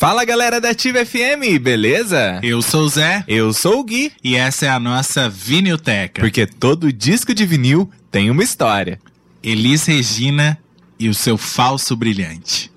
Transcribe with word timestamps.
Fala 0.00 0.24
galera 0.24 0.62
da 0.62 0.70
Ativa 0.70 1.04
FM, 1.04 1.60
beleza? 1.60 2.40
Eu 2.42 2.62
sou 2.62 2.84
o 2.84 2.88
Zé. 2.88 3.22
Eu 3.28 3.52
sou 3.52 3.80
o 3.80 3.84
Gui. 3.84 4.10
E 4.24 4.34
essa 4.34 4.64
é 4.64 4.70
a 4.70 4.80
nossa 4.80 5.28
Vinilteca. 5.28 6.22
Porque 6.22 6.46
todo 6.46 6.90
disco 6.90 7.34
de 7.34 7.44
vinil 7.44 7.86
tem 8.10 8.30
uma 8.30 8.42
história. 8.42 8.98
Elis 9.42 9.84
Regina 9.84 10.58
e 10.98 11.06
o 11.10 11.12
seu 11.12 11.36
falso 11.36 11.94
brilhante. 11.94 12.72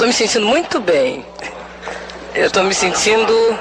Tô 0.00 0.06
me 0.06 0.12
sentindo 0.14 0.46
muito 0.46 0.80
bem. 0.80 1.22
Eu 2.34 2.50
tô 2.50 2.62
me 2.62 2.72
sentindo 2.72 3.58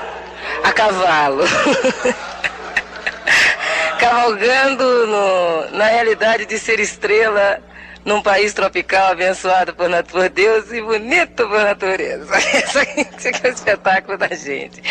a 0.63 0.71
cavalo. 0.71 1.43
Cavalgando 3.99 5.05
no- 5.07 5.71
na 5.77 5.87
realidade 5.87 6.45
de 6.45 6.57
ser 6.57 6.79
estrela 6.79 7.59
num 8.05 8.21
país 8.21 8.53
tropical 8.53 9.11
abençoado 9.11 9.75
por, 9.75 9.89
por 10.05 10.29
Deus 10.29 10.71
e 10.71 10.81
bonito 10.81 11.45
por 11.45 11.61
natureza. 11.61 12.31
Esse 12.37 13.27
é 13.27 13.49
o 13.49 13.51
espetáculo 13.51 14.17
da 14.17 14.29
gente. 14.29 14.81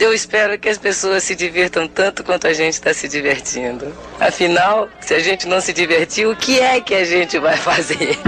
Eu 0.00 0.12
espero 0.12 0.58
que 0.58 0.68
as 0.68 0.78
pessoas 0.78 1.22
se 1.22 1.36
divirtam 1.36 1.86
tanto 1.86 2.24
quanto 2.24 2.48
a 2.48 2.52
gente 2.52 2.74
está 2.74 2.92
se 2.92 3.06
divertindo. 3.06 3.94
Afinal, 4.18 4.88
se 5.00 5.14
a 5.14 5.20
gente 5.20 5.46
não 5.46 5.60
se 5.60 5.72
divertir, 5.72 6.26
o 6.26 6.34
que 6.34 6.58
é 6.58 6.80
que 6.80 6.96
a 6.96 7.04
gente 7.04 7.38
vai 7.38 7.54
fazer? 7.56 8.18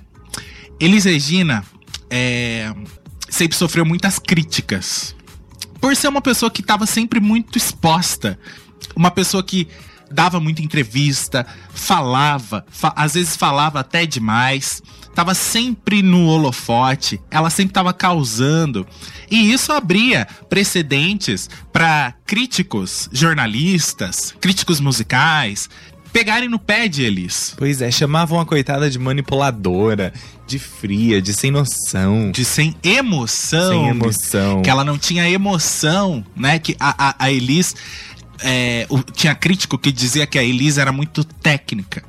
Elis 0.80 1.04
Regina 1.04 1.64
é, 2.10 2.74
sempre 3.28 3.56
sofreu 3.56 3.84
muitas 3.84 4.18
críticas 4.18 5.14
por 5.80 5.94
ser 5.94 6.08
uma 6.08 6.22
pessoa 6.22 6.50
que 6.50 6.62
estava 6.62 6.86
sempre 6.86 7.20
muito 7.20 7.58
exposta, 7.58 8.38
uma 8.96 9.10
pessoa 9.10 9.42
que 9.42 9.68
dava 10.10 10.40
muita 10.40 10.62
entrevista, 10.62 11.46
falava, 11.72 12.64
fa- 12.70 12.92
às 12.96 13.14
vezes 13.14 13.36
falava 13.36 13.80
até 13.80 14.06
demais, 14.06 14.82
tava 15.14 15.34
sempre 15.34 16.02
no 16.02 16.26
holofote, 16.26 17.20
ela 17.30 17.50
sempre 17.50 17.70
estava 17.70 17.92
causando. 17.92 18.86
E 19.30 19.52
isso 19.52 19.72
abria 19.72 20.26
precedentes 20.48 21.48
para 21.72 22.14
críticos, 22.26 23.08
jornalistas, 23.12 24.34
críticos 24.40 24.80
musicais 24.80 25.68
pegarem 26.12 26.48
no 26.48 26.60
pé 26.60 26.86
de 26.86 27.02
Elis. 27.02 27.54
Pois 27.56 27.82
é, 27.82 27.90
chamavam 27.90 28.38
a 28.38 28.46
coitada 28.46 28.88
de 28.88 29.00
manipuladora, 29.00 30.12
de 30.46 30.60
fria, 30.60 31.20
de 31.20 31.32
sem 31.34 31.50
noção. 31.50 32.30
De 32.30 32.44
sem 32.44 32.76
emoção. 32.84 33.72
Sem 33.72 33.88
emoção. 33.88 34.62
Que 34.62 34.70
ela 34.70 34.84
não 34.84 34.96
tinha 34.96 35.28
emoção, 35.28 36.24
né? 36.36 36.60
Que 36.60 36.76
a, 36.78 37.08
a, 37.08 37.14
a 37.18 37.32
Elis. 37.32 37.74
É, 38.42 38.86
o- 38.88 39.02
tinha 39.02 39.34
crítico 39.34 39.78
que 39.78 39.90
dizia 39.92 40.26
que 40.26 40.38
a 40.38 40.42
Elis 40.42 40.78
era 40.78 40.92
muito 40.92 41.24
técnica. 41.24 42.02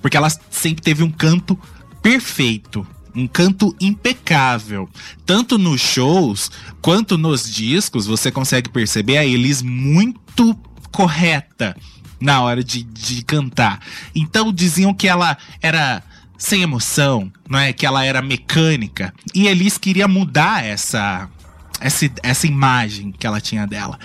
Porque 0.00 0.16
ela 0.16 0.28
sempre 0.50 0.82
teve 0.82 1.02
um 1.02 1.10
canto 1.10 1.58
perfeito. 2.02 2.86
Um 3.14 3.26
canto 3.26 3.74
impecável. 3.80 4.88
Tanto 5.26 5.58
nos 5.58 5.80
shows 5.80 6.50
quanto 6.80 7.16
nos 7.18 7.50
discos, 7.52 8.06
você 8.06 8.30
consegue 8.30 8.68
perceber 8.70 9.18
a 9.18 9.24
Elis 9.24 9.62
muito 9.62 10.54
correta 10.90 11.76
na 12.20 12.40
hora 12.40 12.62
de, 12.64 12.82
de 12.82 13.22
cantar. 13.22 13.80
Então 14.14 14.52
diziam 14.52 14.94
que 14.94 15.08
ela 15.08 15.36
era 15.60 16.02
sem 16.38 16.62
emoção, 16.62 17.30
não 17.48 17.58
é? 17.58 17.72
Que 17.72 17.84
ela 17.86 18.04
era 18.04 18.20
mecânica. 18.22 19.12
E 19.34 19.46
Elis 19.46 19.78
queria 19.78 20.08
mudar 20.08 20.64
essa 20.64 21.28
essa, 21.80 22.08
essa 22.22 22.46
imagem 22.46 23.10
que 23.10 23.26
ela 23.26 23.40
tinha 23.40 23.66
dela, 23.66 23.98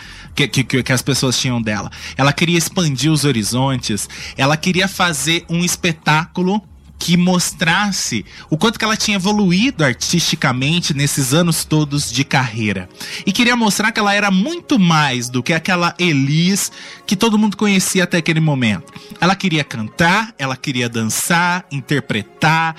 que, 0.46 0.64
que, 0.64 0.84
que 0.84 0.94
as 0.94 1.02
pessoas 1.02 1.40
tinham 1.40 1.60
dela. 1.62 1.90
Ela 2.16 2.32
queria 2.32 2.58
expandir 2.58 3.12
os 3.12 3.24
horizontes, 3.26 4.08
ela 4.36 4.56
queria 4.56 4.88
fazer 4.88 5.46
um 5.50 5.64
espetáculo 5.64 6.62
que 7.00 7.16
mostrasse 7.16 8.26
o 8.50 8.58
quanto 8.58 8.80
que 8.80 8.84
ela 8.84 8.98
tinha 8.98 9.18
evoluído 9.18 9.84
artisticamente 9.84 10.96
nesses 10.96 11.34
anos 11.34 11.64
todos 11.64 12.12
de 12.12 12.24
carreira. 12.24 12.90
E 13.26 13.32
queria 13.32 13.56
mostrar 13.56 13.92
que 13.92 14.00
ela 14.00 14.14
era 14.14 14.32
muito 14.32 14.80
mais 14.80 15.30
do 15.30 15.44
que 15.44 15.54
aquela 15.54 15.94
Elis 16.00 16.72
que 17.06 17.16
todo 17.16 17.38
mundo 17.38 17.56
conhecia 17.56 18.04
até 18.04 18.18
aquele 18.18 18.40
momento. 18.40 18.92
Ela 19.22 19.36
queria 19.36 19.64
cantar, 19.64 20.34
ela 20.40 20.58
queria 20.58 20.90
dançar, 20.90 21.66
interpretar, 21.72 22.76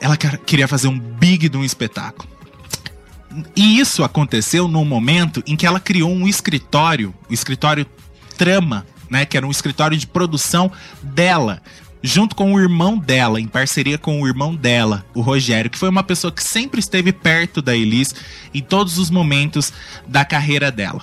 ela 0.00 0.16
queria 0.16 0.66
fazer 0.66 0.88
um 0.88 0.98
big 0.98 1.48
de 1.48 1.56
um 1.56 1.64
espetáculo. 1.64 2.37
E 3.54 3.78
isso 3.78 4.02
aconteceu 4.02 4.66
num 4.66 4.84
momento 4.84 5.42
em 5.46 5.56
que 5.56 5.66
ela 5.66 5.80
criou 5.80 6.10
um 6.10 6.26
escritório, 6.26 7.14
o 7.28 7.32
escritório 7.32 7.86
Trama, 8.36 8.86
né, 9.10 9.24
que 9.24 9.36
era 9.36 9.46
um 9.46 9.50
escritório 9.50 9.96
de 9.96 10.06
produção 10.06 10.70
dela, 11.02 11.62
junto 12.02 12.34
com 12.34 12.54
o 12.54 12.60
irmão 12.60 12.96
dela, 12.96 13.40
em 13.40 13.46
parceria 13.46 13.98
com 13.98 14.20
o 14.20 14.26
irmão 14.26 14.54
dela, 14.54 15.04
o 15.14 15.20
Rogério, 15.20 15.70
que 15.70 15.78
foi 15.78 15.88
uma 15.88 16.02
pessoa 16.02 16.32
que 16.32 16.42
sempre 16.42 16.80
esteve 16.80 17.12
perto 17.12 17.60
da 17.60 17.76
Elis 17.76 18.14
em 18.54 18.62
todos 18.62 18.98
os 18.98 19.10
momentos 19.10 19.72
da 20.06 20.24
carreira 20.24 20.70
dela. 20.70 21.02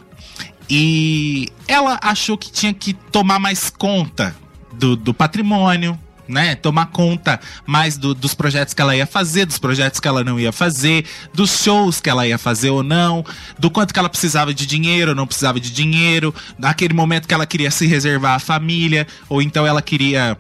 E 0.70 1.50
ela 1.68 2.00
achou 2.02 2.38
que 2.38 2.52
tinha 2.52 2.74
que 2.74 2.94
tomar 2.94 3.38
mais 3.38 3.70
conta 3.70 4.36
do, 4.74 4.96
do 4.96 5.14
patrimônio, 5.14 6.00
né? 6.28 6.56
Tomar 6.56 6.88
conta 6.88 7.40
mais 7.66 7.98
do, 7.98 8.14
dos 8.14 8.34
projetos 8.34 8.74
que 8.74 8.82
ela 8.82 8.96
ia 8.96 9.06
fazer, 9.06 9.46
dos 9.46 9.58
projetos 9.58 10.00
que 10.00 10.08
ela 10.08 10.24
não 10.24 10.40
ia 10.40 10.52
fazer, 10.52 11.06
dos 11.34 11.62
shows 11.62 12.00
que 12.00 12.10
ela 12.10 12.28
ia 12.28 12.38
fazer 12.38 12.70
ou 12.70 12.84
não, 12.84 13.26
do 13.58 13.70
quanto 13.70 13.94
que 13.94 14.00
ela 14.00 14.10
precisava 14.10 14.54
de 14.54 14.66
dinheiro 14.66 15.12
ou 15.12 15.16
não 15.16 15.28
precisava 15.28 15.60
de 15.60 15.72
dinheiro, 15.72 16.34
naquele 16.58 16.94
momento 16.94 17.28
que 17.28 17.34
ela 17.34 17.46
queria 17.46 17.72
se 17.72 17.88
reservar 17.88 18.36
à 18.36 18.40
família, 18.40 19.08
ou 19.30 19.42
então 19.42 19.66
ela 19.66 19.82
queria 19.82 20.38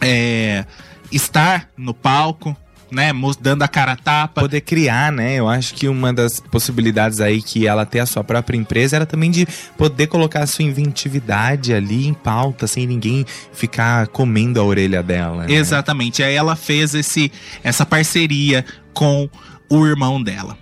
é, 0.00 0.64
estar 1.10 1.68
no 1.76 1.94
palco, 1.94 2.56
né, 2.90 3.12
dando 3.40 3.62
a 3.62 3.68
cara 3.68 3.92
a 3.92 3.96
tapa. 3.96 4.40
Poder 4.40 4.60
criar, 4.60 5.12
né? 5.12 5.34
Eu 5.34 5.48
acho 5.48 5.74
que 5.74 5.88
uma 5.88 6.12
das 6.12 6.40
possibilidades 6.40 7.20
aí 7.20 7.42
que 7.42 7.66
ela 7.66 7.86
ter 7.86 8.00
a 8.00 8.06
sua 8.06 8.24
própria 8.24 8.56
empresa 8.56 8.96
era 8.96 9.06
também 9.06 9.30
de 9.30 9.46
poder 9.76 10.06
colocar 10.06 10.42
a 10.42 10.46
sua 10.46 10.64
inventividade 10.64 11.72
ali 11.72 12.06
em 12.06 12.14
pauta, 12.14 12.66
sem 12.66 12.86
ninguém 12.86 13.24
ficar 13.52 14.08
comendo 14.08 14.60
a 14.60 14.64
orelha 14.64 15.02
dela. 15.02 15.46
Né? 15.46 15.52
Exatamente. 15.52 16.22
Aí 16.22 16.34
ela 16.34 16.56
fez 16.56 16.94
esse, 16.94 17.30
essa 17.62 17.84
parceria 17.86 18.64
com 18.92 19.28
o 19.68 19.86
irmão 19.86 20.22
dela. 20.22 20.56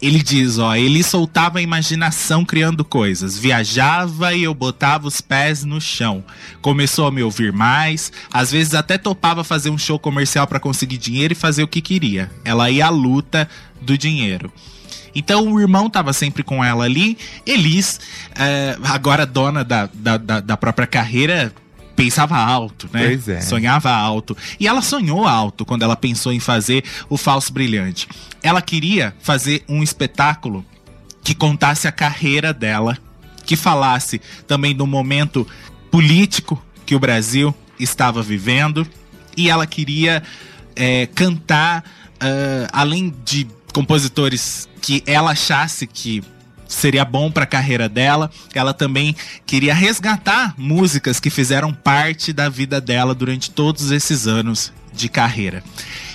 Ele 0.00 0.22
diz, 0.22 0.58
ó, 0.58 0.76
ele 0.76 1.02
soltava 1.02 1.58
a 1.58 1.62
imaginação 1.62 2.44
criando 2.44 2.84
coisas, 2.84 3.36
viajava 3.36 4.32
e 4.32 4.44
eu 4.44 4.54
botava 4.54 5.08
os 5.08 5.20
pés 5.20 5.64
no 5.64 5.80
chão. 5.80 6.24
Começou 6.62 7.08
a 7.08 7.10
me 7.10 7.20
ouvir 7.22 7.52
mais, 7.52 8.12
às 8.32 8.52
vezes 8.52 8.74
até 8.74 8.96
topava 8.96 9.42
fazer 9.42 9.70
um 9.70 9.78
show 9.78 9.98
comercial 9.98 10.46
para 10.46 10.60
conseguir 10.60 10.98
dinheiro 10.98 11.32
e 11.32 11.36
fazer 11.36 11.64
o 11.64 11.68
que 11.68 11.80
queria. 11.80 12.30
Ela 12.44 12.70
ia 12.70 12.86
à 12.86 12.90
luta 12.90 13.48
do 13.80 13.98
dinheiro. 13.98 14.52
Então 15.14 15.52
o 15.52 15.60
irmão 15.60 15.88
estava 15.88 16.12
sempre 16.12 16.44
com 16.44 16.62
ela 16.62 16.84
ali. 16.84 17.18
Elis, 17.44 17.98
é, 18.36 18.78
agora 18.84 19.26
dona 19.26 19.64
da, 19.64 19.88
da, 19.92 20.16
da, 20.16 20.40
da 20.40 20.56
própria 20.56 20.86
carreira, 20.86 21.52
pensava 21.98 22.36
alto, 22.36 22.88
né? 22.92 23.08
Pois 23.08 23.28
é. 23.28 23.40
Sonhava 23.40 23.90
alto. 23.90 24.36
E 24.60 24.68
ela 24.68 24.80
sonhou 24.80 25.26
alto 25.26 25.64
quando 25.64 25.82
ela 25.82 25.96
pensou 25.96 26.32
em 26.32 26.38
fazer 26.38 26.84
o 27.08 27.16
Falso 27.16 27.52
Brilhante. 27.52 28.06
Ela 28.40 28.62
queria 28.62 29.12
fazer 29.20 29.64
um 29.68 29.82
espetáculo 29.82 30.64
que 31.24 31.34
contasse 31.34 31.88
a 31.88 31.92
carreira 31.92 32.54
dela, 32.54 32.96
que 33.44 33.56
falasse 33.56 34.20
também 34.46 34.76
do 34.76 34.86
momento 34.86 35.44
político 35.90 36.62
que 36.86 36.94
o 36.94 37.00
Brasil 37.00 37.52
estava 37.80 38.22
vivendo. 38.22 38.86
E 39.36 39.50
ela 39.50 39.66
queria 39.66 40.22
é, 40.76 41.06
cantar, 41.06 41.82
uh, 42.22 42.68
além 42.72 43.12
de 43.24 43.44
compositores 43.74 44.68
que 44.80 45.02
ela 45.04 45.32
achasse 45.32 45.84
que 45.84 46.22
seria 46.68 47.04
bom 47.04 47.30
para 47.30 47.44
a 47.44 47.46
carreira 47.46 47.88
dela. 47.88 48.30
Ela 48.54 48.74
também 48.74 49.16
queria 49.46 49.74
resgatar 49.74 50.54
músicas 50.56 51.18
que 51.18 51.30
fizeram 51.30 51.72
parte 51.72 52.32
da 52.32 52.48
vida 52.48 52.80
dela 52.80 53.14
durante 53.14 53.50
todos 53.50 53.90
esses 53.90 54.26
anos 54.26 54.72
de 54.92 55.08
carreira. 55.08 55.64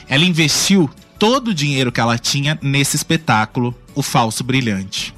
Ela 0.07 0.23
investiu 0.23 0.89
todo 1.17 1.49
o 1.49 1.53
dinheiro 1.53 1.91
que 1.91 1.99
ela 1.99 2.17
tinha 2.17 2.57
nesse 2.61 2.95
espetáculo, 2.95 3.75
O 3.95 4.03
Falso 4.03 4.43
Brilhante. 4.43 5.13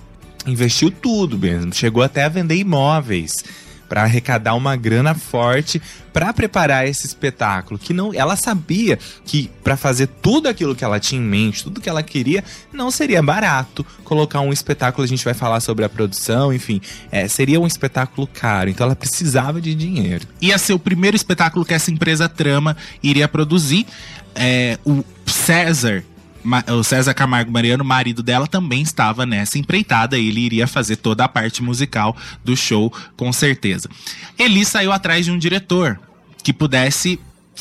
Investiu 0.47 0.89
tudo 0.91 1.37
mesmo, 1.37 1.73
chegou 1.73 2.03
até 2.03 2.23
a 2.23 2.29
vender 2.29 2.55
imóveis 2.55 3.43
para 3.87 4.03
arrecadar 4.03 4.55
uma 4.55 4.75
grana 4.75 5.13
forte 5.13 5.81
para 6.13 6.31
preparar 6.31 6.87
esse 6.87 7.05
espetáculo. 7.05 7.77
Que 7.77 7.93
não, 7.93 8.13
ela 8.13 8.35
sabia 8.35 8.97
que 9.25 9.49
para 9.63 9.75
fazer 9.75 10.07
tudo 10.07 10.47
aquilo 10.47 10.75
que 10.75 10.83
ela 10.83 10.99
tinha 10.99 11.21
em 11.21 11.23
mente, 11.23 11.63
tudo 11.63 11.81
que 11.81 11.89
ela 11.89 12.01
queria, 12.01 12.43
não 12.71 12.89
seria 12.89 13.21
barato 13.21 13.85
colocar 14.03 14.39
um 14.39 14.53
espetáculo. 14.53 15.03
A 15.03 15.07
gente 15.07 15.25
vai 15.25 15.33
falar 15.33 15.59
sobre 15.59 15.83
a 15.83 15.89
produção, 15.89 16.53
enfim, 16.53 16.79
é, 17.11 17.27
seria 17.27 17.59
um 17.59 17.67
espetáculo 17.67 18.27
caro. 18.27 18.69
Então 18.69 18.85
ela 18.85 18.95
precisava 18.95 19.59
de 19.59 19.75
dinheiro. 19.75 20.25
Ia 20.41 20.57
ser 20.57 20.73
o 20.73 20.79
primeiro 20.79 21.17
espetáculo 21.17 21.65
que 21.65 21.73
essa 21.73 21.91
empresa 21.91 22.29
Trama 22.29 22.77
iria 23.03 23.27
produzir. 23.27 23.85
É, 24.33 24.77
o 24.85 25.03
César 25.25 26.03
o 26.67 26.83
César 26.83 27.13
Camargo 27.13 27.51
Mariano, 27.51 27.83
marido 27.83 28.21
dela, 28.21 28.47
também 28.47 28.81
estava 28.81 29.25
nessa 29.25 29.57
empreitada. 29.57 30.17
Ele 30.17 30.39
iria 30.39 30.67
fazer 30.67 30.97
toda 30.97 31.25
a 31.25 31.27
parte 31.27 31.63
musical 31.63 32.15
do 32.43 32.55
show, 32.55 32.93
com 33.15 33.31
certeza. 33.33 33.89
Eli 34.37 34.65
saiu 34.65 34.91
atrás 34.91 35.25
de 35.25 35.31
um 35.31 35.37
diretor 35.37 35.99
que 36.43 36.53
pudesse 36.53 37.19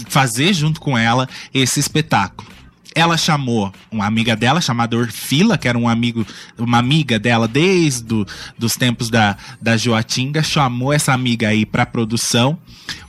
fazer 0.08 0.52
junto 0.52 0.80
com 0.80 0.98
ela 0.98 1.28
esse 1.52 1.80
espetáculo. 1.80 2.48
Ela 2.94 3.16
chamou 3.16 3.72
uma 3.90 4.06
amiga 4.06 4.36
dela 4.36 4.60
chamada 4.60 4.96
Orfila, 4.96 5.58
que 5.58 5.66
era 5.66 5.76
um 5.76 5.88
amigo, 5.88 6.26
uma 6.58 6.78
amiga 6.78 7.18
dela 7.18 7.48
desde 7.48 8.04
do, 8.04 8.26
dos 8.58 8.72
tempos 8.72 9.10
da, 9.10 9.36
da 9.60 9.76
Joatinga, 9.76 10.42
chamou 10.42 10.92
essa 10.92 11.12
amiga 11.12 11.48
aí 11.48 11.66
para 11.66 11.84
produção. 11.86 12.58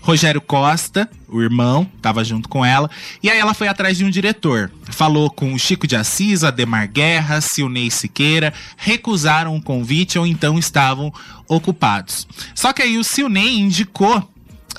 Rogério 0.02 0.40
Costa, 0.40 1.10
o 1.28 1.42
irmão, 1.42 1.90
estava 1.98 2.24
junto 2.24 2.48
com 2.48 2.64
ela. 2.64 2.90
E 3.24 3.30
aí 3.30 3.40
ela 3.40 3.56
foi 3.56 3.68
atrás 3.68 3.98
de 3.98 4.06
um 4.06 4.10
diretor. 4.10 4.72
Falou 4.84 5.32
com 5.32 5.54
o 5.54 5.60
Chico 5.60 5.88
de 5.88 5.96
Assis, 5.96 6.44
Ademar 6.44 6.88
Guerra, 6.88 7.42
Silnei 7.42 7.90
Siqueira, 7.90 8.54
recusaram 8.78 9.56
o 9.56 9.62
convite 9.62 10.20
ou 10.20 10.28
então 10.28 10.60
estavam 10.60 11.12
ocupados. 11.48 12.28
Só 12.54 12.72
que 12.72 12.84
aí 12.84 12.98
o 13.00 13.04
Silnei 13.04 13.58
indicou 13.58 14.30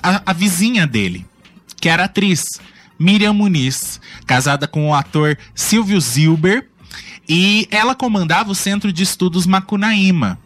a, 0.03 0.23
a 0.27 0.33
vizinha 0.33 0.87
dele, 0.87 1.27
que 1.81 1.89
era 1.89 2.05
atriz. 2.05 2.61
Miriam 2.99 3.33
Muniz, 3.33 4.01
casada 4.27 4.67
com 4.67 4.89
o 4.89 4.95
ator 4.95 5.37
Silvio 5.55 6.01
Zilber, 6.01 6.69
e 7.29 7.67
ela 7.71 7.95
comandava 7.95 8.51
o 8.51 8.55
Centro 8.55 8.93
de 8.93 9.03
Estudos 9.03 9.47
Macunaíma. 9.47 10.39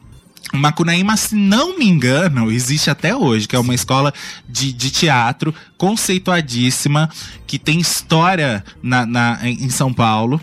Macunaíma, 0.52 1.16
se 1.16 1.36
não 1.36 1.78
me 1.78 1.86
engano, 1.86 2.50
existe 2.50 2.90
até 2.90 3.14
hoje, 3.14 3.46
que 3.46 3.54
é 3.54 3.58
uma 3.58 3.74
escola 3.74 4.12
de, 4.48 4.72
de 4.72 4.90
teatro 4.90 5.54
conceituadíssima, 5.78 7.08
que 7.46 7.58
tem 7.58 7.78
história 7.78 8.64
na, 8.82 9.06
na, 9.06 9.38
em 9.42 9.70
São 9.70 9.92
Paulo. 9.92 10.40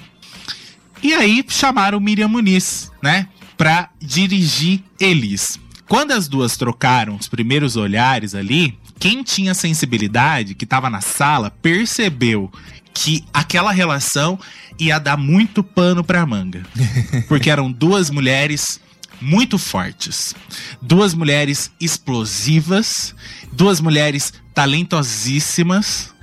E 1.03 1.13
aí 1.13 1.43
chamaram 1.49 1.99
Miriam 1.99 2.27
Muniz, 2.27 2.91
né, 3.01 3.27
pra 3.57 3.89
dirigir 3.99 4.81
eles. 4.99 5.59
Quando 5.87 6.11
as 6.11 6.27
duas 6.27 6.57
trocaram 6.57 7.15
os 7.15 7.27
primeiros 7.27 7.75
olhares 7.75 8.33
ali, 8.33 8.77
quem 9.00 9.24
tinha 9.24 9.54
sensibilidade, 9.54 10.56
que 10.56 10.63
estava 10.63 10.89
na 10.89 11.01
sala, 11.01 11.51
percebeu 11.62 12.51
que 12.94 13.24
aquela 13.34 13.72
relação 13.72 14.39
ia 14.80 15.00
dar 15.00 15.18
muito 15.18 15.63
pano 15.63 16.04
pra 16.04 16.25
manga. 16.25 16.66
Porque 17.27 17.50
eram 17.50 17.72
duas 17.72 18.10
mulheres 18.10 18.80
muito 19.20 19.58
fortes, 19.58 20.36
duas 20.82 21.13
mulheres 21.13 21.72
explosivas, 21.80 23.16
duas 23.51 23.80
mulheres 23.80 24.34
talentosíssimas 24.54 26.13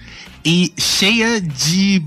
e 0.45 0.73
cheia 0.78 1.40
de 1.40 2.02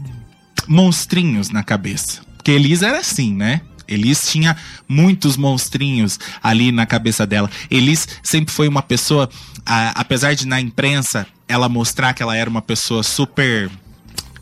monstrinhos 0.67 1.49
na 1.49 1.63
cabeça. 1.63 2.21
Porque 2.35 2.51
Elisa 2.51 2.87
era 2.87 2.99
assim, 2.99 3.33
né? 3.33 3.61
Elis 3.87 4.29
tinha 4.29 4.55
muitos 4.87 5.37
monstrinhos 5.37 6.19
ali 6.41 6.71
na 6.71 6.85
cabeça 6.85 7.25
dela. 7.25 7.49
Elis 7.69 8.07
sempre 8.23 8.53
foi 8.53 8.67
uma 8.67 8.81
pessoa, 8.81 9.29
a, 9.65 9.89
apesar 9.99 10.33
de 10.33 10.47
na 10.47 10.59
imprensa 10.59 11.25
ela 11.47 11.69
mostrar 11.69 12.13
que 12.13 12.21
ela 12.21 12.35
era 12.35 12.49
uma 12.49 12.61
pessoa 12.61 13.03
super. 13.03 13.69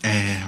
É, 0.03 0.41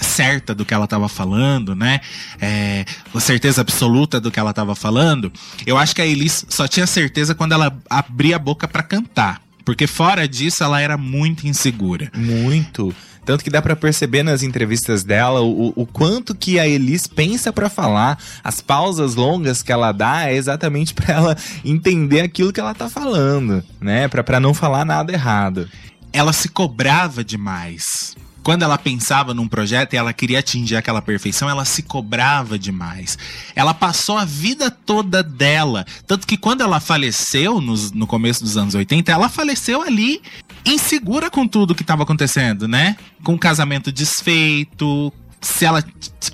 certa 0.00 0.54
do 0.54 0.64
que 0.64 0.72
ela 0.72 0.84
estava 0.84 1.08
falando, 1.08 1.74
né? 1.74 2.00
É, 2.40 2.84
certeza 3.18 3.60
absoluta 3.60 4.20
do 4.20 4.30
que 4.30 4.38
ela 4.38 4.50
estava 4.50 4.74
falando. 4.74 5.32
Eu 5.66 5.76
acho 5.76 5.94
que 5.94 6.00
a 6.00 6.06
Elis 6.06 6.46
só 6.48 6.68
tinha 6.68 6.86
certeza 6.86 7.34
quando 7.34 7.52
ela 7.52 7.76
abria 7.90 8.36
a 8.36 8.38
boca 8.38 8.68
para 8.68 8.82
cantar. 8.82 9.42
Porque 9.64 9.86
fora 9.86 10.26
disso, 10.26 10.64
ela 10.64 10.80
era 10.80 10.96
muito 10.96 11.46
insegura. 11.46 12.10
Muito. 12.14 12.94
Tanto 13.28 13.44
que 13.44 13.50
dá 13.50 13.60
pra 13.60 13.76
perceber 13.76 14.22
nas 14.22 14.42
entrevistas 14.42 15.04
dela 15.04 15.42
o, 15.42 15.70
o 15.76 15.84
quanto 15.84 16.34
que 16.34 16.58
a 16.58 16.66
Elis 16.66 17.06
pensa 17.06 17.52
pra 17.52 17.68
falar, 17.68 18.18
as 18.42 18.62
pausas 18.62 19.16
longas 19.16 19.62
que 19.62 19.70
ela 19.70 19.92
dá 19.92 20.30
é 20.30 20.34
exatamente 20.34 20.94
pra 20.94 21.12
ela 21.12 21.36
entender 21.62 22.22
aquilo 22.22 22.54
que 22.54 22.58
ela 22.58 22.72
tá 22.72 22.88
falando, 22.88 23.62
né? 23.78 24.08
Pra 24.08 24.40
não 24.40 24.54
falar 24.54 24.82
nada 24.86 25.12
errado. 25.12 25.68
ela 26.10 26.32
se 26.32 26.48
cobrava 26.48 27.22
demais. 27.22 28.16
Quando 28.48 28.62
ela 28.62 28.78
pensava 28.78 29.34
num 29.34 29.46
projeto 29.46 29.92
e 29.92 29.98
ela 29.98 30.10
queria 30.10 30.38
atingir 30.38 30.74
aquela 30.74 31.02
perfeição, 31.02 31.50
ela 31.50 31.66
se 31.66 31.82
cobrava 31.82 32.58
demais. 32.58 33.18
Ela 33.54 33.74
passou 33.74 34.16
a 34.16 34.24
vida 34.24 34.70
toda 34.70 35.22
dela. 35.22 35.84
Tanto 36.06 36.26
que 36.26 36.38
quando 36.38 36.62
ela 36.62 36.80
faleceu 36.80 37.60
nos- 37.60 37.92
no 37.92 38.06
começo 38.06 38.42
dos 38.42 38.56
anos 38.56 38.74
80, 38.74 39.12
ela 39.12 39.28
faleceu 39.28 39.82
ali 39.82 40.22
insegura 40.64 41.30
com 41.30 41.46
tudo 41.46 41.74
que 41.74 41.82
estava 41.82 42.04
acontecendo, 42.04 42.66
né? 42.66 42.96
Com 43.22 43.34
o 43.34 43.38
casamento 43.38 43.92
desfeito, 43.92 45.12
se 45.42 45.66
ela 45.66 45.84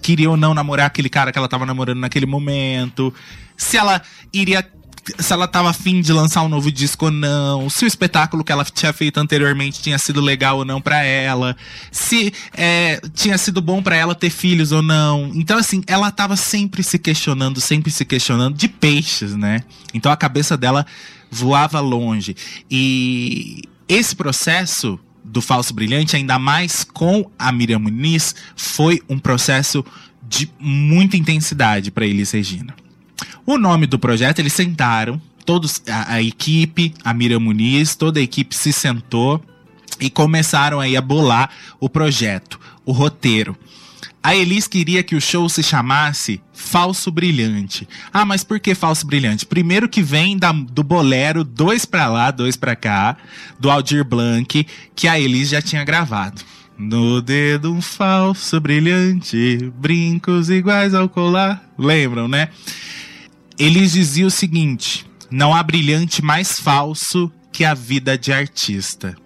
queria 0.00 0.30
ou 0.30 0.36
não 0.36 0.54
namorar 0.54 0.86
aquele 0.86 1.08
cara 1.08 1.32
que 1.32 1.38
ela 1.38 1.48
tava 1.48 1.66
namorando 1.66 1.98
naquele 1.98 2.26
momento, 2.26 3.12
se 3.56 3.76
ela 3.76 4.00
iria 4.32 4.64
se 5.18 5.32
ela 5.32 5.46
tava 5.46 5.70
afim 5.70 6.00
de 6.00 6.12
lançar 6.12 6.42
um 6.42 6.48
novo 6.48 6.70
disco 6.70 7.06
ou 7.06 7.10
não, 7.10 7.68
se 7.68 7.84
o 7.84 7.86
espetáculo 7.86 8.44
que 8.44 8.52
ela 8.52 8.64
tinha 8.64 8.92
feito 8.92 9.18
anteriormente 9.18 9.80
tinha 9.80 9.98
sido 9.98 10.20
legal 10.20 10.58
ou 10.58 10.64
não 10.64 10.80
pra 10.80 11.02
ela, 11.02 11.56
se 11.90 12.32
é, 12.52 13.00
tinha 13.12 13.36
sido 13.38 13.60
bom 13.60 13.82
pra 13.82 13.96
ela 13.96 14.14
ter 14.14 14.30
filhos 14.30 14.72
ou 14.72 14.82
não. 14.82 15.30
Então, 15.34 15.58
assim, 15.58 15.82
ela 15.86 16.10
tava 16.10 16.36
sempre 16.36 16.82
se 16.82 16.98
questionando, 16.98 17.60
sempre 17.60 17.90
se 17.90 18.04
questionando 18.04 18.56
de 18.56 18.68
peixes, 18.68 19.34
né? 19.34 19.60
Então 19.92 20.10
a 20.10 20.16
cabeça 20.16 20.56
dela 20.56 20.86
voava 21.30 21.80
longe. 21.80 22.36
E 22.70 23.62
esse 23.88 24.14
processo 24.14 24.98
do 25.24 25.40
falso 25.40 25.72
brilhante, 25.72 26.16
ainda 26.16 26.38
mais 26.38 26.84
com 26.84 27.30
a 27.38 27.50
Miriam 27.50 27.78
Muniz, 27.78 28.34
foi 28.54 29.00
um 29.08 29.18
processo 29.18 29.84
de 30.22 30.50
muita 30.58 31.16
intensidade 31.16 31.90
pra 31.90 32.06
Elis 32.06 32.30
Regina. 32.30 32.74
O 33.46 33.58
nome 33.58 33.86
do 33.86 33.98
projeto, 33.98 34.38
eles 34.38 34.52
sentaram, 34.52 35.20
todos, 35.44 35.82
a, 35.88 36.14
a 36.14 36.22
equipe, 36.22 36.94
a 37.04 37.12
Miriam 37.14 37.40
Muniz, 37.40 37.94
toda 37.94 38.18
a 38.20 38.22
equipe 38.22 38.54
se 38.56 38.72
sentou 38.72 39.42
e 40.00 40.10
começaram 40.10 40.80
aí 40.80 40.96
a 40.96 41.00
bolar 41.02 41.50
o 41.78 41.88
projeto, 41.88 42.58
o 42.84 42.92
roteiro. 42.92 43.56
A 44.22 44.34
Elis 44.34 44.66
queria 44.66 45.02
que 45.02 45.14
o 45.14 45.20
show 45.20 45.46
se 45.50 45.62
chamasse 45.62 46.40
Falso 46.54 47.10
Brilhante. 47.10 47.86
Ah, 48.10 48.24
mas 48.24 48.42
por 48.42 48.58
que 48.58 48.74
Falso 48.74 49.06
Brilhante? 49.06 49.44
Primeiro 49.44 49.86
que 49.86 50.02
vem 50.02 50.38
da- 50.38 50.50
do 50.50 50.82
bolero 50.82 51.44
Dois 51.44 51.84
Pra 51.84 52.06
Lá, 52.08 52.30
Dois 52.30 52.56
Pra 52.56 52.74
Cá, 52.74 53.18
do 53.60 53.70
Aldir 53.70 54.02
Blanc, 54.02 54.66
que 54.96 55.06
a 55.06 55.20
Elis 55.20 55.50
já 55.50 55.60
tinha 55.60 55.84
gravado. 55.84 56.40
No 56.76 57.20
dedo 57.20 57.70
um 57.70 57.82
falso 57.82 58.58
brilhante, 58.60 59.70
brincos 59.78 60.48
iguais 60.48 60.94
ao 60.94 61.06
colar. 61.08 61.62
Lembram, 61.78 62.26
né? 62.26 62.48
Eles 63.58 63.92
diziam 63.92 64.28
o 64.28 64.30
seguinte: 64.30 65.06
não 65.30 65.54
há 65.54 65.62
brilhante 65.62 66.22
mais 66.22 66.58
falso 66.58 67.30
que 67.52 67.64
a 67.64 67.74
vida 67.74 68.18
de 68.18 68.32
artista. 68.32 69.16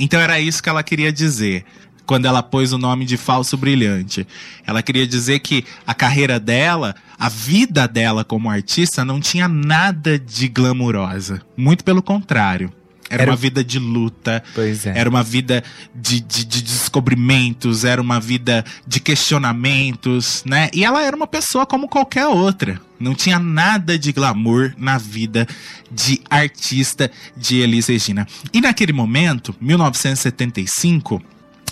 Então 0.00 0.20
era 0.20 0.40
isso 0.40 0.62
que 0.62 0.68
ela 0.68 0.82
queria 0.82 1.12
dizer 1.12 1.64
quando 2.06 2.26
ela 2.26 2.42
pôs 2.42 2.72
o 2.72 2.78
nome 2.78 3.04
de 3.04 3.16
falso 3.16 3.56
brilhante. 3.56 4.26
Ela 4.66 4.82
queria 4.82 5.06
dizer 5.06 5.38
que 5.40 5.64
a 5.86 5.94
carreira 5.94 6.38
dela, 6.38 6.94
a 7.18 7.28
vida 7.28 7.88
dela 7.88 8.24
como 8.24 8.50
artista 8.50 9.04
não 9.04 9.20
tinha 9.20 9.48
nada 9.48 10.18
de 10.18 10.48
glamurosa. 10.48 11.40
Muito 11.56 11.84
pelo 11.84 12.02
contrário. 12.02 12.72
Era, 13.14 13.22
Era- 13.22 13.30
uma 13.32 13.36
vida 13.36 13.64
de 13.64 13.78
luta, 13.78 14.42
Pois 14.54 14.84
é. 14.86 14.92
era 14.98 15.08
uma 15.08 15.22
vida 15.22 15.62
de, 15.94 16.20
de, 16.20 16.44
de 16.44 16.62
descobrimentos, 16.62 17.84
era 17.84 18.00
uma 18.02 18.20
vida 18.20 18.64
de 18.86 19.00
questionamentos, 19.00 20.42
né? 20.46 20.68
E 20.72 20.84
ela 20.84 21.02
era 21.02 21.16
uma 21.16 21.26
pessoa 21.26 21.64
como 21.66 21.88
qualquer 21.88 22.26
outra. 22.26 22.80
Não 22.98 23.14
tinha 23.14 23.38
nada 23.38 23.98
de 23.98 24.12
glamour 24.12 24.72
na 24.78 24.96
vida 24.98 25.46
de 25.90 26.20
artista 26.30 27.10
de 27.36 27.58
Elis 27.58 27.86
Regina. 27.88 28.26
E 28.52 28.60
naquele 28.60 28.92
momento, 28.92 29.54
1975, 29.60 31.22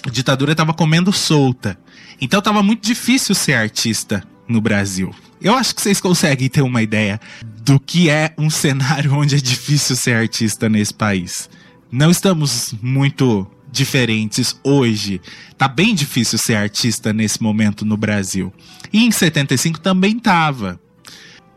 a 0.06 0.10
ditadura 0.10 0.52
estava 0.52 0.74
comendo 0.74 1.12
solta. 1.12 1.78
Então 2.20 2.38
estava 2.38 2.62
muito 2.62 2.84
difícil 2.86 3.34
ser 3.34 3.54
artista 3.54 4.22
no 4.48 4.60
Brasil. 4.60 5.14
Eu 5.40 5.54
acho 5.54 5.74
que 5.74 5.82
vocês 5.82 6.00
conseguem 6.00 6.48
ter 6.48 6.62
uma 6.62 6.82
ideia 6.82 7.20
do 7.64 7.78
que 7.78 8.10
é 8.10 8.34
um 8.36 8.50
cenário 8.50 9.14
onde 9.14 9.36
é 9.36 9.38
difícil 9.38 9.96
ser 9.96 10.14
artista 10.14 10.68
nesse 10.68 10.92
país. 10.92 11.48
Não 11.90 12.10
estamos 12.10 12.74
muito 12.82 13.46
diferentes 13.70 14.58
hoje. 14.64 15.20
Tá 15.56 15.68
bem 15.68 15.94
difícil 15.94 16.38
ser 16.38 16.56
artista 16.56 17.12
nesse 17.12 17.42
momento 17.42 17.84
no 17.84 17.96
Brasil. 17.96 18.52
E 18.92 19.04
em 19.04 19.10
75 19.10 19.80
também 19.80 20.18
tava. 20.18 20.80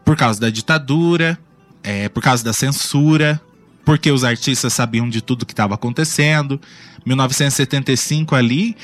Por 0.03 0.15
causa 0.15 0.39
da 0.39 0.49
ditadura, 0.49 1.37
é, 1.83 2.07
por 2.07 2.21
causa 2.21 2.43
da 2.43 2.53
censura, 2.53 3.41
porque 3.83 4.11
os 4.11 4.23
artistas 4.23 4.73
sabiam 4.73 5.09
de 5.09 5.21
tudo 5.21 5.45
que 5.45 5.53
estava 5.53 5.73
acontecendo. 5.73 6.61
1975 7.05 8.35
ali, 8.35 8.75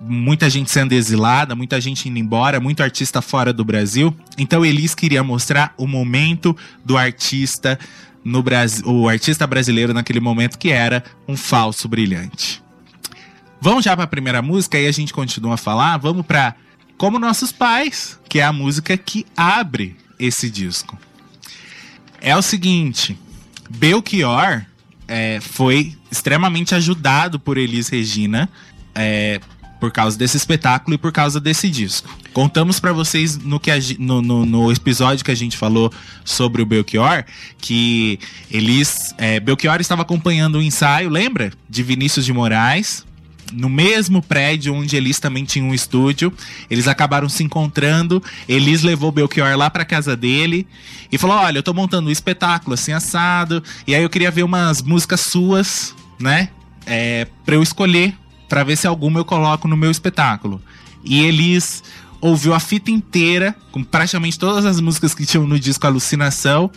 muita 0.00 0.48
gente 0.48 0.70
sendo 0.70 0.92
exilada, 0.92 1.54
muita 1.54 1.80
gente 1.80 2.08
indo 2.08 2.18
embora, 2.18 2.60
muito 2.60 2.82
artista 2.82 3.20
fora 3.22 3.52
do 3.52 3.64
Brasil. 3.64 4.14
Então 4.38 4.64
Elis 4.64 4.94
queria 4.94 5.22
mostrar 5.22 5.74
o 5.76 5.86
momento 5.86 6.56
do 6.84 6.96
artista 6.96 7.78
no 8.24 8.42
Brasil, 8.42 8.84
o 8.86 9.08
artista 9.08 9.46
brasileiro 9.46 9.94
naquele 9.94 10.20
momento 10.20 10.58
que 10.58 10.70
era 10.70 11.04
um 11.28 11.36
falso 11.36 11.88
brilhante. 11.88 12.62
Vamos 13.60 13.84
já 13.84 13.96
para 13.96 14.04
a 14.04 14.08
primeira 14.08 14.42
música 14.42 14.78
e 14.78 14.86
a 14.86 14.92
gente 14.92 15.12
continua 15.12 15.54
a 15.54 15.58
falar. 15.58 15.96
Vamos 15.96 16.26
para 16.26 16.54
Como 16.96 17.18
Nossos 17.18 17.52
Pais, 17.52 18.18
que 18.28 18.40
é 18.40 18.44
a 18.44 18.52
música 18.52 18.96
que 18.96 19.24
abre 19.36 19.96
esse 20.18 20.50
disco. 20.50 20.98
É 22.20 22.36
o 22.36 22.42
seguinte, 22.42 23.18
Belchior 23.70 24.64
é, 25.08 25.38
foi 25.40 25.96
extremamente 26.10 26.74
ajudado 26.74 27.38
por 27.38 27.56
Elis 27.56 27.88
Regina 27.88 28.48
é, 28.94 29.40
por 29.80 29.90
causa 29.92 30.16
desse 30.16 30.36
espetáculo 30.36 30.94
e 30.94 30.98
por 30.98 31.12
causa 31.12 31.38
desse 31.40 31.68
disco. 31.68 32.08
Contamos 32.32 32.80
pra 32.80 32.92
vocês 32.92 33.36
no, 33.38 33.60
que 33.60 33.70
a 33.70 33.76
no, 33.98 34.22
no- 34.22 34.46
no 34.46 34.72
episódio 34.72 35.24
que 35.24 35.30
a 35.30 35.34
gente 35.36 35.56
falou 35.56 35.92
sobre 36.24 36.62
o 36.62 36.66
Belchior 36.66 37.24
que 37.58 38.18
Elis 38.50 39.14
é, 39.18 39.38
Belchior 39.40 39.80
estava 39.80 40.02
acompanhando 40.02 40.56
o 40.58 40.62
ensaio, 40.62 41.08
lembra? 41.10 41.52
De 41.68 41.82
Vinícius 41.82 42.24
de 42.24 42.32
Moraes. 42.32 43.04
No 43.52 43.68
mesmo 43.68 44.20
prédio 44.20 44.74
onde 44.74 44.96
Elis 44.96 45.20
também 45.20 45.44
tinha 45.44 45.64
um 45.64 45.72
estúdio, 45.72 46.32
eles 46.68 46.88
acabaram 46.88 47.28
se 47.28 47.44
encontrando. 47.44 48.20
Elis 48.48 48.82
levou 48.82 49.12
Belchior 49.12 49.56
lá 49.56 49.70
pra 49.70 49.84
casa 49.84 50.16
dele 50.16 50.66
e 51.12 51.16
falou: 51.16 51.36
Olha, 51.36 51.58
eu 51.58 51.62
tô 51.62 51.72
montando 51.72 52.08
um 52.08 52.10
espetáculo 52.10 52.74
assim 52.74 52.90
assado, 52.92 53.62
e 53.86 53.94
aí 53.94 54.02
eu 54.02 54.10
queria 54.10 54.32
ver 54.32 54.42
umas 54.42 54.82
músicas 54.82 55.20
suas, 55.20 55.94
né? 56.18 56.48
É, 56.84 57.28
pra 57.44 57.54
eu 57.54 57.62
escolher, 57.62 58.14
pra 58.48 58.64
ver 58.64 58.76
se 58.76 58.86
alguma 58.86 59.20
eu 59.20 59.24
coloco 59.24 59.68
no 59.68 59.76
meu 59.76 59.90
espetáculo. 59.90 60.60
E 61.04 61.20
Elis 61.24 61.82
ouviu 62.20 62.54
a 62.54 62.60
fita 62.60 62.90
inteira, 62.90 63.54
com 63.70 63.82
praticamente 63.82 64.38
todas 64.38 64.64
as 64.64 64.80
músicas 64.80 65.14
que 65.14 65.26
tinham 65.26 65.46
no 65.46 65.58
disco 65.58 65.86
Alucinação, 65.86 66.70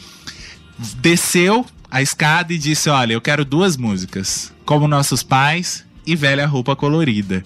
desceu 0.97 1.65
a 1.89 2.01
escada 2.01 2.53
e 2.53 2.57
disse: 2.57 2.89
Olha, 2.89 3.13
eu 3.13 3.21
quero 3.21 3.43
duas 3.43 3.77
músicas, 3.77 4.53
Como 4.65 4.87
Nossos 4.87 5.23
Pais 5.23 5.85
e 6.05 6.15
Velha 6.15 6.45
Roupa 6.45 6.75
Colorida. 6.75 7.43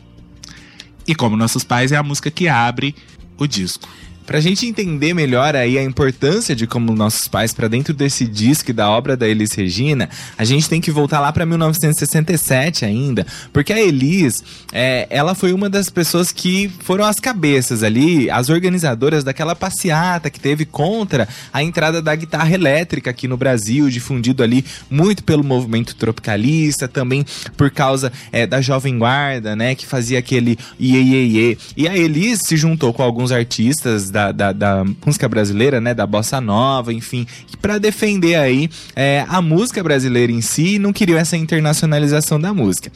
E 1.07 1.13
Como 1.15 1.35
Nossos 1.35 1.63
Pais 1.63 1.91
é 1.91 1.97
a 1.97 2.03
música 2.03 2.31
que 2.31 2.47
abre 2.47 2.95
o 3.37 3.47
disco. 3.47 3.87
Pra 4.33 4.39
gente 4.39 4.65
entender 4.65 5.13
melhor 5.13 5.55
aí 5.55 5.77
a 5.77 5.83
importância 5.83 6.55
de 6.55 6.65
como 6.65 6.95
nossos 6.95 7.27
pais 7.27 7.53
pra 7.53 7.67
dentro 7.67 7.93
desse 7.93 8.25
disco 8.25 8.73
da 8.73 8.89
obra 8.89 9.15
da 9.15 9.27
Elis 9.27 9.51
Regina, 9.51 10.09
a 10.35 10.43
gente 10.43 10.67
tem 10.67 10.81
que 10.81 10.89
voltar 10.89 11.19
lá 11.19 11.31
pra 11.31 11.45
1967 11.45 12.83
ainda, 12.83 13.27
porque 13.53 13.71
a 13.71 13.79
Elis, 13.79 14.43
é, 14.71 15.05
ela 15.11 15.35
foi 15.35 15.53
uma 15.53 15.69
das 15.69 15.91
pessoas 15.91 16.31
que 16.31 16.67
foram 16.79 17.05
as 17.05 17.19
cabeças 17.19 17.83
ali, 17.83 18.27
as 18.27 18.49
organizadoras 18.49 19.23
daquela 19.23 19.55
passeata 19.55 20.31
que 20.31 20.39
teve 20.39 20.65
contra 20.65 21.29
a 21.53 21.61
entrada 21.61 22.01
da 22.01 22.15
guitarra 22.15 22.55
elétrica 22.55 23.11
aqui 23.11 23.27
no 23.27 23.37
Brasil, 23.37 23.87
difundido 23.87 24.41
ali 24.41 24.65
muito 24.89 25.23
pelo 25.23 25.43
movimento 25.43 25.95
tropicalista, 25.95 26.87
também 26.87 27.23
por 27.55 27.69
causa 27.69 28.11
é, 28.31 28.47
da 28.47 28.59
Jovem 28.61 28.97
Guarda, 28.97 29.55
né, 29.55 29.75
que 29.75 29.85
fazia 29.85 30.17
aquele 30.17 30.57
iê, 30.79 30.99
iê, 31.03 31.25
iê. 31.27 31.57
E 31.77 31.87
a 31.87 31.95
Elis 31.95 32.39
se 32.43 32.57
juntou 32.57 32.91
com 32.91 33.03
alguns 33.03 33.31
artistas 33.31 34.09
da, 34.09 34.22
da, 34.31 34.51
da 34.51 34.83
música 35.05 35.27
brasileira, 35.27 35.81
né, 35.81 35.93
da 35.93 36.05
bossa 36.05 36.39
nova, 36.39 36.93
enfim, 36.93 37.25
para 37.61 37.77
defender 37.77 38.35
aí 38.35 38.69
é, 38.95 39.25
a 39.27 39.41
música 39.41 39.83
brasileira 39.83 40.31
em 40.31 40.41
si 40.41 40.75
e 40.75 40.79
não 40.79 40.93
queriam 40.93 41.17
essa 41.17 41.37
internacionalização 41.37 42.39
da 42.39 42.53
música. 42.53 42.91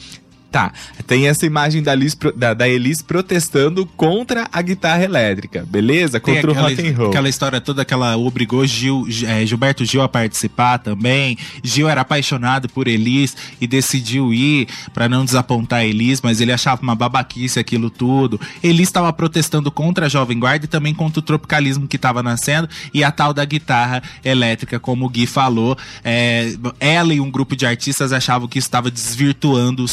Tá, 0.50 0.72
tem 1.06 1.28
essa 1.28 1.44
imagem 1.44 1.82
da, 1.82 1.94
Liz, 1.94 2.16
da, 2.34 2.54
da 2.54 2.66
Elis 2.66 3.02
protestando 3.02 3.84
contra 3.84 4.48
a 4.50 4.62
guitarra 4.62 5.04
elétrica, 5.04 5.66
beleza? 5.68 6.18
Tem 6.18 6.36
Contra 6.36 6.48
o 6.48 6.52
aquela, 6.52 6.68
rock 6.70 6.88
and 6.88 6.96
roll. 6.96 7.08
aquela 7.10 7.28
história 7.28 7.60
toda 7.60 7.84
que 7.84 7.92
ela 7.92 8.16
obrigou 8.16 8.66
Gil, 8.66 9.06
é, 9.26 9.44
Gilberto 9.44 9.84
Gil 9.84 10.00
a 10.00 10.08
participar 10.08 10.78
também. 10.78 11.36
Gil 11.62 11.86
era 11.86 12.00
apaixonado 12.00 12.66
por 12.66 12.88
Elis 12.88 13.36
e 13.60 13.66
decidiu 13.66 14.32
ir 14.32 14.68
pra 14.94 15.06
não 15.06 15.22
desapontar 15.22 15.80
a 15.80 15.84
Elis, 15.84 16.22
mas 16.22 16.40
ele 16.40 16.50
achava 16.50 16.80
uma 16.80 16.94
babaquice 16.94 17.58
aquilo 17.58 17.90
tudo. 17.90 18.40
Elis 18.62 18.88
estava 18.88 19.12
protestando 19.12 19.70
contra 19.70 20.06
a 20.06 20.08
Jovem 20.08 20.38
Guarda 20.38 20.64
e 20.64 20.68
também 20.68 20.94
contra 20.94 21.20
o 21.20 21.22
tropicalismo 21.22 21.86
que 21.86 21.96
estava 21.96 22.22
nascendo 22.22 22.70
e 22.94 23.04
a 23.04 23.10
tal 23.10 23.34
da 23.34 23.44
guitarra 23.44 24.02
elétrica, 24.24 24.80
como 24.80 25.04
o 25.04 25.10
Gui 25.10 25.26
falou. 25.26 25.76
É, 26.02 26.54
ela 26.80 27.12
e 27.12 27.20
um 27.20 27.30
grupo 27.30 27.54
de 27.54 27.66
artistas 27.66 28.14
achavam 28.14 28.48
que 28.48 28.58
estava 28.58 28.90
desvirtuando 28.90 29.86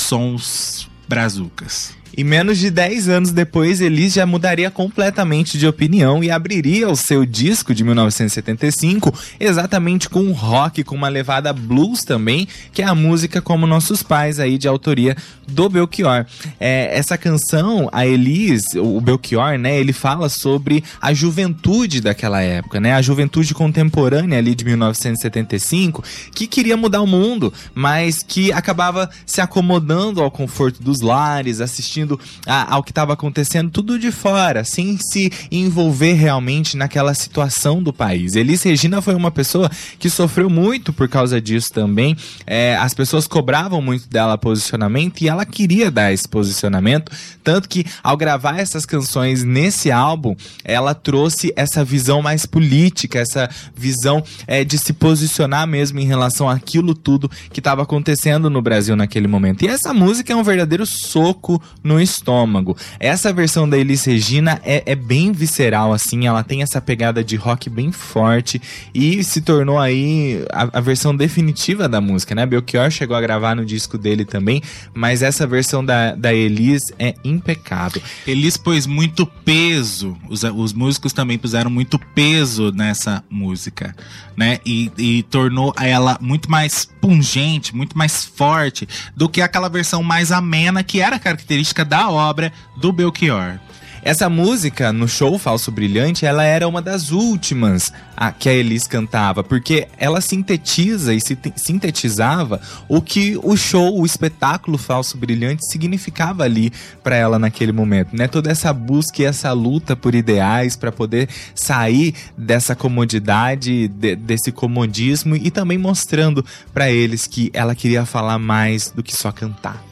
brazucas. 1.07 1.95
E 2.17 2.23
menos 2.23 2.57
de 2.57 2.69
10 2.69 3.09
anos 3.09 3.31
depois, 3.31 3.81
Elis 3.81 4.13
já 4.13 4.25
mudaria 4.25 4.71
completamente 4.71 5.57
de 5.57 5.67
opinião 5.67 6.23
e 6.23 6.31
abriria 6.31 6.87
o 6.87 6.95
seu 6.95 7.25
disco 7.25 7.75
de 7.75 7.83
1975 7.83 9.13
exatamente 9.37 10.09
com 10.09 10.31
rock, 10.31 10.83
com 10.83 10.95
uma 10.95 11.09
levada 11.09 11.51
blues 11.51 12.01
também, 12.01 12.47
que 12.71 12.81
é 12.81 12.85
a 12.85 12.95
música 12.95 13.41
Como 13.41 13.67
Nossos 13.67 14.01
Pais, 14.01 14.39
aí 14.39 14.57
de 14.57 14.67
autoria 14.67 15.17
do 15.45 15.67
Belchior. 15.67 16.25
É, 16.59 16.97
essa 16.97 17.17
canção, 17.17 17.89
a 17.91 18.07
Elis, 18.07 18.63
o 18.75 19.01
Belchior, 19.01 19.57
né, 19.57 19.77
ele 19.77 19.91
fala 19.91 20.29
sobre 20.29 20.83
a 21.01 21.13
juventude 21.13 21.99
daquela 21.99 22.41
época, 22.41 22.79
né, 22.79 22.93
a 22.93 23.01
juventude 23.01 23.53
contemporânea 23.53 24.39
ali 24.39 24.55
de 24.55 24.63
1975, 24.63 26.03
que 26.33 26.47
queria 26.47 26.77
mudar 26.77 27.01
o 27.01 27.07
mundo, 27.07 27.53
mas 27.73 28.23
que 28.23 28.51
acabava 28.53 29.09
se 29.25 29.41
acomodando 29.41 30.21
ao 30.21 30.31
conforto 30.31 30.81
dos 30.81 31.01
lares, 31.01 31.59
assistindo 31.59 32.04
a- 32.45 32.73
ao 32.75 32.83
que 32.83 32.91
estava 32.91 33.13
acontecendo 33.13 33.69
tudo 33.69 33.97
de 33.99 34.11
fora, 34.11 34.63
sem 34.63 34.97
se 34.97 35.31
envolver 35.51 36.13
realmente 36.13 36.77
naquela 36.77 37.13
situação 37.13 37.81
do 37.81 37.91
país. 37.91 38.35
Elis 38.35 38.63
Regina 38.63 39.01
foi 39.01 39.15
uma 39.15 39.31
pessoa 39.31 39.69
que 39.99 40.09
sofreu 40.09 40.49
muito 40.49 40.93
por 40.93 41.07
causa 41.07 41.41
disso 41.41 41.71
também. 41.73 42.15
É, 42.45 42.75
as 42.77 42.93
pessoas 42.93 43.27
cobravam 43.27 43.81
muito 43.81 44.07
dela 44.09 44.37
posicionamento 44.37 45.21
e 45.21 45.27
ela 45.29 45.45
queria 45.45 45.89
dar 45.91 46.11
esse 46.13 46.27
posicionamento, 46.27 47.11
tanto 47.43 47.67
que 47.67 47.85
ao 48.03 48.15
gravar 48.17 48.59
essas 48.59 48.85
canções 48.85 49.43
nesse 49.43 49.91
álbum, 49.91 50.35
ela 50.63 50.93
trouxe 50.93 51.51
essa 51.55 51.83
visão 51.83 52.21
mais 52.21 52.45
política, 52.45 53.19
essa 53.19 53.49
visão 53.75 54.23
é, 54.47 54.63
de 54.63 54.77
se 54.77 54.93
posicionar 54.93 55.67
mesmo 55.67 55.99
em 55.99 56.05
relação 56.05 56.49
àquilo 56.49 56.93
tudo 56.93 57.29
que 57.51 57.59
estava 57.59 57.83
acontecendo 57.83 58.49
no 58.49 58.61
Brasil 58.61 58.95
naquele 58.95 59.27
momento. 59.27 59.63
E 59.63 59.67
essa 59.67 59.93
música 59.93 60.33
é 60.33 60.35
um 60.35 60.43
verdadeiro 60.43 60.85
soco 60.85 61.61
no 61.83 61.94
estômago. 61.99 62.77
Essa 62.99 63.31
versão 63.31 63.67
da 63.67 63.77
Elis 63.77 64.05
Regina 64.05 64.59
é, 64.63 64.83
é 64.85 64.95
bem 64.95 65.31
visceral, 65.31 65.93
assim, 65.93 66.25
ela 66.27 66.43
tem 66.43 66.61
essa 66.61 66.81
pegada 66.81 67.23
de 67.23 67.35
rock 67.35 67.69
bem 67.69 67.91
forte 67.91 68.61
e 68.93 69.23
se 69.23 69.41
tornou 69.41 69.79
aí 69.79 70.45
a, 70.51 70.77
a 70.77 70.81
versão 70.81 71.15
definitiva 71.15 71.87
da 71.87 72.01
música, 72.01 72.35
né? 72.35 72.45
Belchior 72.45 72.89
chegou 72.89 73.15
a 73.15 73.21
gravar 73.21 73.55
no 73.55 73.65
disco 73.65 73.97
dele 73.97 74.25
também, 74.25 74.61
mas 74.93 75.21
essa 75.21 75.45
versão 75.47 75.83
da, 75.83 76.15
da 76.15 76.33
Elis 76.33 76.91
é 76.97 77.13
impecável. 77.23 78.01
Elis 78.25 78.57
pôs 78.57 78.87
muito 78.87 79.25
peso, 79.25 80.17
os, 80.29 80.43
os 80.43 80.73
músicos 80.73 81.13
também 81.13 81.37
puseram 81.37 81.69
muito 81.69 81.99
peso 81.99 82.71
nessa 82.71 83.23
música, 83.29 83.95
né? 84.35 84.59
E, 84.65 84.91
e 84.97 85.23
tornou 85.23 85.73
ela 85.79 86.17
muito 86.19 86.49
mais 86.49 86.85
pungente, 86.99 87.75
muito 87.75 87.97
mais 87.97 88.25
forte 88.25 88.87
do 89.15 89.29
que 89.29 89.41
aquela 89.41 89.69
versão 89.69 90.01
mais 90.01 90.31
amena 90.31 90.83
que 90.83 90.99
era 90.99 91.19
característica 91.19 91.84
da 91.85 92.09
obra 92.09 92.51
do 92.75 92.91
Belchior. 92.91 93.59
Essa 94.01 94.29
música 94.29 94.93
no 94.93 95.07
show 95.07 95.35
Falso 95.39 95.71
Brilhante, 95.71 96.27
ela 96.27 96.43
era 96.43 96.67
uma 96.67 96.79
das 96.79 97.09
últimas 97.09 97.91
a, 98.15 98.31
que 98.31 98.47
a 98.47 98.53
Elis 98.53 98.85
cantava, 98.85 99.43
porque 99.43 99.87
ela 99.97 100.21
sintetiza 100.21 101.11
e 101.11 101.19
sinte- 101.19 101.53
sintetizava 101.55 102.61
o 102.87 103.01
que 103.01 103.35
o 103.41 103.57
show, 103.57 103.99
o 103.99 104.05
espetáculo 104.05 104.77
Falso 104.77 105.17
Brilhante 105.17 105.65
significava 105.65 106.43
ali 106.43 106.71
para 107.03 107.15
ela 107.15 107.39
naquele 107.39 107.71
momento, 107.71 108.15
né? 108.15 108.27
Toda 108.27 108.51
essa 108.51 108.71
busca 108.71 109.23
e 109.23 109.25
essa 109.25 109.51
luta 109.53 109.95
por 109.95 110.13
ideais 110.13 110.75
para 110.75 110.91
poder 110.91 111.27
sair 111.55 112.13
dessa 112.37 112.75
comodidade, 112.75 113.87
de- 113.87 114.15
desse 114.15 114.51
comodismo 114.51 115.35
e 115.35 115.49
também 115.49 115.79
mostrando 115.79 116.45
para 116.71 116.91
eles 116.91 117.25
que 117.25 117.49
ela 117.55 117.73
queria 117.73 118.05
falar 118.05 118.37
mais 118.37 118.91
do 118.91 119.01
que 119.01 119.15
só 119.15 119.31
cantar. 119.31 119.83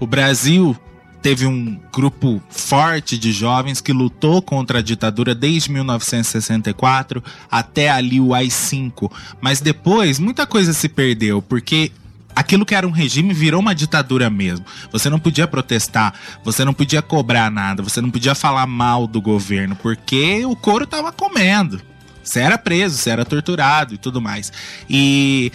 O 0.00 0.06
Brasil 0.06 0.76
teve 1.22 1.46
um 1.46 1.78
grupo 1.92 2.42
forte 2.50 3.16
de 3.16 3.32
jovens 3.32 3.80
que 3.80 3.92
lutou 3.92 4.42
contra 4.42 4.80
a 4.80 4.82
ditadura 4.82 5.34
desde 5.34 5.70
1964 5.70 7.22
até 7.50 7.88
ali 7.88 8.20
o 8.20 8.34
AI-5. 8.34 9.10
Mas 9.40 9.60
depois 9.60 10.18
muita 10.18 10.46
coisa 10.46 10.72
se 10.72 10.88
perdeu, 10.88 11.40
porque 11.40 11.92
aquilo 12.34 12.66
que 12.66 12.74
era 12.74 12.86
um 12.86 12.90
regime 12.90 13.32
virou 13.32 13.60
uma 13.60 13.74
ditadura 13.74 14.28
mesmo. 14.28 14.66
Você 14.90 15.08
não 15.08 15.18
podia 15.18 15.46
protestar, 15.46 16.12
você 16.44 16.64
não 16.64 16.74
podia 16.74 17.00
cobrar 17.00 17.50
nada, 17.50 17.82
você 17.82 18.00
não 18.00 18.10
podia 18.10 18.34
falar 18.34 18.66
mal 18.66 19.06
do 19.06 19.20
governo, 19.20 19.76
porque 19.76 20.44
o 20.44 20.56
couro 20.56 20.86
tava 20.86 21.12
comendo. 21.12 21.80
Você 22.22 22.40
era 22.40 22.56
preso, 22.56 22.96
você 22.96 23.10
era 23.10 23.24
torturado 23.24 23.94
e 23.94 23.98
tudo 23.98 24.20
mais. 24.20 24.52
E 24.88 25.52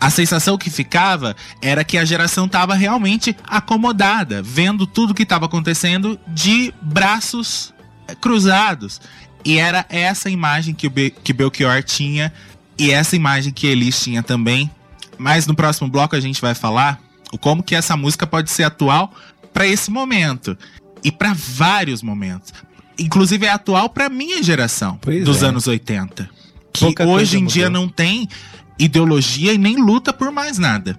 a 0.00 0.10
sensação 0.10 0.56
que 0.56 0.70
ficava 0.70 1.36
era 1.60 1.84
que 1.84 1.98
a 1.98 2.04
geração 2.04 2.46
estava 2.46 2.74
realmente 2.74 3.36
acomodada, 3.44 4.42
vendo 4.42 4.86
tudo 4.86 5.14
que 5.14 5.22
estava 5.22 5.46
acontecendo 5.46 6.18
de 6.28 6.72
braços 6.80 7.74
eh, 8.08 8.14
cruzados. 8.14 9.00
E 9.44 9.58
era 9.58 9.84
essa 9.88 10.30
imagem 10.30 10.74
que 10.74 10.86
o 10.86 10.90
Be 10.90 11.10
que 11.10 11.32
Belchior 11.32 11.82
tinha 11.82 12.32
e 12.78 12.90
essa 12.90 13.14
imagem 13.14 13.52
que 13.52 13.66
Elis 13.66 14.00
tinha 14.00 14.22
também. 14.22 14.70
Mas 15.18 15.46
no 15.46 15.54
próximo 15.54 15.88
bloco 15.88 16.16
a 16.16 16.20
gente 16.20 16.40
vai 16.40 16.54
falar 16.54 17.00
o 17.32 17.38
como 17.38 17.62
que 17.62 17.74
essa 17.74 17.96
música 17.96 18.26
pode 18.26 18.50
ser 18.50 18.64
atual 18.64 19.12
para 19.52 19.66
esse 19.66 19.90
momento 19.90 20.56
e 21.02 21.12
para 21.12 21.32
vários 21.32 22.02
momentos. 22.02 22.52
Inclusive 22.98 23.46
é 23.46 23.50
atual 23.50 23.88
para 23.90 24.08
minha 24.08 24.42
geração 24.42 24.98
Pois 25.00 25.24
dos 25.24 25.42
é. 25.42 25.46
anos 25.46 25.66
80, 25.66 26.28
que 26.72 26.80
Pouca 26.86 27.06
hoje 27.06 27.38
em 27.38 27.44
dia 27.44 27.66
mudou. 27.68 27.82
não 27.82 27.88
tem 27.88 28.28
ideologia 28.78 29.52
e 29.52 29.58
nem 29.58 29.76
luta 29.76 30.12
por 30.12 30.30
mais 30.30 30.58
nada. 30.58 30.98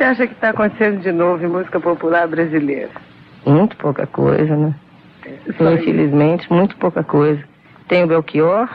Você 0.00 0.04
acha 0.04 0.26
que 0.26 0.32
está 0.32 0.48
acontecendo 0.48 1.02
de 1.02 1.12
novo 1.12 1.44
em 1.44 1.48
música 1.48 1.78
popular 1.78 2.26
brasileira? 2.26 2.88
Muito 3.44 3.76
pouca 3.76 4.06
coisa, 4.06 4.56
né? 4.56 4.74
Infelizmente, 5.46 6.50
muito 6.50 6.74
pouca 6.78 7.04
coisa. 7.04 7.44
Tem 7.86 8.02
o 8.02 8.06
Belchior, 8.06 8.66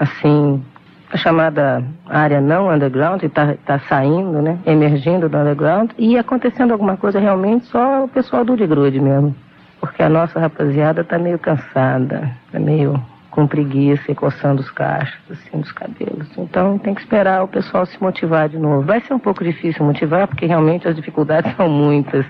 assim, 0.00 0.64
a 1.12 1.16
chamada 1.16 1.84
área 2.08 2.40
não 2.40 2.74
underground, 2.74 3.22
e 3.22 3.28
tá, 3.28 3.54
tá 3.64 3.78
saindo, 3.88 4.42
né? 4.42 4.58
Emergindo 4.66 5.28
do 5.28 5.38
underground. 5.38 5.92
E 5.96 6.18
acontecendo 6.18 6.72
alguma 6.72 6.96
coisa 6.96 7.20
realmente 7.20 7.66
só 7.66 8.02
o 8.02 8.08
pessoal 8.08 8.44
do 8.44 8.56
de 8.56 8.66
grude 8.66 8.98
mesmo. 8.98 9.32
Porque 9.78 10.02
a 10.02 10.08
nossa 10.08 10.40
rapaziada 10.40 11.04
tá 11.04 11.20
meio 11.20 11.38
cansada, 11.38 12.32
tá 12.50 12.58
meio 12.58 13.00
com 13.34 13.48
preguiça 13.48 14.12
e 14.12 14.14
coçando 14.14 14.62
os 14.62 14.70
cachos, 14.70 15.18
assim, 15.28 15.58
dos 15.60 15.72
cabelos. 15.72 16.28
Então 16.38 16.78
tem 16.78 16.94
que 16.94 17.00
esperar 17.00 17.42
o 17.42 17.48
pessoal 17.48 17.84
se 17.84 18.00
motivar 18.00 18.48
de 18.48 18.56
novo. 18.56 18.82
Vai 18.82 19.00
ser 19.00 19.12
um 19.12 19.18
pouco 19.18 19.42
difícil 19.42 19.84
motivar, 19.84 20.28
porque 20.28 20.46
realmente 20.46 20.86
as 20.86 20.94
dificuldades 20.94 21.52
são 21.56 21.68
muitas. 21.68 22.24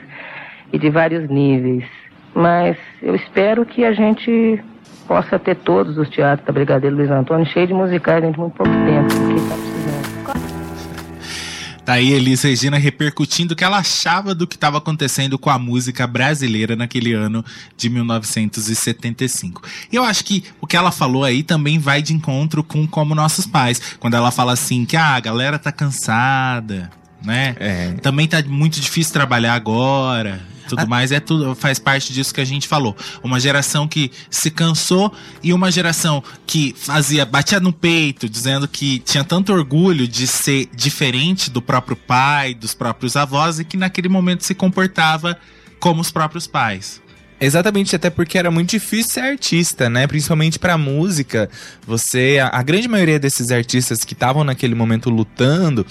e 0.72 0.78
de 0.78 0.88
vários 0.88 1.28
níveis. 1.28 1.84
Mas 2.34 2.78
eu 3.02 3.14
espero 3.14 3.66
que 3.66 3.84
a 3.84 3.92
gente 3.92 4.58
possa 5.06 5.38
ter 5.38 5.56
todos 5.56 5.98
os 5.98 6.08
teatros 6.08 6.46
da 6.46 6.52
Brigadeiro 6.52 6.96
Luiz 6.96 7.10
Antônio 7.10 7.44
cheios 7.44 7.68
de 7.68 7.74
musicais 7.74 8.22
dentro 8.22 8.36
de 8.36 8.40
muito 8.40 8.56
pouco 8.56 8.72
tempo, 8.72 9.14
porque 9.14 9.34
precisando. 9.34 9.63
Tá 11.84 11.94
aí 11.94 12.12
Elis 12.12 12.40
Regina 12.40 12.78
repercutindo 12.78 13.52
o 13.52 13.56
que 13.56 13.62
ela 13.62 13.76
achava 13.76 14.34
do 14.34 14.46
que 14.46 14.54
estava 14.54 14.78
acontecendo 14.78 15.38
com 15.38 15.50
a 15.50 15.58
música 15.58 16.06
brasileira 16.06 16.74
naquele 16.74 17.12
ano 17.12 17.44
de 17.76 17.90
1975. 17.90 19.62
E 19.92 19.96
eu 19.96 20.02
acho 20.02 20.24
que 20.24 20.44
o 20.62 20.66
que 20.66 20.78
ela 20.78 20.90
falou 20.90 21.24
aí 21.24 21.42
também 21.42 21.78
vai 21.78 22.00
de 22.00 22.14
encontro 22.14 22.64
com 22.64 22.86
como 22.86 23.14
nossos 23.14 23.46
pais, 23.46 23.96
quando 24.00 24.14
ela 24.14 24.30
fala 24.30 24.54
assim 24.54 24.86
que 24.86 24.96
ah, 24.96 25.14
a 25.14 25.20
galera 25.20 25.58
tá 25.58 25.70
cansada, 25.70 26.90
né? 27.22 27.54
É. 27.60 27.92
Também 28.00 28.26
tá 28.26 28.42
muito 28.42 28.80
difícil 28.80 29.12
trabalhar 29.12 29.52
agora. 29.52 30.53
Tudo 30.68 30.86
mais 30.88 31.12
é 31.12 31.20
tudo 31.20 31.54
faz 31.54 31.78
parte 31.78 32.12
disso 32.12 32.32
que 32.32 32.40
a 32.40 32.44
gente 32.44 32.66
falou. 32.66 32.96
Uma 33.22 33.38
geração 33.38 33.86
que 33.86 34.10
se 34.30 34.50
cansou 34.50 35.12
e 35.42 35.52
uma 35.52 35.70
geração 35.70 36.22
que 36.46 36.74
fazia 36.76 37.24
batia 37.24 37.60
no 37.60 37.72
peito, 37.72 38.28
dizendo 38.28 38.66
que 38.66 38.98
tinha 39.00 39.24
tanto 39.24 39.52
orgulho 39.52 40.06
de 40.06 40.26
ser 40.26 40.68
diferente 40.74 41.50
do 41.50 41.60
próprio 41.62 41.96
pai, 41.96 42.54
dos 42.54 42.74
próprios 42.74 43.16
avós 43.16 43.58
e 43.58 43.64
que 43.64 43.76
naquele 43.76 44.08
momento 44.08 44.44
se 44.44 44.54
comportava 44.54 45.38
como 45.78 46.00
os 46.00 46.10
próprios 46.10 46.46
pais. 46.46 47.02
Exatamente, 47.40 47.94
até 47.94 48.08
porque 48.08 48.38
era 48.38 48.50
muito 48.50 48.70
difícil 48.70 49.12
ser 49.12 49.20
artista, 49.20 49.90
né? 49.90 50.06
Principalmente 50.06 50.58
pra 50.58 50.78
música. 50.78 51.50
Você, 51.86 52.38
a, 52.40 52.58
a 52.58 52.62
grande 52.62 52.88
maioria 52.88 53.18
desses 53.18 53.50
artistas 53.50 54.04
que 54.04 54.14
estavam 54.14 54.44
naquele 54.44 54.74
momento 54.74 55.10
lutando, 55.10 55.84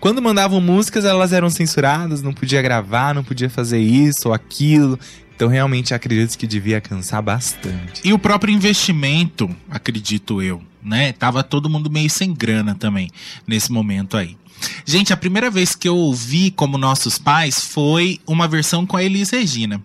quando 0.00 0.22
mandavam 0.22 0.60
músicas, 0.60 1.04
elas 1.04 1.32
eram 1.32 1.50
censuradas, 1.50 2.22
não 2.22 2.32
podia 2.32 2.62
gravar, 2.62 3.14
não 3.14 3.24
podia 3.24 3.50
fazer 3.50 3.78
isso 3.78 4.28
ou 4.28 4.34
aquilo. 4.34 4.98
Então, 5.34 5.48
realmente, 5.48 5.92
acredito 5.92 6.36
que 6.38 6.46
devia 6.46 6.80
cansar 6.80 7.22
bastante. 7.22 8.00
E 8.02 8.12
o 8.12 8.18
próprio 8.18 8.52
investimento, 8.52 9.54
acredito 9.70 10.40
eu, 10.40 10.62
né? 10.82 11.12
Tava 11.12 11.42
todo 11.42 11.68
mundo 11.68 11.90
meio 11.90 12.08
sem 12.08 12.32
grana 12.32 12.74
também 12.74 13.10
nesse 13.46 13.70
momento 13.70 14.16
aí. 14.16 14.36
Gente, 14.84 15.12
a 15.12 15.16
primeira 15.16 15.50
vez 15.50 15.74
que 15.74 15.88
eu 15.88 15.96
ouvi 15.96 16.50
como 16.50 16.78
nossos 16.78 17.18
pais 17.18 17.60
foi 17.60 18.18
uma 18.26 18.48
versão 18.48 18.86
com 18.86 18.96
a 18.96 19.02
Elis 19.02 19.30
Regina. 19.30 19.82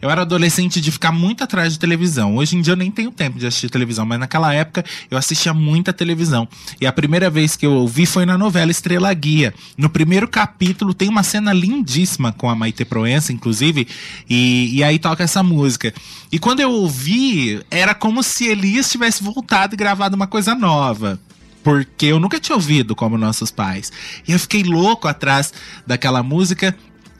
Eu 0.00 0.10
era 0.10 0.22
adolescente 0.22 0.80
de 0.80 0.90
ficar 0.90 1.12
muito 1.12 1.42
atrás 1.44 1.72
de 1.72 1.78
televisão. 1.78 2.36
Hoje 2.36 2.56
em 2.56 2.60
dia 2.60 2.72
eu 2.72 2.76
nem 2.76 2.90
tenho 2.90 3.10
tempo 3.10 3.38
de 3.38 3.46
assistir 3.46 3.70
televisão, 3.70 4.04
mas 4.04 4.18
naquela 4.18 4.52
época 4.52 4.84
eu 5.10 5.18
assistia 5.18 5.54
muita 5.54 5.92
televisão. 5.92 6.48
E 6.80 6.86
a 6.86 6.92
primeira 6.92 7.30
vez 7.30 7.56
que 7.56 7.66
eu 7.66 7.72
ouvi 7.72 8.06
foi 8.06 8.26
na 8.26 8.36
novela 8.38 8.70
Estrela 8.70 9.12
Guia. 9.12 9.54
No 9.76 9.88
primeiro 9.88 10.28
capítulo 10.28 10.94
tem 10.94 11.08
uma 11.08 11.22
cena 11.22 11.52
lindíssima 11.52 12.32
com 12.32 12.48
a 12.48 12.54
Maite 12.54 12.84
Proença, 12.84 13.32
inclusive, 13.32 13.86
e, 14.28 14.76
e 14.76 14.84
aí 14.84 14.98
toca 14.98 15.24
essa 15.24 15.42
música. 15.42 15.92
E 16.30 16.38
quando 16.38 16.60
eu 16.60 16.70
ouvi, 16.70 17.62
era 17.70 17.94
como 17.94 18.22
se 18.22 18.46
Elias 18.46 18.90
tivesse 18.90 19.22
voltado 19.22 19.74
e 19.74 19.76
gravado 19.76 20.16
uma 20.16 20.26
coisa 20.26 20.54
nova 20.54 21.18
porque 21.64 22.06
eu 22.06 22.20
nunca 22.20 22.38
tinha 22.38 22.54
ouvido 22.54 22.94
como 22.94 23.16
nossos 23.16 23.50
pais. 23.50 23.90
E 24.28 24.32
eu 24.32 24.38
fiquei 24.38 24.62
louco 24.62 25.08
atrás 25.08 25.52
daquela 25.86 26.22
música. 26.22 26.76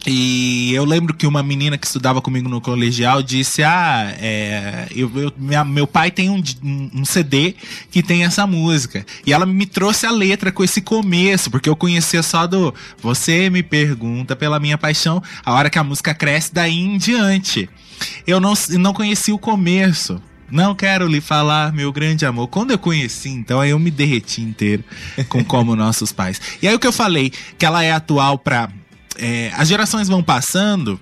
E 0.07 0.73
eu 0.75 0.85
lembro 0.85 1.14
que 1.14 1.27
uma 1.27 1.43
menina 1.43 1.79
que 1.79 1.87
estudava 1.87 2.21
comigo 2.21 2.49
no 2.49 2.61
colegial 2.61 3.23
disse: 3.23 3.62
Ah, 3.62 4.14
é, 4.19 4.87
eu, 4.95 5.11
eu- 5.14 5.33
minha- 5.38 5.64
meu 5.64 5.87
pai 5.87 6.11
tem 6.11 6.29
um, 6.29 6.43
um 6.95 7.05
CD 7.05 7.55
que 7.90 8.03
tem 8.03 8.23
essa 8.25 8.47
música. 8.47 9.05
E 9.27 9.33
ela 9.33 9.47
me 9.47 9.64
trouxe 9.64 10.05
a 10.07 10.11
letra 10.11 10.53
com 10.53 10.62
esse 10.62 10.83
começo, 10.83 11.51
porque 11.51 11.69
eu 11.69 11.77
conhecia 11.77 12.23
só 12.23 12.47
do 12.47 12.75
Você 13.01 13.49
me 13.49 13.62
pergunta 13.62 14.37
pela 14.37 14.61
minha 14.61 14.77
paixão, 14.77 15.23
a 15.45 15.53
hora 15.53 15.71
que 15.71 15.79
a 15.79 15.85
música 15.85 16.12
cresce, 16.14 16.53
daí 16.53 16.79
em 16.79 16.99
diante. 16.99 17.69
Eu 18.27 18.40
não, 18.40 18.53
não 18.79 18.93
conheci 18.93 19.33
o 19.33 19.38
começo. 19.38 20.21
Não 20.51 20.75
quero 20.75 21.09
lhe 21.09 21.23
falar, 21.23 21.73
meu 21.73 21.90
grande 21.90 22.27
amor. 22.27 22.49
Quando 22.49 22.71
eu 22.73 22.79
conheci, 22.79 23.31
então, 23.31 23.61
aí 23.61 23.71
eu 23.71 23.79
me 23.79 23.90
derreti 23.90 24.43
inteiro 24.43 24.85
com 25.29 25.43
como 25.43 25.75
nossos 25.75 26.12
pais. 26.12 26.38
E 26.61 26.69
aí 26.69 26.75
o 26.75 26.79
que 26.79 26.87
eu 26.87 26.93
falei, 26.93 27.33
que 27.59 27.64
ela 27.64 27.83
é 27.83 27.90
atual 27.90 28.38
pra. 28.38 28.69
É, 29.16 29.53
as 29.57 29.68
gerações 29.68 30.09
vão 30.09 30.22
passando 30.22 31.00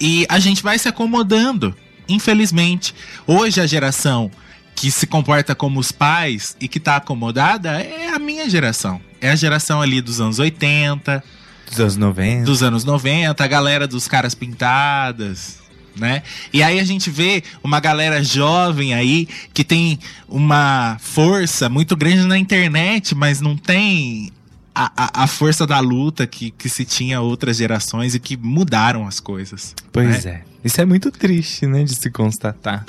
e 0.00 0.26
a 0.28 0.38
gente 0.38 0.62
vai 0.62 0.78
se 0.78 0.88
acomodando, 0.88 1.74
infelizmente. 2.08 2.94
Hoje 3.26 3.60
a 3.60 3.66
geração 3.66 4.30
que 4.74 4.90
se 4.90 5.06
comporta 5.06 5.54
como 5.54 5.78
os 5.78 5.92
pais 5.92 6.56
e 6.60 6.66
que 6.68 6.80
tá 6.80 6.96
acomodada 6.96 7.80
é 7.80 8.08
a 8.08 8.18
minha 8.18 8.48
geração. 8.50 9.00
É 9.20 9.30
a 9.30 9.36
geração 9.36 9.80
ali 9.80 10.00
dos 10.00 10.20
anos 10.20 10.38
80, 10.38 11.22
Dos 11.70 11.80
anos 11.80 11.96
90. 11.96 12.44
dos 12.44 12.62
anos 12.62 12.84
90, 12.84 13.42
a 13.42 13.46
galera 13.46 13.86
dos 13.86 14.06
caras 14.08 14.34
pintadas, 14.34 15.60
né? 15.96 16.22
E 16.52 16.62
aí 16.62 16.78
a 16.80 16.84
gente 16.84 17.08
vê 17.08 17.42
uma 17.62 17.78
galera 17.80 18.22
jovem 18.22 18.92
aí 18.94 19.28
que 19.54 19.62
tem 19.64 19.98
uma 20.28 20.96
força 21.00 21.68
muito 21.68 21.96
grande 21.96 22.26
na 22.26 22.36
internet, 22.36 23.14
mas 23.14 23.40
não 23.40 23.56
tem 23.56 24.30
a, 24.74 25.22
a, 25.22 25.26
força 25.26 25.66
da 25.66 25.78
luta 25.78 26.26
que, 26.26 26.50
que 26.50 26.68
se 26.68 26.84
tinha 26.84 27.20
outras 27.20 27.56
gerações 27.56 28.14
e 28.14 28.20
que 28.20 28.36
mudaram 28.36 29.06
as 29.06 29.20
coisas. 29.20 29.74
Pois 29.92 30.24
né? 30.24 30.32
é. 30.32 30.44
Isso 30.64 30.80
é 30.80 30.84
muito 30.84 31.10
triste, 31.10 31.66
né, 31.66 31.84
de 31.84 31.94
se 31.94 32.10
constatar. 32.10 32.84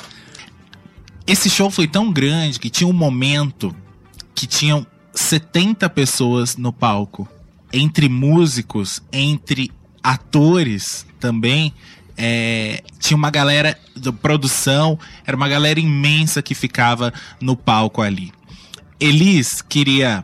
Esse 1.28 1.50
show 1.50 1.70
foi 1.70 1.88
tão 1.88 2.12
grande 2.12 2.60
que 2.60 2.70
tinha 2.70 2.88
um 2.88 2.94
momento 2.94 3.76
que 4.34 4.48
tinham 4.48 4.86
70 5.14 5.90
pessoas 5.90 6.58
no 6.58 6.74
palco. 6.74 7.28
Entre 7.72 8.08
músicos, 8.08 9.02
entre 9.12 9.72
atores 10.02 11.06
também. 11.20 11.74
é, 12.18 12.82
tinha 13.00 13.18
uma 13.18 13.30
galera 13.30 13.78
da 13.96 14.14
produção, 14.14 14.98
era 15.26 15.36
uma 15.36 15.50
galera 15.50 15.80
imensa 15.80 16.42
que 16.42 16.56
ficava 16.56 17.14
no 17.42 17.56
palco 17.58 18.02
ali. 18.02 18.32
Elis 19.00 19.62
queria. 19.62 20.24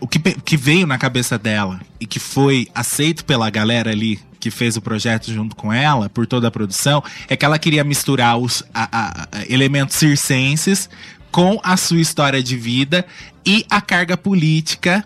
O 0.00 0.08
que, 0.08 0.18
que 0.18 0.56
veio 0.56 0.86
na 0.86 0.98
cabeça 0.98 1.38
dela 1.38 1.80
e 2.00 2.06
que 2.06 2.18
foi 2.18 2.68
aceito 2.74 3.24
pela 3.24 3.48
galera 3.50 3.90
ali 3.90 4.20
que 4.40 4.50
fez 4.50 4.76
o 4.76 4.82
projeto 4.82 5.32
junto 5.32 5.56
com 5.56 5.72
ela, 5.72 6.10
por 6.10 6.26
toda 6.26 6.48
a 6.48 6.50
produção, 6.50 7.02
é 7.28 7.36
que 7.36 7.44
ela 7.44 7.58
queria 7.58 7.82
misturar 7.82 8.36
os 8.36 8.62
a- 8.74 8.88
a- 8.92 9.28
a- 9.32 9.44
elementos 9.48 9.96
circenses 9.96 10.90
com 11.30 11.58
a 11.62 11.76
sua 11.76 12.00
história 12.00 12.42
de 12.42 12.56
vida 12.56 13.06
e 13.46 13.64
a 13.70 13.80
carga 13.80 14.16
política 14.16 15.02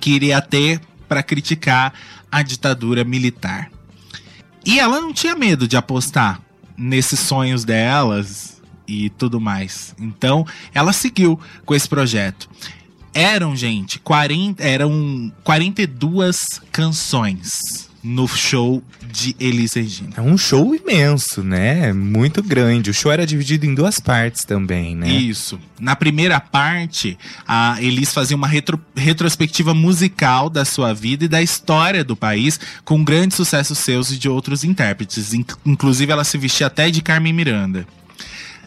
que 0.00 0.10
iria 0.10 0.40
ter 0.40 0.80
para 1.08 1.22
criticar 1.22 1.92
a 2.30 2.42
ditadura 2.42 3.04
militar. 3.04 3.70
E 4.64 4.80
ela 4.80 5.00
não 5.00 5.12
tinha 5.12 5.34
medo 5.36 5.68
de 5.68 5.76
apostar 5.76 6.40
nesses 6.76 7.20
sonhos 7.20 7.64
delas 7.64 8.60
e 8.88 9.10
tudo 9.10 9.40
mais. 9.40 9.94
Então, 9.98 10.44
ela 10.74 10.92
seguiu 10.92 11.38
com 11.64 11.74
esse 11.74 11.88
projeto. 11.88 12.48
Eram, 13.14 13.54
gente, 13.54 13.98
40, 13.98 14.62
eram 14.62 15.30
42 15.44 16.38
canções 16.70 17.90
no 18.02 18.26
show 18.26 18.82
de 19.12 19.36
Elis 19.38 19.74
Regina. 19.74 20.10
É 20.16 20.20
um 20.20 20.36
show 20.36 20.74
imenso, 20.74 21.42
né? 21.44 21.92
Muito 21.92 22.42
grande. 22.42 22.90
O 22.90 22.94
show 22.94 23.12
era 23.12 23.24
dividido 23.26 23.64
em 23.64 23.74
duas 23.74 24.00
partes 24.00 24.42
também, 24.42 24.96
né? 24.96 25.08
Isso. 25.08 25.56
Na 25.78 25.94
primeira 25.94 26.40
parte, 26.40 27.16
a 27.46 27.76
Elis 27.80 28.12
fazia 28.12 28.36
uma 28.36 28.48
retro- 28.48 28.80
retrospectiva 28.96 29.72
musical 29.72 30.50
da 30.50 30.64
sua 30.64 30.92
vida 30.92 31.26
e 31.26 31.28
da 31.28 31.40
história 31.42 32.02
do 32.02 32.16
país, 32.16 32.58
com 32.84 33.04
grandes 33.04 33.36
sucessos 33.36 33.78
seus 33.78 34.10
e 34.10 34.16
de 34.18 34.28
outros 34.28 34.64
intérpretes. 34.64 35.32
In- 35.32 35.44
Inclusive, 35.64 36.10
ela 36.10 36.24
se 36.24 36.36
vestia 36.38 36.66
até 36.66 36.90
de 36.90 37.02
Carmen 37.02 37.32
Miranda. 37.32 37.86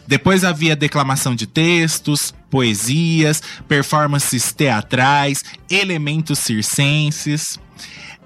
Depois 0.07 0.43
havia 0.43 0.75
declamação 0.75 1.35
de 1.35 1.47
textos, 1.47 2.31
poesias, 2.55 3.43
performances 3.67 4.53
teatrais, 4.53 5.39
elementos 5.69 6.39
circenses. 6.39 7.59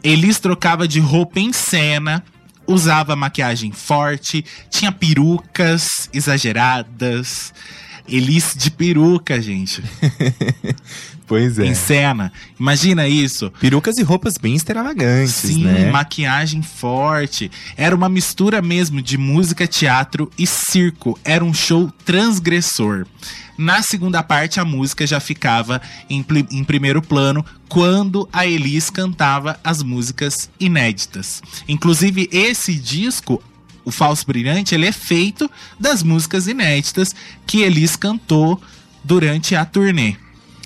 Elis 0.03 0.39
trocava 0.39 0.87
de 0.87 0.99
roupa 0.99 1.39
em 1.39 1.51
cena, 1.51 2.23
usava 2.67 3.15
maquiagem 3.15 3.71
forte, 3.71 4.45
tinha 4.69 4.91
perucas 4.91 6.07
exageradas. 6.13 7.51
Elis 8.07 8.53
de 8.55 8.69
peruca, 8.69 9.41
gente, 9.41 9.83
Pois 11.27 11.57
é. 11.59 11.65
em 11.65 11.73
cena. 11.75 12.31
Imagina 12.59 13.07
isso. 13.07 13.51
Perucas 13.59 13.97
e 13.97 14.03
roupas 14.03 14.35
bem 14.35 14.55
extravagantes, 14.55 15.33
Sim, 15.33 15.63
né? 15.63 15.91
maquiagem 15.91 16.61
forte. 16.63 17.51
Era 17.77 17.95
uma 17.95 18.09
mistura 18.09 18.61
mesmo 18.63 18.99
de 18.99 19.15
música, 19.15 19.67
teatro 19.67 20.31
e 20.37 20.45
circo. 20.47 21.17
Era 21.23 21.45
um 21.45 21.53
show 21.53 21.91
transgressor. 22.03 23.05
Na 23.61 23.83
segunda 23.83 24.23
parte, 24.23 24.57
a 24.57 24.63
música 24.63 25.05
já 25.05 25.19
ficava 25.19 25.81
em, 26.09 26.25
em 26.49 26.63
primeiro 26.63 27.01
plano 27.01 27.45
quando 27.67 28.25
a 28.31 28.47
Elis 28.47 28.89
cantava 28.89 29.59
as 29.61 29.83
músicas 29.83 30.49
inéditas. 30.57 31.43
Inclusive, 31.67 32.29
esse 32.31 32.73
disco, 32.75 33.43
o 33.83 33.91
Falso 33.91 34.25
Brilhante, 34.25 34.73
ele 34.73 34.87
é 34.87 34.93
feito 34.93 35.51
das 35.77 36.01
músicas 36.03 36.47
inéditas 36.47 37.13
que 37.45 37.61
Elis 37.61 37.97
cantou 37.97 38.61
durante 39.03 39.57
a 39.57 39.65
turnê. 39.65 40.15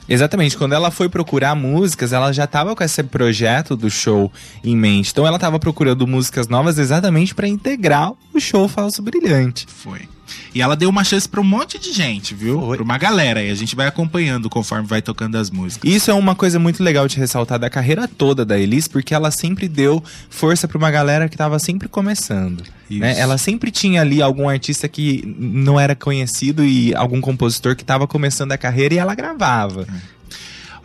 Exatamente, 0.08 0.56
quando 0.56 0.74
ela 0.74 0.92
foi 0.92 1.10
procurar 1.10 1.56
músicas, 1.56 2.14
ela 2.14 2.32
já 2.32 2.46
tava 2.46 2.76
com 2.76 2.84
esse 2.84 3.02
projeto 3.02 3.76
do 3.76 3.90
show 3.90 4.32
em 4.64 4.78
mente. 4.78 5.10
Então 5.10 5.26
ela 5.26 5.40
tava 5.40 5.58
procurando 5.58 6.06
músicas 6.06 6.48
novas 6.48 6.78
exatamente 6.78 7.34
para 7.34 7.48
integrar 7.48 8.12
o 8.32 8.40
show 8.40 8.68
Falso 8.68 9.02
Brilhante. 9.02 9.66
Foi. 9.68 10.13
E 10.54 10.62
ela 10.62 10.76
deu 10.76 10.90
uma 10.90 11.04
chance 11.04 11.28
pra 11.28 11.42
um 11.42 11.44
monte 11.44 11.80
de 11.80 11.92
gente, 11.92 12.34
viu? 12.34 12.60
Foi. 12.60 12.78
Pra 12.78 12.84
uma 12.84 12.98
galera. 12.98 13.44
E 13.44 13.50
a 13.50 13.56
gente 13.56 13.76
vai 13.76 13.88
acompanhando 13.88 14.50
conforme 14.50 14.88
vai 14.88 15.02
tocando 15.02 15.36
as 15.36 15.50
músicas. 15.50 15.92
Isso 15.92 16.12
é 16.12 16.14
uma 16.14 16.36
coisa 16.36 16.60
muito 16.60 16.84
legal 16.84 17.08
de 17.08 17.18
ressaltar 17.18 17.60
da 17.60 17.70
carreira 17.70 18.08
toda 18.08 18.46
da 18.46 18.58
Elis, 18.58 18.88
porque 18.88 19.14
ela 19.14 19.32
sempre 19.32 19.68
deu 19.68 20.04
força 20.30 20.68
pra 20.68 20.78
uma 20.78 20.92
galera 20.92 21.28
que 21.28 21.38
tava 21.38 21.60
sempre 21.60 21.88
começando. 21.88 22.64
Né? 22.90 23.18
Ela 23.18 23.38
sempre 23.38 23.72
tinha 23.72 24.02
ali 24.02 24.22
algum 24.22 24.48
artista 24.48 24.88
que 24.88 25.36
não 25.38 25.80
era 25.80 25.96
conhecido 25.96 26.64
e 26.64 26.94
algum 26.96 27.20
compositor 27.20 27.76
que 27.76 27.84
tava 27.84 28.08
começando 28.08 28.52
a 28.52 28.58
carreira 28.58 28.94
e 28.94 28.98
ela 28.98 29.16
gravava. 29.16 29.88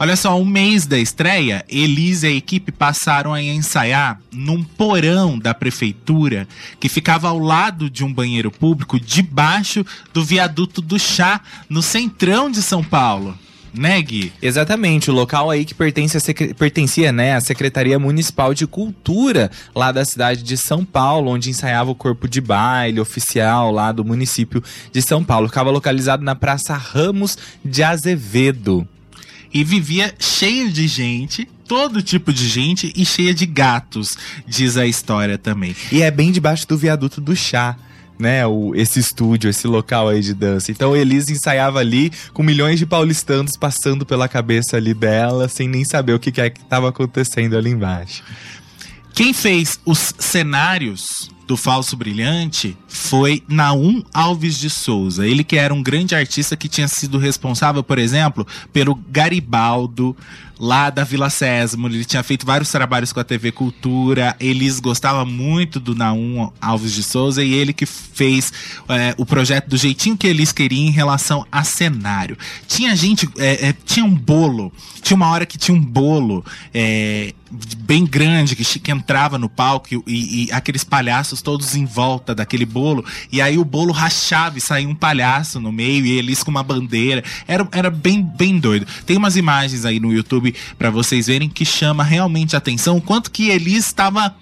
Olha 0.00 0.14
só, 0.14 0.40
um 0.40 0.44
mês 0.44 0.86
da 0.86 0.96
estreia, 0.96 1.64
Elis 1.68 2.22
e 2.22 2.28
a 2.28 2.30
equipe 2.30 2.70
passaram 2.70 3.34
a 3.34 3.42
ensaiar 3.42 4.20
num 4.32 4.62
porão 4.62 5.36
da 5.36 5.52
prefeitura 5.52 6.46
que 6.78 6.88
ficava 6.88 7.28
ao 7.28 7.38
lado 7.40 7.90
de 7.90 8.04
um 8.04 8.12
banheiro 8.12 8.48
público, 8.48 9.00
debaixo 9.00 9.84
do 10.14 10.24
viaduto 10.24 10.80
do 10.80 11.00
chá, 11.00 11.40
no 11.68 11.82
centrão 11.82 12.48
de 12.48 12.62
São 12.62 12.84
Paulo. 12.84 13.36
Né, 13.74 14.00
Gui? 14.00 14.32
Exatamente, 14.40 15.10
o 15.10 15.14
local 15.14 15.50
aí 15.50 15.64
que 15.64 15.74
pertence 15.74 16.16
a 16.16 16.54
pertencia 16.54 17.10
né, 17.10 17.34
à 17.34 17.40
Secretaria 17.40 17.98
Municipal 17.98 18.54
de 18.54 18.68
Cultura, 18.68 19.50
lá 19.74 19.90
da 19.90 20.04
cidade 20.04 20.44
de 20.44 20.56
São 20.56 20.84
Paulo, 20.84 21.32
onde 21.32 21.50
ensaiava 21.50 21.90
o 21.90 21.94
corpo 21.94 22.28
de 22.28 22.40
baile 22.40 23.00
oficial 23.00 23.72
lá 23.72 23.90
do 23.90 24.04
município 24.04 24.62
de 24.92 25.02
São 25.02 25.24
Paulo. 25.24 25.48
Ficava 25.48 25.70
localizado 25.70 26.22
na 26.22 26.36
Praça 26.36 26.76
Ramos 26.76 27.36
de 27.64 27.82
Azevedo. 27.82 28.88
E 29.52 29.64
vivia 29.64 30.14
cheio 30.18 30.70
de 30.70 30.86
gente, 30.86 31.48
todo 31.66 32.02
tipo 32.02 32.32
de 32.32 32.48
gente 32.48 32.92
e 32.96 33.04
cheia 33.04 33.34
de 33.34 33.46
gatos, 33.46 34.16
diz 34.46 34.76
a 34.76 34.86
história 34.86 35.38
também. 35.38 35.74
E 35.90 36.02
é 36.02 36.10
bem 36.10 36.32
debaixo 36.32 36.66
do 36.66 36.76
viaduto 36.76 37.20
do 37.20 37.34
chá. 37.36 37.76
Né, 38.18 38.44
o, 38.44 38.74
esse 38.74 38.98
estúdio, 38.98 39.48
esse 39.48 39.68
local 39.68 40.08
aí 40.08 40.20
de 40.20 40.34
dança. 40.34 40.72
Então 40.72 40.96
Elise 40.96 41.32
ensaiava 41.32 41.78
ali 41.78 42.10
com 42.32 42.42
milhões 42.42 42.80
de 42.80 42.84
paulistanos 42.84 43.56
passando 43.56 44.04
pela 44.04 44.26
cabeça 44.26 44.76
ali 44.76 44.92
dela, 44.92 45.46
sem 45.46 45.68
nem 45.68 45.84
saber 45.84 46.14
o 46.14 46.18
que, 46.18 46.32
que 46.32 46.40
é 46.40 46.50
que 46.50 46.60
estava 46.60 46.88
acontecendo 46.88 47.56
ali 47.56 47.70
embaixo. 47.70 48.24
Quem 49.14 49.32
fez 49.32 49.78
os 49.84 50.12
cenários 50.18 51.30
do 51.48 51.56
Falso 51.56 51.96
Brilhante 51.96 52.76
foi 52.86 53.42
Naum 53.48 54.04
Alves 54.12 54.58
de 54.58 54.68
Souza. 54.68 55.26
Ele 55.26 55.42
que 55.42 55.56
era 55.56 55.72
um 55.72 55.82
grande 55.82 56.14
artista 56.14 56.54
que 56.58 56.68
tinha 56.68 56.86
sido 56.86 57.16
responsável, 57.16 57.82
por 57.82 57.98
exemplo, 57.98 58.46
pelo 58.70 58.94
Garibaldo, 58.94 60.14
lá 60.58 60.90
da 60.90 61.04
Vila 61.04 61.30
Sésamo. 61.30 61.86
Ele 61.86 62.04
tinha 62.04 62.22
feito 62.22 62.44
vários 62.44 62.70
trabalhos 62.70 63.12
com 63.12 63.20
a 63.20 63.24
TV 63.24 63.52
Cultura. 63.52 64.34
Eles 64.40 64.80
gostava 64.80 65.24
muito 65.24 65.78
do 65.78 65.94
Naum 65.94 66.50
Alves 66.60 66.92
de 66.92 67.02
Souza 67.02 67.44
e 67.44 67.54
ele 67.54 67.72
que 67.72 67.86
fez 67.86 68.52
é, 68.88 69.14
o 69.16 69.24
projeto 69.24 69.68
do 69.68 69.76
jeitinho 69.76 70.16
que 70.16 70.26
eles 70.26 70.52
queriam 70.52 70.86
em 70.86 70.90
relação 70.90 71.46
a 71.52 71.62
cenário. 71.62 72.36
Tinha 72.66 72.94
gente, 72.96 73.28
é, 73.38 73.68
é, 73.68 73.74
tinha 73.84 74.04
um 74.04 74.14
bolo. 74.14 74.72
Tinha 75.00 75.16
uma 75.16 75.28
hora 75.28 75.46
que 75.46 75.56
tinha 75.56 75.76
um 75.76 75.80
bolo 75.80 76.44
é, 76.74 77.32
bem 77.78 78.04
grande 78.04 78.54
que, 78.54 78.78
que 78.78 78.90
entrava 78.90 79.38
no 79.38 79.48
palco 79.48 79.88
e, 80.06 80.44
e 80.46 80.52
aqueles 80.52 80.84
palhaços 80.84 81.40
todos 81.40 81.74
em 81.74 81.84
volta 81.84 82.34
daquele 82.34 82.66
bolo. 82.66 83.04
E 83.32 83.40
aí 83.40 83.58
o 83.58 83.64
bolo 83.64 83.92
rachava 83.92 84.58
e 84.58 84.60
saía 84.60 84.88
um 84.88 84.94
palhaço 84.94 85.60
no 85.60 85.72
meio 85.72 86.04
e 86.04 86.10
eles 86.18 86.42
com 86.42 86.50
uma 86.50 86.62
bandeira. 86.62 87.22
Era, 87.46 87.66
era 87.72 87.90
bem, 87.90 88.22
bem 88.22 88.58
doido. 88.58 88.86
Tem 89.06 89.16
umas 89.16 89.36
imagens 89.36 89.84
aí 89.84 89.98
no 89.98 90.12
YouTube 90.12 90.47
pra 90.78 90.90
vocês 90.90 91.26
verem 91.26 91.48
que 91.48 91.64
chama 91.64 92.02
realmente 92.04 92.54
a 92.54 92.58
atenção 92.58 92.96
o 92.96 93.00
quanto 93.02 93.30
que 93.30 93.48
Elis 93.50 93.86
estava 93.86 94.34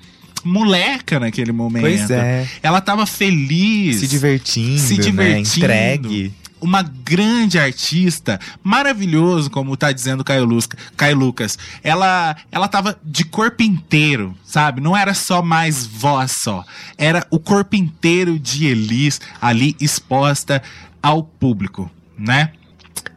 moleca 0.45 1.19
naquele 1.21 1.53
momento. 1.53 1.83
Pois 1.83 2.11
é. 2.11 2.49
Ela 2.62 2.81
tava 2.81 3.05
feliz. 3.07 3.97
Se 4.01 4.07
divertindo, 4.07 4.79
Se 4.79 4.97
né? 4.97 5.03
divertindo. 5.03 5.66
Entregue. 5.66 6.35
Uma 6.59 6.83
grande 6.83 7.59
artista, 7.59 8.40
maravilhoso, 8.62 9.51
como 9.51 9.77
tá 9.77 9.92
dizendo 9.92 10.21
o 10.23 10.25
Caio, 10.25 10.45
Luz, 10.45 10.66
Caio 10.97 11.16
Lucas. 11.16 11.59
Ela, 11.83 12.35
ela 12.51 12.66
tava 12.66 12.99
de 13.05 13.25
corpo 13.25 13.62
inteiro, 13.62 14.35
sabe? 14.42 14.81
Não 14.81 14.97
era 14.97 15.12
só 15.12 15.42
mais 15.42 15.87
voz 15.87 16.33
só. 16.33 16.64
Era 16.97 17.27
o 17.31 17.38
corpo 17.38 17.77
inteiro 17.77 18.38
de 18.38 18.66
Elis 18.66 19.21
ali 19.40 19.77
exposta 19.79 20.62
ao 21.03 21.23
público, 21.23 21.90
né? 22.19 22.53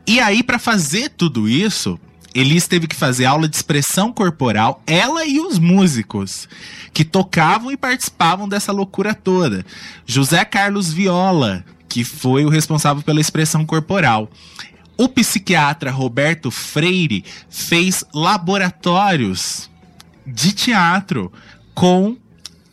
E 0.05 0.19
aí, 0.19 0.43
pra 0.43 0.59
fazer 0.59 1.09
tudo 1.09 1.47
isso, 1.47 1.97
Elis 2.39 2.67
teve 2.67 2.87
que 2.87 2.95
fazer 2.95 3.25
aula 3.25 3.49
de 3.49 3.55
expressão 3.57 4.13
corporal, 4.13 4.81
ela 4.87 5.25
e 5.25 5.41
os 5.41 5.59
músicos 5.59 6.47
que 6.93 7.03
tocavam 7.03 7.69
e 7.69 7.75
participavam 7.75 8.47
dessa 8.47 8.71
loucura 8.71 9.13
toda. 9.13 9.65
José 10.05 10.45
Carlos 10.45 10.93
Viola, 10.93 11.65
que 11.89 12.05
foi 12.05 12.45
o 12.45 12.49
responsável 12.49 13.03
pela 13.03 13.19
expressão 13.19 13.65
corporal. 13.65 14.29
O 14.97 15.09
psiquiatra 15.09 15.91
Roberto 15.91 16.49
Freire 16.49 17.25
fez 17.49 18.05
laboratórios 18.13 19.69
de 20.25 20.53
teatro 20.53 21.33
com 21.73 22.15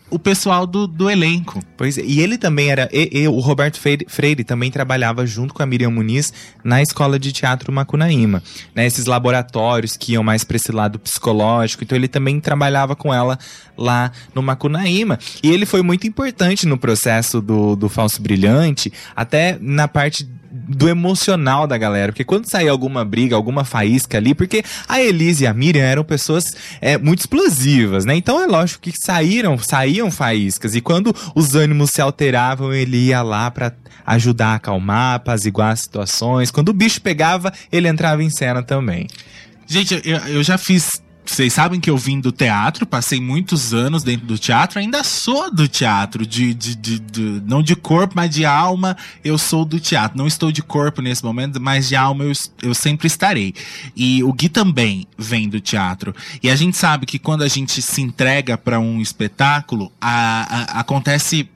o 0.08 0.18
pessoal 0.18 0.66
do, 0.66 0.86
do 0.86 1.10
elenco. 1.10 1.62
Pois 1.76 1.98
é, 1.98 2.02
e 2.02 2.20
ele 2.20 2.38
também 2.38 2.70
era. 2.70 2.88
E, 2.92 3.22
e 3.22 3.28
o 3.28 3.38
Roberto 3.40 3.78
Freire, 3.80 4.44
também 4.44 4.70
trabalhava 4.70 5.26
junto 5.26 5.52
com 5.52 5.62
a 5.62 5.66
Miriam 5.66 5.90
Muniz 5.90 6.32
na 6.62 6.80
escola 6.80 7.18
de 7.18 7.32
teatro 7.32 7.72
Macunaíma. 7.72 8.42
Né, 8.74 8.86
esses 8.86 9.06
laboratórios 9.06 9.96
que 9.96 10.12
iam 10.12 10.22
mais 10.22 10.44
para 10.44 10.56
esse 10.56 10.70
lado 10.72 10.98
psicológico. 10.98 11.84
Então 11.84 11.96
ele 11.96 12.08
também 12.08 12.40
trabalhava 12.40 12.94
com 12.94 13.12
ela 13.12 13.38
lá 13.76 14.12
no 14.34 14.42
Macunaíma. 14.42 15.18
E 15.42 15.50
ele 15.50 15.66
foi 15.66 15.82
muito 15.82 16.06
importante 16.06 16.66
no 16.66 16.78
processo 16.78 17.40
do, 17.40 17.74
do 17.76 17.88
Falso 17.88 18.22
Brilhante, 18.22 18.92
até 19.14 19.58
na 19.60 19.88
parte 19.88 20.26
do 20.50 20.88
emocional 20.88 21.66
da 21.66 21.76
galera. 21.76 22.12
Porque 22.12 22.24
quando 22.24 22.50
saía 22.50 22.70
alguma 22.70 23.04
briga, 23.04 23.36
alguma 23.36 23.64
faísca 23.64 24.18
ali, 24.18 24.34
porque 24.34 24.62
a 24.88 25.00
Elise 25.00 25.44
e 25.44 25.46
a 25.46 25.54
Miriam 25.54 25.84
eram 25.84 26.04
pessoas 26.04 26.44
é, 26.80 26.98
muito 26.98 27.20
explosivas, 27.20 28.04
né? 28.04 28.14
Então 28.14 28.42
é 28.42 28.46
lógico 28.46 28.82
que 28.82 28.92
saíram, 28.96 29.58
saíam 29.58 30.10
faíscas. 30.10 30.74
E 30.74 30.80
quando 30.80 31.14
os 31.34 31.54
ânimos 31.54 31.90
se 31.90 32.00
alteravam, 32.00 32.72
ele 32.72 32.96
ia 32.96 33.22
lá 33.22 33.50
pra 33.50 33.72
ajudar 34.06 34.48
a 34.48 34.54
acalmar, 34.54 35.16
apaziguar 35.16 35.72
as 35.72 35.80
situações. 35.80 36.50
Quando 36.50 36.68
o 36.68 36.74
bicho 36.74 37.00
pegava, 37.00 37.52
ele 37.72 37.88
entrava 37.88 38.22
em 38.22 38.30
cena 38.30 38.62
também. 38.62 39.06
Gente, 39.66 40.00
eu, 40.04 40.18
eu 40.28 40.42
já 40.42 40.56
fiz. 40.56 41.02
Vocês 41.26 41.52
sabem 41.52 41.80
que 41.80 41.90
eu 41.90 41.96
vim 41.98 42.20
do 42.20 42.30
teatro, 42.32 42.86
passei 42.86 43.20
muitos 43.20 43.74
anos 43.74 44.02
dentro 44.02 44.26
do 44.26 44.38
teatro, 44.38 44.78
ainda 44.78 45.02
sou 45.04 45.50
do 45.52 45.66
teatro, 45.68 46.26
de, 46.26 46.54
de, 46.54 46.74
de- 46.74 46.98
de- 46.98 47.42
não 47.46 47.62
de 47.62 47.74
corpo, 47.76 48.14
mas 48.16 48.30
de 48.34 48.44
alma, 48.44 48.96
eu 49.24 49.36
sou 49.36 49.64
do 49.64 49.78
teatro. 49.80 50.16
Não 50.16 50.26
estou 50.26 50.50
de 50.52 50.62
corpo 50.62 51.02
nesse 51.02 51.24
momento, 51.24 51.60
mas 51.60 51.88
de 51.88 51.96
alma 51.96 52.24
eu, 52.24 52.32
eu 52.62 52.74
sempre 52.74 53.06
estarei. 53.06 53.54
E 53.94 54.22
o 54.22 54.32
Gui 54.32 54.48
também 54.48 55.06
vem 55.18 55.48
do 55.48 55.60
teatro. 55.60 56.14
E 56.42 56.48
a 56.48 56.56
gente 56.56 56.76
sabe 56.76 57.06
que 57.06 57.18
quando 57.18 57.42
a 57.42 57.48
gente 57.48 57.82
se 57.82 58.00
entrega 58.00 58.56
para 58.56 58.78
um 58.78 59.00
espetáculo, 59.00 59.92
a- 60.00 60.46
a- 60.76 60.80
acontece 60.80 61.48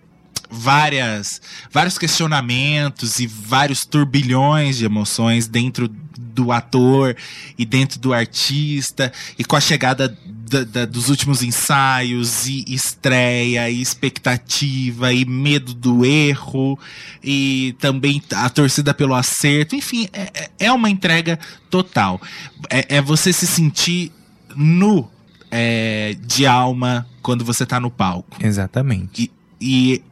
várias 0.51 1.41
vários 1.71 1.97
questionamentos 1.99 3.21
e 3.21 3.27
vários 3.27 3.85
turbilhões 3.85 4.77
de 4.79 4.85
emoções 4.85 5.47
dentro 5.47 5.89
do 5.89 6.53
ator 6.53 7.17
e 7.59 7.65
dentro 7.65 7.99
do 8.01 8.13
artista 8.13 9.13
e 9.39 9.45
com 9.45 9.57
a 9.57 9.61
chegada 9.61 10.09
da- 10.51 10.65
da- 10.65 10.85
dos 10.85 11.09
últimos 11.09 11.43
ensaios 11.43 12.47
e 12.49 12.65
estreia 12.67 13.71
e 13.71 13.81
expectativa 13.81 15.13
e 15.13 15.25
medo 15.25 15.73
do 15.75 16.05
erro 16.05 16.79
e 17.23 17.75
também 17.79 18.21
a 18.35 18.51
torcida 18.51 18.93
pelo 18.93 19.15
acerto. 19.15 19.77
Enfim 19.77 20.09
é, 20.13 20.23
é- 20.35 20.51
é 20.67 20.73
uma 20.73 20.91
entrega 20.91 21.39
total. 21.71 22.21
É, 22.69 22.97
é 22.97 23.01
você 23.03 23.33
se 23.33 23.47
sentir 23.47 24.13
nu 24.57 25.09
é, 25.53 26.17
de 26.27 26.47
alma 26.47 27.07
quando 27.23 27.45
você 27.45 27.65
tá 27.67 27.79
no 27.81 27.91
palco. 27.91 28.37
Exatamente. 28.45 29.23
e 29.25 29.40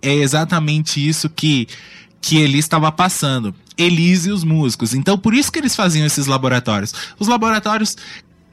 é 0.02 0.14
exatamente 0.14 1.06
isso 1.06 1.28
que, 1.30 1.66
que 2.20 2.38
Elis 2.38 2.64
estava 2.64 2.92
passando. 2.92 3.54
Elis 3.76 4.26
e 4.26 4.30
os 4.30 4.44
músicos. 4.44 4.92
Então, 4.92 5.16
por 5.16 5.32
isso 5.32 5.50
que 5.52 5.58
eles 5.58 5.74
faziam 5.74 6.04
esses 6.04 6.26
laboratórios. 6.26 6.92
Os 7.18 7.28
laboratórios 7.28 7.96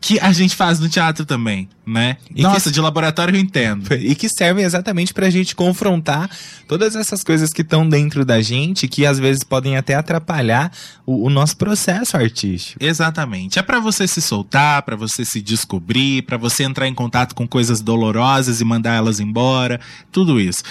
que 0.08 0.20
a 0.20 0.32
gente 0.32 0.56
faz 0.56 0.80
no 0.80 0.88
teatro 0.88 1.26
também, 1.26 1.68
né? 1.84 2.18
E 2.36 2.44
Nossa, 2.44 2.70
que- 2.70 2.76
de 2.76 2.80
laboratório 2.80 3.36
eu 3.36 3.40
entendo. 3.40 3.90
E 3.98 4.14
que 4.14 4.30
servem 4.30 4.64
exatamente 4.64 5.12
pra 5.12 5.32
gente 5.32 5.56
confrontar 5.56 6.30
todas 6.68 6.96
essas 6.96 7.24
coisas 7.24 7.52
que 7.52 7.64
estão 7.64 7.90
dentro 7.90 8.24
da 8.24 8.40
gente, 8.40 8.88
que 8.88 9.04
às 9.04 9.18
vezes 9.18 9.44
podem 9.44 9.78
até 9.78 9.96
atrapalhar 9.96 10.72
o, 11.08 11.26
o 11.26 11.30
nosso 11.32 11.58
processo 11.58 12.16
artístico. 12.16 12.78
Exatamente. 12.84 13.58
É 13.58 13.64
pra 13.64 13.80
você 13.80 14.08
se 14.08 14.22
soltar, 14.22 14.84
pra 14.84 14.96
você 14.96 15.26
se 15.26 15.42
descobrir, 15.42 16.22
pra 16.22 16.38
você 16.38 16.62
entrar 16.64 16.88
em 16.88 16.94
contato 16.94 17.34
com 17.34 17.48
coisas 17.48 17.82
dolorosas 17.82 18.62
e 18.62 18.64
mandar 18.64 18.94
elas 18.94 19.20
embora, 19.20 19.82
tudo 20.12 20.40
isso. 20.40 20.62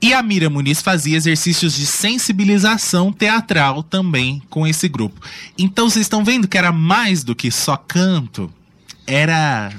E 0.00 0.14
a 0.14 0.22
Mira 0.22 0.48
Muniz 0.48 0.80
fazia 0.80 1.16
exercícios 1.16 1.74
de 1.74 1.84
sensibilização 1.84 3.12
teatral 3.12 3.82
também 3.82 4.40
com 4.48 4.64
esse 4.66 4.88
grupo. 4.88 5.20
Então 5.58 5.90
vocês 5.90 6.04
estão 6.06 6.24
vendo 6.24 6.46
que 6.48 6.56
era 6.56 6.70
mais 6.72 7.22
do 7.24 7.34
que 7.34 7.50
só 7.50 7.76
canto, 7.76 8.50
era 9.10 9.72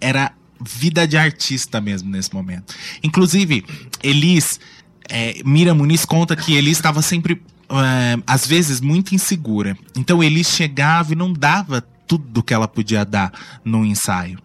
era 0.00 0.32
vida 0.60 1.06
de 1.06 1.16
artista 1.16 1.80
mesmo 1.80 2.10
nesse 2.10 2.32
momento. 2.32 2.74
Inclusive, 3.02 3.64
Elis, 4.02 4.60
é, 5.08 5.40
Mira 5.44 5.74
Muniz 5.74 6.04
conta 6.04 6.36
que 6.36 6.54
Elis 6.54 6.78
estava 6.78 7.00
sempre, 7.02 7.42
é, 7.70 8.22
às 8.26 8.46
vezes, 8.46 8.80
muito 8.80 9.14
insegura. 9.14 9.76
Então 9.96 10.22
Elis 10.22 10.48
chegava 10.48 11.12
e 11.12 11.16
não 11.16 11.32
dava 11.32 11.80
tudo 12.06 12.42
que 12.42 12.54
ela 12.54 12.68
podia 12.68 13.04
dar 13.04 13.32
no 13.64 13.84
ensaio. 13.84 14.38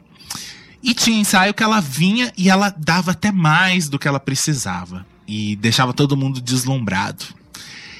E 0.82 0.94
tinha 0.94 1.20
ensaio 1.20 1.54
que 1.54 1.64
ela 1.64 1.80
vinha 1.80 2.32
e 2.38 2.50
ela 2.50 2.70
dava 2.70 3.12
até 3.12 3.32
mais 3.32 3.88
do 3.88 3.98
que 3.98 4.08
ela 4.08 4.20
precisava. 4.20 5.06
E 5.28 5.56
deixava 5.56 5.94
todo 5.94 6.18
mundo 6.18 6.42
deslumbrado. 6.42 7.24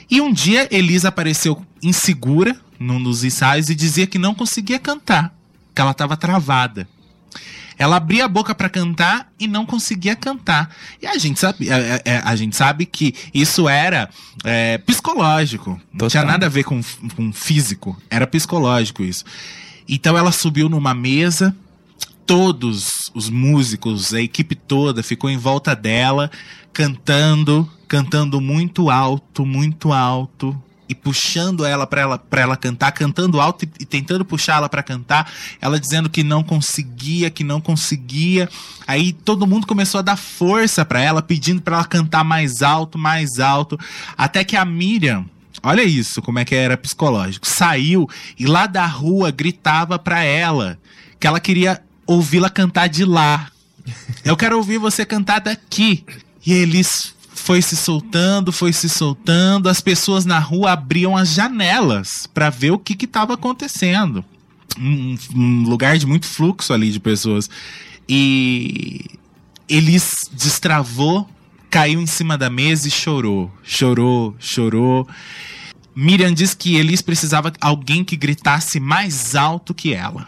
E 0.10 0.20
um 0.20 0.32
dia 0.34 0.68
Elisa 0.70 1.08
apareceu 1.08 1.66
insegura 1.82 2.56
num 2.78 3.02
dos 3.02 3.24
ensaios 3.24 3.70
e 3.70 3.76
dizia 3.76 4.06
que 4.06 4.20
não 4.20 4.36
conseguia 4.36 4.78
cantar, 4.78 5.34
que 5.74 5.82
ela 5.82 5.92
estava 5.92 6.16
travada. 6.16 6.88
Ela 7.78 7.96
abria 7.96 8.26
a 8.26 8.28
boca 8.28 8.54
para 8.54 8.70
cantar 8.70 9.32
e 9.40 9.48
não 9.48 9.66
conseguia 9.66 10.16
cantar. 10.16 10.70
E 11.02 11.08
a 11.08 11.18
gente 11.18 11.40
sabe, 11.40 11.70
é, 11.70 12.02
é, 12.06 12.18
a 12.24 12.36
gente 12.36 12.56
sabe 12.56 12.86
que 12.86 13.16
isso 13.34 13.68
era 13.68 14.10
é, 14.44 14.78
psicológico. 14.78 15.82
Não 15.92 16.08
tinha 16.08 16.24
nada 16.24 16.46
a 16.46 16.50
ver 16.50 16.64
com, 16.64 16.82
com 17.16 17.34
físico. 17.34 18.00
Era 18.10 18.28
psicológico 18.28 19.04
isso. 19.04 19.26
Então 19.88 20.18
ela 20.18 20.32
subiu 20.32 20.70
numa 20.70 20.94
mesa, 20.94 21.56
todos 22.26 22.90
os 23.14 23.30
músicos, 23.30 24.14
a 24.14 24.22
equipe 24.22 24.56
toda 24.56 25.04
ficou 25.04 25.30
em 25.30 25.38
volta 25.38 25.76
dela, 25.76 26.32
cantando, 26.72 27.70
cantando 27.88 28.40
muito 28.40 28.90
alto, 28.90 29.46
muito 29.46 29.92
alto 29.92 30.58
e 30.88 30.96
puxando 30.96 31.66
ela 31.66 31.88
para 31.88 32.02
ela 32.02 32.18
para 32.18 32.42
ela 32.42 32.58
cantar, 32.58 32.92
cantando 32.92 33.40
alto 33.40 33.66
e, 33.66 33.70
e 33.82 33.86
tentando 33.86 34.26
puxá-la 34.26 34.68
para 34.68 34.84
cantar, 34.84 35.32
ela 35.62 35.80
dizendo 35.80 36.10
que 36.10 36.24
não 36.24 36.44
conseguia, 36.44 37.30
que 37.30 37.44
não 37.44 37.62
conseguia. 37.62 38.50
Aí 38.86 39.14
todo 39.14 39.48
mundo 39.48 39.68
começou 39.68 40.00
a 40.00 40.02
dar 40.02 40.18
força 40.18 40.84
para 40.86 41.02
ela, 41.02 41.22
pedindo 41.22 41.62
para 41.62 41.78
ela 41.78 41.86
cantar 41.86 42.24
mais 42.24 42.62
alto, 42.62 42.98
mais 42.98 43.40
alto, 43.40 43.80
até 44.18 44.44
que 44.44 44.56
a 44.56 44.66
Miriam 44.66 45.26
Olha 45.66 45.82
isso, 45.82 46.22
como 46.22 46.40
é 46.40 46.46
que 46.46 46.54
era 46.54 46.76
psicológico. 46.76 47.48
Saiu 47.48 48.10
e 48.38 48.46
lá 48.46 48.68
da 48.68 48.86
rua 48.86 49.32
gritava 49.32 49.98
pra 49.98 50.22
ela 50.22 50.78
que 51.18 51.26
ela 51.26 51.40
queria 51.40 51.82
ouvi-la 52.06 52.50
cantar 52.50 52.88
de 52.88 53.06
lá. 53.06 53.50
Eu 54.26 54.36
quero 54.36 54.58
ouvir 54.58 54.78
você 54.78 55.06
cantar 55.06 55.40
daqui. 55.40 56.04
E 56.46 56.52
eles 56.52 57.13
foi 57.34 57.62
se 57.62 57.76
soltando, 57.76 58.52
foi 58.52 58.72
se 58.72 58.88
soltando. 58.88 59.68
As 59.68 59.82
pessoas 59.82 60.26
na 60.26 60.40
rua 60.40 60.72
abriam 60.72 61.18
as 61.18 61.34
janelas 61.34 62.28
para 62.28 62.50
ver 62.50 62.72
o 62.72 62.80
que 62.80 63.04
estava 63.04 63.34
acontecendo. 63.34 64.24
Um, 64.80 65.16
um, 65.36 65.64
lugar 65.64 65.98
de 65.98 66.06
muito 66.06 66.26
fluxo 66.26 66.74
ali 66.74 66.92
de 66.92 67.00
pessoas. 67.00 67.50
E 68.08 69.06
eles 69.68 70.30
destravou, 70.32 71.28
caiu 71.70 72.00
em 72.00 72.08
cima 72.08 72.38
da 72.38 72.50
mesa 72.50 72.88
e 72.88 72.92
chorou. 72.92 73.52
Chorou, 73.64 74.36
chorou. 74.40 75.08
Miriam 75.96 76.34
diz 76.34 76.54
que 76.54 76.76
Elis 76.76 77.02
precisava 77.02 77.52
de 77.52 77.58
alguém 77.62 78.04
que 78.04 78.16
gritasse 78.16 78.80
mais 78.80 79.36
alto 79.36 79.74
que 79.74 79.94
ela, 79.94 80.28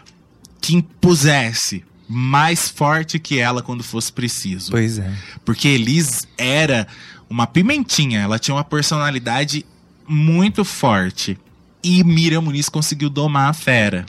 que 0.60 0.76
impusesse 0.76 1.84
mais 2.08 2.68
forte 2.68 3.18
que 3.18 3.38
ela 3.38 3.62
quando 3.62 3.82
fosse 3.82 4.12
preciso. 4.12 4.70
Pois 4.70 4.98
é. 4.98 5.12
Porque 5.44 5.68
Elis 5.68 6.26
era 6.38 6.86
uma 7.28 7.46
pimentinha, 7.46 8.20
ela 8.20 8.38
tinha 8.38 8.54
uma 8.54 8.64
personalidade 8.64 9.64
muito 10.06 10.64
forte. 10.64 11.38
E 11.82 12.02
Miriam 12.04 12.40
Muniz 12.40 12.68
conseguiu 12.68 13.10
domar 13.10 13.50
a 13.50 13.52
fera, 13.52 14.06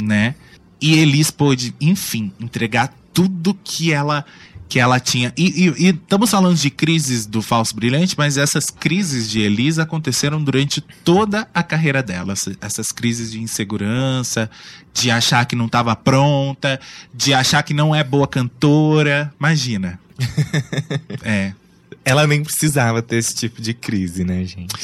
né? 0.00 0.34
E 0.80 0.98
Elis 0.98 1.30
pôde, 1.30 1.74
enfim, 1.80 2.32
entregar 2.38 2.92
tudo 3.12 3.54
que 3.64 3.92
ela 3.92 4.24
que 4.68 4.80
ela 4.80 4.98
tinha. 4.98 5.32
E, 5.36 5.66
e, 5.66 5.86
e, 5.86 5.88
estamos 5.90 6.30
falando 6.30 6.56
de 6.56 6.70
crises 6.70 7.26
do 7.26 7.40
falso 7.40 7.74
brilhante, 7.74 8.14
mas 8.18 8.36
essas 8.36 8.66
crises 8.66 9.30
de 9.30 9.40
Elisa 9.40 9.84
aconteceram 9.84 10.42
durante 10.42 10.80
toda 10.80 11.48
a 11.54 11.62
carreira 11.62 12.02
dela. 12.02 12.34
Essas 12.60 12.88
crises 12.88 13.30
de 13.30 13.40
insegurança, 13.40 14.50
de 14.92 15.10
achar 15.10 15.44
que 15.46 15.54
não 15.54 15.66
estava 15.66 15.94
pronta, 15.94 16.80
de 17.14 17.32
achar 17.32 17.62
que 17.62 17.74
não 17.74 17.94
é 17.94 18.02
boa 18.02 18.26
cantora. 18.26 19.32
Imagina. 19.38 20.00
é. 21.22 21.52
Ela 22.04 22.26
nem 22.26 22.42
precisava 22.42 23.02
ter 23.02 23.16
esse 23.16 23.34
tipo 23.34 23.60
de 23.60 23.74
crise, 23.74 24.24
né, 24.24 24.44
gente? 24.44 24.74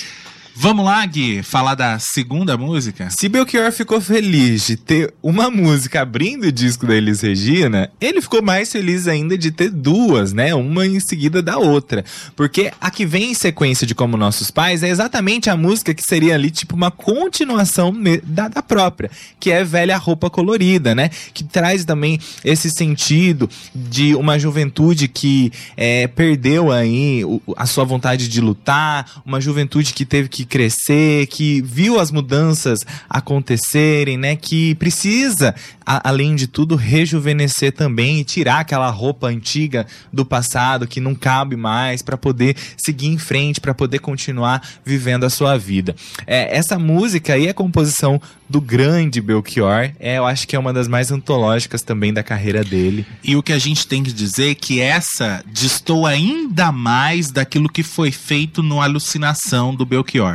Vamos 0.54 0.84
lá, 0.84 1.04
Gui, 1.06 1.42
falar 1.42 1.74
da 1.74 1.98
segunda 1.98 2.58
música? 2.58 3.08
Se 3.10 3.26
Belchior 3.26 3.72
ficou 3.72 4.02
feliz 4.02 4.66
de 4.66 4.76
ter 4.76 5.12
uma 5.22 5.50
música 5.50 6.02
abrindo 6.02 6.44
o 6.44 6.52
disco 6.52 6.86
da 6.86 6.94
Elis 6.94 7.22
Regina, 7.22 7.90
ele 7.98 8.20
ficou 8.20 8.42
mais 8.42 8.70
feliz 8.70 9.08
ainda 9.08 9.36
de 9.38 9.50
ter 9.50 9.70
duas, 9.70 10.34
né? 10.34 10.54
Uma 10.54 10.86
em 10.86 11.00
seguida 11.00 11.40
da 11.40 11.56
outra. 11.56 12.04
Porque 12.36 12.70
a 12.78 12.90
que 12.90 13.06
vem 13.06 13.30
em 13.30 13.34
sequência 13.34 13.86
de 13.86 13.94
Como 13.94 14.18
Nossos 14.18 14.50
Pais 14.50 14.82
é 14.82 14.90
exatamente 14.90 15.48
a 15.48 15.56
música 15.56 15.94
que 15.94 16.02
seria 16.02 16.34
ali, 16.34 16.50
tipo, 16.50 16.76
uma 16.76 16.90
continuação 16.90 17.90
da, 18.22 18.48
da 18.48 18.62
própria, 18.62 19.10
que 19.40 19.50
é 19.50 19.64
Velha 19.64 19.96
Roupa 19.96 20.28
Colorida, 20.28 20.94
né? 20.94 21.08
Que 21.32 21.44
traz 21.44 21.86
também 21.86 22.20
esse 22.44 22.68
sentido 22.68 23.48
de 23.74 24.14
uma 24.14 24.38
juventude 24.38 25.08
que 25.08 25.50
é, 25.78 26.06
perdeu 26.08 26.70
aí 26.70 27.22
a 27.56 27.64
sua 27.64 27.84
vontade 27.84 28.28
de 28.28 28.40
lutar, 28.40 29.22
uma 29.24 29.40
juventude 29.40 29.94
que 29.94 30.04
teve 30.04 30.28
que 30.28 30.41
crescer, 30.44 31.26
que 31.26 31.60
viu 31.62 31.98
as 31.98 32.10
mudanças 32.10 32.80
acontecerem, 33.08 34.16
né? 34.16 34.36
Que 34.36 34.74
precisa, 34.76 35.54
a, 35.84 36.08
além 36.08 36.34
de 36.34 36.46
tudo, 36.46 36.76
rejuvenescer 36.76 37.72
também 37.72 38.20
e 38.20 38.24
tirar 38.24 38.60
aquela 38.60 38.90
roupa 38.90 39.28
antiga 39.28 39.86
do 40.12 40.24
passado 40.24 40.86
que 40.86 41.00
não 41.00 41.14
cabe 41.14 41.56
mais 41.56 42.02
para 42.02 42.16
poder 42.16 42.56
seguir 42.76 43.08
em 43.08 43.18
frente, 43.18 43.60
para 43.60 43.74
poder 43.74 43.98
continuar 43.98 44.62
vivendo 44.84 45.24
a 45.24 45.30
sua 45.30 45.56
vida. 45.56 45.94
É, 46.26 46.56
essa 46.56 46.78
música 46.78 47.34
aí 47.34 47.46
é 47.46 47.52
composição 47.52 48.20
do 48.48 48.60
grande 48.60 49.20
Belchior. 49.20 49.90
É, 49.98 50.18
eu 50.18 50.26
acho 50.26 50.46
que 50.46 50.54
é 50.54 50.58
uma 50.58 50.72
das 50.72 50.86
mais 50.86 51.10
antológicas 51.10 51.80
também 51.82 52.12
da 52.12 52.22
carreira 52.22 52.62
dele. 52.62 53.06
E 53.24 53.34
o 53.34 53.42
que 53.42 53.52
a 53.52 53.58
gente 53.58 53.86
tem 53.86 54.02
que 54.02 54.12
dizer 54.12 54.50
é 54.50 54.54
que 54.54 54.78
essa 54.80 55.42
distou 55.46 56.06
ainda 56.06 56.70
mais 56.70 57.30
daquilo 57.30 57.68
que 57.68 57.82
foi 57.82 58.12
feito 58.12 58.62
no 58.62 58.82
Alucinação 58.82 59.74
do 59.74 59.86
Belchior. 59.86 60.31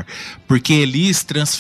Porque 0.48 0.74
Elis 0.74 1.24
trans... 1.24 1.60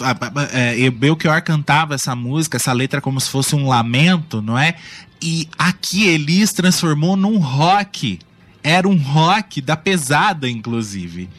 é, 0.51 0.89
Belchior 0.89 1.41
cantava 1.43 1.95
essa 1.95 2.15
música, 2.15 2.57
essa 2.57 2.73
letra 2.73 3.01
como 3.01 3.19
se 3.19 3.29
fosse 3.29 3.55
um 3.55 3.67
lamento, 3.67 4.41
não 4.41 4.57
é? 4.57 4.75
E 5.21 5.47
aqui 5.57 6.07
Elis 6.07 6.53
transformou 6.53 7.15
num 7.15 7.37
rock. 7.37 8.19
Era 8.63 8.87
um 8.87 8.97
rock 8.97 9.61
da 9.61 9.75
pesada, 9.75 10.49
inclusive. 10.49 11.29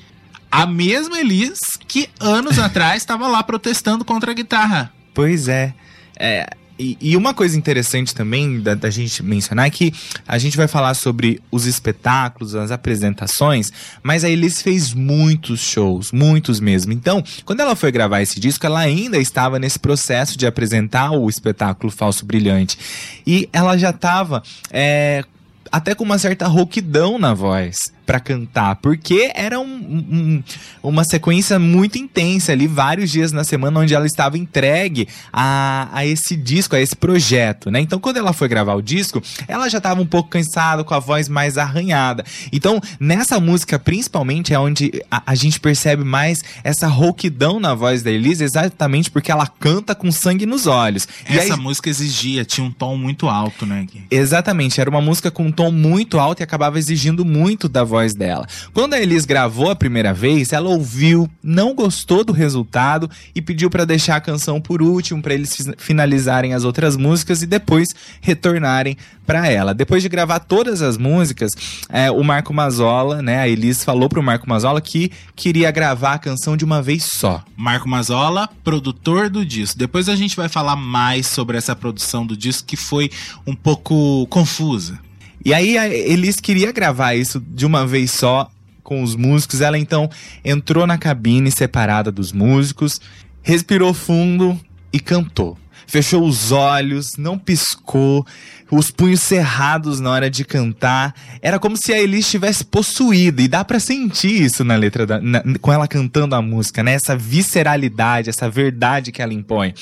A 0.51 0.67
mesma 0.67 1.21
Elis 1.21 1.59
que 1.87 2.09
anos 2.19 2.59
atrás 2.61 3.03
estava 3.03 3.29
lá 3.29 3.43
protestando 3.43 4.05
contra 4.05 4.31
a 4.31 4.35
guitarra. 4.35 4.93
Pois 5.15 5.49
é. 5.49 5.75
É, 6.19 6.49
e, 6.79 7.17
uma 7.17 7.35
coisa 7.35 7.59
interessante 7.59 8.15
também 8.15 8.61
da, 8.61 8.75
da, 8.75 8.89
gente 8.89 9.23
mencionar 9.23 9.67
é 9.67 9.71
que 9.71 9.93
a 10.27 10.39
gente 10.39 10.57
vai 10.57 10.69
falar 10.69 10.95
sobre 10.95 11.41
os 11.51 11.67
espetáculos, 11.67 12.55
as 12.55 12.71
apresentações, 12.71 13.73
mas 14.03 14.23
a 14.23 14.31
Elis 14.31 14.63
fez 14.63 14.95
muitos 14.95 15.61
shows, 15.61 16.13
muitos 16.13 16.61
mesmo. 16.61 16.93
Então, 16.93 17.23
quando 17.45 17.61
ela 17.61 17.75
foi 17.75 17.91
gravar 17.91 18.23
esse 18.23 18.39
disco, 18.39 18.65
ela 18.65 18.81
ainda 18.81 19.19
estava 19.19 19.59
nesse 19.59 19.79
processo 19.79 20.39
de 20.39 20.47
apresentar 20.47 21.11
o 21.11 21.29
espetáculo 21.29 21.91
Falso 21.91 22.25
Brilhante. 22.25 22.79
E 23.27 23.49
ela 23.53 23.77
já 23.77 23.91
estava 23.91 24.43
é, 24.71 25.25
até 25.73 25.95
com 25.95 26.05
uma 26.05 26.19
certa 26.19 26.47
rouquidão 26.47 27.19
na 27.19 27.35
voz 27.35 27.98
para 28.09 28.19
cantar, 28.19 28.77
porque 28.77 29.31
era 29.35 29.61
um, 29.61 29.67
um, 29.67 30.43
uma 30.83 31.05
sequência 31.05 31.59
muito 31.59 31.99
intensa 31.99 32.53
ali, 32.53 32.67
vários 32.67 33.11
dias 33.11 33.33
na 33.33 33.45
semana, 33.45 33.81
onde 33.81 33.93
ela 33.93 34.07
estava 34.07 34.39
entregue 34.39 35.07
a, 35.31 35.91
a 35.93 36.07
esse 36.07 36.35
disco, 36.35 36.75
a 36.75 36.81
esse 36.81 36.97
projeto, 36.97 37.71
né? 37.71 37.83
Então, 37.83 38.01
quando 38.01 38.17
ela 38.17 38.33
foi 38.33 38.49
gravar 38.49 38.73
o 38.77 38.81
disco, 38.81 39.23
ela 39.47 39.69
já 39.69 39.77
estava 39.77 40.01
um 40.01 40.07
pouco 40.07 40.31
cansada, 40.31 40.83
com 40.85 40.95
a 40.95 40.99
voz 40.99 41.29
mais 41.29 41.59
arranhada. 41.59 42.25
Então, 42.51 42.81
nessa 42.99 43.39
música, 43.39 43.79
principalmente, 43.79 44.55
é 44.55 44.59
onde 44.59 44.91
a, 45.11 45.25
a 45.27 45.35
gente 45.35 45.61
percebe 45.61 46.03
mais 46.03 46.43
essa 46.65 46.87
rouquidão 46.87 47.61
na 47.61 47.75
voz 47.75 48.03
da 48.03 48.11
Elisa, 48.11 48.43
exatamente 48.43 49.11
porque 49.11 49.31
ela 49.31 49.47
canta 49.47 49.95
com 49.95 50.11
sangue 50.11 50.47
nos 50.47 50.67
olhos. 50.67 51.07
Essa 51.27 51.53
aí... 51.57 51.61
música 51.61 51.91
exigia, 51.91 52.43
tinha 52.43 52.67
um 52.67 52.71
tom 52.71 52.97
muito 52.97 53.29
alto, 53.29 53.67
né? 53.67 53.87
Exatamente, 54.11 54.81
era 54.81 54.89
uma 54.89 55.03
música 55.03 55.31
com 55.31 55.45
um 55.45 55.53
tom 55.53 55.71
muito 55.71 56.19
alto 56.19 56.41
e 56.41 56.43
acabava 56.43 56.79
exigindo 56.79 57.23
muito 57.23 57.69
da 57.69 57.85
voz 57.85 57.98
voz 57.99 58.15
dela. 58.15 58.47
Quando 58.73 58.95
a 58.95 59.01
Elis 59.01 59.25
gravou 59.25 59.71
a 59.71 59.75
primeira 59.75 60.15
vez, 60.15 60.53
ela 60.53 60.69
ouviu, 60.69 61.29
não 61.43 61.75
gostou 61.75 62.23
do 62.23 62.33
resultado 62.33 63.11
e 63.35 63.43
pediu 63.43 63.69
para 63.69 63.85
deixar 63.85 64.17
a 64.17 64.21
canção 64.21 64.61
por 64.61 64.81
último, 64.81 65.21
para 65.21 65.35
eles 65.35 65.57
fi- 65.57 65.75
finalizarem 65.77 66.55
as 66.55 66.63
outras 66.63 66.97
músicas 66.97 67.43
e 67.43 67.47
depois 67.47 67.89
retornarem 68.21 68.97
para 69.27 69.49
ela. 69.49 69.75
Depois 69.75 70.01
de 70.03 70.09
gravar 70.09 70.39
todas 70.39 70.81
as 70.81 70.97
músicas, 70.97 71.51
é, 71.89 72.09
o 72.11 72.23
Marco 72.23 72.55
Mazzola, 72.55 73.21
né, 73.21 73.41
a 73.41 73.49
Elis 73.49 73.83
falou 73.83 74.09
pro 74.09 74.23
Marco 74.23 74.49
Mazzola 74.49 74.81
que 74.81 75.11
queria 75.35 75.71
gravar 75.73 76.15
a 76.15 76.19
canção 76.19 76.57
de 76.57 76.65
uma 76.65 76.81
vez 76.81 77.05
só. 77.05 77.43
Marco 77.57 77.89
Mazzola, 77.89 78.49
produtor 78.63 79.29
do 79.29 79.45
disco. 79.45 79.77
Depois 79.77 80.09
a 80.09 80.15
gente 80.15 80.37
vai 80.37 80.49
falar 80.49 80.77
mais 80.77 81.27
sobre 81.27 81.59
essa 81.59 81.75
produção 81.75 82.25
do 82.25 82.37
disco 82.37 82.67
que 82.67 82.77
foi 82.77 83.11
um 83.45 83.57
pouco 83.57 84.27
confusa. 84.29 84.99
E 85.45 85.55
aí 85.55 85.77
Elis 85.77 86.41
queria 86.41 86.73
gravar 86.73 87.15
isso 87.15 87.41
de 87.41 87.65
uma 87.65 87.87
vez 87.87 88.11
só 88.11 88.51
com 88.83 89.03
os 89.03 89.15
músicos. 89.15 89.61
Ela 89.61 89.79
então 89.79 90.11
entrou 90.45 90.87
na 90.87 90.99
cabine 90.99 91.51
separada 91.51 92.11
dos 92.11 92.33
músicos, 92.33 93.01
respirou 93.43 93.95
fundo 93.95 94.59
e 94.93 94.99
cantou. 94.99 95.57
Fechou 95.91 96.23
os 96.23 96.53
olhos, 96.53 97.17
não 97.17 97.39
piscou, 97.39 98.25
os 98.71 98.91
punhos 98.91 99.21
cerrados 99.23 100.01
na 100.01 100.11
hora 100.11 100.29
de 100.29 100.45
cantar. 100.45 101.15
Era 101.41 101.59
como 101.59 101.79
se 101.79 101.95
a 101.95 101.99
Elis 101.99 102.27
estivesse 102.27 102.63
possuída. 102.63 103.41
E 103.41 103.49
dá 103.49 103.65
pra 103.65 103.81
sentir 103.81 104.43
isso 104.43 104.63
na 104.63 104.77
letra, 104.77 105.07
da, 105.07 105.19
na- 105.19 105.43
com 105.63 105.73
ela 105.73 105.89
cantando 105.89 106.35
a 106.35 106.43
música, 106.43 106.83
né? 106.83 106.93
Essa 106.93 107.17
visceralidade, 107.17 108.29
essa 108.29 108.51
verdade 108.51 109.11
que 109.11 109.23
ela 109.23 109.33
impõe. 109.33 109.73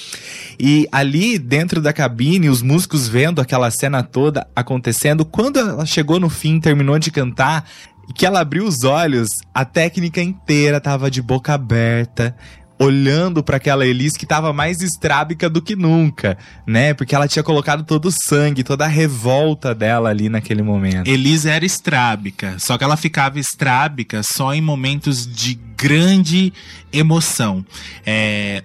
E 0.60 0.86
ali 0.92 1.38
dentro 1.38 1.80
da 1.82 1.92
cabine, 1.92 2.48
os 2.48 2.62
músicos 2.62 3.08
vendo 3.08 3.40
aquela 3.40 3.68
cena 3.72 4.04
toda 4.04 4.46
acontecendo, 4.54 5.24
quando 5.24 5.58
ela 5.58 5.84
chegou 5.84 6.20
no 6.20 6.30
fim, 6.30 6.60
terminou 6.60 7.00
de 7.00 7.10
cantar, 7.10 7.68
que 8.14 8.24
ela 8.24 8.38
abriu 8.38 8.64
os 8.64 8.84
olhos, 8.84 9.28
a 9.52 9.64
técnica 9.64 10.22
inteira 10.22 10.80
tava 10.80 11.10
de 11.10 11.20
boca 11.20 11.52
aberta, 11.52 12.36
olhando 12.78 13.42
para 13.42 13.56
aquela 13.56 13.86
Elis 13.86 14.16
que 14.16 14.26
tava 14.26 14.52
mais 14.52 14.82
estrábica 14.82 15.48
do 15.48 15.62
que 15.62 15.74
nunca, 15.74 16.36
né? 16.66 16.92
Porque 16.94 17.14
ela 17.14 17.26
tinha 17.26 17.42
colocado 17.42 17.84
todo 17.84 18.06
o 18.06 18.12
sangue, 18.12 18.62
toda 18.62 18.84
a 18.84 18.88
revolta 18.88 19.74
dela 19.74 20.10
ali 20.10 20.28
naquele 20.28 20.62
momento. 20.62 21.08
Elis 21.08 21.46
era 21.46 21.64
estrábica, 21.64 22.56
só 22.58 22.76
que 22.76 22.84
ela 22.84 22.96
ficava 22.96 23.38
estrábica 23.38 24.22
só 24.22 24.54
em 24.54 24.60
momentos 24.60 25.26
de 25.26 25.58
grande 25.76 26.52
emoção. 26.92 27.64
É, 28.04 28.62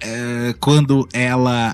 é, 0.00 0.54
quando 0.58 1.08
ela 1.12 1.72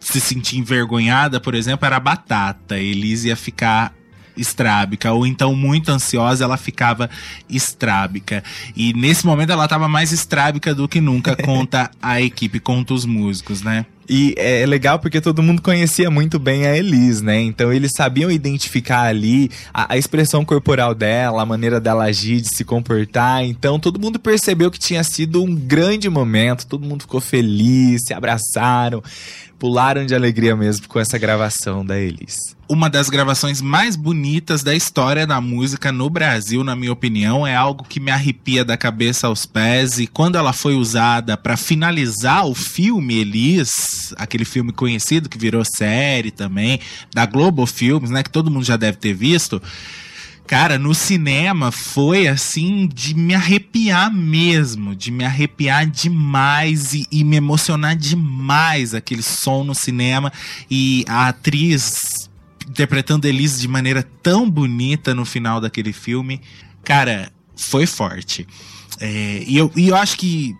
se 0.00 0.20
sentia 0.20 0.58
envergonhada, 0.58 1.38
por 1.38 1.54
exemplo, 1.54 1.86
era 1.86 2.00
batata. 2.00 2.78
Elis 2.78 3.24
ia 3.24 3.36
ficar 3.36 3.94
estrábica, 4.40 5.12
ou 5.12 5.26
então 5.26 5.54
muito 5.54 5.90
ansiosa, 5.90 6.44
ela 6.44 6.56
ficava 6.56 7.08
estrábica. 7.48 8.42
E 8.76 8.92
nesse 8.94 9.26
momento 9.26 9.52
ela 9.52 9.64
estava 9.64 9.88
mais 9.88 10.12
estrábica 10.12 10.74
do 10.74 10.88
que 10.88 11.00
nunca, 11.00 11.36
conta 11.44 11.90
a 12.00 12.20
equipe, 12.20 12.60
conta 12.60 12.94
os 12.94 13.04
músicos, 13.04 13.62
né? 13.62 13.86
E 14.12 14.34
é 14.36 14.66
legal 14.66 14.98
porque 14.98 15.20
todo 15.20 15.40
mundo 15.40 15.62
conhecia 15.62 16.10
muito 16.10 16.36
bem 16.36 16.66
a 16.66 16.76
Elis, 16.76 17.22
né? 17.22 17.40
Então 17.40 17.72
eles 17.72 17.92
sabiam 17.92 18.28
identificar 18.28 19.02
ali 19.02 19.48
a, 19.72 19.94
a 19.94 19.96
expressão 19.96 20.44
corporal 20.44 20.96
dela, 20.96 21.42
a 21.42 21.46
maneira 21.46 21.80
dela 21.80 22.06
agir, 22.06 22.40
de 22.40 22.48
se 22.48 22.64
comportar. 22.64 23.44
Então 23.44 23.78
todo 23.78 24.00
mundo 24.00 24.18
percebeu 24.18 24.68
que 24.68 24.80
tinha 24.80 25.04
sido 25.04 25.44
um 25.44 25.54
grande 25.54 26.10
momento, 26.10 26.66
todo 26.66 26.84
mundo 26.84 27.02
ficou 27.02 27.20
feliz, 27.20 28.02
se 28.04 28.12
abraçaram, 28.12 29.00
pularam 29.60 30.06
de 30.06 30.14
alegria 30.14 30.56
mesmo 30.56 30.88
com 30.88 30.98
essa 30.98 31.18
gravação 31.18 31.84
da 31.84 32.00
Elis. 32.00 32.56
uma 32.66 32.88
das 32.88 33.10
gravações 33.10 33.60
mais 33.60 33.94
bonitas 33.94 34.62
da 34.62 34.74
história 34.74 35.26
da 35.26 35.40
música 35.40 35.90
no 35.90 36.08
Brasil, 36.08 36.64
na 36.64 36.74
minha 36.74 36.92
opinião, 36.92 37.46
é 37.46 37.54
algo 37.54 37.84
que 37.84 38.00
me 38.00 38.10
arrepia 38.10 38.64
da 38.64 38.76
cabeça 38.76 39.26
aos 39.26 39.44
pés 39.44 39.98
e 39.98 40.06
quando 40.06 40.38
ela 40.38 40.52
foi 40.52 40.76
usada 40.76 41.36
para 41.36 41.56
finalizar 41.56 42.46
o 42.46 42.54
filme 42.54 43.18
Elis, 43.18 44.14
aquele 44.16 44.44
filme 44.44 44.72
conhecido 44.72 45.28
que 45.28 45.36
virou 45.36 45.64
série 45.64 46.30
também, 46.30 46.80
da 47.12 47.26
Globo 47.26 47.66
Filmes, 47.66 48.08
né, 48.08 48.22
que 48.22 48.30
todo 48.30 48.50
mundo 48.50 48.64
já 48.64 48.76
deve 48.76 48.96
ter 48.98 49.12
visto. 49.12 49.60
Cara, 50.50 50.80
no 50.80 50.92
cinema 50.92 51.70
foi 51.70 52.26
assim 52.26 52.88
de 52.92 53.14
me 53.14 53.36
arrepiar 53.36 54.12
mesmo, 54.12 54.96
de 54.96 55.12
me 55.12 55.24
arrepiar 55.24 55.86
demais 55.86 56.92
e, 56.92 57.06
e 57.08 57.22
me 57.22 57.36
emocionar 57.36 57.94
demais 57.94 58.92
aquele 58.92 59.22
som 59.22 59.62
no 59.62 59.76
cinema 59.76 60.32
e 60.68 61.04
a 61.08 61.28
atriz 61.28 62.28
interpretando 62.68 63.26
Elise 63.26 63.60
de 63.60 63.68
maneira 63.68 64.02
tão 64.02 64.50
bonita 64.50 65.14
no 65.14 65.24
final 65.24 65.60
daquele 65.60 65.92
filme. 65.92 66.40
Cara, 66.82 67.30
foi 67.54 67.86
forte. 67.86 68.44
É, 68.98 69.44
e, 69.46 69.56
eu, 69.56 69.70
e 69.76 69.86
eu 69.86 69.94
acho 69.94 70.18
que 70.18 70.52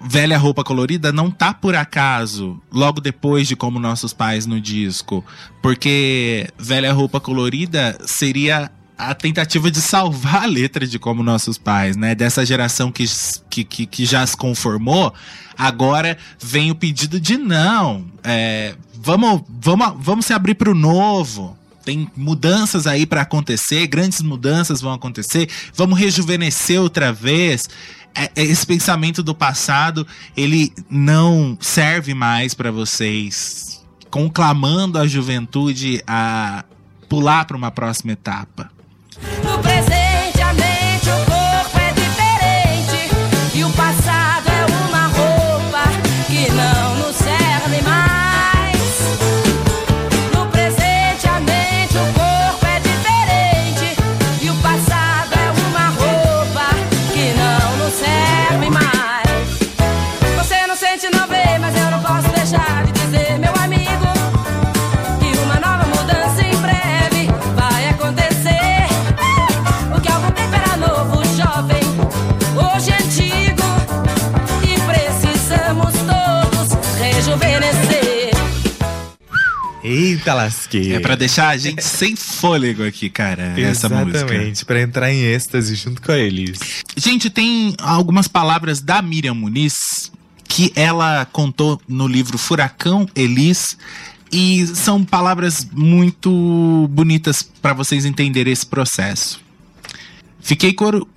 Velha 0.00 0.36
Roupa 0.36 0.64
Colorida 0.64 1.12
não 1.12 1.30
tá 1.30 1.54
por 1.54 1.76
acaso 1.76 2.60
logo 2.72 3.00
depois 3.00 3.46
de 3.46 3.54
Como 3.54 3.78
Nossos 3.78 4.12
Pais 4.12 4.46
no 4.46 4.60
disco. 4.60 5.24
Porque 5.62 6.48
Velha 6.58 6.92
Roupa 6.92 7.20
Colorida 7.20 7.96
seria 8.04 8.68
a 8.98 9.14
tentativa 9.14 9.70
de 9.70 9.80
salvar 9.80 10.44
a 10.44 10.46
letra 10.46 10.86
de 10.86 10.98
Como 10.98 11.22
Nossos 11.22 11.58
Pais, 11.58 11.96
né? 11.96 12.14
Dessa 12.14 12.46
geração 12.46 12.90
que, 12.90 13.04
que, 13.50 13.86
que, 13.86 14.06
já 14.06 14.26
se 14.26 14.36
conformou. 14.36 15.12
Agora 15.56 16.16
vem 16.40 16.70
o 16.70 16.74
pedido 16.74 17.20
de 17.20 17.36
não. 17.36 18.06
É, 18.24 18.74
vamos, 18.94 19.42
vamos, 19.48 19.94
vamos 19.98 20.26
se 20.26 20.32
abrir 20.32 20.54
para 20.54 20.70
o 20.70 20.74
novo. 20.74 21.56
Tem 21.84 22.10
mudanças 22.16 22.86
aí 22.86 23.06
para 23.06 23.20
acontecer, 23.20 23.86
grandes 23.86 24.22
mudanças 24.22 24.80
vão 24.80 24.92
acontecer. 24.92 25.48
Vamos 25.74 25.98
rejuvenescer 25.98 26.80
outra 26.80 27.12
vez. 27.12 27.68
É- 28.14 28.30
é 28.34 28.42
Esse 28.42 28.66
pensamento 28.66 29.22
do 29.22 29.34
passado, 29.34 30.06
ele 30.36 30.72
não 30.88 31.56
serve 31.60 32.14
mais 32.14 32.54
para 32.54 32.70
vocês, 32.70 33.84
conclamando 34.10 34.98
a 34.98 35.06
juventude 35.06 36.02
a 36.06 36.64
pular 37.08 37.44
para 37.44 37.56
uma 37.56 37.70
próxima 37.70 38.12
etapa. 38.12 38.75
Oh. 39.22 39.55
Eita 79.86 80.34
lasqueira. 80.34 80.96
É 80.96 81.00
para 81.00 81.14
deixar 81.14 81.48
a 81.50 81.56
gente 81.56 81.82
sem 81.82 82.16
fôlego 82.16 82.84
aqui, 82.84 83.08
cara, 83.08 83.54
essa 83.58 83.88
música. 83.88 84.18
Exatamente, 84.18 84.64
pra 84.64 84.80
entrar 84.80 85.12
em 85.12 85.22
êxtase 85.22 85.76
junto 85.76 86.02
com 86.02 86.10
a 86.10 86.18
Elis. 86.18 86.58
Gente, 86.96 87.30
tem 87.30 87.74
algumas 87.80 88.26
palavras 88.26 88.80
da 88.80 89.00
Miriam 89.00 89.34
Muniz 89.34 90.10
que 90.48 90.72
ela 90.74 91.24
contou 91.26 91.80
no 91.86 92.08
livro 92.08 92.36
Furacão 92.36 93.08
Elis 93.14 93.76
e 94.32 94.66
são 94.66 95.04
palavras 95.04 95.66
muito 95.72 96.88
bonitas 96.90 97.42
para 97.42 97.72
vocês 97.72 98.04
entenderem 98.04 98.52
esse 98.52 98.66
processo. 98.66 99.40
Fiquei 100.40 100.72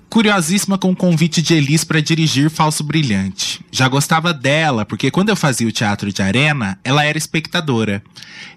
curiosíssima 0.10 0.78
com 0.78 0.92
o 0.92 0.96
convite 0.96 1.42
de 1.42 1.54
Elis 1.54 1.84
para 1.84 2.02
dirigir 2.02 2.50
Falso 2.50 2.84
Brilhante. 2.84 3.62
Já 3.72 3.88
gostava 3.88 4.34
dela, 4.34 4.86
porque 4.86 5.12
quando 5.12 5.30
eu 5.30 5.36
fazia 5.36 5.68
o 5.68 5.72
teatro 5.72 6.12
de 6.12 6.22
arena, 6.22 6.80
ela 6.84 7.06
era 7.06 7.18
espectadora. 7.18 8.02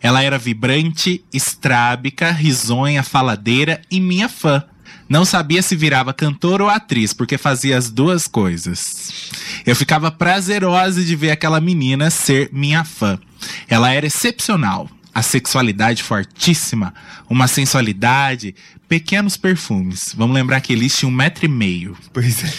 Ela 0.01 0.23
era 0.23 0.39
vibrante, 0.39 1.23
estrábica, 1.33 2.31
risonha, 2.31 3.03
faladeira 3.03 3.83
e 3.91 4.01
minha 4.01 4.29
fã. 4.29 4.65
Não 5.09 5.27
sabia 5.27 5.61
se 5.61 5.77
virava 5.77 6.15
cantora 6.15 6.65
ou 6.65 6.71
atriz, 6.71 7.13
porque 7.13 7.37
fazia 7.37 7.77
as 7.77 7.91
duas 7.91 8.27
coisas. 8.27 9.31
Eu 9.67 9.77
ficava 9.77 10.11
prazerosa 10.11 11.05
de 11.05 11.15
ver 11.15 11.33
aquela 11.33 11.61
menina 11.61 12.11
ser 12.11 12.49
minha 12.51 12.83
fã. 12.83 13.19
Ela 13.69 13.93
era 13.93 14.07
excepcional. 14.07 14.89
A 15.15 15.23
sexualidade 15.23 16.03
fortíssima, 16.03 16.95
uma 17.29 17.47
sensualidade, 17.47 18.55
pequenos 18.89 19.37
perfumes. 19.37 20.15
Vamos 20.17 20.35
lembrar 20.35 20.61
que 20.61 20.73
eles 20.73 20.97
tinham 20.97 21.11
um 21.11 21.15
metro 21.15 21.45
e 21.45 21.49
meio. 21.49 21.97
Pois 22.13 22.43
é. 22.45 22.53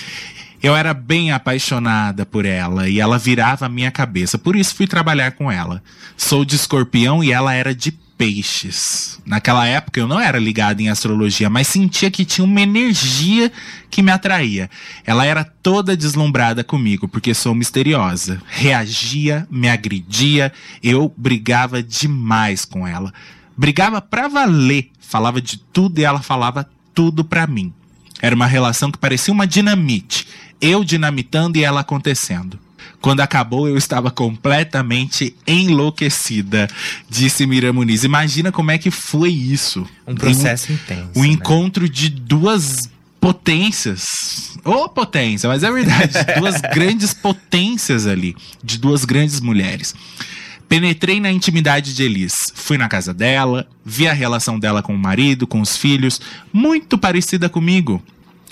Eu 0.62 0.76
era 0.76 0.94
bem 0.94 1.32
apaixonada 1.32 2.26
por 2.26 2.46
ela 2.46 2.88
e 2.88 3.00
ela 3.00 3.18
virava 3.18 3.66
a 3.66 3.70
minha 3.70 3.92
cabeça, 3.92 4.38
por 4.38 4.56
isso 4.56 4.74
fui 4.74 4.88
trabalhar 4.88 5.32
com 5.32 5.52
ela. 5.52 5.84
Sou 6.16 6.46
de 6.46 6.56
escorpião 6.56 7.22
e 7.22 7.34
ela 7.34 7.54
era 7.54 7.76
de 7.76 7.92
peixes. 8.18 9.20
Naquela 9.26 9.68
época 9.68 10.00
eu 10.00 10.08
não 10.08 10.20
era 10.20 10.40
ligada 10.40 10.82
em 10.82 10.90
astrologia, 10.90 11.50
mas 11.50 11.68
sentia 11.68 12.10
que 12.12 12.26
tinha 12.26 12.46
uma 12.46 12.62
energia 12.62 13.52
que 13.90 14.02
me 14.02 14.12
atraía. 14.12 14.70
Ela 15.06 15.26
era 15.26 15.44
toda 15.44 15.98
deslumbrada 15.98 16.64
comigo, 16.64 17.08
porque 17.08 17.34
sou 17.34 17.54
misteriosa. 17.54 18.42
Reagia, 18.48 19.48
me 19.50 19.70
agredia, 19.70 20.52
eu 20.82 21.14
brigava 21.16 21.82
demais 21.82 22.66
com 22.66 22.88
ela. 22.88 23.14
Brigava 23.56 24.02
pra 24.02 24.28
valer, 24.28 24.92
falava 25.00 25.42
de 25.42 25.58
tudo 25.58 26.00
e 26.00 26.04
ela 26.04 26.22
falava 26.22 26.68
tudo 26.94 27.24
pra 27.24 27.48
mim. 27.48 27.74
Era 28.22 28.36
uma 28.36 28.48
relação 28.48 28.92
que 28.92 28.98
parecia 28.98 29.34
uma 29.34 29.46
dinamite. 29.46 30.28
Eu 30.62 30.84
dinamitando 30.84 31.58
e 31.58 31.64
ela 31.64 31.82
acontecendo. 31.82 32.58
Quando 33.04 33.20
acabou, 33.20 33.68
eu 33.68 33.78
estava 33.78 34.10
completamente 34.10 35.36
enlouquecida, 35.46 36.70
disse 37.10 37.46
Mira 37.46 37.74
Muniz. 37.74 38.06
Imagina 38.06 38.50
como 38.50 38.72
é 38.72 38.78
que 38.78 38.90
foi 38.90 39.30
isso. 39.30 39.86
Um 40.08 40.16
processo 40.16 40.72
intenso. 40.72 41.10
Um 41.14 41.24
né? 41.24 41.28
encontro 41.28 41.90
de 41.90 42.08
duas 42.08 42.90
potências. 43.20 44.06
Ô, 44.64 44.88
potência, 44.88 45.50
mas 45.50 45.64
é 45.64 45.70
verdade. 45.70 46.14
duas 46.40 46.62
grandes 46.62 47.14
potências 47.14 48.08
ali. 48.08 48.38
De 48.64 48.78
duas 48.78 49.04
grandes 49.04 49.42
mulheres. 49.42 49.94
Penetrei 50.70 51.20
na 51.20 51.30
intimidade 51.30 51.94
de 51.94 52.04
Elis. 52.04 52.32
Fui 52.56 52.78
na 52.78 52.88
casa 52.88 53.14
dela, 53.14 53.68
vi 53.84 54.08
a 54.08 54.14
relação 54.14 54.58
dela 54.58 54.82
com 54.82 54.96
o 54.96 54.98
marido, 54.98 55.46
com 55.46 55.60
os 55.60 55.76
filhos, 55.76 56.22
muito 56.54 56.98
parecida 56.98 57.50
comigo. 57.50 58.02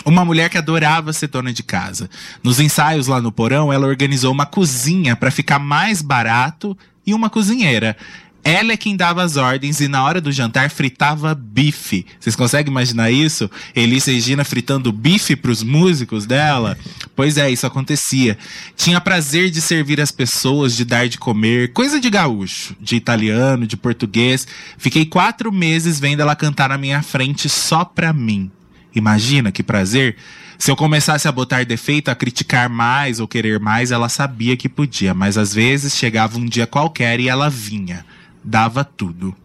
Uma 0.06 0.26
mulher 0.26 0.49
que 0.49 0.58
adorava 0.58 1.14
ser 1.14 1.28
dona 1.28 1.54
de 1.54 1.64
casa. 1.64 2.10
Nos 2.43 2.60
ensaios 2.60 3.08
lá 3.08 3.22
no 3.22 3.32
porão, 3.32 3.72
ela 3.72 3.88
organizou 3.88 4.32
uma 4.32 4.45
cozinha 4.45 5.16
para 5.16 5.32
ficar 5.32 5.60
mais 5.60 6.02
barato 6.02 6.78
e 7.06 7.14
uma 7.14 7.30
cozinheira. 7.30 7.95
Ela 8.43 8.74
é 8.74 8.78
quem 8.78 8.95
dava 8.95 9.22
as 9.22 9.38
ordens 9.38 9.80
e 9.82 9.88
na 9.88 10.04
hora 10.04 10.20
do 10.20 10.32
jantar 10.32 10.72
fritava 10.72 11.36
bife. 11.36 12.08
Vocês 12.20 12.36
conseguem 12.36 12.72
imaginar 12.72 13.12
isso? 13.12 13.49
Elis 13.76 14.06
Regina 14.06 14.43
fritando 14.43 14.91
bife 14.91 15.36
pros 15.36 15.62
músicos 15.62 16.26
dela? 16.26 16.76
Pois 17.16 17.38
é, 17.38 17.52
isso 17.52 17.68
acontecia. 17.68 18.36
Tinha 18.76 18.99
prazer 18.99 19.52
de 19.52 19.62
servir 19.62 20.02
as 20.02 20.12
pessoas, 20.12 20.76
de 20.76 20.84
dar 20.84 21.08
de 21.08 21.20
comer, 21.20 21.72
coisa 21.72 21.99
de 21.99 22.10
gaúcho, 22.10 22.76
de 22.82 22.95
italiano, 22.95 23.68
de 23.68 23.78
português. 23.78 24.47
Fiquei 24.76 25.06
quatro 25.06 25.52
meses 25.52 25.99
vendo 25.99 26.22
ela 26.22 26.36
cantar 26.36 26.70
na 26.70 26.80
minha 26.80 27.04
frente 27.04 27.47
só 27.47 27.86
pra 27.86 28.12
mim. 28.12 28.49
Imagina 28.94 29.52
que 29.52 29.64
prazer. 29.64 30.16
Se 30.60 30.70
eu 30.70 30.76
começasse 30.76 31.28
a 31.28 31.32
botar 31.32 31.64
defeito, 31.64 32.10
a 32.10 32.16
criticar 32.16 32.70
mais 32.70 33.20
ou 33.20 33.28
querer 33.28 33.60
mais, 33.60 33.92
ela 33.92 34.10
sabia 34.10 34.56
que 34.56 34.70
podia, 34.70 35.14
mas 35.14 35.38
às 35.38 35.54
vezes 35.54 35.96
chegava 35.96 36.38
um 36.38 36.46
dia 36.46 36.68
qualquer 36.68 37.20
e 37.20 37.28
ela 37.28 37.50
vinha. 37.50 38.06
Dava 38.44 38.84
tudo. 38.84 39.36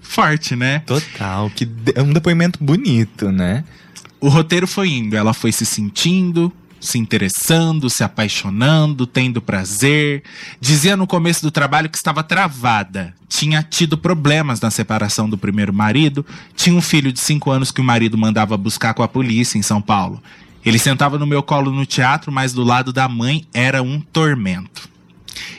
Forte, 0.00 0.56
né? 0.56 0.80
Total, 0.80 1.50
que 1.50 1.68
é 1.94 2.02
um 2.02 2.12
depoimento 2.12 2.62
bonito, 2.62 3.30
né? 3.30 3.64
O 4.20 4.28
roteiro 4.28 4.66
foi 4.66 4.88
indo, 4.88 5.16
ela 5.16 5.32
foi 5.32 5.52
se 5.52 5.64
sentindo, 5.64 6.52
se 6.80 6.98
interessando, 6.98 7.90
se 7.90 8.02
apaixonando, 8.02 9.06
tendo 9.06 9.40
prazer. 9.42 10.22
Dizia 10.60 10.96
no 10.96 11.06
começo 11.06 11.42
do 11.42 11.50
trabalho 11.50 11.88
que 11.90 11.96
estava 11.98 12.22
travada. 12.22 13.14
Tinha 13.28 13.62
tido 13.62 13.98
problemas 13.98 14.60
na 14.60 14.70
separação 14.70 15.28
do 15.28 15.36
primeiro 15.38 15.72
marido. 15.72 16.24
Tinha 16.56 16.74
um 16.74 16.80
filho 16.80 17.12
de 17.12 17.20
5 17.20 17.50
anos 17.50 17.70
que 17.70 17.80
o 17.80 17.84
marido 17.84 18.16
mandava 18.18 18.56
buscar 18.56 18.94
com 18.94 19.02
a 19.02 19.08
polícia 19.08 19.58
em 19.58 19.62
São 19.62 19.80
Paulo. 19.80 20.22
Ele 20.64 20.78
sentava 20.78 21.18
no 21.18 21.26
meu 21.26 21.42
colo 21.42 21.70
no 21.70 21.86
teatro, 21.86 22.30
mas 22.32 22.52
do 22.52 22.62
lado 22.64 22.92
da 22.92 23.08
mãe 23.08 23.46
era 23.54 23.82
um 23.82 24.00
tormento. 24.00 24.88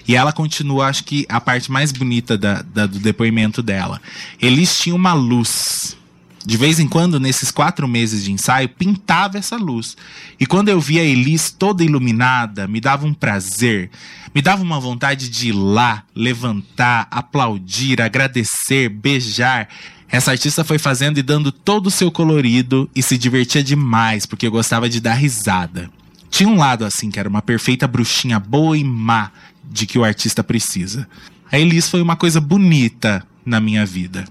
E 0.07 0.15
ela 0.15 0.33
continua, 0.33 0.87
acho 0.87 1.03
que 1.03 1.25
a 1.29 1.39
parte 1.39 1.71
mais 1.71 1.91
bonita 1.91 2.37
da- 2.37 2.61
da- 2.61 2.85
do 2.85 2.99
depoimento 2.99 3.61
dela. 3.63 4.01
Eles 4.39 4.77
tinham 4.77 4.97
uma 4.97 5.13
luz. 5.13 5.97
De 6.43 6.57
vez 6.57 6.79
em 6.79 6.87
quando, 6.87 7.19
nesses 7.19 7.51
quatro 7.51 7.87
meses 7.87 8.23
de 8.23 8.31
ensaio, 8.31 8.67
pintava 8.67 9.37
essa 9.37 9.57
luz. 9.57 9.95
E 10.39 10.45
quando 10.45 10.69
eu 10.69 10.79
via 10.79 11.01
a 11.01 11.05
Elis 11.05 11.51
toda 11.51 11.83
iluminada, 11.83 12.67
me 12.67 12.81
dava 12.81 13.05
um 13.05 13.13
prazer. 13.13 13.91
Me 14.33 14.41
dava 14.41 14.63
uma 14.63 14.79
vontade 14.79 15.29
de 15.29 15.49
ir 15.49 15.53
lá, 15.53 16.03
levantar, 16.15 17.07
aplaudir, 17.11 18.01
agradecer, 18.01 18.89
beijar. 18.89 19.67
Essa 20.09 20.31
artista 20.31 20.63
foi 20.63 20.79
fazendo 20.79 21.19
e 21.19 21.23
dando 21.23 21.51
todo 21.51 21.87
o 21.87 21.91
seu 21.91 22.11
colorido 22.11 22.89
e 22.95 23.03
se 23.03 23.17
divertia 23.17 23.63
demais, 23.63 24.25
porque 24.25 24.47
eu 24.47 24.51
gostava 24.51 24.89
de 24.89 24.99
dar 24.99 25.13
risada. 25.13 25.89
Tinha 26.29 26.49
um 26.49 26.57
lado 26.57 26.85
assim, 26.85 27.11
que 27.11 27.19
era 27.19 27.29
uma 27.29 27.41
perfeita 27.41 27.87
bruxinha 27.87 28.39
boa 28.39 28.77
e 28.77 28.83
má 28.83 29.31
de 29.63 29.85
que 29.85 29.99
o 29.99 30.03
artista 30.03 30.43
precisa. 30.43 31.07
A 31.51 31.59
Elis 31.59 31.87
foi 31.87 32.01
uma 32.01 32.15
coisa 32.15 32.41
bonita 32.41 33.25
na 33.45 33.59
minha 33.59 33.85
vida. 33.85 34.25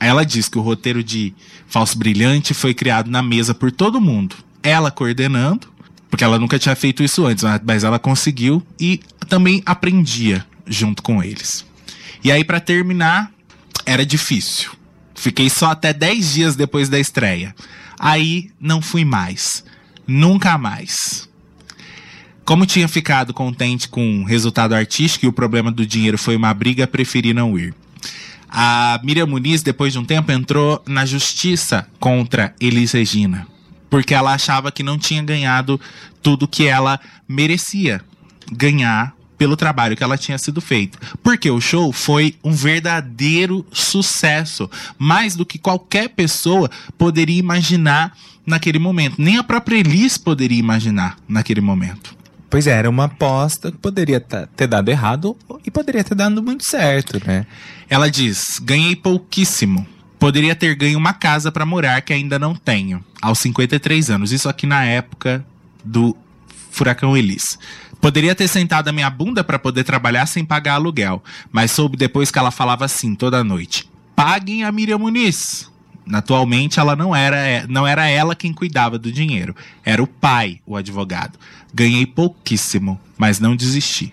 Ela 0.00 0.24
diz 0.24 0.48
que 0.48 0.58
o 0.58 0.62
roteiro 0.62 1.02
de 1.02 1.34
Falso 1.66 1.98
Brilhante 1.98 2.54
foi 2.54 2.72
criado 2.72 3.10
na 3.10 3.22
mesa 3.22 3.54
por 3.54 3.72
todo 3.72 4.00
mundo. 4.00 4.36
Ela 4.62 4.90
coordenando, 4.90 5.68
porque 6.10 6.22
ela 6.24 6.38
nunca 6.38 6.58
tinha 6.58 6.74
feito 6.76 7.02
isso 7.02 7.26
antes, 7.26 7.44
mas- 7.64 7.84
ela 7.84 7.98
conseguiu 7.98 8.62
e 8.80 9.00
também 9.28 9.62
aprendia 9.66 10.44
junto 10.66 11.02
com 11.02 11.22
eles. 11.22 11.64
E 12.22 12.30
aí, 12.32 12.44
pra 12.44 12.60
terminar, 12.60 13.30
era 13.86 14.04
difícil. 14.04 14.70
Fiquei 15.14 15.50
só 15.50 15.70
até 15.70 15.92
10 15.92 16.32
dias 16.34 16.56
depois 16.56 16.88
da 16.88 16.98
estreia. 16.98 17.54
Aí 17.98 18.50
não 18.60 18.80
fui 18.80 19.04
mais. 19.04 19.64
Nunca 20.06 20.56
mais. 20.56 21.28
Como 22.44 22.64
tinha 22.64 22.88
ficado 22.88 23.34
contente 23.34 23.88
com 23.88 24.22
o 24.22 24.24
resultado 24.24 24.74
artístico 24.74 25.26
e 25.26 25.28
o 25.28 25.32
problema 25.32 25.70
do 25.70 25.84
dinheiro 25.84 26.16
foi 26.16 26.34
uma 26.36 26.54
briga, 26.54 26.86
preferi 26.86 27.34
não 27.34 27.58
ir. 27.58 27.74
A 28.48 29.00
Miriam 29.04 29.26
Muniz, 29.26 29.62
depois 29.62 29.92
de 29.92 29.98
um 29.98 30.04
tempo, 30.04 30.32
entrou 30.32 30.82
na 30.86 31.04
justiça 31.04 31.86
contra 32.00 32.54
Elis 32.60 32.92
Regina. 32.92 33.46
Porque 33.90 34.14
ela 34.14 34.32
achava 34.32 34.72
que 34.72 34.82
não 34.82 34.98
tinha 34.98 35.22
ganhado 35.22 35.80
tudo 36.22 36.48
que 36.48 36.66
ela 36.66 37.00
merecia 37.28 38.00
ganhar 38.50 39.14
pelo 39.38 39.56
trabalho 39.56 39.96
que 39.96 40.02
ela 40.02 40.18
tinha 40.18 40.36
sido 40.36 40.60
feito. 40.60 40.98
Porque 41.22 41.50
o 41.50 41.60
show 41.60 41.92
foi 41.92 42.34
um 42.42 42.52
verdadeiro 42.52 43.64
sucesso. 43.70 44.68
Mais 44.98 45.36
do 45.36 45.46
que 45.46 45.58
qualquer 45.58 46.08
pessoa 46.08 46.68
poderia 46.98 47.38
imaginar 47.38 48.16
naquele 48.44 48.78
momento. 48.78 49.16
Nem 49.18 49.38
a 49.38 49.44
própria 49.44 49.76
Elis 49.78 50.18
poderia 50.18 50.58
imaginar 50.58 51.16
naquele 51.28 51.60
momento. 51.60 52.17
Pois 52.50 52.66
é, 52.66 52.70
era 52.70 52.88
uma 52.88 53.04
aposta 53.04 53.70
que 53.70 53.76
poderia 53.76 54.20
ter 54.20 54.66
dado 54.66 54.88
errado 54.88 55.36
e 55.66 55.70
poderia 55.70 56.02
ter 56.02 56.14
dado 56.14 56.42
muito 56.42 56.64
certo, 56.64 57.20
né? 57.26 57.46
Ela 57.88 58.10
diz: 58.10 58.58
ganhei 58.62 58.96
pouquíssimo. 58.96 59.86
Poderia 60.18 60.54
ter 60.54 60.74
ganho 60.74 60.98
uma 60.98 61.12
casa 61.12 61.52
pra 61.52 61.66
morar 61.66 62.00
que 62.00 62.12
ainda 62.12 62.38
não 62.38 62.54
tenho, 62.54 63.04
aos 63.22 63.38
53 63.38 64.10
anos. 64.10 64.32
Isso 64.32 64.48
aqui 64.48 64.66
na 64.66 64.84
época 64.84 65.44
do 65.84 66.16
Furacão 66.70 67.16
Elis. 67.16 67.58
Poderia 68.00 68.34
ter 68.34 68.48
sentado 68.48 68.88
a 68.88 68.92
minha 68.92 69.10
bunda 69.10 69.44
pra 69.44 69.58
poder 69.58 69.84
trabalhar 69.84 70.26
sem 70.26 70.44
pagar 70.44 70.74
aluguel, 70.74 71.22
mas 71.52 71.70
soube 71.70 71.96
depois 71.96 72.30
que 72.30 72.38
ela 72.38 72.50
falava 72.50 72.84
assim 72.84 73.14
toda 73.14 73.44
noite: 73.44 73.88
paguem 74.16 74.64
a 74.64 74.72
Miriam 74.72 74.98
Muniz. 74.98 75.70
Atualmente 76.12 76.80
ela 76.80 76.96
não 76.96 77.14
era, 77.14 77.66
não 77.68 77.86
era 77.86 78.08
ela 78.08 78.34
quem 78.34 78.52
cuidava 78.52 78.98
do 78.98 79.12
dinheiro, 79.12 79.54
era 79.84 80.02
o 80.02 80.06
pai, 80.06 80.60
o 80.66 80.76
advogado. 80.76 81.38
Ganhei 81.72 82.06
pouquíssimo, 82.06 82.98
mas 83.16 83.38
não 83.38 83.54
desisti. 83.54 84.12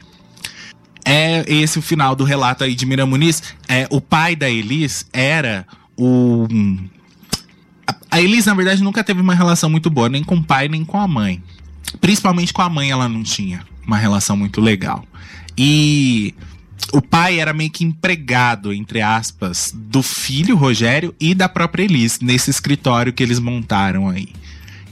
É 1.06 1.46
esse 1.48 1.78
o 1.78 1.82
final 1.82 2.16
do 2.16 2.24
relato 2.24 2.64
aí 2.64 2.74
de 2.74 2.86
Miriam 2.86 3.06
Muniz. 3.06 3.43
É, 3.68 3.88
o 3.91 4.02
pai 4.02 4.36
da 4.36 4.50
Elis 4.50 5.06
era 5.14 5.66
o. 5.96 6.48
A 8.10 8.20
Elis, 8.20 8.46
na 8.46 8.54
verdade, 8.54 8.84
nunca 8.84 9.04
teve 9.04 9.22
uma 9.22 9.36
relação 9.36 9.70
muito 9.70 9.89
boa, 9.89 10.10
nem 10.10 10.24
com 10.24 10.36
o 10.36 10.43
pai, 10.43 10.68
nem 10.68 10.84
com 10.84 11.00
a 11.00 11.08
mãe. 11.08 11.43
Principalmente 12.02 12.52
com 12.52 12.62
a 12.62 12.70
mãe, 12.70 12.89
ela 12.89 13.08
não 13.08 13.22
tinha 13.22 13.64
uma 13.86 13.98
relação 13.98 14.36
muito 14.36 14.60
legal. 14.60 15.06
E 15.58 16.34
o 16.91 17.01
pai 17.01 17.39
era 17.39 17.53
meio 17.53 17.69
que 17.69 17.84
empregado, 17.84 18.71
entre 18.71 19.01
aspas, 19.01 19.73
do 19.73 20.01
filho 20.01 20.55
Rogério 20.55 21.13
e 21.19 21.34
da 21.34 21.49
própria 21.49 21.84
Elis, 21.84 22.19
nesse 22.19 22.49
escritório 22.49 23.13
que 23.13 23.23
eles 23.23 23.39
montaram 23.39 24.09
aí. 24.09 24.30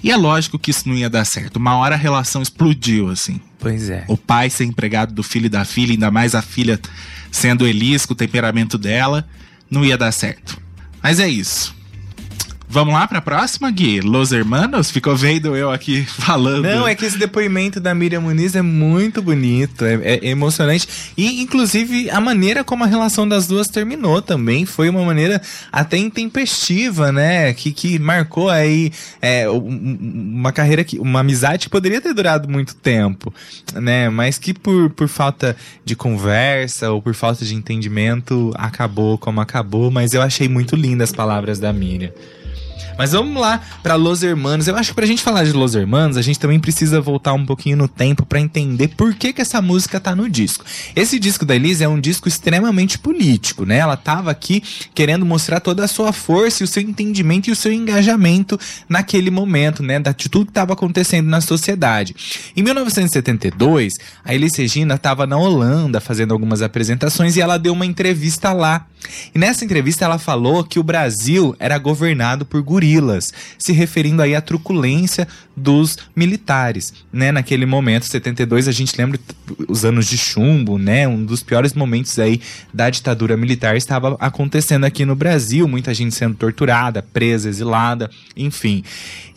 E 0.03 0.11
é 0.11 0.17
lógico 0.17 0.59
que 0.59 0.71
isso 0.71 0.87
não 0.89 0.95
ia 0.95 1.09
dar 1.09 1.23
certo. 1.23 1.55
Uma 1.55 1.77
hora 1.77 1.95
a 1.95 1.97
relação 1.97 2.41
explodiu, 2.41 3.09
assim 3.09 3.39
Pois 3.57 3.89
é. 3.89 4.03
o 4.09 4.17
pai 4.17 4.49
ser 4.49 4.65
empregado 4.65 5.13
do 5.13 5.23
filho 5.23 5.45
e 5.45 5.49
da 5.49 5.63
filha, 5.63 5.93
ainda 5.93 6.11
mais 6.11 6.35
a 6.35 6.41
filha 6.41 6.77
sendo 7.31 7.65
Elis, 7.65 8.05
com 8.05 8.13
o 8.13 8.17
temperamento 8.17 8.77
dela, 8.77 9.25
não 9.69 9.85
ia 9.85 9.97
dar 9.97 10.11
certo. 10.11 10.61
Mas 11.01 11.19
é 11.19 11.27
isso. 11.27 11.73
Vamos 12.73 12.91
lá 12.95 13.07
pra 13.07 13.21
próxima, 13.21 13.69
Gui? 13.69 14.01
Los 14.01 14.31
Hermanos? 14.31 14.89
Ficou 14.89 15.15
vendo 15.15 15.55
eu 15.55 15.69
aqui 15.69 16.03
falando. 16.09 16.63
Não, 16.63 16.87
é 16.87 16.95
que 16.95 17.05
esse 17.05 17.19
depoimento 17.19 17.79
da 17.79 17.93
Miriam 17.93 18.21
Muniz 18.21 18.55
é 18.55 18.63
muito 18.63 19.21
bonito, 19.21 19.85
é, 19.85 19.93
é 20.03 20.27
emocionante. 20.29 20.87
E, 21.15 21.39
inclusive, 21.43 22.09
a 22.09 22.19
maneira 22.19 22.63
como 22.63 22.83
a 22.83 22.87
relação 22.87 23.27
das 23.27 23.45
duas 23.45 23.67
terminou 23.67 24.23
também 24.23 24.65
foi 24.65 24.89
uma 24.89 25.05
maneira 25.05 25.39
até 25.71 25.97
intempestiva, 25.97 27.11
né? 27.11 27.53
Que, 27.53 27.71
que 27.71 27.99
marcou 27.99 28.49
aí 28.49 28.91
é, 29.21 29.47
um- 29.47 29.99
uma 30.33 30.51
carreira, 30.51 30.83
que, 30.83 30.97
uma 30.97 31.19
amizade 31.19 31.65
que 31.65 31.69
poderia 31.69 32.01
ter 32.01 32.11
durado 32.15 32.49
muito 32.49 32.73
tempo, 32.75 33.31
né? 33.75 34.09
Mas 34.09 34.39
que 34.39 34.51
por, 34.51 34.89
por 34.89 35.07
falta 35.07 35.55
de 35.85 35.95
conversa 35.95 36.89
ou 36.91 36.99
por 37.03 37.13
falta 37.13 37.45
de 37.45 37.53
entendimento 37.53 38.51
acabou 38.55 39.15
como 39.15 39.39
acabou. 39.39 39.91
Mas 39.91 40.11
eu 40.13 40.23
achei 40.23 40.49
muito 40.49 40.75
lindas 40.75 41.11
as 41.11 41.15
palavras 41.15 41.59
da 41.59 41.71
Miriam. 41.71 42.09
Mas 42.97 43.11
vamos 43.11 43.41
lá 43.41 43.59
pra 43.81 43.95
Los 43.95 44.21
Hermanos. 44.23 44.67
Eu 44.67 44.75
acho 44.75 44.89
que 44.91 44.95
pra 44.95 45.05
gente 45.05 45.21
falar 45.21 45.43
de 45.43 45.51
Los 45.51 45.73
Hermanos, 45.75 46.15
a 46.17 46.21
gente 46.21 46.39
também 46.39 46.59
precisa 46.59 47.01
voltar 47.01 47.33
um 47.33 47.45
pouquinho 47.45 47.75
no 47.77 47.87
tempo 47.87 48.25
pra 48.25 48.39
entender 48.39 48.89
por 48.89 49.13
que, 49.15 49.33
que 49.33 49.41
essa 49.41 49.61
música 49.61 49.99
tá 49.99 50.15
no 50.15 50.29
disco. 50.29 50.63
Esse 50.95 51.17
disco 51.19 51.45
da 51.45 51.55
Elise 51.55 51.83
é 51.83 51.87
um 51.87 51.99
disco 51.99 52.27
extremamente 52.27 52.97
político, 52.99 53.65
né? 53.65 53.77
Ela 53.77 53.97
tava 53.97 54.29
aqui 54.31 54.61
querendo 54.93 55.25
mostrar 55.25 55.59
toda 55.59 55.83
a 55.83 55.87
sua 55.87 56.13
força 56.13 56.63
e 56.63 56.65
o 56.65 56.67
seu 56.67 56.83
entendimento 56.83 57.49
e 57.49 57.51
o 57.51 57.55
seu 57.55 57.73
engajamento 57.73 58.59
naquele 58.87 59.31
momento, 59.31 59.81
né? 59.81 59.99
Da- 59.99 60.11
De 60.11 60.29
tudo 60.29 60.45
que 60.45 60.51
tava 60.53 60.73
acontecendo 60.73 61.27
na 61.27 61.41
sociedade. 61.41 62.15
Em 62.55 62.61
1972, 62.61 63.93
a 64.23 64.33
Elis 64.33 64.55
Regina 64.55 64.95
estava 64.95 65.25
na 65.25 65.37
Holanda 65.37 65.99
fazendo 65.99 66.33
algumas 66.33 66.61
apresentações 66.61 67.35
e 67.35 67.41
ela 67.41 67.57
deu 67.57 67.73
uma 67.73 67.85
entrevista 67.85 68.53
lá. 68.53 68.85
E 69.35 69.37
nessa 69.39 69.65
entrevista 69.65 70.05
ela 70.05 70.17
falou 70.17 70.63
que 70.63 70.79
o 70.79 70.83
Brasil 70.83 71.53
era 71.59 71.77
governado 71.77 72.45
por 72.45 72.61
gorilas, 72.83 73.31
se 73.57 73.71
referindo 73.71 74.21
aí 74.21 74.35
à 74.35 74.41
truculência 74.41 75.27
dos 75.55 75.97
militares, 76.15 76.93
né? 77.11 77.31
Naquele 77.31 77.65
momento, 77.65 78.05
72, 78.05 78.67
a 78.67 78.71
gente 78.71 78.97
lembra 78.97 79.19
os 79.67 79.85
anos 79.85 80.07
de 80.07 80.17
chumbo, 80.17 80.77
né? 80.77 81.07
Um 81.07 81.23
dos 81.23 81.41
piores 81.41 81.73
momentos 81.73 82.19
aí 82.19 82.41
da 82.73 82.89
ditadura 82.89 83.37
militar 83.37 83.77
estava 83.77 84.17
acontecendo 84.19 84.83
aqui 84.83 85.05
no 85.05 85.15
Brasil, 85.15 85.67
muita 85.67 85.93
gente 85.93 86.13
sendo 86.13 86.35
torturada, 86.35 87.01
presa, 87.01 87.47
exilada, 87.47 88.09
enfim. 88.35 88.83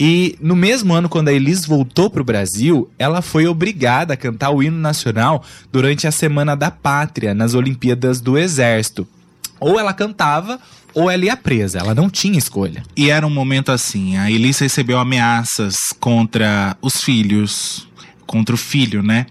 E 0.01 0.37
no 0.41 0.57
mesmo 0.57 0.93
ano, 0.93 1.09
quando 1.09 1.29
a 1.29 1.33
Elis 1.33 1.65
voltou 1.65 2.11
para 2.11 2.23
o 2.23 2.25
Brasil, 2.25 2.91
ela 2.99 3.23
foi 3.23 3.47
obrigada 3.47 4.15
a 4.15 4.17
cantar 4.17 4.51
o 4.51 4.63
hino 4.63 4.79
nacional 4.79 5.45
durante 5.71 6.07
a 6.07 6.11
Semana 6.11 6.57
da 6.57 6.71
Pátria, 6.71 7.35
nas 7.35 7.55
Olimpíadas 7.55 8.21
do 8.21 8.37
Exército. 8.37 9.07
Ou 9.59 9.81
ela 9.81 9.95
cantava, 9.95 10.61
ou 10.97 11.11
ela 11.11 11.25
ia 11.27 11.37
presa. 11.37 11.79
Ela 11.79 11.95
não 11.95 12.09
tinha 12.11 12.39
escolha. 12.39 12.83
E 12.97 13.11
era 13.11 13.27
um 13.27 13.31
momento 13.31 13.71
assim, 13.71 14.17
a 14.17 14.31
Elise 14.31 14.65
recebeu 14.65 14.99
ameaças 14.99 15.77
contra 16.01 16.77
os 16.81 16.95
filhos, 17.03 17.87
contra 18.27 18.55
o 18.55 18.59
filho, 18.59 19.03
né? 19.03 19.27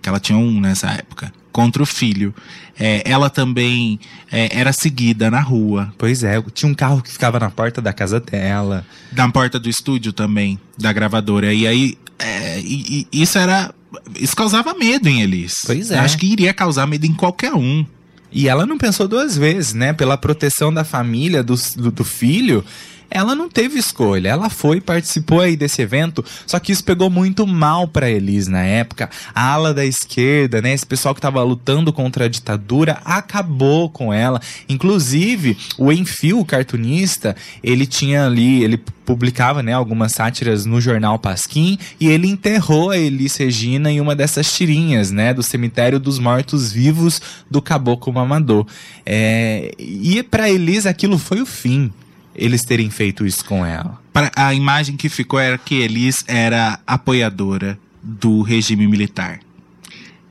Que 0.00 0.08
ela 0.08 0.20
tinha 0.20 0.38
um 0.38 0.60
nessa 0.60 0.88
época. 0.90 1.32
Contra 1.52 1.82
o 1.82 1.86
filho. 1.86 2.32
É, 2.78 3.02
ela 3.04 3.28
também 3.28 3.98
é, 4.30 4.56
era 4.58 4.72
seguida 4.72 5.30
na 5.30 5.40
rua. 5.40 5.92
Pois 5.98 6.22
é, 6.22 6.40
tinha 6.54 6.70
um 6.70 6.74
carro 6.74 7.02
que 7.02 7.10
ficava 7.10 7.38
na 7.40 7.50
porta 7.50 7.82
da 7.82 7.92
casa 7.92 8.20
dela. 8.20 8.86
Na 9.12 9.28
porta 9.30 9.58
do 9.58 9.68
estúdio 9.68 10.12
também, 10.12 10.58
da 10.78 10.92
gravadora. 10.92 11.52
E 11.52 11.66
aí, 11.66 11.98
é, 12.18 12.60
e- 12.60 13.06
e 13.12 13.22
isso 13.22 13.36
era. 13.36 13.74
Isso 14.18 14.36
causava 14.36 14.72
medo 14.74 15.08
em 15.08 15.20
Elis. 15.22 15.56
Pois 15.66 15.90
é. 15.90 15.96
Eu 15.96 16.02
acho 16.02 16.16
que 16.16 16.26
iria 16.26 16.54
causar 16.54 16.86
medo 16.86 17.04
em 17.04 17.12
qualquer 17.12 17.52
um. 17.52 17.84
E 18.32 18.48
ela 18.48 18.64
não 18.64 18.78
pensou 18.78 19.08
duas 19.08 19.36
vezes, 19.36 19.74
né? 19.74 19.92
Pela 19.92 20.16
proteção 20.16 20.72
da 20.72 20.84
família, 20.84 21.42
do, 21.42 21.54
do, 21.76 21.90
do 21.90 22.04
filho, 22.04 22.64
ela 23.10 23.34
não 23.34 23.48
teve 23.48 23.78
escolha. 23.78 24.28
Ela 24.28 24.48
foi, 24.48 24.80
participou 24.80 25.40
aí 25.40 25.56
desse 25.56 25.82
evento, 25.82 26.24
só 26.46 26.58
que 26.58 26.72
isso 26.72 26.84
pegou 26.84 27.10
muito 27.10 27.46
mal 27.46 27.88
pra 27.88 28.10
Elis 28.10 28.46
na 28.46 28.62
época. 28.62 29.10
A 29.34 29.52
ala 29.52 29.74
da 29.74 29.84
esquerda, 29.84 30.62
né? 30.62 30.72
Esse 30.72 30.86
pessoal 30.86 31.14
que 31.14 31.20
tava 31.20 31.42
lutando 31.42 31.92
contra 31.92 32.26
a 32.26 32.28
ditadura 32.28 33.00
acabou 33.04 33.90
com 33.90 34.12
ela. 34.12 34.40
Inclusive, 34.68 35.56
o 35.76 35.92
Enfio, 35.92 36.38
o 36.38 36.44
cartunista, 36.44 37.34
ele 37.62 37.86
tinha 37.86 38.26
ali, 38.26 38.62
ele 38.62 38.80
publicava, 39.10 39.60
né, 39.60 39.72
algumas 39.72 40.12
sátiras 40.12 40.64
no 40.64 40.80
jornal 40.80 41.18
Pasquim 41.18 41.76
e 41.98 42.06
ele 42.06 42.28
enterrou 42.28 42.90
a 42.90 42.96
Elis 42.96 43.34
Regina 43.34 43.90
em 43.90 44.00
uma 44.00 44.14
dessas 44.14 44.52
tirinhas, 44.52 45.10
né, 45.10 45.34
do 45.34 45.42
cemitério 45.42 45.98
dos 45.98 46.20
mortos-vivos 46.20 47.20
do 47.50 47.60
Caboclo 47.60 48.12
Mamador. 48.12 48.64
É, 49.04 49.74
e 49.76 50.22
pra 50.22 50.48
Elis 50.48 50.86
aquilo 50.86 51.18
foi 51.18 51.40
o 51.40 51.46
fim, 51.46 51.92
eles 52.34 52.62
terem 52.62 52.90
feito 52.90 53.26
isso 53.26 53.44
com 53.44 53.64
ela. 53.64 54.00
Pra- 54.12 54.30
a 54.36 54.54
imagem 54.54 54.96
que 54.96 55.08
ficou 55.08 55.38
era 55.38 55.58
que 55.58 55.74
Elis 55.76 56.24
era 56.26 56.78
apoiadora 56.86 57.78
do 58.02 58.42
regime 58.42 58.86
militar. 58.86 59.40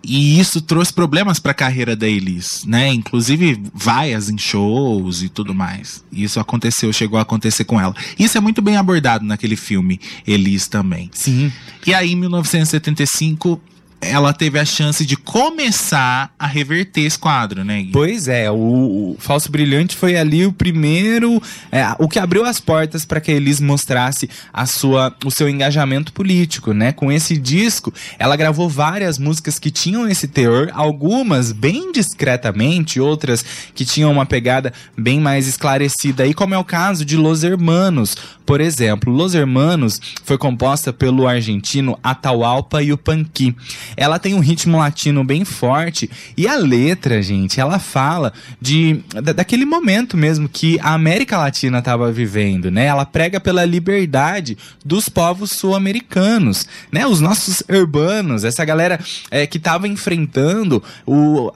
E 0.02 0.40
isso 0.40 0.62
trouxe 0.62 0.94
problemas 0.94 1.40
para 1.40 1.52
a 1.52 1.54
carreira 1.54 1.94
da 1.94 2.08
Elis, 2.08 2.64
né? 2.66 2.88
Inclusive 2.88 3.62
vaias 3.74 4.30
em 4.30 4.38
shows 4.38 5.22
e 5.22 5.28
tudo 5.30 5.54
mais. 5.54 6.04
Isso 6.12 6.40
aconteceu, 6.40 6.92
chegou 6.94 7.20
a 7.20 7.24
acontecer 7.24 7.66
com 7.66 7.80
ela. 7.80 7.94
Isso 8.18 8.38
é 8.38 8.42
muito 8.42 8.62
bem 8.62 8.78
abordado 8.78 9.26
naquele 9.26 9.58
filme 9.58 10.00
Elis 10.26 10.68
também. 10.68 11.10
Sim. 11.14 11.52
E 11.86 11.94
aí, 11.94 12.14
em 12.14 12.16
1975, 12.16 13.62
ela 14.02 14.34
teve 14.34 14.58
a 14.58 14.66
chance 14.66 15.06
de 15.06 15.18
começar 15.18 16.34
a 16.40 16.48
reverter 16.48 17.02
esse 17.02 17.20
quadro, 17.20 17.66
né? 17.66 17.84
Gui? 17.84 17.92
Pois 17.92 18.28
é, 18.28 18.50
o, 18.50 18.56
o 18.56 19.16
Falso 19.20 19.52
Brilhante 19.52 19.96
foi 19.96 20.18
ali 20.18 20.46
o 20.46 20.54
primeiro, 20.54 21.42
é, 21.72 21.86
o 22.00 22.08
que 22.08 22.18
abriu 22.18 22.46
as 22.46 22.60
portas 22.60 23.04
para 23.04 23.20
que 23.20 23.32
a 23.32 23.34
Elis 23.34 23.60
mostrasse 23.60 24.30
a 24.54 24.66
sua, 24.66 25.14
o 25.26 25.30
seu 25.30 25.50
engajamento 25.50 26.14
político, 26.14 26.74
né? 26.74 26.94
Com 26.94 27.12
esse 27.12 27.38
disco, 27.38 27.94
ela 28.18 28.36
gravou 28.36 28.70
várias 28.70 29.20
músicas 29.20 29.60
que 29.60 29.70
tinham 29.70 30.08
esse 30.08 30.28
teor, 30.28 30.70
algumas 30.74 31.52
bem 31.52 31.92
discretamente, 31.92 33.00
outras 33.00 33.44
que 33.76 33.84
tinham 33.84 34.12
uma 34.12 34.26
pegada 34.26 34.72
bem 34.98 35.20
mais 35.20 35.46
esclarecida, 35.48 36.24
aí 36.24 36.34
como 36.34 36.54
é 36.54 36.58
o 36.58 36.64
caso 36.64 37.04
de 37.04 37.18
Los 37.18 37.44
Hermanos, 37.44 38.16
por 38.46 38.62
exemplo. 38.62 39.14
Los 39.14 39.36
Hermanos 39.36 40.00
foi 40.24 40.38
composta 40.38 40.94
pelo 40.94 41.28
argentino 41.28 42.00
Atahualpa 42.02 42.82
Yupanqui. 42.82 43.56
Ela 43.98 44.20
tem 44.20 44.34
um 44.34 44.40
ritmo 44.40 44.78
latino 44.78 45.24
bem 45.24 45.44
forte 45.46 46.10
e 46.38 46.48
a 46.48 46.56
letra, 46.56 47.22
gente, 47.22 47.60
ela 47.60 47.80
fala 47.80 48.32
de 48.62 49.02
da- 49.22 49.34
daquele 49.34 49.66
momento 49.66 50.16
mesmo 50.18 50.48
que 50.50 50.80
a 50.82 50.94
América 50.94 51.38
Latina 51.38 51.80
estava 51.80 52.12
vivendo, 52.12 52.70
né? 52.72 52.86
Ela 52.86 53.06
prega 53.06 53.40
pela 53.40 53.66
liberdade 53.66 54.58
dos 54.86 55.10
povos 55.10 55.52
sul-americanos, 55.52 56.68
né? 56.92 57.06
Os 57.06 57.20
nossos 57.22 57.64
urbanos, 57.70 58.44
essa 58.44 58.64
galera 58.66 59.00
é, 59.32 59.46
que 59.48 59.58
estava 59.58 59.88
enfrentando 59.88 60.84
o 61.06 61.52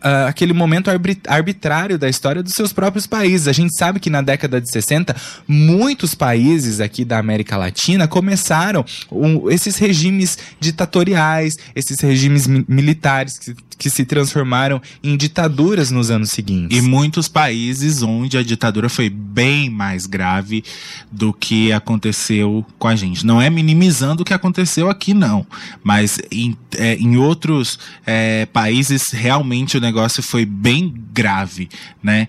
a- 0.00 0.26
aquele 0.28 0.52
momento 0.52 0.90
arbit- 0.90 1.26
arbitrário 1.28 1.98
da 1.98 2.08
história 2.08 2.42
dos 2.42 2.52
seus 2.52 2.72
próprios 2.72 3.06
países. 3.06 3.48
A 3.48 3.52
gente 3.52 3.76
sabe 3.76 3.98
que 4.00 4.10
na 4.10 4.22
década 4.22 4.60
de 4.60 4.70
60, 4.70 5.14
muitos 5.46 6.14
países 6.14 6.80
aqui 6.80 7.04
da 7.04 7.18
América 7.18 7.56
Latina 7.56 8.06
começaram 8.08 8.84
um- 9.10 9.50
esses 9.50 9.76
regimes 9.78 10.38
ditatoriais, 10.60 11.54
esses 11.74 11.98
regimes 12.00 12.46
mi- 12.46 12.64
militares 12.68 13.38
que, 13.38 13.54
que 13.78 13.90
se 13.90 14.04
transformaram 14.04 14.80
em 15.02 15.16
ditaduras 15.16 15.90
nos 15.90 16.10
anos 16.10 16.30
seguintes. 16.30 16.76
E 16.76 16.80
muitos 16.80 17.28
países 17.28 18.02
onde 18.02 18.38
a 18.38 18.42
ditadura 18.42 18.88
foi 18.88 19.08
bem 19.08 19.68
mais 19.68 20.06
grave 20.06 20.64
do 21.10 21.32
que 21.32 21.72
aconteceu 21.72 22.64
com 22.78 22.88
a 22.88 22.96
gente. 22.96 23.26
Não 23.26 23.40
é 23.40 23.50
minimizando 23.50 24.22
o 24.22 24.24
que 24.24 24.34
aconteceu 24.34 24.88
aqui, 24.88 25.12
não. 25.12 25.46
Mas 25.82 26.18
em, 26.30 26.56
é, 26.76 26.94
em 26.94 27.16
outros 27.16 27.78
é, 28.06 28.46
países, 28.46 29.08
realmente 29.12 29.76
o 29.76 29.80
negócio 29.80 30.22
foi 30.22 30.44
bem 30.44 30.94
grave, 31.12 31.68
né? 32.02 32.28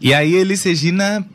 E 0.00 0.12
aí 0.12 0.34
Elis 0.34 0.62
Regina 0.62 1.26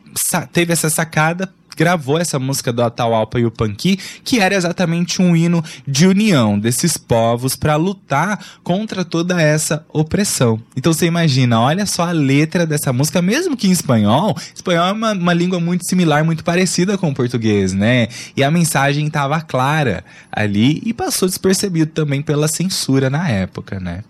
teve 0.52 0.72
essa 0.72 0.88
sacada, 0.90 1.52
gravou 1.76 2.18
essa 2.18 2.38
música 2.38 2.72
do 2.72 2.82
Atahualpa 2.82 3.38
e 3.38 3.44
o 3.44 3.50
Panqui, 3.50 3.98
que 4.24 4.40
era 4.40 4.54
exatamente 4.54 5.20
um 5.20 5.34
hino 5.36 5.62
de 5.86 6.06
união 6.06 6.58
desses 6.58 6.96
povos 6.96 7.56
para 7.56 7.76
lutar 7.76 8.38
contra 8.62 9.04
toda 9.04 9.40
essa 9.40 9.84
opressão. 9.92 10.60
Então 10.76 10.92
você 10.92 11.06
imagina, 11.06 11.60
olha 11.60 11.86
só 11.86 12.04
a 12.04 12.12
letra 12.12 12.66
dessa 12.66 12.92
música, 12.92 13.20
mesmo 13.20 13.56
que 13.56 13.68
em 13.68 13.72
espanhol, 13.72 14.36
espanhol 14.54 14.86
é 14.86 14.92
uma, 14.92 15.12
uma 15.12 15.34
língua 15.34 15.60
muito 15.60 15.86
similar, 15.86 16.24
muito 16.24 16.44
parecida 16.44 16.96
com 16.98 17.10
o 17.10 17.14
português, 17.14 17.72
né? 17.72 18.08
E 18.36 18.42
a 18.42 18.50
mensagem 18.50 19.06
estava 19.06 19.40
clara 19.40 20.04
ali 20.30 20.82
e 20.84 20.92
passou 20.92 21.28
despercebido 21.28 21.90
também 21.92 22.22
pela 22.22 22.48
censura 22.48 23.08
na 23.10 23.28
época, 23.28 23.80
né? 23.80 24.02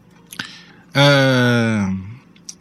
Ah, 0.94 1.90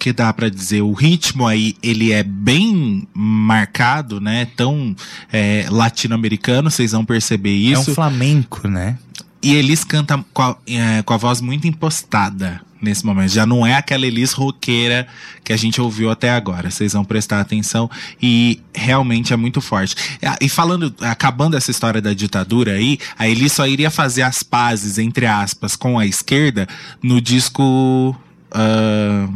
que 0.02 0.12
dá 0.12 0.34
pra 0.34 0.50
dizer, 0.50 0.82
o 0.82 0.94
ritmo 0.94 1.46
aí, 1.46 1.76
ele 1.84 2.12
é 2.12 2.24
bem 2.24 3.08
marcado, 3.14 4.20
né? 4.20 4.48
Tão 4.58 4.96
é, 5.32 5.68
latino-americano, 5.70 6.72
vocês 6.72 6.92
vão 6.92 7.06
perceber 7.06 7.72
É 7.72 7.78
um 7.78 7.82
isso. 7.84 7.94
flamenco, 7.94 8.68
né? 8.68 8.98
E 9.44 9.54
Elis 9.54 9.84
canta 9.84 10.24
com 10.34 10.42
a, 10.42 10.56
é, 10.68 11.04
com 11.04 11.14
a 11.14 11.18
voz 11.18 11.40
muito 11.40 11.68
impostada 11.68 12.62
nesse 12.82 13.06
momento. 13.06 13.32
Já 13.32 13.46
não 13.46 13.64
é 13.66 13.76
aquela 13.76 14.08
Elis 14.08 14.34
roqueira 14.34 15.08
que 15.44 15.54
a 15.54 15.58
gente 15.58 15.80
ouviu 15.80 16.10
até 16.10 16.32
agora. 16.32 16.72
Vocês 16.72 16.94
vão 16.94 17.06
prestar 17.06 17.40
atenção 17.40 17.88
e 18.20 18.60
realmente 18.74 19.34
é 19.34 19.36
muito 19.36 19.62
forte. 19.62 19.96
Ah, 20.24 20.36
E 20.42 20.50
falando, 20.50 20.92
acabando 21.02 21.56
essa 21.56 21.70
história 21.70 22.02
da 22.02 22.14
ditadura 22.14 22.72
aí, 22.74 22.98
a 23.20 23.28
Elis 23.28 23.52
só 23.54 23.68
iria 23.68 23.92
fazer 23.92 24.24
as 24.24 24.42
pazes, 24.42 24.98
entre 24.98 25.28
aspas, 25.28 25.76
com 25.76 26.00
a 26.00 26.08
esquerda 26.08 26.68
no 27.04 27.22
disco. 27.22 28.16
ah, 28.52 29.28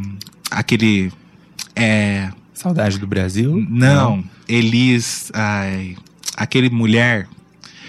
aquele. 0.56 1.12
É. 1.76 2.30
Saudade 2.53 2.97
do 2.97 3.06
Brasil? 3.06 3.66
Não, 3.70 4.24
Elis. 4.47 5.32
Ai, 5.34 5.95
aquele 6.36 6.70
mulher. 6.70 7.28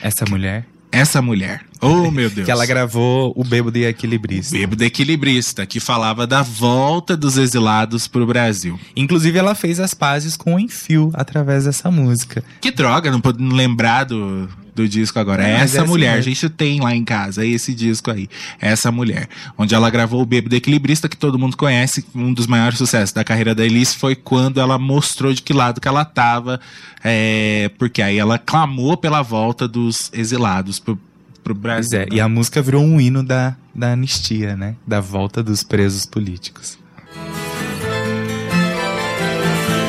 Essa 0.02 0.24
mulher? 0.28 0.66
Essa 0.90 1.22
mulher. 1.22 1.65
Oh, 1.80 2.10
meu 2.10 2.30
Deus. 2.30 2.44
Que 2.44 2.50
ela 2.50 2.66
gravou 2.66 3.32
O 3.36 3.44
Bêbado 3.44 3.76
e 3.78 3.84
Equilibrista. 3.84 4.56
Bêbado 4.56 4.82
Equilibrista, 4.84 5.66
que 5.66 5.80
falava 5.80 6.26
da 6.26 6.42
volta 6.42 7.16
dos 7.16 7.36
exilados 7.36 8.08
pro 8.08 8.26
Brasil. 8.26 8.78
Inclusive, 8.94 9.38
ela 9.38 9.54
fez 9.54 9.80
as 9.80 9.94
pazes 9.94 10.36
com 10.36 10.54
o 10.54 10.60
Enfio 10.60 11.10
através 11.14 11.64
dessa 11.64 11.90
música. 11.90 12.42
Que 12.60 12.70
droga, 12.70 13.10
não 13.10 13.20
pude 13.20 13.42
lembrar 13.42 14.04
do, 14.04 14.48
do 14.74 14.86
disco 14.88 15.18
agora. 15.18 15.46
É, 15.46 15.52
essa 15.52 15.78
é 15.78 15.86
mulher, 15.86 16.10
a 16.10 16.18
assim 16.18 16.34
gente 16.34 16.48
tem 16.50 16.80
lá 16.80 16.94
em 16.94 17.04
casa, 17.04 17.44
esse 17.44 17.74
disco 17.74 18.10
aí. 18.10 18.28
Essa 18.60 18.92
mulher. 18.92 19.28
Onde 19.56 19.74
ela 19.74 19.88
gravou 19.90 20.20
o 20.22 20.26
Bêbado 20.26 20.54
Equilibrista, 20.54 21.08
que 21.08 21.16
todo 21.16 21.38
mundo 21.38 21.56
conhece. 21.56 22.04
Um 22.14 22.32
dos 22.32 22.46
maiores 22.46 22.78
sucessos 22.78 23.12
da 23.12 23.24
carreira 23.24 23.54
da 23.54 23.64
Elis 23.64 23.94
foi 23.94 24.14
quando 24.14 24.60
ela 24.60 24.78
mostrou 24.78 25.32
de 25.32 25.42
que 25.42 25.52
lado 25.52 25.80
que 25.80 25.88
ela 25.88 26.04
tava. 26.04 26.60
é, 27.02 27.70
porque 27.78 28.02
aí 28.02 28.18
ela 28.18 28.38
clamou 28.38 28.96
pela 28.96 29.22
volta 29.22 29.66
dos 29.66 30.10
exilados 30.12 30.78
pro, 30.78 30.98
pro 31.46 31.54
Pois 31.54 31.90
Brasil. 31.90 32.00
é, 32.00 32.06
e 32.10 32.20
a 32.20 32.28
música 32.28 32.60
virou 32.60 32.82
um 32.82 33.00
hino 33.00 33.22
da, 33.22 33.54
da 33.72 33.92
anistia, 33.92 34.56
né? 34.56 34.74
Da 34.84 35.00
volta 35.00 35.44
dos 35.44 35.62
presos 35.62 36.04
políticos. 36.04 36.76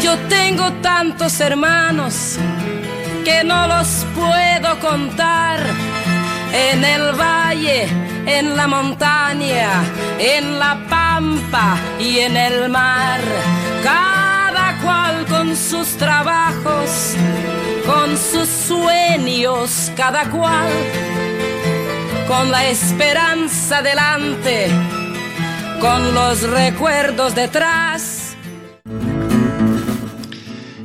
Yo 0.03 0.15
tengo 0.29 0.71
tantos 0.83 1.39
hermanos 1.39 2.37
que 3.25 3.43
no 3.43 3.67
los 3.67 4.05
puedo 4.13 4.79
contar. 4.79 5.59
En 6.53 6.83
el 6.83 7.13
valle, 7.13 7.87
en 8.25 8.55
la 8.55 8.67
montaña, 8.67 9.83
en 10.17 10.57
la 10.57 10.77
pampa 10.89 11.77
y 11.99 12.19
en 12.19 12.37
el 12.37 12.69
mar. 12.69 13.19
Cada 13.83 14.77
cual 14.81 15.25
con 15.25 15.55
sus 15.55 15.97
trabajos, 15.97 17.15
con 17.85 18.15
sus 18.17 18.47
sueños, 18.47 19.91
cada 19.95 20.23
cual 20.29 20.69
con 22.27 22.51
la 22.51 22.67
esperanza 22.67 23.81
delante, 23.81 24.67
con 25.79 26.13
los 26.13 26.41
recuerdos 26.43 27.33
detrás. 27.33 28.35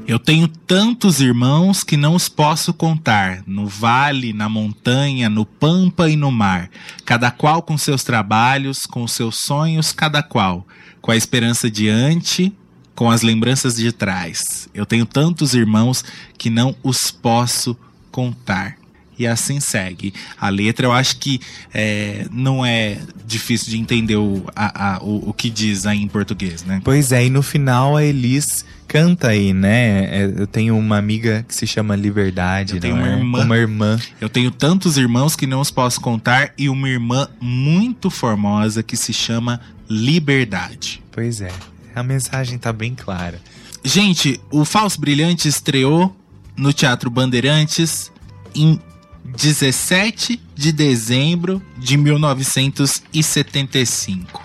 Eu 0.06 0.18
tenho 0.18 0.46
tantos 0.46 1.20
irmãos 1.20 1.82
que 1.82 1.96
não 1.96 2.14
os 2.14 2.28
posso 2.28 2.72
contar, 2.72 3.42
no 3.46 3.66
vale, 3.66 4.32
na 4.32 4.48
montanha, 4.48 5.28
no 5.28 5.44
pampa 5.44 6.08
e 6.08 6.16
no 6.16 6.30
mar, 6.30 6.70
cada 7.04 7.30
qual 7.30 7.62
com 7.62 7.76
seus 7.78 8.04
trabalhos, 8.04 8.80
com 8.80 9.08
seus 9.08 9.38
sonhos, 9.40 9.90
cada 9.90 10.22
qual, 10.22 10.66
com 11.00 11.10
a 11.10 11.16
esperança 11.16 11.70
diante, 11.70 12.52
com 12.94 13.10
as 13.10 13.22
lembranças 13.22 13.76
de 13.76 13.90
trás. 13.90 14.68
Eu 14.74 14.84
tenho 14.84 15.06
tantos 15.06 15.54
irmãos 15.54 16.04
que 16.36 16.50
não 16.50 16.76
os 16.82 17.10
posso 17.10 17.76
contar. 18.10 18.81
E 19.18 19.26
assim 19.26 19.60
segue. 19.60 20.12
A 20.40 20.48
letra 20.48 20.86
eu 20.86 20.92
acho 20.92 21.18
que 21.18 21.40
é, 21.72 22.26
não 22.32 22.64
é 22.64 22.98
difícil 23.26 23.70
de 23.70 23.78
entender 23.78 24.16
o, 24.16 24.44
a- 24.56 24.94
a- 24.96 24.98
o, 25.02 25.28
o 25.30 25.32
que 25.34 25.48
diz 25.50 25.86
aí 25.86 26.00
em 26.02 26.08
português, 26.08 26.64
né? 26.64 26.80
Pois 26.82 27.12
é, 27.12 27.26
e 27.26 27.30
no 27.30 27.42
final 27.42 27.96
a 27.96 28.02
Elis 28.04 28.64
canta 28.88 29.28
aí, 29.28 29.52
né? 29.54 30.04
É, 30.22 30.34
Eu 30.38 30.46
tenho 30.46 30.76
uma 30.76 30.96
amiga 30.98 31.44
que 31.46 31.54
se 31.54 31.66
chama 31.66 31.94
Liberdade, 31.94 32.74
Eu 32.74 32.80
tenho 32.80 32.96
uma 32.96 33.08
é? 33.08 33.12
irmã. 33.18 33.44
Uma 33.44 33.56
irmã. 33.56 34.00
Eu 34.20 34.28
tenho 34.28 34.50
tantos 34.50 34.96
irmãos 34.96 35.36
que 35.36 35.46
não 35.46 35.60
os 35.60 35.70
posso 35.70 36.00
contar 36.00 36.52
e 36.58 36.68
uma 36.68 36.88
irmã 36.88 37.28
muito 37.40 38.10
formosa 38.10 38.82
que 38.82 38.96
se 38.96 39.12
chama 39.12 39.60
Liberdade. 39.88 41.02
Pois 41.12 41.40
é, 41.40 41.50
a 41.94 42.02
mensagem 42.02 42.58
tá 42.58 42.72
bem 42.72 42.94
clara. 42.94 43.40
Gente, 43.84 44.40
o 44.50 44.64
Falso 44.64 45.00
Brilhante 45.00 45.48
estreou 45.48 46.14
no 46.56 46.72
Teatro 46.72 47.08
Bandeirantes 47.10 48.10
em 48.54 48.80
17 49.24 50.40
de 50.54 50.72
dezembro 50.72 51.62
de 51.78 51.96
1975. 51.96 54.42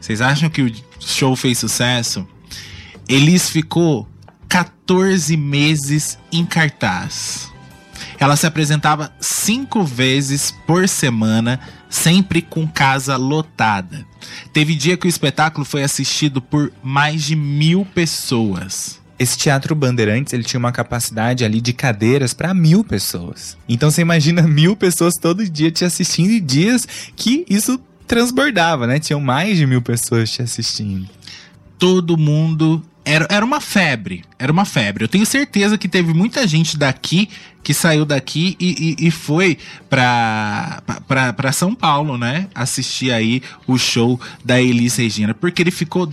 Vocês 0.00 0.20
acham 0.20 0.48
que 0.48 0.62
o 0.62 0.72
show 0.98 1.36
fez 1.36 1.58
sucesso? 1.58 2.26
Elis 3.08 3.50
ficou 3.50 4.08
14 4.48 5.36
meses 5.36 6.18
em 6.32 6.44
cartaz. 6.44 7.50
Ela 8.18 8.36
se 8.36 8.46
apresentava 8.46 9.12
cinco 9.20 9.82
vezes 9.82 10.54
por 10.66 10.88
semana, 10.88 11.60
sempre 11.88 12.42
com 12.42 12.68
casa 12.68 13.16
lotada. 13.16 14.06
Teve 14.52 14.74
dia 14.74 14.96
que 14.96 15.06
o 15.06 15.08
espetáculo 15.08 15.64
foi 15.64 15.82
assistido 15.82 16.42
por 16.42 16.72
mais 16.82 17.24
de 17.24 17.34
mil 17.34 17.84
pessoas. 17.84 18.99
Esse 19.20 19.36
Teatro 19.36 19.74
Bandeirantes, 19.74 20.32
ele 20.32 20.42
tinha 20.42 20.58
uma 20.58 20.72
capacidade 20.72 21.44
ali 21.44 21.60
de 21.60 21.74
cadeiras 21.74 22.32
para 22.32 22.54
mil 22.54 22.82
pessoas. 22.82 23.54
Então 23.68 23.90
você 23.90 24.00
imagina 24.00 24.40
mil 24.48 24.74
pessoas 24.74 25.18
todo 25.18 25.46
dia 25.46 25.70
te 25.70 25.84
assistindo 25.84 26.30
e 26.30 26.40
dias 26.40 26.88
que 27.14 27.44
isso 27.46 27.78
transbordava, 28.06 28.86
né? 28.86 28.98
Tinham 28.98 29.20
mais 29.20 29.58
de 29.58 29.66
mil 29.66 29.82
pessoas 29.82 30.30
te 30.30 30.40
assistindo. 30.40 31.06
Todo 31.78 32.16
mundo. 32.16 32.82
Era, 33.04 33.26
era 33.28 33.44
uma 33.44 33.60
febre. 33.60 34.24
Era 34.38 34.50
uma 34.50 34.64
febre. 34.64 35.04
Eu 35.04 35.08
tenho 35.08 35.26
certeza 35.26 35.76
que 35.76 35.86
teve 35.86 36.14
muita 36.14 36.46
gente 36.46 36.78
daqui 36.78 37.28
que 37.62 37.74
saiu 37.74 38.06
daqui 38.06 38.56
e, 38.58 38.96
e, 38.98 39.06
e 39.06 39.10
foi 39.10 39.58
pra 39.90 41.52
São 41.52 41.74
Paulo, 41.74 42.16
né? 42.16 42.48
Assistir 42.54 43.12
aí 43.12 43.42
o 43.66 43.76
show 43.76 44.18
da 44.42 44.58
Elis 44.60 44.96
Regina. 44.96 45.34
Porque 45.34 45.62
ele 45.62 45.70
ficou 45.70 46.10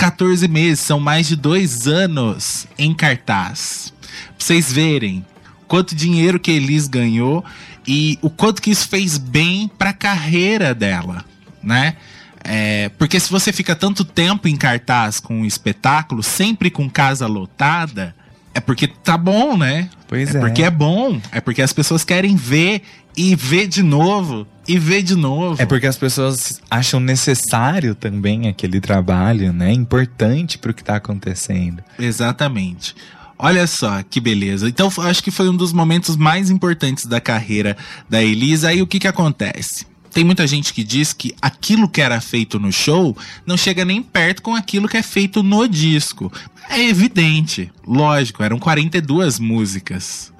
14 0.00 0.48
meses, 0.48 0.80
são 0.80 0.98
mais 0.98 1.28
de 1.28 1.36
dois 1.36 1.86
anos 1.86 2.66
em 2.78 2.94
cartaz. 2.94 3.92
Pra 4.00 4.10
vocês 4.38 4.72
verem 4.72 5.26
quanto 5.68 5.94
dinheiro 5.94 6.40
que 6.40 6.50
a 6.50 6.54
Elis 6.54 6.88
ganhou 6.88 7.44
e 7.86 8.18
o 8.22 8.30
quanto 8.30 8.62
que 8.62 8.70
isso 8.70 8.88
fez 8.88 9.18
bem 9.18 9.70
pra 9.76 9.92
carreira 9.92 10.74
dela, 10.74 11.22
né? 11.62 11.96
É, 12.42 12.88
porque 12.96 13.20
se 13.20 13.30
você 13.30 13.52
fica 13.52 13.76
tanto 13.76 14.02
tempo 14.02 14.48
em 14.48 14.56
cartaz 14.56 15.20
com 15.20 15.42
um 15.42 15.44
espetáculo, 15.44 16.22
sempre 16.22 16.70
com 16.70 16.88
casa 16.88 17.26
lotada, 17.26 18.14
é 18.54 18.60
porque 18.60 18.86
tá 18.86 19.18
bom, 19.18 19.54
né? 19.54 19.90
Pois 20.08 20.34
é 20.34 20.38
é. 20.38 20.40
porque 20.40 20.62
é 20.62 20.70
bom, 20.70 21.20
é 21.30 21.42
porque 21.42 21.60
as 21.60 21.74
pessoas 21.74 22.04
querem 22.04 22.36
ver 22.36 22.84
e 23.14 23.36
ver 23.36 23.66
de 23.66 23.82
novo 23.82 24.46
e 24.70 24.78
ver 24.78 25.02
de 25.02 25.16
novo. 25.16 25.60
É 25.60 25.66
porque 25.66 25.88
as 25.88 25.96
pessoas 25.96 26.60
acham 26.70 27.00
necessário 27.00 27.92
também 27.92 28.46
aquele 28.46 28.80
trabalho, 28.80 29.52
né? 29.52 29.72
Importante 29.72 30.56
pro 30.56 30.72
que 30.72 30.84
tá 30.84 30.94
acontecendo. 30.94 31.82
Exatamente. 31.98 32.94
Olha 33.36 33.66
só 33.66 34.00
que 34.04 34.20
beleza. 34.20 34.68
Então, 34.68 34.88
acho 34.98 35.24
que 35.24 35.32
foi 35.32 35.48
um 35.48 35.56
dos 35.56 35.72
momentos 35.72 36.16
mais 36.16 36.50
importantes 36.50 37.04
da 37.06 37.20
carreira 37.20 37.76
da 38.08 38.22
Elisa. 38.22 38.68
Aí 38.68 38.80
o 38.80 38.86
que 38.86 39.00
que 39.00 39.08
acontece? 39.08 39.86
Tem 40.12 40.22
muita 40.22 40.46
gente 40.46 40.72
que 40.72 40.84
diz 40.84 41.12
que 41.12 41.34
aquilo 41.42 41.88
que 41.88 42.00
era 42.00 42.20
feito 42.20 42.60
no 42.60 42.70
show 42.70 43.16
não 43.44 43.56
chega 43.56 43.84
nem 43.84 44.00
perto 44.00 44.40
com 44.40 44.54
aquilo 44.54 44.88
que 44.88 44.96
é 44.96 45.02
feito 45.02 45.42
no 45.42 45.66
disco. 45.66 46.32
É 46.68 46.80
evidente, 46.80 47.72
lógico, 47.84 48.40
eram 48.44 48.58
42 48.60 49.40
músicas. 49.40 50.32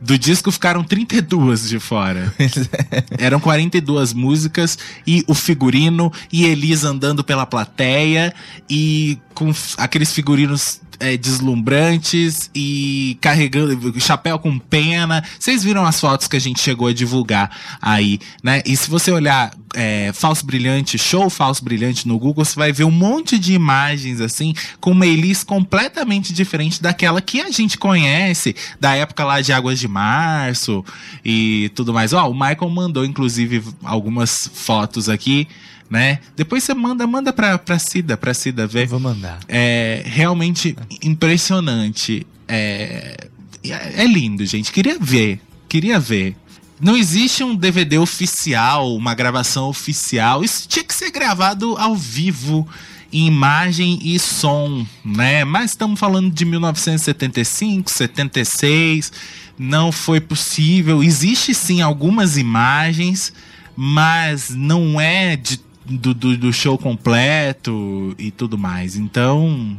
Do 0.00 0.18
disco 0.18 0.52
ficaram 0.52 0.84
32 0.84 1.68
de 1.68 1.78
fora. 1.78 2.32
Eram 3.18 3.40
42 3.40 4.12
músicas 4.12 4.78
e 5.06 5.24
o 5.26 5.34
figurino 5.34 6.12
e 6.30 6.44
Elisa 6.44 6.88
andando 6.88 7.24
pela 7.24 7.46
plateia 7.46 8.34
e 8.68 9.18
com 9.34 9.52
aqueles 9.78 10.12
figurinos 10.12 10.80
é, 11.00 11.16
deslumbrantes 11.16 12.50
e 12.54 13.18
carregando 13.20 14.00
chapéu 14.00 14.38
com 14.38 14.58
pena. 14.58 15.22
Vocês 15.38 15.62
viram 15.62 15.84
as 15.84 16.00
fotos 16.00 16.28
que 16.28 16.36
a 16.36 16.40
gente 16.40 16.60
chegou 16.60 16.88
a 16.88 16.92
divulgar 16.92 17.50
aí, 17.80 18.18
né? 18.42 18.62
E 18.64 18.76
se 18.76 18.88
você 18.88 19.10
olhar 19.10 19.52
é, 19.74 20.10
Falso 20.14 20.44
Brilhante, 20.44 20.96
show 20.96 21.28
Falso 21.28 21.62
Brilhante 21.62 22.08
no 22.08 22.18
Google, 22.18 22.44
você 22.44 22.56
vai 22.56 22.72
ver 22.72 22.84
um 22.84 22.90
monte 22.90 23.38
de 23.38 23.52
imagens 23.52 24.20
assim, 24.20 24.54
com 24.80 24.92
uma 24.92 25.06
Elis 25.06 25.44
completamente 25.44 26.32
diferente 26.32 26.80
daquela 26.80 27.20
que 27.20 27.40
a 27.40 27.50
gente 27.50 27.76
conhece, 27.76 28.56
da 28.80 28.94
época 28.94 29.24
lá 29.24 29.40
de 29.40 29.52
Águas 29.52 29.78
de 29.78 29.85
Março 29.88 30.84
e 31.24 31.70
tudo 31.74 31.92
mais. 31.92 32.12
Ó, 32.12 32.30
o 32.30 32.34
Michael 32.34 32.70
mandou, 32.70 33.04
inclusive, 33.04 33.62
algumas 33.82 34.50
fotos 34.52 35.08
aqui, 35.08 35.46
né? 35.90 36.18
Depois 36.36 36.64
você 36.64 36.74
manda, 36.74 37.06
manda 37.06 37.32
pra, 37.32 37.58
pra 37.58 37.78
Cida, 37.78 38.16
pra 38.16 38.34
Cida 38.34 38.66
ver. 38.66 38.84
Eu 38.84 38.88
vou 38.88 39.00
mandar. 39.00 39.38
É 39.48 40.02
realmente 40.04 40.76
impressionante. 41.02 42.26
É, 42.48 43.28
é 43.62 44.06
lindo, 44.06 44.44
gente. 44.44 44.72
Queria 44.72 44.98
ver. 44.98 45.40
Queria 45.68 45.98
ver. 45.98 46.36
não 46.80 46.96
existe 46.96 47.42
um 47.42 47.54
DVD 47.54 47.98
oficial, 47.98 48.94
uma 48.94 49.14
gravação 49.14 49.68
oficial. 49.68 50.44
Isso 50.44 50.68
tinha 50.68 50.84
que 50.84 50.94
ser 50.94 51.10
gravado 51.10 51.76
ao 51.76 51.96
vivo, 51.96 52.68
em 53.12 53.26
imagem 53.26 53.98
e 54.02 54.18
som, 54.18 54.86
né? 55.04 55.44
Mas 55.44 55.70
estamos 55.70 55.98
falando 55.98 56.30
de 56.30 56.44
1975, 56.44 57.90
76. 57.90 59.12
Não 59.58 59.90
foi 59.90 60.20
possível. 60.20 61.02
Existe 61.02 61.54
sim 61.54 61.80
algumas 61.80 62.36
imagens, 62.36 63.32
mas 63.74 64.50
não 64.50 65.00
é 65.00 65.36
de, 65.36 65.60
do, 65.84 66.12
do, 66.12 66.36
do 66.36 66.52
show 66.52 66.76
completo 66.76 68.14
e 68.18 68.30
tudo 68.30 68.58
mais. 68.58 68.96
Então, 68.96 69.78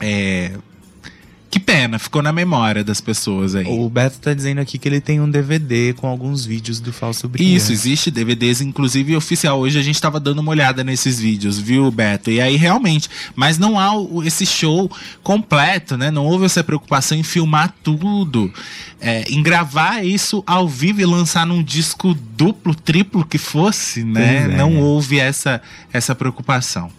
é. 0.00 0.52
Que 1.54 1.60
pena, 1.60 2.00
ficou 2.00 2.20
na 2.20 2.32
memória 2.32 2.82
das 2.82 3.00
pessoas 3.00 3.54
aí. 3.54 3.64
O 3.64 3.88
Beto 3.88 4.18
tá 4.18 4.34
dizendo 4.34 4.60
aqui 4.60 4.76
que 4.76 4.88
ele 4.88 5.00
tem 5.00 5.20
um 5.20 5.30
DVD 5.30 5.92
com 5.92 6.08
alguns 6.08 6.44
vídeos 6.44 6.80
do 6.80 6.92
Falso 6.92 7.28
Brilhante. 7.28 7.54
Isso, 7.54 7.70
existe 7.70 8.10
DVDs, 8.10 8.60
inclusive 8.60 9.14
oficial. 9.14 9.60
Hoje 9.60 9.78
a 9.78 9.82
gente 9.82 10.00
tava 10.00 10.18
dando 10.18 10.40
uma 10.40 10.50
olhada 10.50 10.82
nesses 10.82 11.20
vídeos, 11.20 11.56
viu, 11.56 11.88
Beto? 11.92 12.28
E 12.28 12.40
aí, 12.40 12.56
realmente, 12.56 13.08
mas 13.36 13.56
não 13.56 13.78
há 13.78 13.92
esse 14.26 14.44
show 14.44 14.90
completo, 15.22 15.96
né? 15.96 16.10
Não 16.10 16.26
houve 16.26 16.44
essa 16.44 16.64
preocupação 16.64 17.16
em 17.16 17.22
filmar 17.22 17.72
tudo, 17.84 18.52
é, 19.00 19.22
em 19.30 19.40
gravar 19.40 20.04
isso 20.04 20.42
ao 20.48 20.68
vivo 20.68 21.02
e 21.02 21.06
lançar 21.06 21.46
num 21.46 21.62
disco 21.62 22.14
duplo, 22.36 22.74
triplo 22.74 23.24
que 23.24 23.38
fosse, 23.38 24.02
né? 24.02 24.38
É. 24.38 24.48
Não 24.56 24.80
houve 24.80 25.20
essa, 25.20 25.62
essa 25.92 26.16
preocupação. 26.16 26.90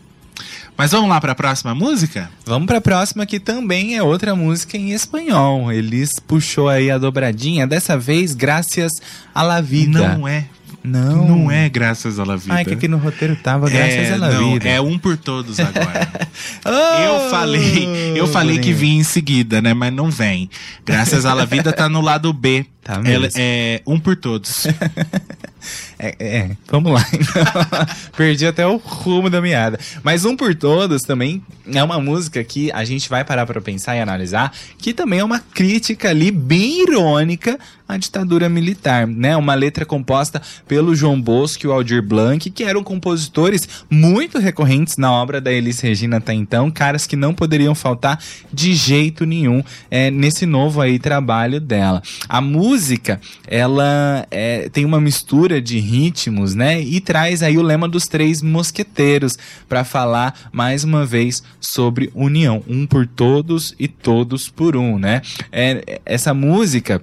Mas 0.78 0.92
vamos 0.92 1.10
lá 1.10 1.22
para 1.22 1.32
a 1.32 1.36
próxima 1.36 1.74
música? 1.74 2.30
Vamos 2.46 2.68
pra 2.68 2.82
próxima 2.82 3.26
que 3.26 3.40
também 3.40 3.96
é 3.96 4.04
outra 4.04 4.36
música 4.36 4.76
em 4.76 4.92
espanhol. 4.92 5.72
Elis 5.72 6.20
puxou 6.20 6.68
aí 6.68 6.92
a 6.92 6.98
dobradinha, 6.98 7.66
dessa 7.66 7.98
vez 7.98 8.36
graças 8.36 8.92
a 9.34 9.42
la 9.42 9.62
vida. 9.62 10.18
Não 10.18 10.28
é. 10.28 10.46
Não. 10.84 11.28
Não 11.28 11.52
é 11.52 11.68
graças 11.68 12.20
à 12.20 12.24
la 12.24 12.36
vida. 12.36 12.54
Ah, 12.54 12.62
é 12.62 12.66
que 12.66 12.74
aqui 12.74 12.88
no 12.88 12.98
roteiro 12.98 13.36
tava 13.36 13.68
graças 13.70 13.96
é, 13.96 14.14
a 14.14 14.18
la 14.18 14.32
não, 14.32 14.54
vida. 14.54 14.70
é 14.70 14.80
um 14.80 15.00
por 15.00 15.18
todos 15.18 15.60
agora. 15.60 16.08
Oh, 16.66 16.70
Eu 16.70 17.30
falei, 17.30 17.88
eu 18.16 18.28
falei 18.28 18.60
que 18.60 18.74
vinha 18.74 19.00
em 19.00 19.04
seguida, 19.04 19.62
né? 19.62 19.74
Mas 19.74 19.94
não 19.94 20.12
vem. 20.12 20.50
Graças 20.86 21.26
à 21.26 21.34
La 21.34 21.46
Vida 21.46 21.72
tá 21.72 21.88
no 21.88 22.02
lado 22.02 22.34
B. 22.34 22.66
Tá 22.84 23.00
mesmo. 23.00 23.26
Ela 23.26 23.30
é 23.38 23.82
um 23.86 23.98
por 23.98 24.18
todos. 24.18 24.68
É, 25.98 26.16
é, 26.20 26.52
vamos 26.68 26.92
lá. 26.92 27.06
então. 27.14 27.96
Perdi 28.16 28.46
até 28.46 28.66
o 28.66 28.78
rumo 28.78 29.30
da 29.30 29.42
meada. 29.42 29.80
Mas 30.04 30.26
Um 30.26 30.36
por 30.36 30.56
Todos 30.56 31.04
também 31.04 31.44
é 31.74 31.84
uma 31.84 32.00
música 32.00 32.44
que 32.44 32.72
a 32.72 32.84
gente 32.84 33.10
vai 33.10 33.24
parar 33.24 33.46
pra 33.46 33.62
pensar 33.62 33.96
e 33.96 34.00
analisar, 34.00 34.52
que 34.78 34.94
também 34.94 35.20
é 35.20 35.24
uma 35.24 35.40
crítica 35.40 36.10
ali 36.10 36.32
bem 36.32 36.84
irônica 36.84 37.60
à 37.88 37.98
ditadura 37.98 38.50
militar, 38.50 39.06
né? 39.08 39.38
Uma 39.38 39.54
letra 39.54 39.86
composta 39.86 40.42
pelo 40.68 40.96
João 40.96 41.22
Bosco 41.22 41.66
e 41.66 41.68
o 41.68 41.72
Aldir 41.72 42.02
Blanc, 42.02 42.50
que 42.50 42.64
eram 42.64 42.84
compositores 42.84 43.68
muito 43.90 44.40
recorrentes 44.40 44.98
na 44.98 45.12
obra 45.12 45.40
da 45.40 45.52
Elis 45.52 45.80
Regina 45.80 46.18
até 46.18 46.34
então, 46.34 46.72
caras 46.72 47.06
que 47.06 47.16
não 47.16 47.34
poderiam 47.34 47.76
faltar 47.76 48.20
de 48.52 48.74
jeito 48.74 49.26
nenhum 49.26 49.64
é, 49.90 50.10
nesse 50.10 50.46
novo 50.46 50.82
aí 50.82 50.98
trabalho 50.98 51.60
dela. 51.60 52.02
A 52.28 52.42
música, 52.42 53.22
ela 53.48 54.26
é, 54.32 54.70
tem 54.70 54.84
uma 54.84 55.00
mistura 55.00 55.55
de 55.62 55.80
ritmos, 55.80 56.56
né? 56.56 56.82
E 56.82 57.00
traz 57.00 57.42
aí 57.44 57.58
o 57.58 57.62
lema 57.62 57.88
dos 57.88 58.08
três 58.08 58.42
mosqueteiros 58.42 59.38
para 59.68 59.84
falar 59.84 60.50
mais 60.52 60.84
uma 60.84 61.06
vez 61.06 61.44
sobre 61.60 62.12
união, 62.14 62.64
um 62.68 62.86
por 62.86 63.08
todos 63.08 63.76
e 63.80 63.88
todos 63.88 64.50
por 64.50 64.76
um, 64.76 64.98
né? 64.98 65.22
É, 65.52 66.00
essa 66.06 66.34
música 66.34 67.02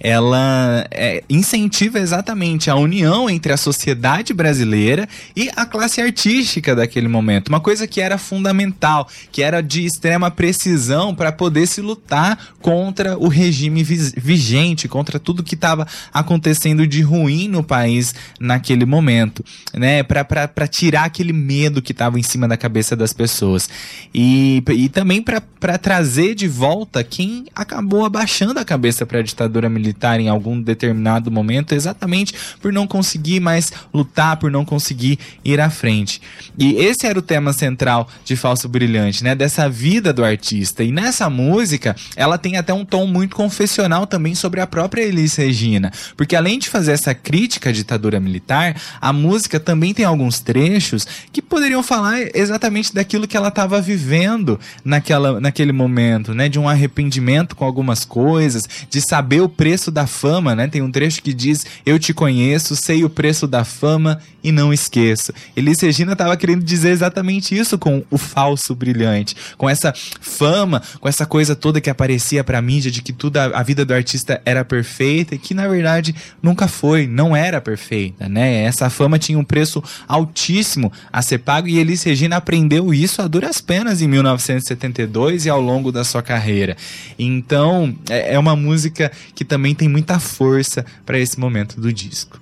ela 0.00 0.86
é, 0.90 1.22
incentiva 1.28 1.98
exatamente 1.98 2.70
a 2.70 2.74
união 2.74 3.28
entre 3.28 3.52
a 3.52 3.56
sociedade 3.58 4.32
brasileira 4.32 5.06
e 5.36 5.50
a 5.54 5.66
classe 5.66 6.00
artística 6.00 6.74
daquele 6.74 7.06
momento. 7.06 7.48
Uma 7.48 7.60
coisa 7.60 7.86
que 7.86 8.00
era 8.00 8.16
fundamental, 8.16 9.06
que 9.30 9.42
era 9.42 9.60
de 9.60 9.84
extrema 9.84 10.30
precisão 10.30 11.14
para 11.14 11.30
poder 11.30 11.66
se 11.66 11.82
lutar 11.82 12.38
contra 12.62 13.18
o 13.18 13.28
regime 13.28 13.84
vigente, 13.84 14.88
contra 14.88 15.18
tudo 15.18 15.42
que 15.42 15.54
estava 15.54 15.86
acontecendo 16.12 16.86
de 16.86 17.02
ruim 17.02 17.46
no 17.46 17.62
país 17.62 18.14
naquele 18.38 18.86
momento, 18.86 19.44
né? 19.74 20.02
Para 20.02 20.66
tirar 20.66 21.04
aquele 21.04 21.32
medo 21.32 21.82
que 21.82 21.92
estava 21.92 22.18
em 22.18 22.22
cima 22.22 22.48
da 22.48 22.56
cabeça 22.56 22.96
das 22.96 23.12
pessoas. 23.12 23.68
E, 24.14 24.62
e 24.70 24.88
também 24.88 25.22
para 25.22 25.76
trazer 25.76 26.34
de 26.34 26.48
volta 26.48 27.04
quem 27.04 27.44
acabou 27.54 28.06
abaixando 28.06 28.58
a 28.58 28.64
cabeça 28.64 29.04
para 29.04 29.18
a 29.18 29.22
ditadura 29.22 29.68
militar 29.68 29.89
em 30.20 30.28
algum 30.28 30.60
determinado 30.60 31.30
momento, 31.30 31.74
exatamente 31.74 32.34
por 32.60 32.72
não 32.72 32.86
conseguir 32.86 33.40
mais 33.40 33.72
lutar, 33.92 34.36
por 34.36 34.50
não 34.50 34.64
conseguir 34.64 35.18
ir 35.44 35.60
à 35.60 35.70
frente. 35.70 36.20
E 36.58 36.74
esse 36.74 37.06
era 37.06 37.18
o 37.18 37.22
tema 37.22 37.52
central 37.52 38.08
de 38.24 38.36
Falso 38.36 38.68
Brilhante, 38.68 39.24
né? 39.24 39.34
Dessa 39.34 39.68
vida 39.68 40.12
do 40.12 40.24
artista. 40.24 40.82
E 40.82 40.92
nessa 40.92 41.30
música, 41.30 41.96
ela 42.16 42.36
tem 42.36 42.56
até 42.56 42.72
um 42.72 42.84
tom 42.84 43.06
muito 43.06 43.36
confessional 43.36 44.06
também 44.06 44.34
sobre 44.34 44.60
a 44.60 44.66
própria 44.66 45.02
Elis 45.02 45.36
Regina. 45.36 45.92
Porque 46.16 46.36
além 46.36 46.58
de 46.58 46.68
fazer 46.68 46.92
essa 46.92 47.14
crítica 47.14 47.70
à 47.70 47.72
ditadura 47.72 48.20
militar, 48.20 48.76
a 49.00 49.12
música 49.12 49.58
também 49.58 49.94
tem 49.94 50.04
alguns 50.04 50.40
trechos 50.40 51.06
que 51.32 51.40
poderiam 51.40 51.82
falar 51.82 52.18
exatamente 52.34 52.94
daquilo 52.94 53.26
que 53.26 53.36
ela 53.36 53.48
estava 53.48 53.80
vivendo 53.80 54.58
naquela, 54.84 55.40
naquele 55.40 55.72
momento, 55.72 56.34
né? 56.34 56.48
De 56.48 56.58
um 56.58 56.68
arrependimento 56.68 57.54
com 57.56 57.64
algumas 57.64 58.04
coisas, 58.04 58.64
de 58.88 59.00
saber 59.00 59.40
o 59.40 59.48
preço 59.48 59.79
da 59.88 60.04
fama, 60.04 60.56
né? 60.56 60.66
Tem 60.66 60.82
um 60.82 60.90
trecho 60.90 61.22
que 61.22 61.32
diz: 61.32 61.64
Eu 61.86 61.96
te 61.96 62.12
conheço, 62.12 62.74
sei 62.74 63.04
o 63.04 63.08
preço 63.08 63.46
da 63.46 63.64
fama 63.64 64.20
e 64.42 64.50
não 64.50 64.72
esqueço. 64.72 65.32
Elis 65.54 65.80
Regina 65.80 66.12
estava 66.12 66.36
querendo 66.36 66.64
dizer 66.64 66.90
exatamente 66.90 67.56
isso 67.56 67.78
com 67.78 68.02
o 68.10 68.18
falso 68.18 68.74
brilhante, 68.74 69.36
com 69.56 69.68
essa 69.68 69.94
fama, 70.20 70.82
com 70.98 71.08
essa 71.08 71.24
coisa 71.24 71.54
toda 71.54 71.80
que 71.80 71.90
aparecia 71.90 72.42
pra 72.42 72.60
mídia 72.60 72.90
de 72.90 73.02
que 73.02 73.12
tudo 73.12 73.36
a, 73.36 73.44
a 73.44 73.62
vida 73.62 73.84
do 73.84 73.94
artista 73.94 74.42
era 74.44 74.64
perfeita 74.64 75.34
e 75.34 75.38
que 75.38 75.54
na 75.54 75.68
verdade 75.68 76.14
nunca 76.42 76.66
foi, 76.66 77.06
não 77.06 77.36
era 77.36 77.60
perfeita, 77.60 78.28
né? 78.28 78.64
Essa 78.64 78.90
fama 78.90 79.18
tinha 79.18 79.38
um 79.38 79.44
preço 79.44 79.82
altíssimo 80.08 80.92
a 81.12 81.22
ser 81.22 81.38
pago 81.38 81.68
e 81.68 81.78
Elis 81.78 82.02
Regina 82.02 82.36
aprendeu 82.36 82.92
isso 82.92 83.22
a 83.22 83.28
duras 83.28 83.60
penas 83.60 84.00
em 84.02 84.08
1972 84.08 85.46
e 85.46 85.50
ao 85.50 85.60
longo 85.60 85.92
da 85.92 86.02
sua 86.02 86.22
carreira. 86.22 86.76
Então, 87.18 87.94
é, 88.08 88.34
é 88.34 88.38
uma 88.38 88.56
música 88.56 89.12
que 89.34 89.44
também 89.44 89.69
tem 89.74 89.88
muita 89.88 90.18
força 90.18 90.84
para 91.04 91.18
esse 91.18 91.38
momento 91.38 91.80
do 91.80 91.92
disco. 91.92 92.40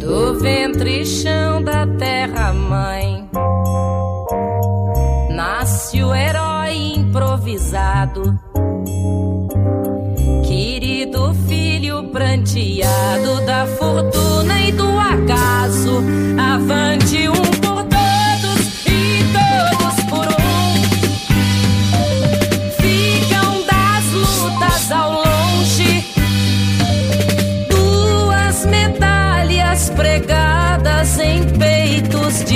Do 0.00 0.38
ventre 0.40 1.06
chão 1.06 1.62
da 1.62 1.86
terra 1.86 2.52
mãe. 2.52 3.28
Nasce 5.30 6.02
o 6.02 6.14
herói 6.14 6.94
improvisado. 6.96 8.38
Querido 10.44 11.32
filho 11.46 12.08
pranteado 12.10 13.46
Da 13.46 13.66
fortuna 13.66 14.60
e 14.62 14.72
do 14.72 14.88
acaso. 14.98 16.02
Avante 16.36 17.28
um 17.28 17.59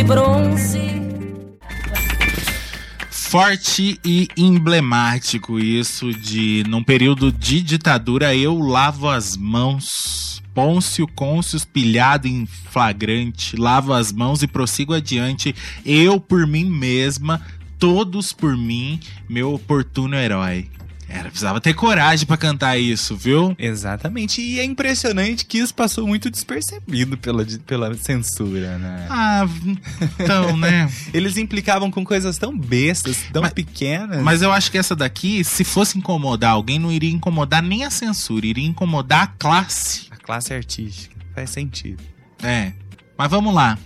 bronze. 0.06 0.80
Forte 3.10 3.98
e 4.04 4.28
emblemático 4.36 5.58
isso 5.58 6.12
de, 6.12 6.62
num 6.68 6.84
período 6.84 7.32
de 7.32 7.62
ditadura, 7.62 8.34
eu 8.34 8.58
lavo 8.58 9.08
as 9.08 9.36
mãos. 9.36 10.42
Pôncio 10.54 11.08
Côncio 11.08 11.58
pilhado 11.66 12.28
em 12.28 12.46
flagrante, 12.46 13.56
lavo 13.56 13.92
as 13.92 14.12
mãos 14.12 14.40
e 14.40 14.46
prossigo 14.46 14.94
adiante. 14.94 15.52
Eu 15.84 16.20
por 16.20 16.46
mim 16.46 16.66
mesma, 16.66 17.42
todos 17.76 18.32
por 18.32 18.56
mim, 18.56 19.00
meu 19.28 19.52
oportuno 19.52 20.14
herói. 20.14 20.68
Era, 21.14 21.28
precisava 21.28 21.60
ter 21.60 21.74
coragem 21.74 22.26
pra 22.26 22.36
cantar 22.36 22.76
isso, 22.76 23.16
viu? 23.16 23.54
Exatamente, 23.56 24.40
e 24.42 24.58
é 24.58 24.64
impressionante 24.64 25.44
que 25.46 25.58
isso 25.58 25.72
passou 25.72 26.06
muito 26.08 26.28
despercebido 26.28 27.16
pela, 27.16 27.46
pela 27.66 27.94
censura, 27.94 28.76
né? 28.78 29.06
Ah, 29.08 29.46
então, 30.18 30.56
né? 30.56 30.90
Eles 31.14 31.36
implicavam 31.36 31.88
com 31.88 32.04
coisas 32.04 32.36
tão 32.36 32.56
bestas, 32.58 33.16
tão 33.32 33.42
Mas- 33.42 33.52
pequenas. 33.52 34.22
Mas 34.22 34.42
eu 34.42 34.50
acho 34.52 34.70
que 34.72 34.76
essa 34.78 34.96
daqui, 34.96 35.44
se 35.44 35.62
fosse 35.62 35.96
incomodar 35.96 36.50
alguém, 36.50 36.78
não 36.80 36.90
iria 36.90 37.10
incomodar 37.12 37.62
nem 37.62 37.84
a 37.84 37.90
censura, 37.90 38.44
iria 38.44 38.66
incomodar 38.66 39.22
a 39.22 39.26
classe. 39.28 40.08
A 40.10 40.16
classe 40.16 40.52
artística 40.52 41.14
faz 41.32 41.50
sentido. 41.50 42.02
É. 42.42 42.72
Mas 43.16 43.30
vamos 43.30 43.54
lá. 43.54 43.78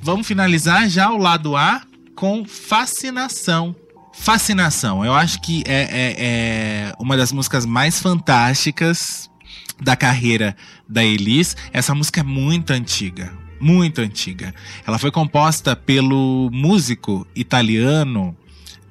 Vamos 0.00 0.26
finalizar 0.26 0.88
já 0.88 1.10
o 1.10 1.16
lado 1.18 1.56
A 1.56 1.82
com 2.14 2.44
fascinação. 2.44 3.74
Fascinação. 4.18 5.04
Eu 5.04 5.12
acho 5.14 5.40
que 5.40 5.62
é, 5.66 5.82
é- 5.82 6.14
é 6.18 6.92
uma 6.98 7.16
das 7.16 7.30
músicas 7.32 7.64
mais 7.66 8.00
fantásticas 8.00 9.30
da 9.80 9.94
carreira 9.94 10.56
da 10.88 11.04
Elis. 11.04 11.56
Essa 11.72 11.94
música 11.94 12.20
é 12.20 12.24
muito 12.24 12.72
antiga, 12.72 13.32
muito 13.60 14.00
antiga. 14.00 14.54
Ela 14.86 14.98
foi 14.98 15.10
composta 15.10 15.76
pelo 15.76 16.48
músico 16.52 17.26
italiano 17.36 18.34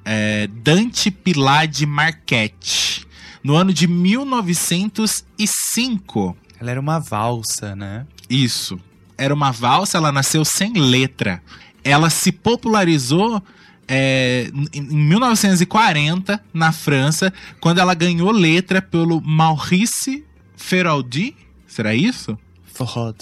é, 0.04 0.46
Dante 0.46 1.10
Pilade 1.10 1.84
Marchetti 1.86 3.04
no 3.42 3.56
ano 3.56 3.72
de 3.72 3.86
1905. 3.88 6.36
Ela 6.60 6.70
era 6.70 6.80
uma 6.80 6.98
valsa, 6.98 7.74
né? 7.76 8.06
Isso. 8.30 8.78
Era 9.18 9.34
uma 9.34 9.50
valsa, 9.50 9.98
ela 9.98 10.12
nasceu 10.12 10.44
sem 10.44 10.72
letra. 10.74 11.42
Ela 11.82 12.10
se 12.10 12.30
popularizou 12.32 13.42
é, 13.88 14.50
em 14.72 14.80
em 14.80 14.96
1940, 14.96 16.42
na 16.52 16.72
França, 16.72 17.32
quando 17.60 17.78
ela 17.78 17.94
ganhou 17.94 18.30
letra 18.30 18.82
pelo 18.82 19.20
Maurice 19.20 20.24
Feraldi. 20.56 21.36
Será 21.66 21.94
isso? 21.94 22.38
Forrod. 22.64 23.16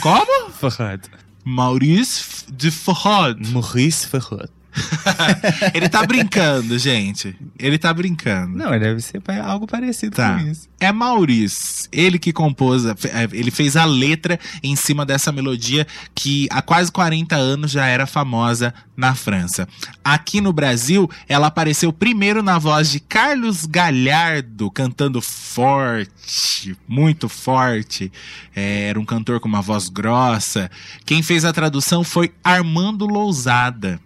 Como? 0.00 0.50
Forrod. 0.52 1.02
Maurice 1.44 2.46
de 2.52 2.70
Forrod. 2.70 3.38
Maurice 3.50 4.06
Forrod. 4.06 4.48
Ele 5.72 5.88
tá 5.88 6.04
brincando, 6.04 6.78
gente. 6.78 7.36
Ele 7.58 7.78
tá 7.78 7.92
brincando. 7.92 8.56
Não, 8.56 8.70
deve 8.78 9.00
ser 9.00 9.22
algo 9.42 9.66
parecido 9.66 10.16
Tá. 10.16 10.38
com 10.38 10.46
isso. 10.48 10.68
É 10.80 10.92
Maurice, 10.92 11.88
ele 11.90 12.18
que 12.18 12.30
compôs, 12.32 12.84
é, 12.84 12.94
ele 13.32 13.50
fez 13.50 13.74
a 13.74 13.86
letra 13.86 14.38
em 14.62 14.76
cima 14.76 15.06
dessa 15.06 15.32
melodia 15.32 15.86
que 16.14 16.46
há 16.50 16.60
quase 16.60 16.92
40 16.92 17.34
anos 17.36 17.70
já 17.70 17.86
era 17.86 18.06
famosa 18.06 18.74
na 18.94 19.14
França. 19.14 19.66
Aqui 20.04 20.40
no 20.42 20.52
Brasil, 20.52 21.08
ela 21.26 21.46
apareceu 21.46 21.90
primeiro 21.92 22.42
na 22.42 22.58
voz 22.58 22.90
de 22.90 23.00
Carlos 23.00 23.64
Galhardo, 23.64 24.70
cantando 24.70 25.22
forte, 25.22 26.76
muito 26.86 27.28
forte. 27.28 28.12
É, 28.54 28.88
era 28.88 29.00
um 29.00 29.04
cantor 29.04 29.40
com 29.40 29.48
uma 29.48 29.62
voz 29.62 29.88
grossa. 29.88 30.70
Quem 31.06 31.22
fez 31.22 31.44
a 31.44 31.52
tradução 31.52 32.04
foi 32.04 32.32
Armando 32.42 33.06
Lousada. 33.06 33.98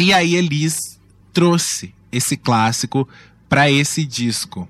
E 0.00 0.12
aí 0.12 0.34
Elis 0.34 0.98
trouxe 1.32 1.94
esse 2.10 2.36
clássico 2.36 3.08
para 3.48 3.70
esse 3.70 4.04
disco 4.04 4.68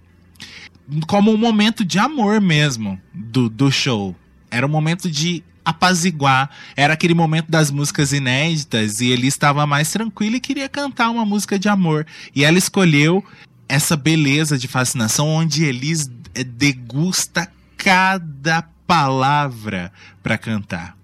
como 1.07 1.33
um 1.33 1.37
momento 1.37 1.85
de 1.85 1.99
amor 1.99 2.41
mesmo 2.41 3.01
do, 3.14 3.49
do 3.49 3.70
show. 3.70 4.16
Era 4.51 4.66
um 4.66 4.70
momento 4.70 5.09
de 5.09 5.45
apaziguar. 5.64 6.51
Era 6.76 6.95
aquele 6.95 7.14
momento 7.14 7.49
das 7.49 7.70
músicas 7.70 8.12
inéditas 8.12 9.01
e 9.01 9.09
ele 9.09 9.26
estava 9.26 9.66
mais 9.66 9.91
tranquilo 9.91 10.37
e 10.37 10.41
queria 10.41 10.68
cantar 10.68 11.11
uma 11.11 11.24
música 11.24 11.59
de 11.59 11.68
amor. 11.68 12.07
E 12.35 12.45
ela 12.45 12.59
escolheu 12.59 13.24
essa 13.68 13.97
beleza 13.97 14.59
de 14.59 14.66
fascinação 14.66 15.28
onde 15.28 15.64
Elis 15.64 16.11
eh, 16.35 16.43
degusta 16.43 17.51
cada 17.76 18.62
palavra 18.87 19.93
para 20.22 20.37
cantar. 20.37 20.97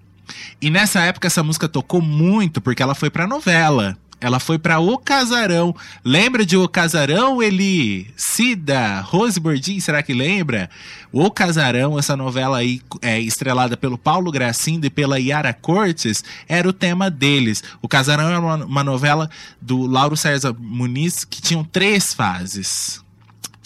E 0.61 0.71
nessa 0.71 1.01
época 1.01 1.29
essa 1.29 1.45
música 1.45 1.69
tocou 1.69 2.03
muito 2.03 2.61
porque 2.61 2.83
ela 2.83 2.95
foi 2.95 3.09
pra 3.09 3.29
novela. 3.29 3.97
Ela 4.21 4.41
foi 4.41 4.59
pra 4.59 4.79
O 4.79 4.97
Casarão. 4.97 5.75
Lembra 6.05 6.47
de 6.47 6.57
O 6.57 6.69
Casarão, 6.69 7.43
Eli? 7.43 8.11
Cida, 8.17 9.01
Rose 9.01 9.39
Bordin, 9.39 9.79
será 9.79 10.03
que 10.03 10.15
lembra? 10.15 10.71
O 11.13 11.31
Casarão, 11.31 11.99
essa 11.99 12.17
novela 12.17 12.59
aí 12.59 12.81
é, 13.03 13.21
estrelada 13.21 13.77
pelo 13.77 13.99
Paulo 13.99 14.33
Gracindo 14.33 14.87
e 14.87 14.91
pela 14.91 15.21
Yara 15.21 15.53
Cortes, 15.53 16.25
era 16.49 16.69
o 16.69 16.73
tema 16.73 17.11
deles. 17.11 17.63
O 17.83 17.89
Casarão 17.89 18.29
era 18.29 18.41
uma, 18.41 18.65
uma 18.65 18.85
novela 18.85 19.31
do 19.61 19.87
Lauro 19.87 20.17
César 20.17 20.55
Muniz 20.59 21.25
que 21.25 21.43
tinham 21.43 21.63
três 21.63 22.15
fases 22.15 23.05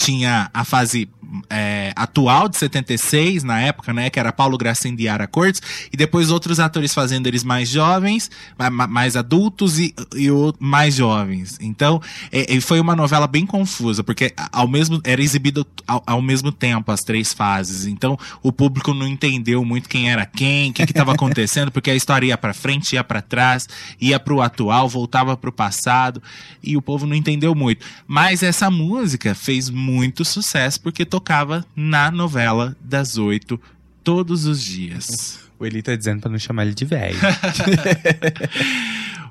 tinha 0.01 0.51
a 0.55 0.65
fase 0.65 1.11
é, 1.49 1.93
atual 1.97 2.49
de 2.49 2.57
76, 2.57 3.43
na 3.45 3.61
época, 3.61 3.93
né? 3.93 4.11
Que 4.11 4.19
era 4.19 4.33
Paulo 4.33 4.57
Gracindo 4.59 5.01
e 5.01 5.05
Yara 5.05 5.27
Cortes. 5.27 5.61
E 5.93 5.97
depois 5.97 6.31
outros 6.31 6.59
atores 6.61 6.93
fazendo 6.95 7.27
eles 7.27 7.45
mais 7.45 7.69
jovens, 7.69 8.31
ma- 8.59 8.71
ma- 8.71 8.87
mais 8.87 9.17
adultos 9.17 9.79
e, 9.79 9.95
e 10.17 10.31
o- 10.31 10.55
mais 10.59 10.95
jovens. 10.95 11.59
Então, 11.61 12.01
é, 12.33 12.61
foi 12.61 12.81
uma 12.81 12.97
novela 12.97 13.27
bem 13.27 13.47
confusa, 13.47 14.03
porque 14.03 14.33
ao 14.53 14.67
mesmo, 14.69 15.01
era 15.05 15.23
exibido 15.23 15.67
ao, 15.87 16.03
ao 16.07 16.23
mesmo 16.23 16.51
tempo 16.53 16.91
as 16.93 17.03
três 17.03 17.33
fases. 17.33 17.87
Então, 17.87 18.19
o 18.43 18.51
público 18.53 18.93
não 18.95 19.07
entendeu 19.07 19.65
muito 19.65 19.89
quem 19.89 20.11
era 20.11 20.27
quem, 20.27 20.71
o 20.71 20.75
que 20.75 20.83
estava 20.83 21.13
acontecendo, 21.15 21.71
porque 21.71 21.91
a 21.91 21.95
história 21.95 22.27
ia 22.27 22.39
pra 22.39 22.53
frente, 22.55 22.95
ia 22.95 23.05
pra 23.05 23.21
trás, 23.23 23.69
ia 24.01 24.19
pro 24.19 24.41
atual, 24.41 24.89
voltava 24.89 25.37
pro 25.37 25.53
passado, 25.53 26.23
e 26.63 26.77
o 26.77 26.83
povo 26.83 27.07
não 27.07 27.15
entendeu 27.15 27.55
muito. 27.55 27.85
Mas 28.07 28.43
essa 28.43 28.71
música 28.71 29.35
fez 29.35 29.71
muito 29.71 30.25
sucesso 30.25 30.81
porque 30.81 31.05
tocava 31.21 31.65
na 31.77 32.11
novela 32.11 32.75
das 32.81 33.19
oito 33.19 33.61
todos 34.03 34.47
os 34.47 34.65
dias. 34.65 35.39
O 35.59 35.67
Eli 35.67 35.83
tá 35.83 35.95
dizendo 35.95 36.23
pra 36.23 36.31
não 36.31 36.39
chamar 36.39 36.65
ele 36.65 36.75
de 36.75 36.87
velho. 36.87 37.19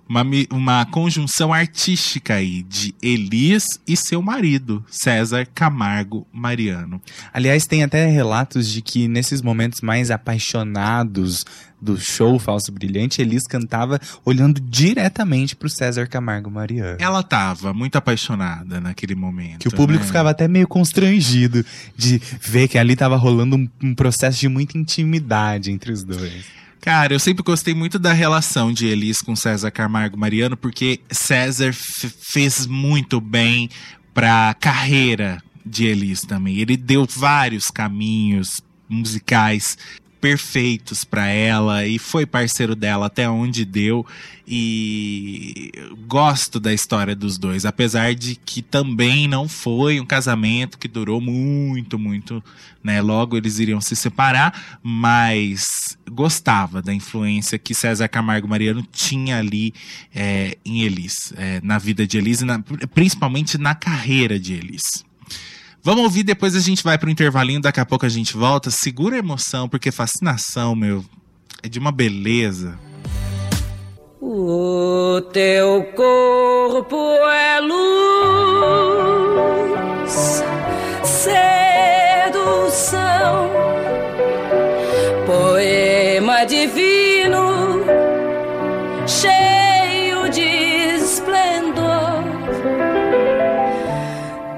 Uma, 0.07 0.23
uma 0.49 0.85
conjunção 0.87 1.53
artística 1.53 2.33
aí 2.33 2.63
de 2.63 2.95
Elis 2.99 3.79
e 3.87 3.95
seu 3.95 4.23
marido, 4.23 4.83
César 4.89 5.47
Camargo 5.53 6.25
Mariano. 6.33 6.99
Aliás, 7.31 7.67
tem 7.67 7.83
até 7.83 8.07
relatos 8.07 8.67
de 8.67 8.81
que 8.81 9.07
nesses 9.07 9.39
momentos 9.39 9.81
mais 9.81 10.09
apaixonados 10.09 11.45
do 11.81 11.97
show 11.99 12.37
Falso 12.39 12.71
Brilhante, 12.71 13.21
Elis 13.21 13.47
cantava 13.47 13.99
olhando 14.25 14.59
diretamente 14.59 15.55
pro 15.55 15.69
César 15.69 16.07
Camargo 16.07 16.49
Mariano. 16.49 16.97
Ela 16.99 17.23
tava 17.23 17.73
muito 17.73 17.97
apaixonada 17.97 18.79
naquele 18.81 19.15
momento. 19.15 19.59
Que 19.59 19.67
o 19.67 19.71
público 19.71 20.01
né? 20.01 20.07
ficava 20.07 20.29
até 20.29 20.47
meio 20.47 20.67
constrangido 20.67 21.65
de 21.95 22.21
ver 22.41 22.67
que 22.67 22.77
ali 22.77 22.95
tava 22.95 23.15
rolando 23.15 23.55
um, 23.55 23.69
um 23.81 23.95
processo 23.95 24.39
de 24.39 24.47
muita 24.47 24.77
intimidade 24.77 25.71
entre 25.71 25.91
os 25.91 26.03
dois. 26.03 26.45
Cara, 26.81 27.13
eu 27.13 27.19
sempre 27.19 27.43
gostei 27.43 27.73
muito 27.73 27.99
da 27.99 28.13
relação 28.13 28.71
de 28.71 28.87
Elis 28.87 29.17
com 29.17 29.35
César 29.35 29.69
Camargo 29.69 30.17
Mariano, 30.17 30.55
porque 30.55 31.01
César 31.11 31.73
fez 31.73 32.65
muito 32.65 33.19
bem 33.19 33.69
pra 34.13 34.55
carreira 34.59 35.43
de 35.65 35.85
Elis 35.85 36.21
também. 36.21 36.57
Ele 36.57 36.77
deu 36.77 37.05
vários 37.05 37.65
caminhos 37.65 38.61
musicais 38.87 39.77
perfeitos 40.19 41.03
pra 41.03 41.27
ela 41.27 41.85
e 41.85 41.97
foi 41.97 42.25
parceiro 42.25 42.75
dela 42.75 43.05
até 43.07 43.29
onde 43.29 43.63
deu 43.65 44.05
e 44.47 45.71
gosto 46.07 46.59
da 46.59 46.73
história 46.73 47.15
dos 47.15 47.37
dois, 47.37 47.65
apesar 47.65 48.13
de 48.15 48.35
que 48.35 48.61
também 48.61 49.27
não 49.27 49.47
foi 49.47 49.99
um 49.99 50.05
casamento 50.05 50.77
que 50.77 50.87
durou 50.87 51.21
muito, 51.21 51.97
muito, 51.99 52.43
né? 52.83 53.01
Logo 53.01 53.37
eles 53.37 53.59
iriam 53.59 53.79
se 53.79 53.95
separar, 53.95 54.79
mas 54.81 55.97
gostava 56.11 56.81
da 56.81 56.93
influência 56.93 57.59
que 57.59 57.73
César 57.73 58.07
Camargo 58.07 58.47
Mariano 58.47 58.85
tinha 58.91 59.37
ali 59.37 59.73
é, 60.13 60.57
em 60.65 60.81
Elis, 60.81 61.31
é, 61.37 61.61
na 61.63 61.77
vida 61.77 62.05
de 62.07 62.17
Elis, 62.17 62.41
na- 62.41 62.61
principalmente 62.93 63.57
na 63.57 63.75
carreira 63.75 64.39
de 64.39 64.53
Elis. 64.53 64.81
Vamos 65.81 66.03
ouvir, 66.03 66.23
depois 66.23 66.55
a 66.55 66.59
gente 66.59 66.83
vai 66.83 66.97
pro 66.97 67.09
intervalinho, 67.09 67.61
daqui 67.61 67.79
a 67.79 67.85
pouco 67.85 68.05
a 68.05 68.09
gente 68.09 68.35
volta. 68.35 68.69
Segura 68.69 69.15
a 69.15 69.19
emoção, 69.19 69.69
porque 69.69 69.91
fascinação, 69.91 70.75
meu, 70.75 71.05
é 71.63 71.69
de 71.69 71.79
uma 71.79 71.91
beleza. 71.91 72.77
O 74.21 75.21
teu 75.31 75.85
corpo 75.95 76.97
é 77.29 77.59
luz, 77.61 77.71
sedução, 81.05 82.89
poema 85.25 86.43
divino, 86.43 87.85
cheio 89.07 89.38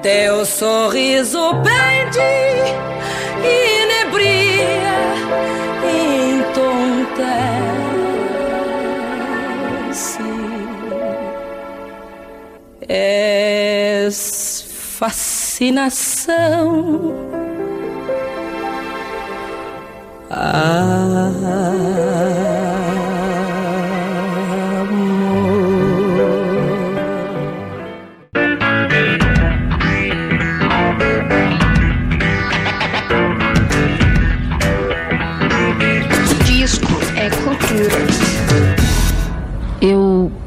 Teu 0.02 0.44
sorriso 0.46 1.54
prende, 1.62 2.20
inebria, 3.46 4.98
entontece. 6.42 7.62
És 12.90 14.66
fascinação. 14.98 16.42
Disco 20.32 20.42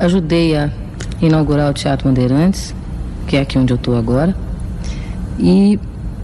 ajudei 0.04 0.56
a 0.56 0.70
inaugurar 1.20 1.70
o 1.70 1.74
Teatro 1.74 2.08
Bandeirantes, 2.08 2.74
que 3.26 3.36
é 3.36 3.40
aqui 3.40 3.58
onde 3.58 3.72
eu 3.72 3.76
estou 3.76 3.96
agora, 3.96 4.34
e 5.38 5.78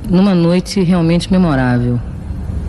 numa 0.09 0.35
noite 0.35 0.81
realmente 0.83 1.31
memorável. 1.33 1.99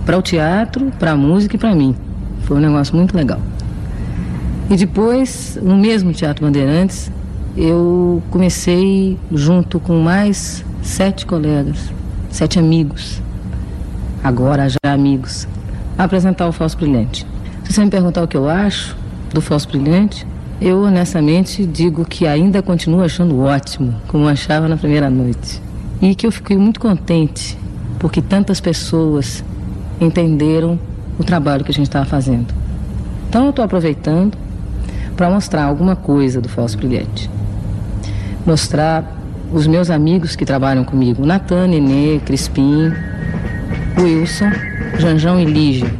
para 0.05 0.17
o 0.17 0.21
teatro, 0.21 0.91
para 0.99 1.11
a 1.11 1.15
música 1.15 1.55
e 1.55 1.59
para 1.59 1.73
mim. 1.75 1.95
Foi 2.43 2.57
um 2.57 2.59
negócio 2.59 2.95
muito 2.95 3.15
legal. 3.15 3.39
E 4.69 4.75
depois, 4.75 5.59
no 5.61 5.75
mesmo 5.75 6.13
Teatro 6.13 6.45
Bandeirantes, 6.45 7.11
eu 7.55 8.21
comecei 8.31 9.17
junto 9.31 9.79
com 9.79 9.99
mais 10.01 10.63
sete 10.81 11.25
colegas, 11.25 11.77
sete 12.29 12.57
amigos, 12.57 13.21
agora 14.23 14.67
já 14.69 14.93
amigos, 14.93 15.47
a 15.97 16.05
apresentar 16.05 16.47
o 16.47 16.51
Falso 16.51 16.77
Brilhante. 16.77 17.25
Se 17.63 17.73
você 17.73 17.83
me 17.83 17.91
perguntar 17.91 18.23
o 18.23 18.27
que 18.27 18.37
eu 18.37 18.49
acho 18.49 18.95
do 19.33 19.41
Falso 19.41 19.67
Brilhante, 19.67 20.25
eu 20.61 20.83
honestamente 20.83 21.65
digo 21.65 22.05
que 22.05 22.27
ainda 22.27 22.61
continuo 22.61 23.03
achando 23.03 23.39
ótimo, 23.39 23.95
como 24.07 24.27
achava 24.27 24.67
na 24.67 24.77
primeira 24.77 25.09
noite. 25.09 25.59
E 25.99 26.13
que 26.13 26.27
eu 26.27 26.31
fiquei 26.31 26.55
muito 26.55 26.79
contente 26.79 27.57
porque 27.97 28.21
tantas 28.21 28.59
pessoas 28.59 29.43
entenderam 29.99 30.79
o 31.17 31.23
trabalho 31.23 31.63
que 31.63 31.71
a 31.71 31.73
gente 31.73 31.87
estava 31.87 32.05
fazendo. 32.05 32.53
Então 33.27 33.45
eu 33.45 33.49
estou 33.49 33.65
aproveitando 33.65 34.37
para 35.17 35.29
mostrar 35.29 35.63
alguma 35.63 35.95
coisa 35.95 36.39
do 36.39 36.47
Falso 36.47 36.77
Brilhante. 36.77 37.29
Mostrar 38.45 39.19
os 39.51 39.65
meus 39.65 39.89
amigos 39.89 40.35
que 40.35 40.45
trabalham 40.45 40.83
comigo, 40.83 41.25
Natan, 41.25 41.67
Nenê, 41.67 42.19
Crispim, 42.19 42.93
Wilson, 43.99 44.51
Janjão 44.99 45.39
e 45.39 45.45
Lígia, 45.45 45.91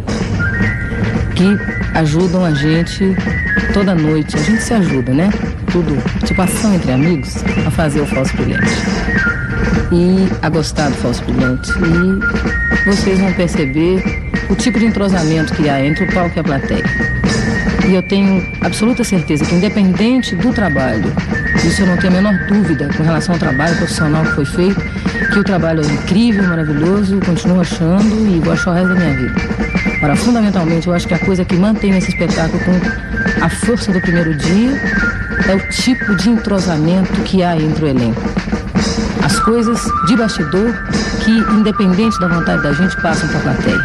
que 1.36 1.81
ajudam 1.94 2.46
a 2.46 2.54
gente 2.54 3.16
toda 3.74 3.96
noite. 3.96 4.36
A 4.36 4.40
gente 4.40 4.62
se 4.62 4.74
ajuda, 4.74 5.14
né? 5.14 5.30
Tudo, 5.72 5.96
tipo 6.26 6.42
ação 6.42 6.74
entre 6.74 6.92
amigos, 6.92 7.44
a 7.66 7.72
fazer 7.72 8.02
o 8.02 8.06
Falso 8.06 8.36
Brilhante. 8.36 8.72
E 9.92 10.30
a 10.42 10.50
gostar 10.50 10.90
do 10.90 10.96
Falso 10.96 11.24
Brilhante. 11.24 11.72
E 11.72 12.86
vocês 12.86 13.20
vão 13.20 13.32
perceber 13.34 14.04
o 14.50 14.56
tipo 14.56 14.80
de 14.80 14.86
entrosamento 14.86 15.54
que 15.54 15.70
há 15.70 15.86
entre 15.86 16.04
o 16.04 16.14
palco 16.14 16.34
e 16.36 16.40
a 16.40 16.44
plateia. 16.44 16.84
E 17.88 17.94
eu 17.94 18.04
tenho 18.04 18.46
absoluta 18.62 19.04
certeza 19.04 19.46
que, 19.46 19.56
independente 19.56 20.36
do 20.36 20.54
trabalho, 20.54 21.12
isso 21.64 21.82
eu 21.82 21.88
não 21.88 21.98
tenho 21.98 22.14
a 22.14 22.22
menor 22.22 22.48
dúvida 22.48 22.90
com 22.96 23.04
relação 23.04 23.36
ao 23.36 23.40
trabalho 23.40 23.76
profissional 23.78 24.24
que 24.24 24.36
foi 24.36 24.46
feito, 24.46 24.82
que 25.32 25.40
o 25.40 25.44
trabalho 25.44 25.82
é 25.82 25.86
incrível, 25.86 26.44
maravilhoso, 26.44 27.20
continuo 27.26 27.62
achando 27.62 28.28
e 28.28 28.40
vou 28.40 28.54
achar 28.54 28.72
o 28.72 28.74
resto 28.74 28.90
da 28.90 28.96
minha 28.96 29.14
vida. 29.14 29.36
Agora, 29.98 30.16
fundamentalmente, 30.16 30.88
eu 30.88 30.94
acho 30.94 31.08
que 31.08 31.14
a 31.14 31.20
coisa 31.20 31.46
que 31.46 31.56
mantém 31.56 31.98
esse 31.98 32.10
espetáculo 32.10 32.60
com 32.64 33.46
a 33.46 33.50
força 33.50 33.92
do 33.92 34.02
primeiro 34.02 34.36
dia 34.36 34.72
é 35.48 35.56
o 35.56 35.70
tipo 35.70 36.16
de 36.16 36.30
entrosamento 36.30 37.14
que 37.22 37.44
há 37.44 37.56
entre 37.56 37.86
o 37.86 37.88
elenco. 37.88 38.22
As 39.24 39.40
coisas 39.40 39.80
de 40.08 40.16
bastidor 40.16 40.74
que, 41.24 41.32
independente 41.32 42.20
da 42.20 42.28
vontade 42.28 42.64
da 42.64 42.74
gente, 42.74 43.00
passam 43.02 43.30
para 43.30 43.40
a 43.40 43.42
plateia. 43.42 43.82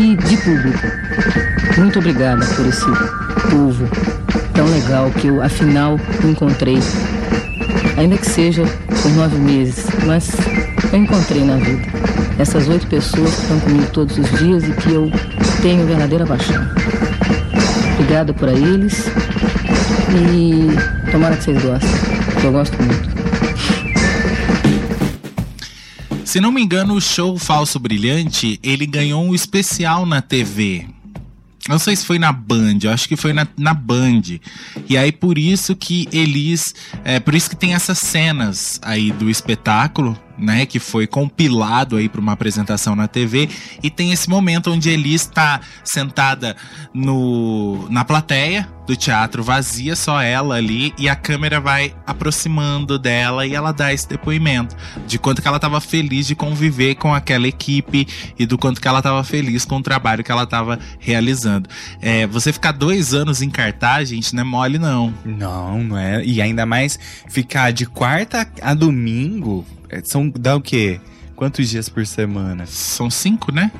E 0.00 0.16
de 0.16 0.36
público. 0.38 0.86
Muito 1.78 1.98
obrigada 1.98 2.44
por 2.46 2.66
esse 2.66 2.86
povo 3.50 3.88
tão 4.56 4.66
legal 4.70 5.10
que 5.10 5.26
eu, 5.26 5.42
afinal, 5.42 6.00
encontrei. 6.24 6.78
Ainda 7.98 8.16
que 8.16 8.26
seja 8.26 8.64
por 9.06 9.12
nove 9.12 9.38
meses, 9.38 9.86
mas 10.04 10.32
eu 10.92 10.98
encontrei 10.98 11.44
na 11.44 11.56
vida. 11.58 11.86
Essas 12.40 12.68
oito 12.68 12.88
pessoas 12.88 13.34
que 13.36 13.42
estão 13.42 13.60
comigo 13.60 13.86
todos 13.92 14.18
os 14.18 14.28
dias 14.38 14.64
e 14.64 14.72
que 14.72 14.90
eu 14.90 15.10
tenho 15.62 15.86
verdadeira 15.86 16.26
paixão. 16.26 16.60
Obrigada 17.94 18.34
por 18.34 18.48
eles 18.48 19.06
e 20.10 21.10
tomara 21.12 21.36
que 21.36 21.44
vocês 21.44 21.62
gostem, 21.62 21.90
que 22.40 22.46
eu 22.46 22.52
gosto 22.52 22.76
muito. 22.82 23.16
Se 26.24 26.40
não 26.40 26.50
me 26.50 26.60
engano, 26.60 26.94
o 26.94 27.00
show 27.00 27.38
Falso 27.38 27.78
Brilhante, 27.78 28.58
ele 28.60 28.86
ganhou 28.86 29.22
um 29.22 29.36
especial 29.36 30.04
na 30.04 30.20
TV. 30.20 30.95
Não 31.68 31.78
sei 31.78 31.96
se 31.96 32.06
foi 32.06 32.18
na 32.18 32.32
Band, 32.32 32.78
eu 32.82 32.90
acho 32.90 33.08
que 33.08 33.16
foi 33.16 33.32
na, 33.32 33.46
na 33.56 33.74
Band. 33.74 34.22
E 34.88 34.96
aí 34.96 35.10
por 35.12 35.38
isso 35.38 35.74
que 35.74 36.08
eles. 36.12 36.74
É, 37.04 37.18
por 37.18 37.34
isso 37.34 37.50
que 37.50 37.56
tem 37.56 37.74
essas 37.74 37.98
cenas 37.98 38.78
aí 38.82 39.10
do 39.12 39.28
espetáculo, 39.28 40.18
né? 40.38 40.66
Que 40.66 40.78
foi 40.78 41.06
compilado 41.06 41.96
aí 41.96 42.08
para 42.08 42.20
uma 42.20 42.32
apresentação 42.32 42.94
na 42.94 43.08
TV. 43.08 43.48
E 43.82 43.90
tem 43.90 44.12
esse 44.12 44.28
momento 44.28 44.70
onde 44.70 44.90
Elis 44.90 45.22
está 45.22 45.60
sentada 45.84 46.56
no, 46.92 47.88
na 47.90 48.04
plateia 48.04 48.68
do 48.86 48.96
teatro 48.96 49.42
vazia, 49.42 49.96
só 49.96 50.22
ela 50.22 50.54
ali, 50.54 50.94
e 50.96 51.08
a 51.08 51.16
câmera 51.16 51.60
vai 51.60 51.92
aproximando 52.06 52.98
dela 52.98 53.44
e 53.44 53.54
ela 53.54 53.72
dá 53.72 53.92
esse 53.92 54.08
depoimento 54.08 54.76
de 55.06 55.18
quanto 55.18 55.42
que 55.42 55.48
ela 55.48 55.56
estava 55.56 55.80
feliz 55.80 56.26
de 56.26 56.36
conviver 56.36 56.94
com 56.94 57.12
aquela 57.12 57.48
equipe 57.48 58.06
e 58.38 58.46
do 58.46 58.56
quanto 58.56 58.80
que 58.80 58.86
ela 58.86 58.98
estava 58.98 59.24
feliz 59.24 59.64
com 59.64 59.78
o 59.78 59.82
trabalho 59.82 60.22
que 60.22 60.30
ela 60.30 60.44
estava 60.44 60.78
realizando. 61.00 61.68
É, 62.00 62.26
você 62.26 62.52
ficar 62.52 62.72
dois 62.72 63.12
anos 63.12 63.42
em 63.42 63.50
cartaz, 63.50 64.08
gente, 64.08 64.34
não 64.34 64.42
é 64.42 64.44
mole, 64.44 64.78
não. 64.78 65.12
Não, 65.24 65.82
não 65.82 65.98
é. 65.98 66.24
E 66.24 66.40
ainda 66.40 66.64
mais 66.64 66.98
ficar 67.28 67.72
de 67.72 67.86
quarta 67.86 68.46
a 68.62 68.72
domingo. 68.72 69.66
É, 69.88 70.00
São, 70.04 70.28
dá 70.28 70.56
o 70.56 70.60
quê? 70.60 71.00
Quantos 71.34 71.68
dias 71.68 71.88
por 71.88 72.06
semana? 72.06 72.64
São 72.66 73.10
cinco, 73.10 73.52
né? 73.52 73.70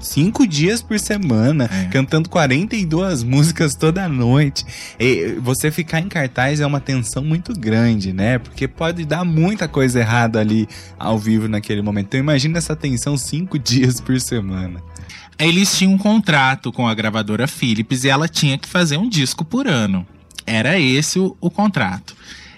Cinco 0.00 0.46
dias 0.46 0.82
por 0.82 0.98
semana, 0.98 1.68
É. 1.72 1.84
cantando 1.84 2.28
42 2.28 3.22
músicas 3.22 3.74
toda 3.74 4.06
noite. 4.08 4.64
E 5.00 5.38
você 5.40 5.70
ficar 5.70 6.00
em 6.00 6.08
cartaz 6.08 6.60
é 6.60 6.66
uma 6.66 6.80
tensão 6.80 7.24
muito 7.24 7.58
grande, 7.58 8.12
né? 8.12 8.38
Porque 8.38 8.68
pode 8.68 9.06
dar 9.06 9.24
muita 9.24 9.66
coisa 9.66 10.00
errada 10.00 10.40
ali 10.40 10.68
ao 10.98 11.18
vivo 11.18 11.48
naquele 11.48 11.80
momento. 11.80 12.06
Então 12.08 12.20
imagina 12.20 12.58
essa 12.58 12.76
tensão 12.76 13.16
cinco 13.16 13.56
dias 13.60 13.98
por 14.00 14.20
semana. 14.20 14.82
Eles 15.38 15.76
tinham 15.76 15.94
um 15.94 15.98
contrato 15.98 16.70
com 16.70 16.86
a 16.86 16.94
gravadora 16.94 17.46
Philips 17.46 18.04
e 18.04 18.08
ela 18.10 18.28
tinha 18.28 18.58
que 18.58 18.68
fazer 18.68 18.98
um 18.98 19.08
disco 19.08 19.44
por 19.44 19.66
ano. 19.66 20.06
Era 20.46 20.78
esse 20.78 21.18
o, 21.18 21.34
o 21.40 21.50
contrato. 21.50 22.14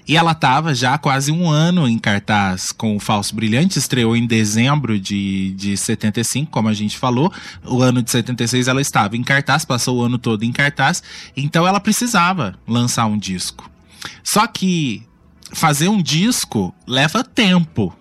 E 0.09 0.17
ela 0.17 0.33
estava 0.33 0.73
já 0.73 0.95
há 0.95 0.99
quase 0.99 1.33
um 1.33 1.51
ano 1.51 1.89
em 1.89 1.99
cartaz 1.99 2.71
com 2.71 2.95
o 2.95 3.01
Falso 3.01 3.35
Brilhante, 3.35 3.79
estreou 3.79 4.17
em 4.17 4.25
dezembro 4.25 5.01
de, 5.01 5.53
de 5.53 5.77
75, 5.77 6.51
como 6.51 6.69
a 6.69 6.73
gente 6.73 6.97
falou. 6.97 7.33
O 7.65 7.83
ano 7.83 8.01
de 8.01 8.11
76 8.11 8.69
ela 8.69 8.81
estava 8.81 9.17
em 9.17 9.23
cartaz, 9.25 9.65
passou 9.65 9.99
o 9.99 10.03
ano 10.03 10.17
todo 10.17 10.45
em 10.45 10.53
cartaz, 10.53 11.03
então 11.37 11.67
ela 11.67 11.81
precisava 11.81 12.55
lançar 12.69 13.07
um 13.07 13.19
disco. 13.19 13.69
Só 14.23 14.47
que 14.47 15.03
fazer 15.53 15.89
um 15.89 16.01
disco 16.01 16.73
leva 16.87 17.25
tempo. 17.25 17.93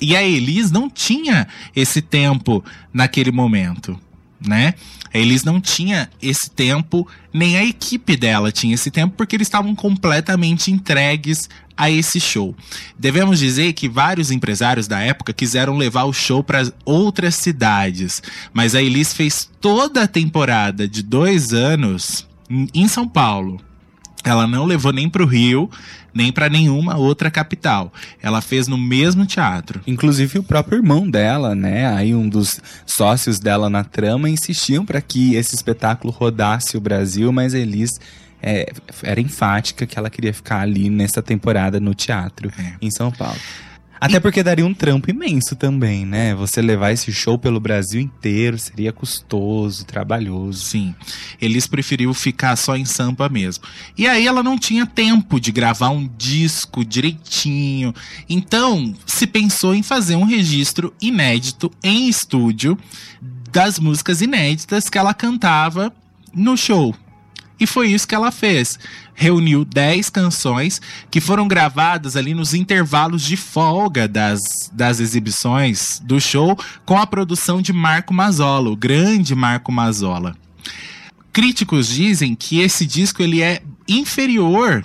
E 0.00 0.16
a 0.16 0.22
Elis 0.22 0.70
não 0.70 0.88
tinha 0.88 1.46
esse 1.76 2.00
tempo 2.00 2.64
naquele 2.90 3.30
momento, 3.30 4.00
né? 4.46 4.74
A 5.12 5.44
não 5.44 5.60
tinha 5.60 6.08
esse 6.22 6.48
tempo, 6.50 7.06
nem 7.32 7.56
a 7.56 7.64
equipe 7.64 8.16
dela 8.16 8.52
tinha 8.52 8.74
esse 8.74 8.90
tempo, 8.90 9.14
porque 9.16 9.36
eles 9.36 9.48
estavam 9.48 9.74
completamente 9.74 10.70
entregues 10.70 11.48
a 11.76 11.90
esse 11.90 12.20
show. 12.20 12.54
Devemos 12.98 13.38
dizer 13.38 13.72
que 13.72 13.88
vários 13.88 14.30
empresários 14.30 14.86
da 14.86 15.00
época 15.00 15.32
quiseram 15.32 15.76
levar 15.76 16.04
o 16.04 16.12
show 16.12 16.44
para 16.44 16.72
outras 16.84 17.34
cidades, 17.34 18.22
mas 18.52 18.74
a 18.74 18.82
Elis 18.82 19.14
fez 19.14 19.50
toda 19.60 20.02
a 20.02 20.08
temporada 20.08 20.86
de 20.86 21.02
dois 21.02 21.52
anos 21.52 22.26
em 22.74 22.86
São 22.86 23.08
Paulo. 23.08 23.60
Ela 24.24 24.46
não 24.46 24.64
levou 24.64 24.92
nem 24.92 25.08
para 25.08 25.22
o 25.22 25.26
Rio, 25.26 25.70
nem 26.12 26.30
para 26.30 26.48
nenhuma 26.48 26.96
outra 26.96 27.30
capital. 27.30 27.92
Ela 28.22 28.40
fez 28.40 28.68
no 28.68 28.76
mesmo 28.76 29.24
teatro. 29.24 29.80
Inclusive 29.86 30.38
o 30.38 30.42
próprio 30.42 30.78
irmão 30.78 31.08
dela, 31.10 31.54
né? 31.54 31.86
Aí 31.94 32.14
um 32.14 32.28
dos 32.28 32.60
sócios 32.84 33.38
dela 33.38 33.70
na 33.70 33.84
trama 33.84 34.28
insistiam 34.28 34.84
para 34.84 35.00
que 35.00 35.34
esse 35.34 35.54
espetáculo 35.54 36.12
rodasse 36.12 36.76
o 36.76 36.80
Brasil, 36.80 37.32
mas 37.32 37.54
Elis 37.54 37.98
é, 38.42 38.72
era 39.02 39.20
enfática 39.20 39.86
que 39.86 39.98
ela 39.98 40.10
queria 40.10 40.32
ficar 40.34 40.60
ali 40.60 40.90
nessa 40.90 41.22
temporada 41.22 41.78
no 41.80 41.94
teatro 41.94 42.50
É. 42.58 42.72
em 42.80 42.90
São 42.90 43.10
Paulo. 43.10 43.38
Até 44.00 44.18
porque 44.18 44.42
daria 44.42 44.64
um 44.64 44.72
trampo 44.72 45.10
imenso 45.10 45.54
também, 45.54 46.06
né? 46.06 46.34
Você 46.34 46.62
levar 46.62 46.90
esse 46.90 47.12
show 47.12 47.38
pelo 47.38 47.60
Brasil 47.60 48.00
inteiro 48.00 48.58
seria 48.58 48.92
custoso, 48.92 49.84
trabalhoso. 49.84 50.64
Sim. 50.64 50.94
Eles 51.38 51.66
preferiu 51.66 52.14
ficar 52.14 52.56
só 52.56 52.76
em 52.76 52.86
Sampa 52.86 53.28
mesmo. 53.28 53.64
E 53.98 54.08
aí 54.08 54.26
ela 54.26 54.42
não 54.42 54.58
tinha 54.58 54.86
tempo 54.86 55.38
de 55.38 55.52
gravar 55.52 55.90
um 55.90 56.08
disco 56.16 56.82
direitinho. 56.82 57.94
Então, 58.26 58.94
se 59.04 59.26
pensou 59.26 59.74
em 59.74 59.82
fazer 59.82 60.16
um 60.16 60.24
registro 60.24 60.94
inédito 61.00 61.70
em 61.84 62.08
estúdio 62.08 62.78
das 63.52 63.78
músicas 63.78 64.22
inéditas 64.22 64.88
que 64.88 64.96
ela 64.96 65.12
cantava 65.12 65.92
no 66.32 66.56
show. 66.56 66.94
E 67.60 67.66
foi 67.66 67.88
isso 67.88 68.08
que 68.08 68.14
ela 68.14 68.32
fez. 68.32 68.78
Reuniu 69.14 69.66
10 69.66 70.08
canções 70.08 70.80
que 71.10 71.20
foram 71.20 71.46
gravadas 71.46 72.16
ali 72.16 72.32
nos 72.32 72.54
intervalos 72.54 73.22
de 73.22 73.36
folga 73.36 74.08
das, 74.08 74.40
das 74.72 74.98
exibições 74.98 76.00
do 76.02 76.18
show, 76.18 76.58
com 76.86 76.96
a 76.98 77.06
produção 77.06 77.60
de 77.60 77.72
Marco 77.72 78.14
Mazzola, 78.14 78.70
o 78.70 78.76
grande 78.76 79.34
Marco 79.34 79.70
Mazzola. 79.70 80.34
Críticos 81.32 81.86
dizem 81.88 82.34
que 82.34 82.60
esse 82.60 82.86
disco 82.86 83.22
ele 83.22 83.42
é 83.42 83.62
inferior 83.86 84.82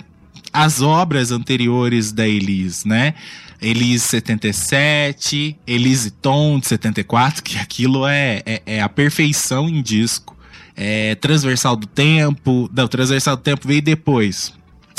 as 0.52 0.80
obras 0.80 1.30
anteriores 1.30 2.12
da 2.12 2.28
Elis, 2.28 2.84
né? 2.84 3.14
Elis 3.60 4.02
77, 4.02 5.56
Elise 5.66 6.10
Tom 6.10 6.58
de 6.58 6.66
74, 6.68 7.42
que 7.42 7.58
aquilo 7.58 8.06
é, 8.06 8.42
é, 8.44 8.62
é 8.66 8.82
a 8.82 8.88
perfeição 8.88 9.68
em 9.68 9.80
disco. 9.80 10.35
É, 10.76 11.14
Transversal 11.14 11.74
do 11.74 11.86
Tempo, 11.86 12.70
não, 12.74 12.86
Transversal 12.86 13.36
do 13.36 13.42
Tempo 13.42 13.66
veio 13.66 13.80
depois. 13.80 14.52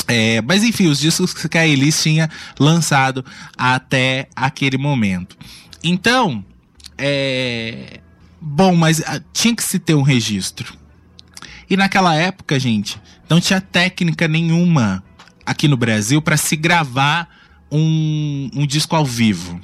É, 0.08 0.40
mas 0.42 0.64
enfim, 0.64 0.88
os 0.88 0.98
discos 0.98 1.34
que 1.34 1.58
a 1.58 1.66
Elis 1.66 2.02
tinha 2.02 2.30
lançado 2.58 3.24
até 3.56 4.28
aquele 4.34 4.78
momento. 4.78 5.36
Então, 5.84 6.44
é. 6.96 8.00
Bom, 8.40 8.74
mas 8.74 9.02
ah, 9.06 9.20
tinha 9.32 9.54
que 9.54 9.62
se 9.62 9.78
ter 9.78 9.94
um 9.94 10.02
registro. 10.02 10.76
E 11.68 11.76
naquela 11.76 12.14
época, 12.14 12.58
gente, 12.58 13.00
não 13.28 13.40
tinha 13.40 13.60
técnica 13.60 14.26
nenhuma 14.26 15.02
aqui 15.44 15.68
no 15.68 15.76
Brasil 15.76 16.22
para 16.22 16.36
se 16.36 16.56
gravar 16.56 17.28
um, 17.70 18.50
um 18.54 18.66
disco 18.66 18.96
ao 18.96 19.04
vivo. 19.04 19.60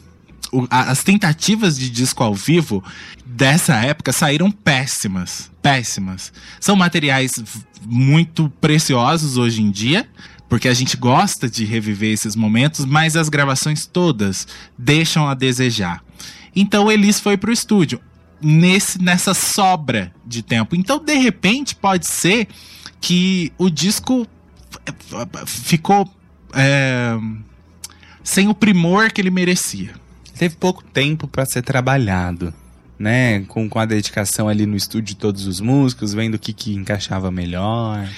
As 0.71 1.03
tentativas 1.03 1.79
de 1.79 1.91
disco 1.91 2.23
ao 2.23 2.35
vivo 2.35 2.83
dessa 3.25 3.75
época 3.77 4.13
saíram 4.13 4.51
péssimas. 4.51 5.51
Péssimas. 5.63 6.33
São 6.61 6.77
materiais 6.77 7.33
muito 7.85 8.51
preciosos 8.61 9.37
hoje 9.37 9.63
em 9.63 9.71
dia, 9.71 10.09
porque 10.49 10.69
a 10.69 10.75
gente 10.75 10.97
gosta 10.97 11.49
de 11.49 11.65
reviver 11.65 12.13
esses 12.13 12.37
momentos, 12.37 12.85
mas 12.85 13.17
as 13.17 13.29
gravações 13.29 13.87
todas 13.87 14.47
deixam 14.79 15.29
a 15.29 15.35
desejar. 15.35 16.03
Então 16.55 16.91
Elis 16.91 17.19
foi 17.19 17.37
pro 17.37 17.53
estúdio 17.53 18.01
nesse 18.41 19.01
nessa 19.01 19.33
sobra 19.33 20.13
de 20.27 20.43
tempo. 20.43 20.77
Então, 20.77 20.99
de 20.99 21.15
repente, 21.15 21.75
pode 21.75 22.07
ser 22.07 22.47
que 23.01 23.53
o 23.59 23.71
disco 23.71 24.27
ficou 25.47 26.09
é, 26.53 27.19
sem 28.23 28.49
o 28.49 28.55
primor 28.55 29.11
que 29.13 29.21
ele 29.21 29.31
merecia. 29.31 29.95
Teve 30.39 30.57
pouco 30.57 30.83
tempo 30.83 31.29
pra 31.29 31.47
ser 31.47 31.63
trabalhado, 31.63 32.53
né? 32.99 33.41
Com, 33.43 33.69
com 33.69 33.79
a 33.79 33.85
dedicação 33.85 34.49
ali 34.49 34.67
no 34.67 34.77
estúdio 34.77 35.15
de 35.15 35.17
todos 35.17 35.47
os 35.47 35.61
músicos, 35.61 36.13
vendo 36.13 36.35
o 36.35 36.39
que, 36.39 36.53
que 36.53 36.75
encaixava 36.75 37.31
melhor. 37.31 38.09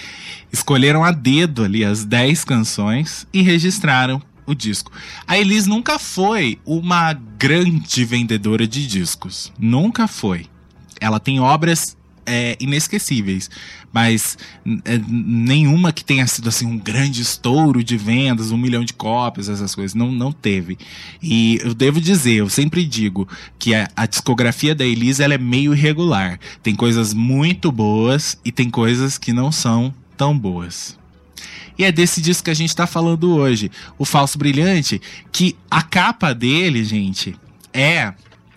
Escolheram 0.52 1.04
a 1.04 1.10
dedo 1.10 1.64
ali 1.64 1.84
as 1.84 2.04
10 2.04 2.44
canções 2.44 3.26
e 3.32 3.42
registraram 3.42 4.22
o 4.46 4.54
disco. 4.54 4.92
A 5.26 5.36
Elis 5.38 5.66
nunca 5.66 5.98
foi 5.98 6.58
uma 6.64 7.12
grande 7.12 8.04
vendedora 8.04 8.66
de 8.66 8.86
discos. 8.86 9.52
Nunca 9.58 10.06
foi. 10.06 10.46
Ela 11.00 11.20
tem 11.20 11.40
obras 11.40 11.95
é, 12.26 12.56
inesquecíveis, 12.60 13.48
mas 13.92 14.36
é, 14.84 14.98
nenhuma 15.08 15.92
que 15.92 16.04
tenha 16.04 16.26
sido 16.26 16.48
assim 16.48 16.66
um 16.66 16.76
grande 16.76 17.22
estouro 17.22 17.82
de 17.82 17.96
vendas, 17.96 18.50
um 18.50 18.58
milhão 18.58 18.84
de 18.84 18.92
cópias, 18.92 19.48
essas 19.48 19.74
coisas. 19.74 19.94
Não, 19.94 20.10
não 20.12 20.32
teve. 20.32 20.76
E 21.22 21.58
eu 21.62 21.72
devo 21.72 22.00
dizer, 22.00 22.34
eu 22.34 22.48
sempre 22.48 22.84
digo 22.84 23.28
que 23.58 23.74
a, 23.74 23.88
a 23.96 24.06
discografia 24.06 24.74
da 24.74 24.84
Elis 24.84 25.20
ela 25.20 25.34
é 25.34 25.38
meio 25.38 25.74
irregular. 25.74 26.38
Tem 26.62 26.74
coisas 26.74 27.14
muito 27.14 27.70
boas 27.72 28.38
e 28.44 28.52
tem 28.52 28.68
coisas 28.68 29.16
que 29.16 29.32
não 29.32 29.50
são 29.50 29.94
tão 30.16 30.36
boas. 30.36 30.98
E 31.78 31.84
é 31.84 31.92
desse 31.92 32.20
disco 32.20 32.44
que 32.44 32.50
a 32.50 32.54
gente 32.54 32.74
tá 32.74 32.86
falando 32.86 33.34
hoje, 33.34 33.70
o 33.98 34.04
Falso 34.04 34.38
Brilhante, 34.38 35.00
que 35.30 35.56
a 35.70 35.82
capa 35.82 36.34
dele, 36.34 36.82
gente, 36.82 37.36
é 37.72 38.14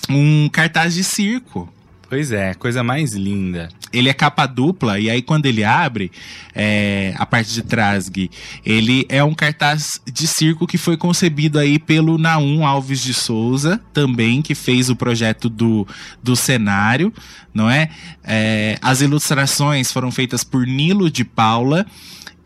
um 0.09 0.49
cartaz 0.49 0.93
de 0.93 1.03
circo. 1.03 1.71
Pois 2.10 2.31
é, 2.31 2.56
coisa 2.56 2.84
mais 2.84 3.14
linda. 3.14 3.69
Ele 3.94 4.10
é 4.10 4.14
capa 4.14 4.48
dupla, 4.48 4.99
e 4.99 5.11
aí 5.11 5.22
quando 5.22 5.45
ele 5.45 5.64
abre 5.64 6.11
é, 6.56 7.14
a 7.18 7.26
parte 7.26 7.53
de 7.53 7.61
trás, 7.61 8.10
Gui, 8.10 8.31
ele 8.65 9.06
é 9.10 9.23
um 9.23 9.36
cartaz 9.36 10.02
de 10.11 10.27
circo 10.27 10.65
que 10.65 10.77
foi 10.77 10.98
concebido 10.98 11.60
aí 11.60 11.77
pelo 11.77 12.18
Naum 12.18 12.65
Alves 12.65 13.03
de 13.03 13.14
Souza, 13.14 13.80
também, 13.94 14.41
que 14.41 14.56
fez 14.56 14.90
o 14.90 14.95
projeto 14.95 15.48
do, 15.48 15.88
do 16.23 16.36
cenário, 16.36 17.14
não 17.53 17.69
é? 17.69 17.91
É, 18.23 18.80
As 18.81 19.02
ilustrações 19.02 19.91
foram 19.91 20.11
feitas 20.11 20.44
por 20.44 20.65
Nilo 20.65 21.11
de 21.11 21.23
Paula, 21.23 21.86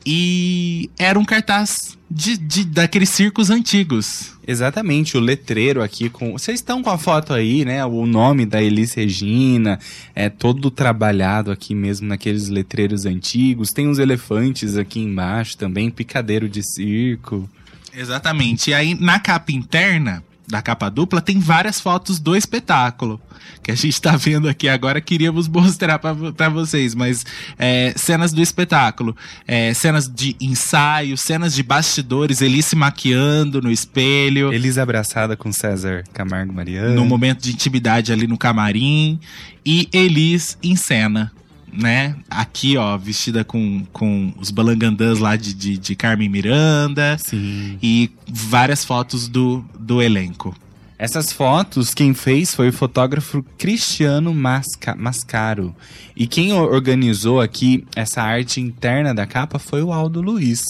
e 0.05 0.89
era 0.97 1.17
um 1.17 1.25
cartaz 1.25 1.97
de, 2.09 2.37
de- 2.37 2.65
daqueles 2.65 3.09
circos 3.09 3.49
antigos. 3.49 4.31
Exatamente, 4.45 5.15
o 5.17 5.19
letreiro 5.21 5.81
aqui 5.81 6.09
com. 6.09 6.33
Vocês 6.33 6.59
estão 6.59 6.83
com 6.83 6.89
a 6.89 6.97
foto 6.97 7.33
aí, 7.33 7.63
né? 7.63 7.85
O 7.85 8.05
nome 8.05 8.45
da 8.45 8.61
Elis 8.61 8.93
Regina, 8.93 9.79
é 10.13 10.29
todo 10.29 10.69
trabalhado 10.69 11.49
aqui 11.51 11.73
mesmo 11.73 12.07
naqueles 12.07 12.49
letreiros 12.49 13.05
antigos. 13.05 13.71
Tem 13.71 13.87
uns 13.87 13.99
elefantes 13.99 14.75
aqui 14.77 14.99
embaixo 14.99 15.57
também, 15.57 15.89
picadeiro 15.89 16.49
de 16.49 16.61
circo. 16.61 17.49
Exatamente. 17.95 18.71
E 18.71 18.73
aí, 18.73 18.95
na 18.95 19.19
capa 19.19 19.51
interna 19.51 20.23
da 20.53 20.61
capa 20.61 20.87
dupla, 20.87 21.19
tem 21.19 21.39
várias 21.39 21.79
fotos 21.79 22.19
do 22.19 22.35
espetáculo. 22.35 23.19
Que 23.61 23.71
a 23.71 23.75
gente 23.75 23.99
tá 23.99 24.15
vendo 24.15 24.47
aqui 24.47 24.69
agora, 24.69 25.01
queríamos 25.01 25.47
mostrar 25.49 25.97
pra 25.97 26.49
vocês, 26.49 26.93
mas 26.93 27.25
é, 27.57 27.93
cenas 27.95 28.31
do 28.31 28.41
espetáculo, 28.41 29.15
é, 29.47 29.73
cenas 29.73 30.07
de 30.07 30.35
ensaio, 30.39 31.17
cenas 31.17 31.55
de 31.55 31.63
bastidores, 31.63 32.41
ele 32.41 32.61
se 32.61 32.75
maquiando 32.75 33.61
no 33.61 33.71
espelho. 33.71 34.53
Elis 34.53 34.77
abraçada 34.77 35.35
com 35.35 35.51
César 35.51 36.03
Camargo 36.13 36.53
Mariano. 36.53 36.93
no 36.93 37.05
momento 37.05 37.41
de 37.41 37.51
intimidade 37.51 38.13
ali 38.13 38.27
no 38.27 38.37
camarim 38.37 39.19
e 39.65 39.89
Elis 39.91 40.57
em 40.61 40.75
cena, 40.75 41.31
né? 41.73 42.15
Aqui, 42.29 42.77
ó, 42.77 42.97
vestida 42.97 43.43
com, 43.43 43.85
com 43.91 44.33
os 44.39 44.51
balangandãs 44.51 45.19
lá 45.19 45.35
de, 45.35 45.53
de, 45.53 45.77
de 45.77 45.95
Carmen 45.95 46.29
Miranda 46.29 47.17
Sim. 47.17 47.77
e 47.81 48.11
várias 48.27 48.85
fotos 48.85 49.27
do, 49.27 49.65
do 49.77 50.01
elenco. 50.01 50.55
Essas 50.97 51.33
fotos, 51.33 51.93
quem 51.93 52.13
fez 52.13 52.53
foi 52.53 52.69
o 52.69 52.73
fotógrafo 52.73 53.43
Cristiano 53.57 54.33
Masca 54.33 54.95
Mascaro. 54.95 55.75
E 56.15 56.27
quem 56.27 56.53
organizou 56.53 57.41
aqui 57.41 57.85
essa 57.95 58.21
arte 58.21 58.61
interna 58.61 59.13
da 59.13 59.25
capa 59.25 59.59
foi 59.59 59.81
o 59.81 59.91
Aldo 59.91 60.21
Luiz. 60.21 60.61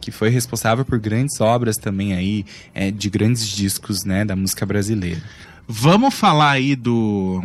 Que 0.00 0.10
foi 0.10 0.28
responsável 0.28 0.84
por 0.84 0.98
grandes 0.98 1.40
obras 1.40 1.76
também 1.76 2.14
aí, 2.14 2.44
é, 2.74 2.90
de 2.90 3.08
grandes 3.08 3.46
discos, 3.48 4.04
né, 4.04 4.24
da 4.24 4.34
música 4.34 4.66
brasileira. 4.66 5.22
Vamos 5.68 6.14
falar 6.14 6.50
aí 6.52 6.74
do, 6.74 7.42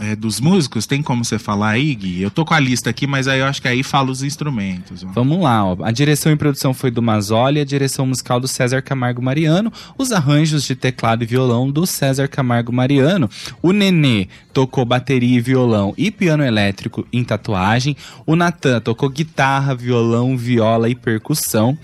é, 0.00 0.14
dos 0.14 0.40
músicos? 0.40 0.86
Tem 0.86 1.02
como 1.02 1.24
você 1.24 1.38
falar 1.38 1.70
aí, 1.70 1.94
Gui? 1.94 2.22
Eu 2.22 2.30
tô 2.30 2.44
com 2.44 2.54
a 2.54 2.60
lista 2.60 2.90
aqui, 2.90 3.06
mas 3.06 3.28
aí 3.28 3.40
eu 3.40 3.46
acho 3.46 3.60
que 3.60 3.68
aí 3.68 3.82
fala 3.82 4.10
os 4.10 4.22
instrumentos. 4.22 5.04
ó. 5.04 5.08
Vamos 5.08 5.40
lá, 5.40 5.64
ó. 5.64 5.76
A 5.82 5.90
direção 5.90 6.32
e 6.32 6.36
produção 6.36 6.74
foi 6.74 6.90
do 6.90 7.02
Mazzoli, 7.02 7.60
a 7.60 7.64
direção 7.64 8.06
musical 8.06 8.40
do 8.40 8.48
César 8.48 8.82
Camargo 8.82 9.22
Mariano, 9.22 9.72
os 9.96 10.12
arranjos 10.12 10.64
de 10.64 10.74
teclado 10.74 11.22
e 11.22 11.26
violão 11.26 11.70
do 11.70 11.86
César 11.86 12.28
Camargo 12.28 12.72
Mariano. 12.72 13.28
O 13.62 13.72
Nenê 13.72 14.28
tocou 14.52 14.84
bateria 14.84 15.36
e 15.36 15.40
violão 15.40 15.94
e 15.96 16.10
piano 16.10 16.44
elétrico 16.44 17.06
em 17.12 17.22
tatuagem. 17.24 17.96
O 18.24 18.36
Natan 18.36 18.80
tocou 18.80 19.08
guitarra, 19.08 19.74
violão, 19.74 20.36
viola 20.36 20.88
e 20.88 20.94
percussão. 20.94 21.76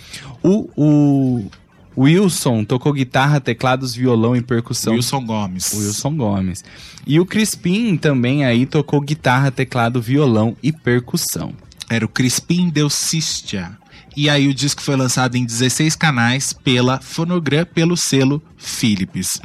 O, 0.42 0.68
o 0.76 1.50
Wilson 1.96 2.64
tocou 2.64 2.92
guitarra, 2.92 3.40
teclados, 3.40 3.94
violão 3.94 4.34
e 4.34 4.42
percussão. 4.42 4.94
Wilson 4.94 5.24
Gomes. 5.24 5.72
Wilson 5.74 6.16
Gomes. 6.16 6.64
E 7.06 7.20
o 7.20 7.26
Crispim 7.26 7.96
também 7.96 8.44
aí 8.44 8.66
tocou 8.66 9.00
guitarra, 9.00 9.50
teclado, 9.50 10.00
violão 10.00 10.56
e 10.62 10.72
percussão. 10.72 11.52
Era 11.90 12.04
o 12.04 12.08
Crispim 12.08 12.70
Deucistia. 12.70 13.76
E 14.16 14.28
aí 14.28 14.48
o 14.48 14.54
disco 14.54 14.82
foi 14.82 14.96
lançado 14.96 15.36
em 15.36 15.44
16 15.44 15.96
canais 15.96 16.52
pela 16.52 17.00
Fonogram, 17.00 17.64
pelo 17.64 17.96
selo 17.96 18.42
Philips. 18.56 19.40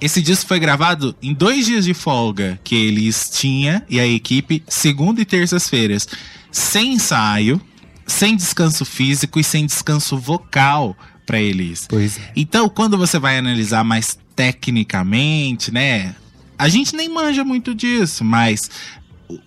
Esse 0.00 0.20
disco 0.20 0.48
foi 0.48 0.58
gravado 0.58 1.14
em 1.22 1.32
dois 1.32 1.64
dias 1.66 1.84
de 1.84 1.94
folga 1.94 2.58
que 2.64 2.74
eles 2.74 3.30
tinham 3.30 3.80
e 3.88 4.00
a 4.00 4.06
equipe, 4.06 4.62
segunda 4.66 5.20
e 5.20 5.24
terças-feiras, 5.24 6.08
sem 6.50 6.94
ensaio, 6.94 7.60
sem 8.06 8.36
descanso 8.36 8.84
físico 8.84 9.38
e 9.38 9.44
sem 9.44 9.64
descanso 9.64 10.18
vocal 10.18 10.96
para 11.26 11.40
eles. 11.40 11.86
Pois 11.88 12.18
é. 12.18 12.32
Então, 12.36 12.68
quando 12.68 12.98
você 12.98 13.18
vai 13.18 13.38
analisar 13.38 13.84
mais 13.84 14.18
tecnicamente, 14.36 15.72
né? 15.72 16.14
A 16.58 16.68
gente 16.68 16.94
nem 16.94 17.08
manja 17.08 17.44
muito 17.44 17.74
disso, 17.74 18.24
mas 18.24 18.70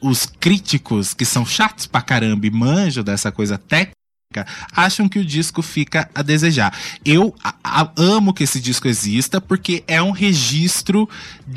os 0.01 0.25
críticos 0.25 1.13
que 1.13 1.25
são 1.25 1.45
chatos 1.45 1.85
pra 1.85 2.01
caramba 2.01 2.45
e 2.47 2.51
manjam 2.51 3.03
dessa 3.03 3.31
coisa 3.31 3.57
técnica 3.57 3.95
acham 4.75 5.07
que 5.07 5.19
o 5.19 5.23
disco 5.25 5.61
fica 5.61 6.09
a 6.13 6.21
desejar. 6.21 6.77
Eu 7.05 7.33
a- 7.43 7.53
a- 7.63 7.91
amo 7.95 8.33
que 8.33 8.43
esse 8.43 8.59
disco 8.59 8.87
exista 8.87 9.39
porque 9.39 9.83
é 9.87 10.01
um 10.01 10.11
registro 10.11 11.07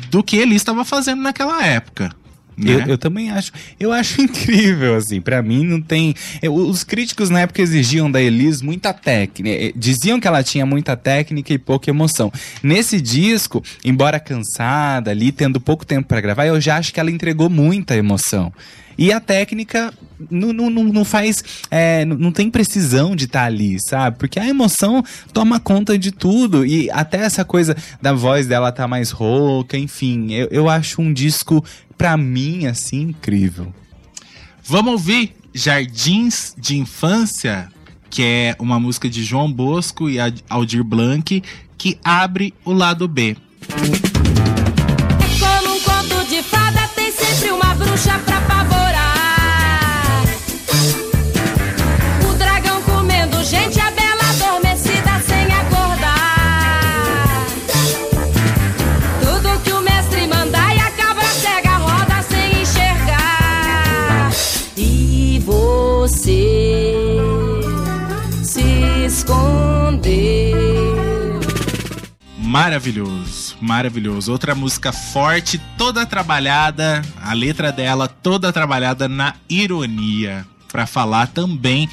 do 0.09 0.23
que 0.23 0.37
ele 0.37 0.55
estava 0.55 0.85
fazendo 0.85 1.21
naquela 1.21 1.65
época. 1.65 2.15
Né? 2.59 2.73
Eu, 2.73 2.79
eu 2.91 2.97
também 2.97 3.29
acho. 3.31 3.51
Eu 3.79 3.91
acho 3.91 4.21
incrível, 4.21 4.95
assim. 4.95 5.21
Pra 5.21 5.41
mim, 5.41 5.63
não 5.65 5.81
tem. 5.81 6.13
eu- 6.41 6.53
os 6.53 6.83
críticos 6.83 7.29
na 7.29 7.41
época 7.41 7.61
exigiam 7.61 8.11
da 8.11 8.21
Elis 8.21 8.61
muita 8.61 8.93
técnica. 8.93 9.49
eh, 9.49 9.71
Diziam 9.75 10.19
que 10.19 10.27
ela 10.27 10.43
tinha 10.43 10.65
muita 10.65 10.95
técnica 10.97 11.53
e 11.53 11.57
pouca 11.57 11.89
emoção. 11.89 12.31
Nesse 12.61 12.99
disco, 12.99 13.63
embora 13.83 14.19
cansada 14.19 15.11
ali, 15.11 15.31
tendo 15.31 15.59
pouco 15.61 15.85
tempo 15.85 16.07
pra 16.07 16.21
gravar, 16.21 16.45
eu 16.45 16.59
já 16.59 16.77
acho 16.77 16.93
que 16.93 16.99
ela 16.99 17.11
entregou 17.11 17.49
muita 17.49 17.95
emoção. 17.95 18.51
E 18.97 19.13
a 19.13 19.21
técnica 19.21 19.93
não, 20.29 20.51
não, 20.51 20.69
não 20.69 21.05
faz. 21.05 21.41
é, 21.71 22.03
não- 22.03 22.33
tem 22.33 22.49
precisão 22.51 23.15
de 23.15 23.25
estar 23.25 23.45
ali, 23.45 23.77
sabe? 23.79 24.17
Porque 24.17 24.37
a 24.37 24.45
emoção 24.45 25.01
toma 25.31 25.57
conta 25.57 25.97
de 25.97 26.11
tudo. 26.11 26.65
E 26.65 26.91
até 26.91 27.19
essa 27.19 27.45
coisa 27.45 27.77
da 28.01 28.11
voz 28.11 28.45
dela 28.45 28.73
tá 28.73 28.87
mais 28.89 29.11
rouca, 29.11 29.77
enfim. 29.77 30.33
Eu, 30.33 30.47
eu 30.51 30.69
acho 30.69 31.01
um 31.01 31.13
disco, 31.13 31.63
pra 31.99 32.15
mim, 32.15 32.65
assim, 32.65 33.01
incrível. 33.01 33.73
Vamos 34.63 34.93
ouvir 34.93 35.35
Jardins 35.53 36.55
de 36.57 36.77
Infância, 36.77 37.69
que 38.09 38.23
é 38.23 38.55
uma 38.57 38.79
música 38.79 39.09
de 39.09 39.21
João 39.21 39.51
Bosco 39.51 40.09
e 40.09 40.17
Aldir 40.49 40.81
Blanc, 40.81 41.43
que 41.77 41.99
abre 42.01 42.53
o 42.63 42.71
lado 42.71 43.05
B. 43.05 43.35
É 44.37 44.38
Maravilhoso, 72.89 73.55
maravilhoso. 73.61 74.31
Outra 74.31 74.55
música 74.55 74.91
forte, 74.91 75.61
toda 75.77 76.07
trabalhada, 76.07 77.03
a 77.21 77.33
letra 77.33 77.71
dela 77.71 78.07
toda 78.07 78.51
trabalhada 78.51 79.07
na 79.07 79.35
ironia, 79.47 80.45
Pra 80.71 80.87
falar 80.87 81.27
também 81.27 81.87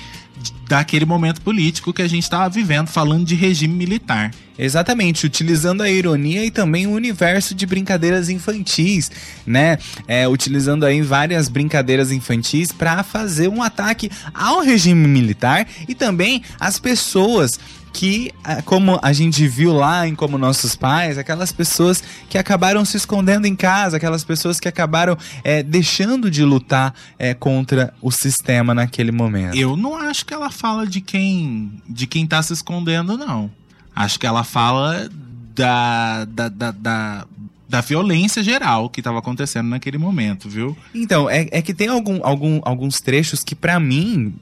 daquele 0.69 1.05
momento 1.05 1.41
político 1.41 1.93
que 1.93 2.03
a 2.03 2.09
gente 2.09 2.23
estava 2.23 2.49
vivendo, 2.49 2.89
falando 2.89 3.25
de 3.25 3.35
regime 3.35 3.75
militar. 3.75 4.31
Exatamente, 4.59 5.27
utilizando 5.27 5.83
a 5.83 5.91
ironia 5.91 6.45
e 6.45 6.51
também 6.51 6.87
o 6.87 6.93
universo 6.93 7.55
de 7.55 7.67
brincadeiras 7.67 8.31
infantis, 8.31 9.11
né? 9.47 9.79
É, 10.09 10.27
utilizando 10.27 10.85
aí 10.85 11.03
várias 11.03 11.49
brincadeiras 11.49 12.11
infantis 12.11 12.73
para 12.73 13.03
fazer 13.03 13.49
um 13.49 13.63
ataque 13.63 14.11
ao 14.33 14.61
regime 14.61 15.07
militar 15.07 15.67
e 15.87 15.95
também 15.95 16.43
às 16.59 16.79
pessoas 16.79 17.61
que, 17.97 18.31
como 18.67 19.01
a 19.03 19.11
gente 19.15 19.49
viu 19.49 19.73
lá 19.73 20.07
em 20.07 20.15
Como 20.15 20.37
Nossos 20.37 20.77
Pais, 20.77 21.17
aquelas 21.17 21.51
pessoas 21.51 22.05
que 22.29 22.37
acabaram 22.37 22.85
se 22.85 22.99
escondendo 22.99 23.47
em 23.47 23.57
casa, 23.57 23.97
aquelas 23.97 24.23
pessoas 24.23 24.61
que 24.61 24.69
acabaram 24.69 25.17
é, 25.43 25.63
deixando 25.63 26.31
de 26.31 26.45
lutar 26.45 26.95
é, 27.19 27.33
contra 27.33 27.95
o 28.03 28.11
sistema 28.11 28.75
naquele 28.75 29.11
momento. 29.11 29.57
Eu 29.57 29.79
não 29.79 29.97
acho 29.97 30.27
que 30.27 30.35
ela 30.35 30.51
fala 30.51 30.87
de 30.87 31.01
quem 31.01 31.83
de 31.89 32.07
quem 32.07 32.27
tá 32.27 32.43
se 32.43 32.53
escondendo, 32.53 33.17
não. 33.17 33.51
Acho 33.95 34.21
que 34.21 34.27
ela 34.27 34.45
fala 34.45 35.09
da, 35.55 36.27
da, 36.27 36.49
da, 36.51 36.71
da, 36.73 37.27
da 37.69 37.81
violência 37.81 38.43
geral 38.43 38.89
que 38.89 39.01
estava 39.01 39.19
acontecendo 39.19 39.69
naquele 39.69 39.99
momento, 39.99 40.49
viu? 40.49 40.77
Então, 40.95 41.29
é, 41.29 41.49
é 41.51 41.61
que 41.61 41.75
tem 41.75 41.89
algum, 41.89 42.21
algum, 42.23 42.61
alguns 42.63 43.01
trechos 43.01 43.43
que, 43.43 43.55
pra 43.55 43.81
mim, 43.81 44.35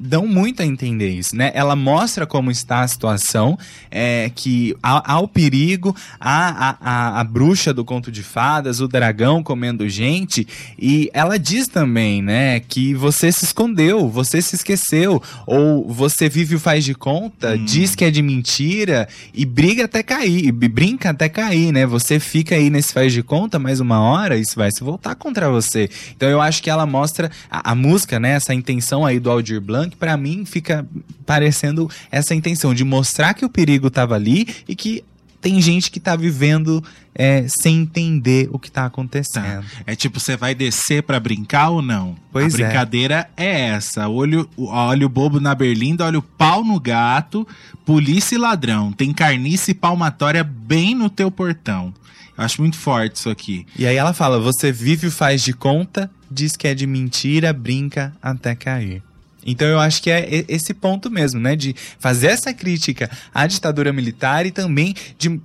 dão 0.00 0.26
muito 0.26 0.62
a 0.62 0.66
entender 0.66 1.10
isso, 1.10 1.36
né? 1.36 1.52
Ela 1.54 1.76
mostra 1.76 2.26
como 2.26 2.50
está 2.50 2.80
a 2.80 2.88
situação, 2.88 3.56
é, 3.90 4.30
que 4.34 4.76
há, 4.82 5.12
há 5.12 5.20
o 5.20 5.28
perigo, 5.28 5.94
há 6.18 6.70
a, 6.70 6.76
a, 6.80 7.20
a 7.20 7.24
bruxa 7.24 7.72
do 7.72 7.84
conto 7.84 8.10
de 8.10 8.22
fadas, 8.22 8.80
o 8.80 8.88
dragão 8.88 9.42
comendo 9.42 9.88
gente, 9.88 10.46
e 10.78 11.08
ela 11.12 11.38
diz 11.38 11.68
também, 11.68 12.20
né, 12.20 12.60
que 12.60 12.94
você 12.94 13.30
se 13.30 13.44
escondeu, 13.44 14.08
você 14.08 14.42
se 14.42 14.56
esqueceu, 14.56 15.22
ou 15.46 15.88
você 15.88 16.28
vive 16.28 16.56
o 16.56 16.60
faz 16.60 16.84
de 16.84 16.94
conta, 16.94 17.56
diz 17.58 17.94
que 17.94 18.04
é 18.04 18.10
de 18.10 18.22
mentira, 18.22 19.08
e 19.32 19.44
briga 19.44 19.84
até 19.84 20.02
cair, 20.02 20.46
e 20.46 20.52
brinca 20.52 21.10
até 21.10 21.28
cair, 21.28 21.72
né? 21.72 21.86
Você 21.86 22.18
fica 22.18 22.54
aí 22.54 22.70
nesse 22.72 22.92
faz 22.92 23.12
de 23.12 23.22
conta 23.22 23.58
mais 23.58 23.78
uma 23.78 24.00
hora, 24.00 24.36
isso 24.36 24.56
vai 24.56 24.70
se 24.72 24.82
voltar 24.82 25.14
contra 25.14 25.50
você. 25.50 25.88
Então 26.16 26.28
eu 26.28 26.40
acho 26.40 26.62
que 26.62 26.70
ela 26.70 26.86
mostra 26.86 27.30
a, 27.50 27.72
a 27.72 27.74
música, 27.74 28.18
né? 28.18 28.30
Essa 28.30 28.54
intenção 28.54 29.04
aí 29.04 29.20
do 29.20 29.30
Aldir 29.30 29.60
Blanc, 29.60 29.96
pra 29.96 30.16
mim 30.16 30.44
fica 30.44 30.86
parecendo 31.24 31.88
essa 32.10 32.34
intenção 32.34 32.74
de 32.74 32.84
mostrar 32.84 33.34
que 33.34 33.44
o 33.44 33.48
perigo 33.48 33.90
tava 33.90 34.14
ali 34.14 34.48
e 34.66 34.74
que 34.74 35.04
tem 35.42 35.60
gente 35.60 35.90
que 35.90 35.98
tá 35.98 36.14
vivendo 36.14 36.82
é, 37.14 37.46
sem 37.48 37.80
entender 37.80 38.48
o 38.52 38.58
que 38.60 38.70
tá 38.70 38.86
acontecendo. 38.86 39.64
É 39.84 39.96
tipo, 39.96 40.20
você 40.20 40.36
vai 40.36 40.54
descer 40.54 41.02
pra 41.02 41.18
brincar 41.18 41.70
ou 41.70 41.82
não? 41.82 42.16
Pois 42.30 42.54
a 42.54 42.58
é. 42.58 42.64
brincadeira 42.64 43.28
é. 43.36 43.70
essa. 43.70 44.08
Olho, 44.08 44.48
olha 44.56 45.04
o 45.04 45.08
bobo 45.08 45.40
na 45.40 45.52
berlinda, 45.54 46.06
olha 46.06 46.20
o 46.20 46.22
pau 46.22 46.64
no 46.64 46.78
gato, 46.78 47.46
polícia 47.84 48.36
e 48.36 48.38
ladrão. 48.38 48.92
Tem 48.92 49.12
carniça 49.12 49.72
e 49.72 49.74
palmatória 49.74 50.44
bem 50.44 50.94
no 50.94 51.10
teu 51.10 51.30
portão. 51.30 51.92
Acho 52.42 52.60
muito 52.60 52.76
forte 52.76 53.16
isso 53.16 53.30
aqui. 53.30 53.66
E 53.78 53.86
aí 53.86 53.96
ela 53.96 54.12
fala: 54.12 54.38
você 54.38 54.70
vive 54.70 55.06
o 55.06 55.10
faz 55.10 55.42
de 55.42 55.52
conta, 55.52 56.10
diz 56.30 56.56
que 56.56 56.66
é 56.68 56.74
de 56.74 56.86
mentira, 56.86 57.52
brinca 57.52 58.12
até 58.22 58.54
cair. 58.54 59.02
Então 59.44 59.66
eu 59.66 59.80
acho 59.80 60.02
que 60.02 60.10
é 60.10 60.44
esse 60.48 60.72
ponto 60.72 61.10
mesmo, 61.10 61.40
né? 61.40 61.56
De 61.56 61.74
fazer 61.98 62.28
essa 62.28 62.52
crítica 62.52 63.10
à 63.34 63.46
ditadura 63.46 63.92
militar 63.92 64.46
e 64.46 64.50
também 64.50 64.94
de 65.18 65.40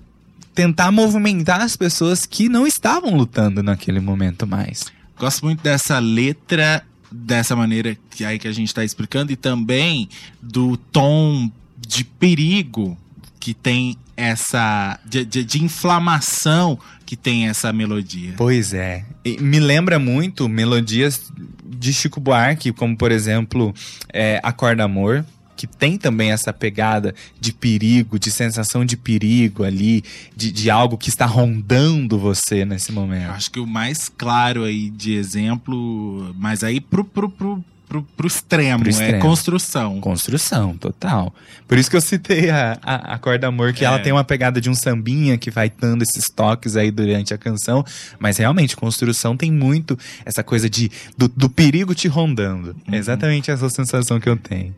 tentar 0.54 0.92
movimentar 0.92 1.62
as 1.62 1.76
pessoas 1.76 2.26
que 2.26 2.50
não 2.50 2.66
estavam 2.66 3.16
lutando 3.16 3.62
naquele 3.62 4.00
momento 4.00 4.48
mais. 4.48 4.86
Gosto 5.18 5.46
muito 5.46 5.62
dessa 5.62 6.00
letra, 6.00 6.84
dessa 7.12 7.56
maneira 7.56 7.98
que 8.12 8.24
aí 8.24 8.38
que 8.40 8.48
a 8.48 8.52
gente 8.52 8.74
tá 8.74 8.84
explicando, 8.84 9.32
e 9.32 9.36
também 9.36 10.10
do 10.42 10.78
tom 10.78 11.52
de 11.78 12.04
perigo 12.04 12.98
que 13.40 13.54
tem 13.54 13.96
essa. 14.18 15.00
de, 15.06 15.24
de- 15.24 15.44
de 15.44 15.64
inflamação 15.64 16.78
que 17.06 17.16
tem 17.16 17.48
essa 17.48 17.72
melodia. 17.72 18.34
Pois 18.36 18.74
é. 18.74 19.06
E 19.24 19.38
me 19.38 19.60
lembra 19.60 19.98
muito 20.00 20.50
melodias 20.50 21.32
de 21.66 21.94
Chico 21.94 22.20
Buarque, 22.20 22.72
como 22.74 22.98
por 22.98 23.12
exemplo 23.12 23.74
é, 24.12 24.40
Acorda 24.44 24.84
Amor, 24.84 25.24
que 25.56 25.66
tem 25.66 25.98
também 25.98 26.32
essa 26.32 26.52
pegada 26.52 27.16
de 27.40 27.54
perigo, 27.54 28.20
de 28.20 28.30
sensação 28.30 28.84
de 28.84 28.98
perigo 28.98 29.64
ali, 29.64 30.04
de, 30.36 30.52
de 30.52 30.70
algo 30.70 30.98
que 30.98 31.10
está 31.10 31.26
rondando 31.26 32.20
você 32.20 32.66
nesse 32.66 32.90
Eu 32.90 32.96
momento. 32.96 33.30
acho 33.32 33.50
que 33.50 33.60
o 33.60 33.66
mais 33.66 34.10
claro 34.10 34.64
aí 34.64 34.90
de 34.90 35.14
exemplo, 35.14 36.36
mas 36.38 36.64
aí 36.64 36.82
pro, 36.82 37.04
pro, 37.06 37.30
pro, 37.30 37.64
pro, 37.88 38.04
pro 38.04 38.28
extremo, 38.28 38.80
Pro 38.80 38.90
é 38.90 38.92
extremo. 38.92 39.20
construção. 39.22 40.00
Construção, 40.02 40.78
total. 40.78 41.34
Por 41.68 41.78
isso 41.78 41.90
que 41.90 41.96
eu 41.98 42.02
citei 42.02 42.50
a, 42.50 42.78
a, 42.84 43.14
a 43.14 43.18
Corda 43.18 43.48
Amor, 43.48 43.74
que 43.74 43.84
É. 43.84 43.88
ela 43.88 44.00
tem 44.00 44.12
uma 44.12 44.24
pegada 44.24 44.60
de 44.60 44.70
um 44.70 44.76
sambinha 44.76 45.38
que 45.38 45.50
vai 45.50 45.70
dando 45.70 46.02
esses 46.04 46.26
toques 46.34 46.76
aí 46.76 46.92
durante 46.92 47.34
a 47.34 47.38
canção. 47.38 47.84
Mas 48.20 48.38
realmente, 48.38 48.76
construção 48.76 49.36
tem 49.38 49.52
muito 49.52 49.98
essa 50.26 50.44
coisa 50.44 50.70
de 50.70 50.92
do, 51.18 51.28
do 51.28 51.50
perigo 51.50 51.96
te 51.96 52.08
rondando. 52.08 52.76
Uhum. 52.88 52.94
É 52.94 52.98
exatamente 52.98 53.50
essa 53.52 53.70
sensação 53.70 54.20
que 54.20 54.28
eu 54.30 54.38
tenho. 54.38 54.76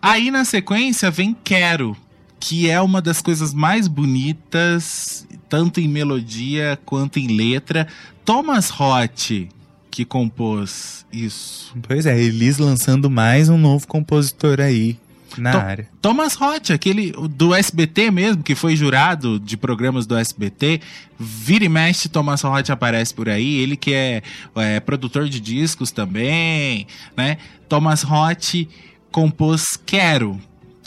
Aí 0.00 0.30
na 0.30 0.44
sequência 0.44 1.10
vem 1.10 1.34
Quero, 1.42 1.96
que 2.38 2.68
é 2.70 2.80
uma 2.80 3.00
das 3.00 3.20
coisas 3.22 3.52
mais 3.54 3.88
bonitas, 3.88 5.26
tanto 5.48 5.80
em 5.80 5.88
melodia 5.88 6.78
quanto 6.84 7.18
em 7.18 7.28
letra. 7.36 7.86
Thomas 8.24 8.68
Roth, 8.70 9.48
que 9.96 10.04
compôs 10.04 11.06
isso. 11.10 11.74
Pois 11.88 12.04
é, 12.04 12.20
Elis 12.20 12.58
lançando 12.58 13.08
mais 13.08 13.48
um 13.48 13.56
novo 13.56 13.88
compositor 13.88 14.60
aí 14.60 14.98
na 15.38 15.52
To- 15.52 15.56
área. 15.58 15.88
Thomas 16.02 16.34
Roth, 16.34 16.70
aquele 16.70 17.12
do 17.30 17.54
SBT 17.54 18.10
mesmo, 18.10 18.42
que 18.42 18.54
foi 18.54 18.76
jurado 18.76 19.40
de 19.40 19.56
programas 19.56 20.06
do 20.06 20.14
SBT. 20.14 20.82
Vira 21.18 21.64
e 21.64 21.68
mexe, 21.70 22.10
Thomas 22.10 22.42
Roth 22.42 22.68
aparece 22.68 23.14
por 23.14 23.26
aí. 23.26 23.54
Ele 23.56 23.74
que 23.74 23.94
é, 23.94 24.22
é, 24.56 24.80
produtor 24.80 25.30
de 25.30 25.40
discos 25.40 25.90
também, 25.90 26.86
né? 27.16 27.38
Thomas 27.66 28.02
Roth 28.02 28.68
compôs 29.10 29.78
Quero. 29.86 30.38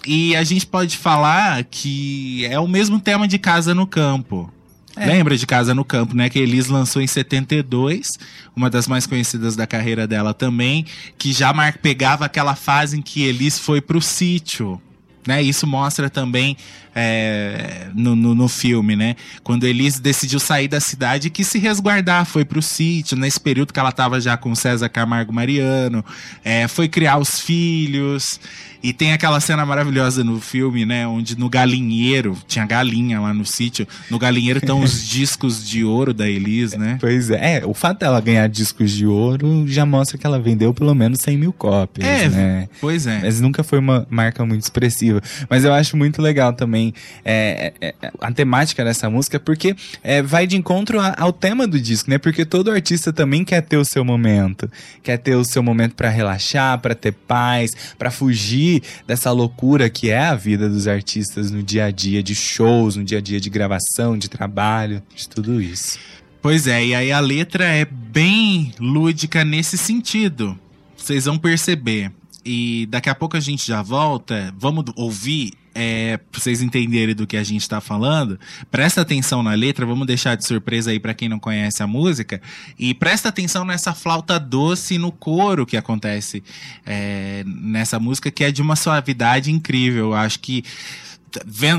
E 0.06 0.36
a 0.36 0.44
gente 0.44 0.68
pode 0.68 0.96
falar 1.00 1.64
que 1.64 2.46
é 2.46 2.60
o 2.60 2.68
mesmo 2.68 3.00
tema 3.00 3.28
de 3.28 3.40
Casa 3.40 3.74
no 3.74 3.88
Campo. 3.88 4.54
É. 5.00 5.06
Lembra 5.06 5.38
de 5.38 5.48
Casa 5.48 5.74
no 5.74 5.86
Campo, 5.86 6.16
né? 6.16 6.30
Que 6.30 6.40
Elis 6.40 6.68
lançou 6.68 7.02
em 7.02 7.08
72, 7.08 8.08
uma 8.56 8.70
das 8.70 8.88
mais 8.88 9.08
conhecidas 9.08 9.56
da 9.56 9.66
carreira 9.66 10.06
dela 10.06 10.34
também, 10.34 10.86
que 11.18 11.32
já 11.32 11.54
mar- 11.54 11.78
pegava 11.78 12.26
aquela 12.26 12.56
fase 12.56 12.98
em 12.98 13.02
que 13.02 13.24
Elis 13.24 13.58
foi 13.58 13.80
pro 13.82 14.02
sítio. 14.02 14.82
Né? 15.28 15.42
Isso 15.44 15.68
mostra 15.68 16.10
também 16.10 16.56
é, 16.96 17.88
no, 17.94 18.16
no, 18.16 18.36
no 18.36 18.48
filme, 18.48 18.96
né? 18.96 19.16
Quando 19.44 19.66
Elis 19.66 20.00
decidiu 20.00 20.40
sair 20.40 20.68
da 20.68 20.80
cidade 20.80 21.28
e 21.28 21.30
quis 21.32 21.48
se 21.48 21.60
resguardar, 21.60 22.26
foi 22.26 22.44
pro 22.46 22.62
sítio, 22.62 23.18
nesse 23.18 23.40
período 23.40 23.74
que 23.74 23.80
ela 23.80 23.92
tava 23.92 24.20
já 24.20 24.38
com 24.38 24.54
César 24.56 24.90
Camargo 24.90 25.34
Mariano, 25.34 26.04
é, 26.44 26.68
foi 26.68 26.88
criar 26.88 27.18
os 27.18 27.40
filhos. 27.40 28.40
E 28.82 28.94
tem 28.94 29.12
aquela 29.12 29.42
cena 29.42 29.66
maravilhosa 29.66 30.24
no 30.24 30.40
filme, 30.40 30.86
né? 30.86 31.06
Onde 31.06 31.38
no 31.38 31.50
galinheiro, 31.50 32.38
tinha 32.48 32.66
galinha 32.66 33.20
lá 33.20 33.34
no 33.34 33.46
sítio, 33.46 33.86
no 34.10 34.18
galinheiro 34.18 34.60
estão 34.60 34.80
os 34.80 35.04
discos 35.06 35.68
de 35.68 35.84
ouro 35.84 36.14
da 36.14 36.30
Elis, 36.30 36.72
né? 36.78 36.98
Pois 36.98 37.30
é. 37.30 37.58
É, 37.58 37.66
o 37.66 37.74
fato 37.74 38.00
dela 38.00 38.22
ganhar 38.22 38.48
discos 38.48 38.92
de 38.92 39.06
ouro 39.06 39.66
já 39.68 39.86
mostra 39.86 40.18
que 40.18 40.26
ela 40.26 40.40
vendeu 40.40 40.74
pelo 40.74 40.96
menos 40.96 41.20
100 41.22 41.38
mil 41.38 41.52
cópias, 41.52 42.08
É, 42.08 42.30
né? 42.30 42.70
pois 42.80 43.06
é. 43.06 43.20
Mas 43.22 43.42
nunca 43.42 43.64
foi 43.66 43.80
uma 43.80 44.08
marca 44.10 44.46
muito 44.46 44.62
expressiva. 44.62 45.22
Mas 45.50 45.66
eu 45.66 45.74
acho 45.74 45.98
muito 45.98 46.22
legal 46.22 46.54
também 46.54 46.79
é, 47.26 47.74
é, 47.82 47.96
é, 48.02 48.12
a 48.22 48.32
temática 48.32 48.84
dessa 48.84 49.10
música, 49.10 49.40
porque 49.40 49.76
é, 50.04 50.22
vai 50.22 50.48
de 50.48 50.56
encontro 50.58 51.00
a- 51.00 51.16
ao 51.18 51.32
tema 51.34 51.68
do 51.68 51.80
disco, 51.80 52.10
né? 52.10 52.18
Porque 52.18 52.46
todo 52.46 52.72
artista 52.72 53.12
também 53.14 53.44
quer 53.44 53.62
ter 53.62 53.78
o 53.78 53.86
seu 53.86 54.04
momento. 54.06 54.70
Quer 55.04 55.18
ter 55.18 55.36
o 55.36 55.44
seu 55.44 55.62
momento 55.62 55.96
pra 55.96 56.10
relaxar, 56.10 56.80
pra 56.80 56.96
ter 56.96 57.12
paz, 57.12 57.72
pra 57.98 58.10
fugir 58.12 58.82
dessa 59.08 59.32
loucura 59.32 59.90
que 59.90 60.10
é 60.10 60.20
a 60.20 60.36
vida 60.36 60.70
dos 60.70 60.88
artistas 60.88 61.52
no 61.52 61.62
dia 61.64 61.86
a 61.86 61.92
dia 61.92 62.22
de 62.24 62.34
shows, 62.36 62.96
no 62.96 63.04
dia 63.04 63.18
a 63.18 63.22
dia 63.22 63.40
de 63.40 63.50
gravação, 63.50 64.18
de 64.18 64.30
trabalho, 64.30 65.02
de 65.16 65.28
tudo 65.28 65.62
isso. 65.62 65.98
Pois 66.42 66.68
é, 66.68 66.86
e 66.86 66.96
aí 66.96 67.12
a 67.12 67.20
letra 67.20 67.66
é 67.66 67.84
bem 67.86 68.72
lúdica 68.80 69.44
nesse 69.44 69.78
sentido. 69.78 70.58
Vocês 70.96 71.26
vão 71.26 71.38
perceber. 71.38 72.12
E 72.52 72.88
daqui 72.88 73.12
a 73.12 73.14
pouco 73.14 73.38
a 73.38 73.40
gente 73.40 73.68
já 73.68 73.84
volta. 73.84 74.52
Vamos 74.58 74.86
ouvir, 74.96 75.54
é, 75.76 76.18
pra 76.18 76.42
vocês 76.42 76.64
entenderem 76.64 77.14
do 77.14 77.28
que 77.28 77.38
a 77.38 77.44
gente 77.44 77.70
tá 77.70 77.80
falando. 77.80 78.40
Presta 78.72 79.02
atenção 79.02 79.44
na 79.44 79.54
letra, 79.54 79.86
vamos 79.86 80.08
deixar 80.08 80.34
de 80.34 80.44
surpresa 80.48 80.90
aí 80.90 81.00
pra 81.00 81.14
quem 81.14 81.30
não 81.30 81.38
conhece 81.38 81.84
a 81.84 81.86
música. 81.86 82.42
E 82.80 82.96
presta 82.96 83.30
atenção 83.30 83.64
nessa 83.64 83.94
flauta 83.94 84.40
doce 84.40 84.98
no 84.98 85.12
coro 85.12 85.64
que 85.64 85.78
acontece 85.78 86.44
é, 86.84 87.44
nessa 87.46 88.00
música, 88.00 88.32
que 88.32 88.44
é 88.44 88.52
de 88.52 88.64
uma 88.64 88.76
suavidade 88.76 89.52
incrível. 89.52 90.08
Eu 90.08 90.16
acho 90.16 90.40
que 90.40 90.64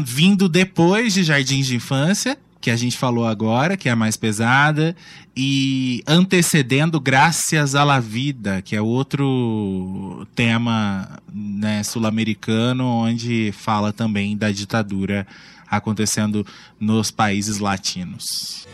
vindo 0.05 0.49
depois 0.49 1.13
de 1.13 1.25
Jardins 1.25 1.67
de 1.67 1.75
Infância, 1.75 2.39
que 2.61 2.71
a 2.71 2.77
gente 2.77 2.97
falou 2.97 3.27
agora, 3.27 3.77
que 3.77 3.89
é 3.89 3.93
a 3.93 3.97
mais 3.97 4.17
pesada, 4.17 4.95
e 5.35 6.03
antecedendo 6.07 7.01
Graças 7.01 7.75
à 7.75 7.85
la 7.85 7.99
Vida, 7.99 8.61
que 8.63 8.77
é 8.77 8.83
outro 8.83 10.27
tema 10.35 11.09
né, 11.33 11.83
sul-americano, 11.83 12.85
onde 12.85 13.53
fala 13.57 13.93
também 13.93 14.37
da 14.37 14.51
ditadura 14.51 15.27
acontecendo 15.71 16.45
nos 16.79 17.11
países 17.11 17.59
latinos. 17.59 18.67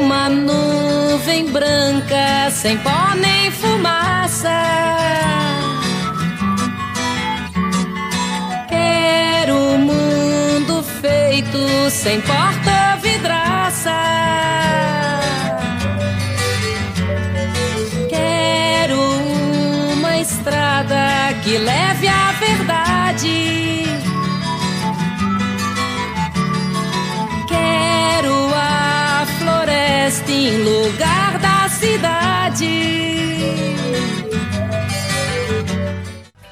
Uma 0.00 0.28
nuvem 0.28 1.50
branca 1.50 2.50
sem 2.50 2.78
pó 2.78 3.14
nem 3.16 3.50
fumaça. 3.50 4.89
Sem 11.90 12.20
porta 12.20 12.96
vidraça. 13.02 13.90
Quero 18.08 19.00
uma 19.92 20.18
estrada 20.18 21.34
que 21.42 21.58
leve 21.58 22.06
à 22.06 22.32
verdade. 22.32 23.84
Quero 27.48 28.54
a 28.54 29.26
floresta 29.38 30.30
em 30.30 30.62
lugar 30.62 31.38
da 31.38 31.68
cidade. 31.68 32.90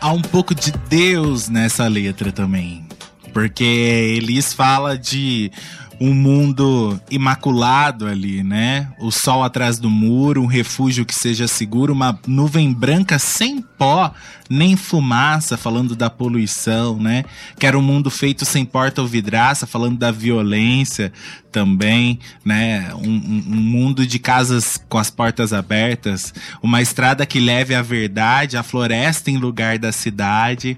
Há 0.01 0.13
um 0.13 0.23
pouco 0.23 0.55
de 0.55 0.73
Deus 0.73 1.49
nessa 1.49 1.87
letra 1.87 2.33
também. 2.33 2.88
Porque 3.39 3.63
Elis 4.17 4.53
fala 4.53 4.99
de 4.99 5.53
um 6.01 6.13
mundo 6.13 7.01
imaculado 7.09 8.05
ali, 8.07 8.43
né? 8.43 8.89
O 8.99 9.13
sol 9.13 9.45
atrás 9.45 9.79
do 9.79 9.89
muro, 9.89 10.43
um 10.43 10.47
refúgio 10.47 11.05
que 11.07 11.15
seja 11.15 11.47
seguro, 11.47 11.93
uma 11.93 12.19
nuvem 12.27 12.73
branca 12.73 13.17
sem 13.17 13.63
pó, 13.63 14.13
nem 14.51 14.75
fumaça, 14.77 15.57
falando 15.57 15.95
da 15.95 16.11
poluição, 16.11 16.99
né? 16.99 17.25
Quero 17.61 17.79
um 17.79 17.83
mundo 17.83 18.11
feito 18.11 18.45
sem 18.45 18.65
porta 18.65 19.03
ou 19.03 19.07
vidraça, 19.07 19.69
falando 19.69 19.97
da 19.99 20.11
violência 20.11 21.13
também, 21.53 22.19
né? 22.45 22.93
Um, 22.97 23.09
um- 23.09 23.45
um 23.51 23.57
mundo 23.57 24.05
de 24.05 24.19
casas 24.19 24.81
com 24.89 24.99
as 24.99 25.11
portas 25.11 25.53
abertas, 25.53 26.35
uma 26.61 26.83
estrada 26.83 27.25
que 27.25 27.39
leve 27.39 27.73
à 27.73 27.83
verdade, 27.83 28.57
a 28.57 28.65
floresta 28.65 29.31
em 29.31 29.37
lugar 29.37 29.79
da 29.79 29.93
cidade, 29.93 30.77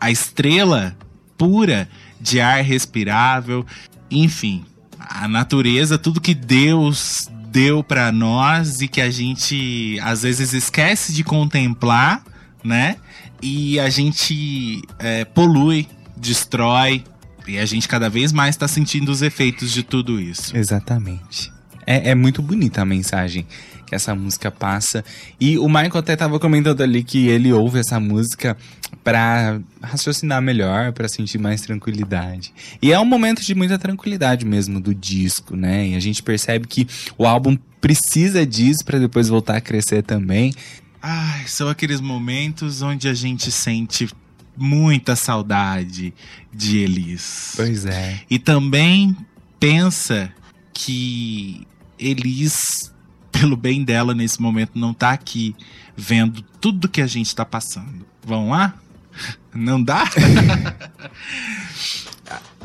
a 0.00 0.10
estrela 0.10 0.96
pura 1.36 1.88
de 2.20 2.40
ar 2.40 2.62
respirável, 2.62 3.66
enfim, 4.10 4.64
a 4.98 5.28
natureza, 5.28 5.98
tudo 5.98 6.20
que 6.20 6.34
Deus 6.34 7.28
deu 7.48 7.84
pra 7.84 8.10
nós 8.10 8.80
e 8.80 8.88
que 8.88 9.00
a 9.00 9.10
gente 9.10 9.98
às 10.02 10.22
vezes 10.22 10.52
esquece 10.52 11.12
de 11.12 11.22
contemplar, 11.22 12.22
né? 12.62 12.96
E 13.40 13.78
a 13.78 13.90
gente 13.90 14.82
é, 14.98 15.24
polui, 15.24 15.86
destrói 16.16 17.04
e 17.46 17.58
a 17.58 17.66
gente 17.66 17.86
cada 17.86 18.08
vez 18.08 18.32
mais 18.32 18.56
tá 18.56 18.66
sentindo 18.66 19.10
os 19.10 19.22
efeitos 19.22 19.72
de 19.72 19.82
tudo 19.82 20.20
isso. 20.20 20.56
Exatamente. 20.56 21.52
É, 21.86 22.10
é 22.10 22.14
muito 22.14 22.40
bonita 22.40 22.82
a 22.82 22.84
mensagem 22.84 23.46
que 23.84 23.94
essa 23.94 24.14
música 24.14 24.50
passa. 24.50 25.04
E 25.40 25.58
o 25.58 25.66
Michael 25.66 25.98
até 25.98 26.16
tava 26.16 26.38
comentando 26.40 26.82
ali 26.82 27.04
que 27.04 27.28
ele 27.28 27.52
ouve 27.52 27.78
essa 27.78 28.00
música 28.00 28.56
pra 29.02 29.60
raciocinar 29.82 30.40
melhor, 30.40 30.92
pra 30.92 31.08
sentir 31.08 31.38
mais 31.38 31.60
tranquilidade. 31.60 32.52
E 32.80 32.92
é 32.92 32.98
um 32.98 33.04
momento 33.04 33.42
de 33.42 33.54
muita 33.54 33.78
tranquilidade 33.78 34.44
mesmo 34.44 34.80
do 34.80 34.94
disco, 34.94 35.56
né? 35.56 35.88
E 35.88 35.94
a 35.94 36.00
gente 36.00 36.22
percebe 36.22 36.66
que 36.66 36.86
o 37.18 37.26
álbum 37.26 37.56
precisa 37.80 38.46
disso 38.46 38.84
pra 38.84 38.98
depois 38.98 39.28
voltar 39.28 39.56
a 39.56 39.60
crescer 39.60 40.02
também. 40.02 40.54
Ai, 41.02 41.46
são 41.46 41.68
aqueles 41.68 42.00
momentos 42.00 42.80
onde 42.80 43.08
a 43.08 43.14
gente 43.14 43.52
sente 43.52 44.08
muita 44.56 45.14
saudade 45.16 46.14
de 46.52 46.78
Elis. 46.78 47.52
Pois 47.56 47.84
é. 47.84 48.20
E 48.30 48.38
também 48.38 49.14
pensa 49.60 50.32
que 50.72 51.66
Elis, 51.98 52.92
pelo 53.38 53.56
bem 53.56 53.82
dela 53.82 54.14
nesse 54.14 54.40
momento, 54.40 54.78
não 54.78 54.94
tá 54.94 55.10
aqui 55.10 55.56
vendo 55.96 56.42
tudo 56.60 56.88
que 56.88 57.02
a 57.02 57.06
gente 57.06 57.34
tá 57.34 57.44
passando. 57.44 58.06
Vamos 58.24 58.50
lá? 58.50 58.74
Não 59.52 59.82
dá? 59.82 60.04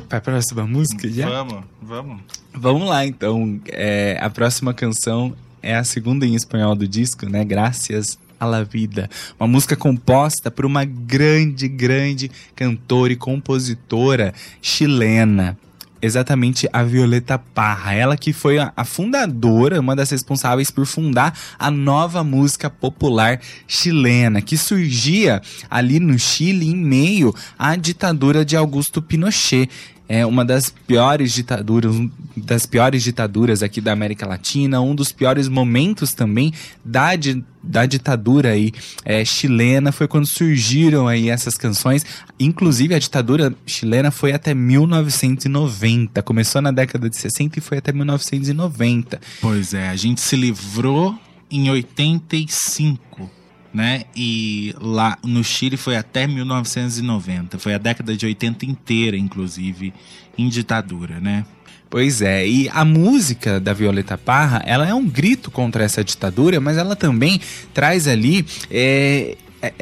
Pra 0.08 0.22
próxima 0.22 0.66
música 0.66 1.08
já? 1.10 1.28
Vamos, 1.30 1.64
vamos. 1.82 2.22
Vamos 2.54 2.90
lá, 2.90 3.06
então. 3.06 3.60
É, 3.68 4.18
a 4.20 4.30
próxima 4.30 4.74
canção 4.74 5.36
é 5.62 5.76
a 5.76 5.84
segunda 5.84 6.26
em 6.26 6.34
espanhol 6.34 6.76
do 6.76 6.88
disco, 6.88 7.28
né? 7.28 7.44
Gracias 7.46 8.18
a 8.40 8.46
la 8.46 8.64
vida. 8.64 9.10
Uma 9.40 9.48
música 9.48 9.76
composta 9.76 10.50
por 10.50 10.66
uma 10.66 10.86
grande, 10.86 11.68
grande 11.68 12.32
cantora 12.56 13.14
e 13.14 13.16
compositora 13.16 14.34
chilena. 14.62 15.58
Exatamente 16.02 16.70
a 16.72 16.82
Violeta 16.84 17.38
Parra, 17.38 17.94
ela 17.94 18.18
que 18.18 18.32
foi 18.32 18.58
a, 18.58 18.86
fundadora, 18.86 19.80
uma 19.80 19.96
das 19.96 20.10
responsáveis 20.10 20.72
por 20.72 20.86
fundar 20.86 21.38
a 21.58 21.70
nova 21.70 22.24
música 22.24 22.70
popular 22.70 23.42
chilena, 23.68 24.42
que 24.42 24.58
surgia 24.58 25.42
ali 25.70 26.00
no 26.00 26.18
Chile 26.18 26.70
em 26.70 26.76
meio 26.76 27.34
à 27.58 27.76
ditadura 27.76 28.46
de 28.46 28.56
Augusto 28.56 29.02
Pinochet 29.02 29.70
é 30.11 30.26
uma 30.26 30.44
das 30.44 30.72
piores 30.72 31.31
ditaduras, 31.31 31.95
das 32.36 32.65
piores 32.65 33.03
ditaduras 33.03 33.61
aqui 33.61 33.80
da 33.80 33.91
América 33.94 34.26
Latina, 34.26 34.81
um 34.81 34.95
dos 34.95 35.11
piores 35.11 35.48
momentos 35.48 36.14
também 36.14 36.52
da, 36.84 37.15
di- 37.15 37.44
da 37.61 37.86
ditadura 37.86 38.49
aí 38.49 38.72
é, 39.06 39.23
chilena 39.23 39.91
foi 39.91 40.07
quando 40.07 40.26
surgiram 40.26 41.07
aí 41.07 41.30
essas 41.30 41.56
canções. 41.56 42.03
Inclusive 42.40 42.95
a 42.95 42.99
ditadura 42.99 43.53
chilena 43.68 44.10
foi 44.10 44.31
até 44.34 44.53
1990, 44.56 46.22
começou 46.23 46.61
na 46.61 46.72
década 46.72 47.10
de 47.10 47.15
60 47.15 47.60
e 47.60 47.61
foi 47.61 47.77
até 47.77 47.91
1990. 47.91 49.22
Pois 49.41 49.73
é, 49.76 49.90
a 49.90 49.95
gente 49.95 50.22
se 50.22 50.36
livrou 50.36 51.15
em 51.52 51.69
85, 51.69 53.30
né? 53.74 54.04
E 54.16 54.74
lá 54.80 55.18
no 55.24 55.44
Chile 55.44 55.78
foi 55.78 55.96
até 55.96 56.26
1990. 56.28 57.60
Foi 57.60 57.74
a 57.74 57.78
década 57.78 58.16
de 58.16 58.26
80 58.26 58.66
inteira, 58.66 59.18
inclusive, 59.18 59.94
em 60.38 60.50
ditadura, 60.50 61.20
né? 61.20 61.46
Pois 61.90 62.22
é, 62.22 62.48
e 62.48 62.70
a 62.70 62.86
música 62.86 63.60
da 63.60 63.74
Violeta 63.74 64.16
Parra, 64.16 64.62
ela 64.64 64.88
é 64.88 64.94
um 64.94 65.08
grito 65.08 65.50
contra 65.50 65.84
essa 65.84 66.04
ditadura, 66.04 66.60
mas 66.60 66.78
ela 66.78 66.96
também 66.96 67.41
traz 67.74 68.08
ali 68.08 68.46
é, 68.70 69.36
é, 69.60 69.74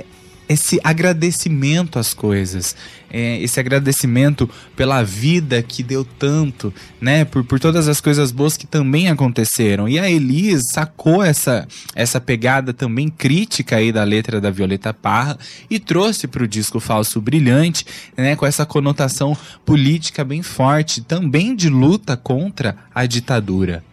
esse 0.49 0.80
agradecimento 0.84 1.99
às 1.99 2.14
coisas, 2.14 2.76
é, 3.10 3.40
esse 3.41 3.60
agradecimento 3.60 4.49
pela 4.76 5.03
vida 5.03 5.61
que 5.61 5.84
deu 5.84 6.03
tanto, 6.03 6.74
né? 6.99 7.26
Por, 7.26 7.44
por 7.44 7.60
todas 7.60 7.88
as 7.88 8.02
coisas 8.02 8.32
boas 8.32 8.57
que 8.57 8.68
também 8.68 9.10
aconteceram. 9.10 9.88
E 9.88 9.99
a 9.99 10.10
Elis 10.10 10.64
sacou 10.74 11.24
essa, 11.24 11.68
essa 11.95 12.19
pegada 12.19 12.74
também 12.74 13.10
crítica 13.10 13.78
aí 13.78 13.91
da 13.91 14.03
letra 14.03 14.40
da 14.40 14.52
Violeta 14.52 14.94
Parra 14.94 15.38
e 15.69 15.80
trouxe 15.80 16.28
para 16.28 16.44
o 16.44 16.48
disco 16.48 16.80
Falso 16.80 17.22
Brilhante, 17.22 17.86
né? 18.15 18.36
Com 18.36 18.45
essa 18.45 18.65
conotação 18.65 19.38
política 19.65 20.24
bem 20.24 20.41
forte, 20.41 21.02
também 21.02 21.56
de 21.56 21.69
luta 21.69 22.18
contra 22.18 22.76
a 22.94 23.06
ditadura. 23.06 23.84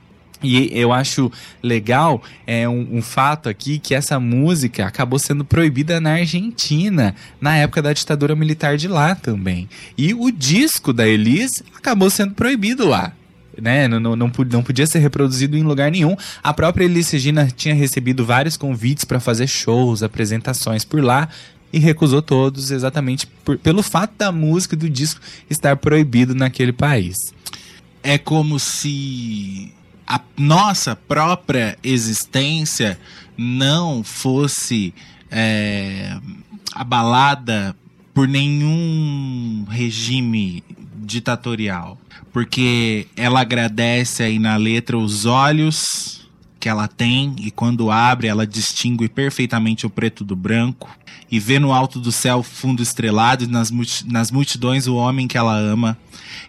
E 0.44 0.70
eu 0.78 0.92
acho 0.92 1.32
legal 1.62 2.22
é 2.46 2.68
um, 2.68 2.98
um, 2.98 3.02
fato 3.02 3.48
aqui 3.48 3.78
que 3.78 3.94
essa 3.94 4.20
música 4.20 4.86
acabou 4.86 5.18
sendo 5.18 5.44
proibida 5.44 6.00
na 6.00 6.12
Argentina 6.14 7.14
na 7.40 7.56
época 7.56 7.80
da 7.80 7.92
ditadura 7.92 8.36
militar 8.36 8.76
de 8.76 8.88
lá 8.88 9.14
também. 9.14 9.68
E 9.96 10.12
o 10.14 10.30
disco 10.30 10.92
da 10.92 11.06
Elis 11.06 11.62
acabou 11.76 12.10
sendo 12.10 12.34
proibido 12.34 12.86
lá. 12.86 13.12
Né? 13.60 13.86
Não, 13.86 14.00
não, 14.00 14.16
não, 14.16 14.32
não 14.50 14.62
podia 14.62 14.86
ser 14.86 14.98
reproduzido 14.98 15.56
em 15.56 15.62
lugar 15.62 15.90
nenhum. 15.90 16.16
A 16.42 16.52
própria 16.52 16.84
Elis 16.84 17.10
Regina 17.10 17.48
tinha 17.54 17.74
recebido 17.74 18.24
vários 18.24 18.56
convites 18.56 19.04
para 19.04 19.20
fazer 19.20 19.46
shows, 19.46 20.02
apresentações 20.02 20.84
por 20.84 21.02
lá 21.02 21.28
e 21.72 21.78
recusou 21.80 22.22
todos 22.22 22.70
exatamente 22.70 23.26
por, 23.44 23.58
pelo 23.58 23.82
fato 23.82 24.12
da 24.16 24.30
música 24.30 24.76
do 24.76 24.88
disco 24.88 25.20
estar 25.50 25.76
proibido 25.76 26.32
naquele 26.32 26.72
país. 26.72 27.16
É 28.00 28.16
como 28.16 28.60
se 28.60 29.72
a 30.06 30.20
nossa 30.36 30.94
própria 30.94 31.78
existência 31.82 32.98
não 33.36 34.04
fosse 34.04 34.94
é, 35.30 36.16
abalada 36.74 37.74
por 38.12 38.28
nenhum 38.28 39.66
regime 39.68 40.62
ditatorial. 40.96 41.98
Porque 42.32 43.06
ela 43.16 43.40
agradece 43.40 44.22
aí 44.22 44.38
na 44.38 44.56
letra 44.56 44.98
os 44.98 45.24
olhos 45.24 46.28
que 46.58 46.68
ela 46.68 46.88
tem 46.88 47.36
e 47.40 47.50
quando 47.50 47.90
abre 47.90 48.26
ela 48.26 48.46
distingue 48.46 49.08
perfeitamente 49.08 49.86
o 49.86 49.90
preto 49.90 50.24
do 50.24 50.34
branco 50.34 50.88
e 51.30 51.38
vê 51.38 51.58
no 51.58 51.72
alto 51.72 52.00
do 52.00 52.10
céu 52.10 52.42
fundo 52.42 52.82
estrelado 52.82 53.44
e 53.44 53.46
nas, 53.46 53.70
nas 54.06 54.30
multidões 54.30 54.86
o 54.86 54.94
homem 54.94 55.28
que 55.28 55.36
ela 55.36 55.56
ama. 55.56 55.96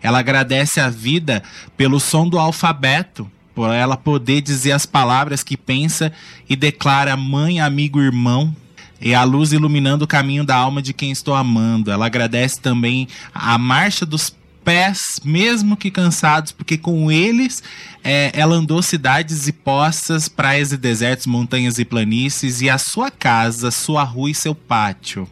Ela 0.02 0.20
agradece 0.20 0.80
a 0.80 0.90
vida 0.90 1.44
pelo 1.76 2.00
som 2.00 2.28
do 2.28 2.40
alfabeto 2.40 3.30
por 3.56 3.74
ela 3.74 3.96
poder 3.96 4.42
dizer 4.42 4.74
as 4.74 4.86
palavras 4.86 5.42
que 5.42 5.56
pensa 5.56 6.12
e 6.48 6.56
declara 6.56 7.16
mãe, 7.16 7.62
amigo, 7.62 8.02
irmão. 8.02 8.54
E 9.00 9.16
a 9.16 9.24
luz 9.24 9.54
iluminando 9.54 10.04
o 10.04 10.08
caminho 10.08 10.44
da 10.44 10.56
alma 10.56 10.82
de 10.82 10.94
quem 10.94 11.12
estou 11.12 11.34
amando. 11.34 11.90
Ela 11.90 12.06
agradece 12.06 12.60
também 12.60 13.08
a 13.34 13.58
marcha 13.58 14.06
dos 14.06 14.36
pés, 14.64 15.22
mesmo 15.24 15.78
que 15.78 15.92
cansados, 15.92 16.52
porque 16.52 16.78
com 16.78 17.12
eles 17.12 17.64
é, 18.04 18.32
ela 18.34 18.56
andou 18.56 18.82
cidades 18.82 19.48
e 19.48 19.54
postas, 19.54 20.28
praias 20.28 20.72
e 20.72 20.78
desertos, 20.78 21.28
montanhas 21.28 21.78
e 21.78 21.86
planícies, 21.86 22.62
e 22.62 22.70
a 22.70 22.78
sua 22.78 23.12
casa, 23.12 23.70
sua 23.70 24.04
rua 24.04 24.32
e 24.32 24.36
seu 24.36 24.56
pátio. 24.56 25.30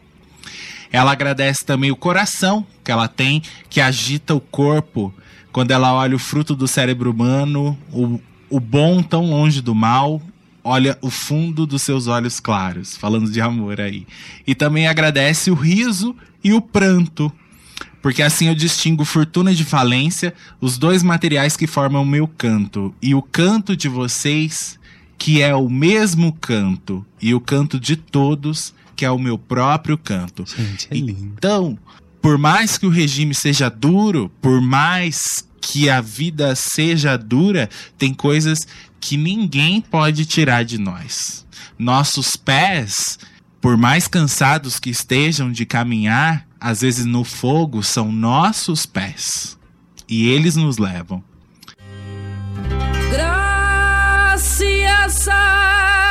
Ela 0.92 1.10
agradece 1.10 1.64
também 1.64 1.90
o 1.90 1.96
coração 1.96 2.64
que 2.84 2.92
ela 2.92 3.08
tem, 3.08 3.42
que 3.68 3.80
agita 3.80 4.34
o 4.34 4.40
corpo 4.40 5.12
quando 5.54 5.70
ela 5.70 5.94
olha 5.94 6.16
o 6.16 6.18
fruto 6.18 6.56
do 6.56 6.66
cérebro 6.66 7.12
humano, 7.12 7.78
o, 7.92 8.20
o 8.50 8.58
bom 8.58 9.00
tão 9.00 9.30
longe 9.30 9.62
do 9.62 9.72
mal, 9.72 10.20
olha 10.64 10.98
o 11.00 11.10
fundo 11.10 11.64
dos 11.64 11.80
seus 11.82 12.08
olhos 12.08 12.40
claros, 12.40 12.96
falando 12.96 13.30
de 13.30 13.40
amor 13.40 13.80
aí. 13.80 14.04
E 14.44 14.52
também 14.52 14.88
agradece 14.88 15.52
o 15.52 15.54
riso 15.54 16.16
e 16.42 16.52
o 16.52 16.60
pranto, 16.60 17.32
porque 18.02 18.20
assim 18.20 18.48
eu 18.48 18.54
distingo 18.56 19.04
fortuna 19.04 19.54
de 19.54 19.64
falência, 19.64 20.34
os 20.60 20.76
dois 20.76 21.04
materiais 21.04 21.56
que 21.56 21.68
formam 21.68 22.02
o 22.02 22.06
meu 22.06 22.26
canto, 22.26 22.92
e 23.00 23.14
o 23.14 23.22
canto 23.22 23.76
de 23.76 23.88
vocês, 23.88 24.76
que 25.16 25.40
é 25.40 25.54
o 25.54 25.68
mesmo 25.68 26.32
canto, 26.32 27.06
e 27.22 27.32
o 27.32 27.38
canto 27.38 27.78
de 27.78 27.94
todos, 27.94 28.74
que 28.96 29.04
é 29.04 29.10
o 29.10 29.20
meu 29.20 29.38
próprio 29.38 29.96
canto. 29.96 30.44
Gente, 30.48 30.88
é 30.90 30.96
lindo. 30.96 31.32
Então, 31.38 31.78
por 32.24 32.38
mais 32.38 32.78
que 32.78 32.86
o 32.86 32.88
regime 32.88 33.34
seja 33.34 33.68
duro, 33.68 34.32
por 34.40 34.58
mais 34.62 35.46
que 35.60 35.90
a 35.90 36.00
vida 36.00 36.54
seja 36.56 37.18
dura, 37.18 37.68
tem 37.98 38.14
coisas 38.14 38.66
que 38.98 39.18
ninguém 39.18 39.78
pode 39.82 40.24
tirar 40.24 40.64
de 40.64 40.78
nós. 40.78 41.44
Nossos 41.78 42.34
pés, 42.34 43.18
por 43.60 43.76
mais 43.76 44.08
cansados 44.08 44.80
que 44.80 44.88
estejam 44.88 45.52
de 45.52 45.66
caminhar, 45.66 46.48
às 46.58 46.80
vezes 46.80 47.04
no 47.04 47.24
fogo 47.24 47.82
são 47.82 48.10
nossos 48.10 48.86
pés. 48.86 49.58
E 50.08 50.26
eles 50.26 50.56
nos 50.56 50.78
levam. 50.78 51.22
Gracias 53.10 54.48
a 55.28 56.03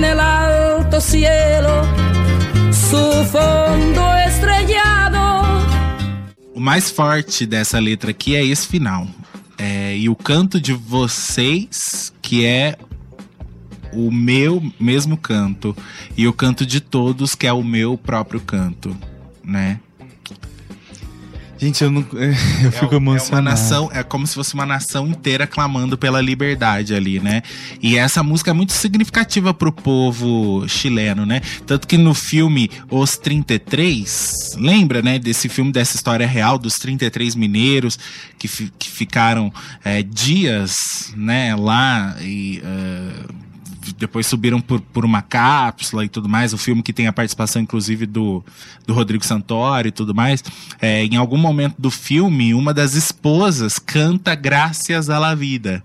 en 0.00 0.04
el 0.04 0.18
alto 0.20 0.98
cielo 0.98 1.82
su 2.72 3.24
fondo 3.30 4.16
estrellado. 4.26 5.44
O 6.54 6.60
mais 6.60 6.90
forte 6.90 7.44
dessa 7.44 7.78
letra 7.78 8.10
aqui 8.10 8.34
é 8.34 8.42
esse 8.42 8.66
final. 8.66 9.06
É, 9.58 9.94
e 9.94 10.08
o 10.08 10.16
canto 10.16 10.58
de 10.58 10.72
vocês, 10.72 12.14
que 12.22 12.46
é 12.46 12.78
o 13.92 14.10
meu 14.10 14.62
mesmo 14.80 15.18
canto. 15.18 15.76
E 16.16 16.26
o 16.26 16.32
canto 16.32 16.64
de 16.64 16.80
todos, 16.80 17.34
que 17.34 17.46
é 17.46 17.52
o 17.52 17.62
meu 17.62 17.98
próprio 17.98 18.40
canto, 18.40 18.96
né? 19.44 19.80
Gente, 21.60 21.84
eu 21.84 21.90
não. 21.90 22.00
Eu 22.64 22.72
fico 22.72 22.94
é, 22.94 22.96
emocionado. 22.96 23.34
É 23.34 23.34
uma 23.34 23.42
nação, 23.42 23.90
é 23.92 24.02
como 24.02 24.26
se 24.26 24.34
fosse 24.34 24.54
uma 24.54 24.64
nação 24.64 25.06
inteira 25.06 25.46
clamando 25.46 25.98
pela 25.98 26.20
liberdade 26.20 26.94
ali, 26.94 27.20
né? 27.20 27.42
E 27.82 27.98
essa 27.98 28.22
música 28.22 28.50
é 28.50 28.54
muito 28.54 28.72
significativa 28.72 29.52
pro 29.52 29.70
povo 29.70 30.66
chileno, 30.66 31.26
né? 31.26 31.42
Tanto 31.66 31.86
que 31.86 31.98
no 31.98 32.14
filme 32.14 32.70
Os 32.90 33.18
33, 33.18 34.56
lembra, 34.58 35.02
né? 35.02 35.18
Desse 35.18 35.50
filme, 35.50 35.70
dessa 35.70 35.96
história 35.96 36.26
real 36.26 36.58
dos 36.58 36.76
33 36.76 37.34
mineiros 37.34 37.98
que, 38.38 38.48
que 38.78 38.90
ficaram 38.90 39.52
é, 39.84 40.02
dias, 40.02 41.12
né, 41.14 41.54
lá 41.54 42.16
e. 42.22 42.62
é, 42.64 43.39
depois 43.98 44.26
subiram 44.26 44.60
por, 44.60 44.80
por 44.80 45.04
uma 45.04 45.22
cápsula 45.22 46.04
e 46.04 46.08
tudo 46.08 46.28
mais. 46.28 46.52
O 46.52 46.58
filme 46.58 46.82
que 46.82 46.92
tem 46.92 47.06
a 47.06 47.12
participação, 47.12 47.60
inclusive, 47.62 48.06
do, 48.06 48.44
do 48.86 48.92
Rodrigo 48.94 49.24
Santoro 49.24 49.88
e 49.88 49.90
tudo 49.90 50.14
mais. 50.14 50.42
É, 50.80 51.04
em 51.04 51.16
algum 51.16 51.38
momento 51.38 51.74
do 51.78 51.90
filme, 51.90 52.54
uma 52.54 52.72
das 52.74 52.94
esposas 52.94 53.78
canta 53.78 54.34
Graças 54.34 55.10
à 55.10 55.18
la 55.18 55.34
Vida. 55.34 55.82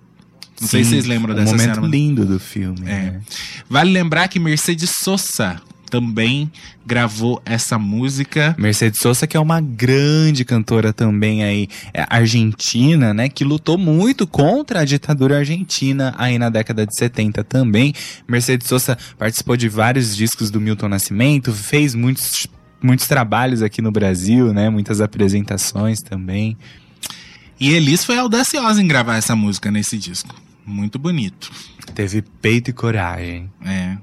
Não 0.61 0.67
sei 0.67 0.83
se 0.83 0.89
Sim, 0.89 0.95
vocês 0.95 1.05
lembram 1.05 1.33
um 1.33 1.37
dessa 1.37 1.51
momento 1.51 1.65
cena. 1.75 1.81
mas- 1.81 1.91
lindo 1.91 2.25
do 2.25 2.39
filme. 2.39 2.81
É. 2.83 3.11
né? 3.11 3.21
Vale 3.69 3.91
lembrar 3.91 4.27
que 4.29 4.39
Mercedes 4.39 4.91
Sosa 5.03 5.61
também 5.89 6.51
gravou 6.85 7.41
essa 7.45 7.77
música. 7.79 8.55
Mercedes 8.57 8.99
Sosa, 9.01 9.25
que 9.25 9.35
é 9.35 9.39
uma 9.39 9.61
grande 9.61 10.43
cantora 10.45 10.93
também 10.93 11.43
aí, 11.43 11.67
é, 11.93 12.05
argentina, 12.09 13.13
né? 13.13 13.29
Que 13.29 13.43
lutou 13.43 13.77
muito 13.77 14.27
contra 14.27 14.81
a 14.81 14.85
ditadura 14.85 15.37
argentina 15.37 16.13
aí 16.17 16.37
na 16.37 16.49
década 16.49 16.85
de 16.85 16.95
70 16.95 17.43
também. 17.43 17.93
Mercedes 18.27 18.67
Sosa 18.67 18.97
participou 19.17 19.57
de 19.57 19.69
vários 19.69 20.15
discos 20.15 20.51
do 20.51 20.61
Milton 20.61 20.89
Nascimento, 20.89 21.51
fez 21.51 21.95
muitos, 21.95 22.47
muitos 22.81 23.07
trabalhos 23.07 23.61
aqui 23.61 23.81
no 23.81 23.91
Brasil, 23.91 24.53
né? 24.53 24.69
Muitas 24.69 25.01
apresentações 25.01 26.01
também. 26.01 26.57
E 27.59 27.69
Elis 27.71 28.03
foi 28.03 28.17
audaciosa 28.17 28.81
em 28.81 28.87
gravar 28.87 29.15
essa 29.15 29.35
música 29.35 29.71
nesse 29.71 29.97
disco. 29.97 30.35
Muito 30.65 30.97
bonito. 30.99 31.51
Teve 31.93 32.21
peito 32.21 32.69
e 32.69 32.73
coragem. 32.73 33.51
É. 33.63 33.97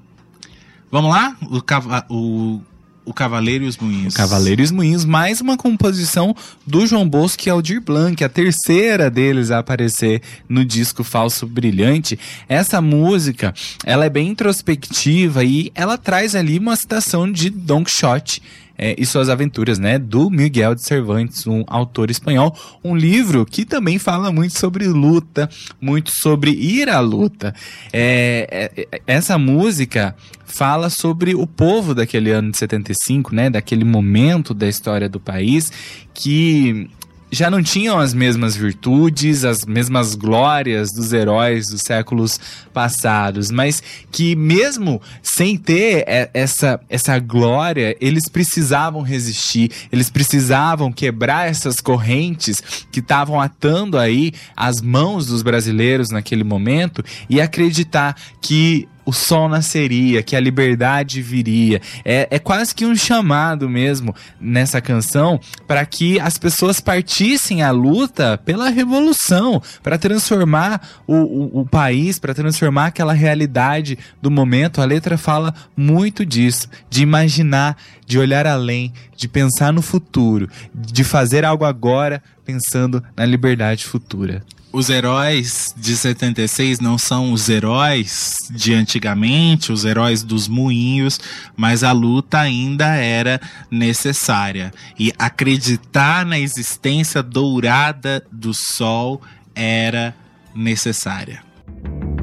Vamos 0.93 1.11
lá? 1.11 1.35
O, 1.51 1.63
cava 1.63 2.05
o, 2.11 2.61
o 3.03 3.15
Cavaleiro 3.15 3.65
e 3.65 3.67
os 3.67 3.79
Moinhos. 3.79 4.13
Cavaleiro 4.13 4.61
e 4.61 4.65
os 4.65 4.71
Moinhos, 4.71 5.07
mais 5.07 5.41
uma 5.41 5.57
composição 5.57 6.37
do 6.67 6.87
João 6.87 7.09
Bosco 7.09 7.45
e 7.47 7.51
Aldir 7.51 7.81
Blanc, 7.81 8.23
a 8.23 8.29
terceira 8.29 9.11
deles 9.11 9.51
a 9.51 9.61
aparecer 9.61 10.21
no 10.47 10.63
disco 10.67 11.03
Falso 11.03 11.47
Brilhante. 11.47 12.19
Essa 12.47 12.83
música, 12.83 13.55
ela 13.87 14.05
é 14.05 14.11
bem 14.11 14.29
introspectiva 14.29 15.43
e 15.43 15.73
ela 15.75 15.97
traz 15.97 16.35
ali 16.35 16.59
uma 16.59 16.77
citação 16.77 17.33
de 17.33 17.49
Don 17.49 17.83
Quixote. 17.83 18.43
É, 18.83 18.97
e 18.99 19.07
suas 19.07 19.29
aventuras, 19.29 19.79
né? 19.79 19.97
Do 19.97 20.29
Miguel 20.29 20.75
de 20.75 20.83
Cervantes, 20.83 21.47
um 21.47 21.63
autor 21.69 22.11
espanhol. 22.11 22.53
Um 22.83 22.97
livro 22.97 23.47
que 23.47 23.65
também 23.65 23.97
fala 23.97 24.33
muito 24.33 24.59
sobre 24.59 24.89
luta, 24.89 25.49
muito 25.81 26.11
sobre 26.13 26.51
ir 26.51 26.89
à 26.89 26.99
luta. 26.99 27.55
É, 27.93 28.75
é, 28.91 29.01
essa 29.07 29.39
música 29.39 30.17
fala 30.45 30.91
sobre 30.91 31.33
o 31.33 31.47
povo 31.47 31.95
daquele 31.95 32.33
ano 32.33 32.51
de 32.51 32.59
75, 32.59 33.33
né? 33.33 33.49
Daquele 33.49 33.85
momento 33.85 34.53
da 34.53 34.69
história 34.69 35.09
do 35.09 35.21
país 35.21 35.71
que 36.13 36.91
já 37.33 37.51
não 37.51 37.63
tinham 37.63 37.99
as 37.99 38.13
mesmas 38.13 38.55
virtudes, 38.55 39.43
as 39.43 39.65
mesmas 39.65 40.15
glórias 40.15 40.93
dos 40.93 41.15
heróis 41.15 41.67
dos 41.67 41.81
séculos 41.81 42.39
passados, 42.75 43.51
mas 43.51 43.83
que 44.13 44.37
mesmo 44.37 45.01
sem 45.23 45.57
ter 45.57 46.05
essa, 46.35 46.79
essa 46.91 47.19
glória, 47.19 47.97
eles 47.99 48.29
precisavam 48.29 49.01
resistir, 49.01 49.71
eles 49.91 50.11
precisavam 50.11 50.93
quebrar 50.93 51.49
essas 51.49 51.81
correntes 51.81 52.61
que 52.93 53.01
estavam 53.01 53.41
atando 53.41 53.99
aí 53.99 54.33
as 54.55 54.83
mãos 54.83 55.27
dos 55.27 55.43
brasileiros 55.43 56.11
naquele 56.11 56.45
momento 56.45 57.03
e 57.31 57.41
acreditar 57.41 58.15
que 58.43 58.87
o 59.05 59.13
sol 59.13 59.49
nasceria, 59.49 60.23
que 60.23 60.37
a 60.37 60.41
liberdade 60.41 61.21
viria. 61.21 61.81
É, 62.05 62.29
é 62.31 62.39
quase 62.39 62.75
que 62.75 62.87
um 62.87 62.95
chamado 62.95 63.69
mesmo 63.69 64.15
nessa 64.41 64.81
canção 64.81 65.41
para 65.67 65.85
que 65.85 66.21
as 66.21 66.39
pessoas 66.39 66.81
partissem 66.81 67.63
à 67.63 67.71
luta 67.71 68.39
pela 68.39 68.69
revolução, 68.69 69.63
para 69.83 69.99
transformar 69.99 70.81
o, 71.07 71.17
o, 71.17 71.61
o 71.61 71.67
país, 71.67 72.19
para 72.19 72.35
transformar 72.35 72.87
aquela 72.87 73.13
realidade 73.13 73.99
do 74.21 74.31
momento. 74.31 74.81
A 74.81 74.85
letra 74.85 75.19
fala 75.19 75.55
muito 75.77 76.25
disso, 76.25 76.69
de 76.89 77.03
imaginar, 77.03 77.77
de 78.07 78.19
olhar 78.19 78.47
além, 78.47 78.93
de 79.17 79.29
pensar 79.29 79.73
no 79.73 79.83
futuro, 79.83 80.49
de 80.75 81.05
fazer 81.05 81.45
algo 81.45 81.65
agora 81.65 82.23
pensando 82.45 83.03
na 83.17 83.25
liberdade 83.25 83.85
futura. 83.85 84.43
Os 84.73 84.89
heróis 84.89 85.75
de 85.77 85.95
76 85.95 86.81
não 86.81 86.97
são 86.97 87.33
os 87.33 87.51
heróis 87.51 88.39
de 88.51 88.73
antigamente, 88.73 89.71
os 89.71 89.85
heróis 89.85 90.23
dos 90.23 90.49
moinhos, 90.49 91.21
mas 91.55 91.85
a 91.85 91.93
luta 91.93 92.39
ainda 92.39 92.97
era 92.97 93.39
necessária. 93.71 94.73
E 94.99 95.13
acreditar 95.19 96.25
na 96.25 96.39
existência 96.39 97.23
dourada 97.23 98.25
do 98.33 98.55
sol 98.55 99.21
era 99.55 100.15
necessária. 100.55 101.43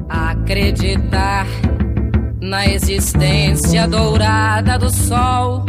Acreditar 0.08 1.46
na 2.40 2.66
existência 2.66 3.86
dourada 3.86 4.76
do 4.76 4.90
sol, 4.90 5.64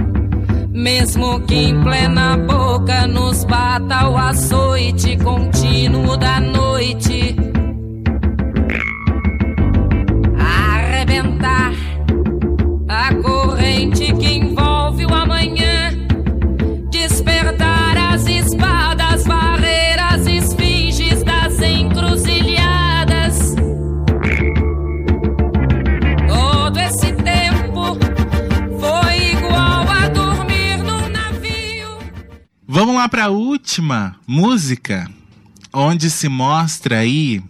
mesmo 0.71 1.39
que 1.41 1.55
em 1.55 1.81
plena 1.81 2.37
boca 2.37 3.05
nos 3.07 3.43
bata 3.43 4.09
o 4.09 4.17
açoite 4.17 5.17
contínuo 5.17 6.17
da 6.17 6.39
noite. 6.39 7.50
Lá 33.01 33.09
para 33.09 33.25
a 33.25 33.29
última 33.29 34.15
música, 34.27 35.09
onde 35.73 36.07
se 36.07 36.29
mostra 36.29 36.99
aí 36.99 37.41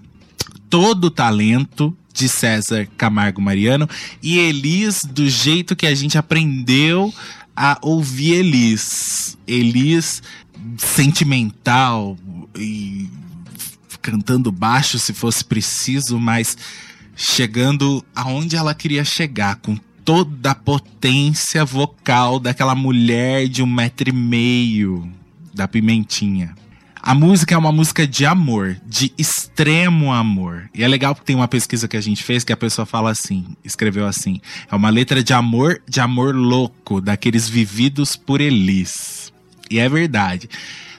todo 0.70 1.06
o 1.06 1.12
talento 1.12 1.94
de 2.14 2.30
César 2.30 2.88
Camargo 2.96 3.42
Mariano 3.42 3.86
e 4.24 4.40
Elis 4.40 5.02
do 5.04 5.30
jeito 5.30 5.76
que 5.76 5.86
a 5.86 5.94
gente 5.94 6.18
aprendeu 6.18 7.14
a 7.54 7.78
ouvir 7.82 8.36
Elis. 8.36 9.38
Elis 9.46 10.24
sentimental 10.78 12.18
e 12.56 13.10
cantando 14.02 14.54
baixo 14.54 14.98
se 15.00 15.12
fosse 15.12 15.44
preciso, 15.44 16.18
mas 16.18 16.58
chegando 17.14 18.06
aonde 18.16 18.56
ela 18.56 18.74
queria 18.74 19.04
chegar, 19.04 19.58
com 19.58 19.76
toda 20.06 20.52
a 20.52 20.56
potência 20.56 21.66
vocal 21.66 22.40
daquela 22.40 22.74
mulher 22.74 23.50
de 23.50 23.62
um 23.62 23.68
metro 23.68 24.08
e 24.08 24.14
meio, 24.14 25.12
da 25.54 25.68
Pimentinha. 25.68 26.56
A 27.04 27.16
música 27.16 27.56
é 27.56 27.58
uma 27.58 27.72
música 27.72 28.06
de 28.06 28.28
amor, 28.28 28.78
de 28.86 29.12
extremo 29.18 30.14
amor. 30.14 30.70
E 30.74 30.84
é 30.84 30.88
legal 30.88 31.16
porque 31.16 31.26
tem 31.26 31.36
uma 31.36 31.48
pesquisa 31.48 31.88
que 31.88 31.98
a 31.98 32.02
gente 32.02 32.24
fez 32.24 32.44
que 32.44 32.54
a 32.54 32.58
pessoa 32.58 32.86
fala 32.86 33.10
assim, 33.10 33.56
escreveu 33.64 34.06
assim: 34.06 34.40
é 34.72 34.76
uma 34.76 34.90
letra 34.92 35.24
de 35.24 35.34
amor, 35.34 35.82
de 35.90 36.00
amor 36.00 36.36
louco, 36.36 37.02
daqueles 37.02 37.50
vividos 37.50 38.16
por 38.16 38.40
Elis. 38.40 39.34
E 39.70 39.80
é 39.80 39.90
verdade. 39.90 40.48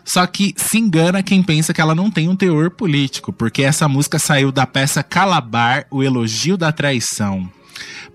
Só 0.04 0.26
que 0.26 0.54
se 0.56 0.78
engana 0.78 1.22
quem 1.22 1.40
pensa 1.40 1.72
que 1.72 1.80
ela 1.80 1.94
não 1.94 2.10
tem 2.10 2.28
um 2.28 2.34
teor 2.34 2.70
político, 2.70 3.32
porque 3.32 3.62
essa 3.62 3.86
música 3.86 4.18
saiu 4.18 4.50
da 4.50 4.66
peça 4.66 5.02
Calabar, 5.02 5.86
O 5.88 6.02
Elogio 6.02 6.56
da 6.56 6.72
Traição. 6.72 7.48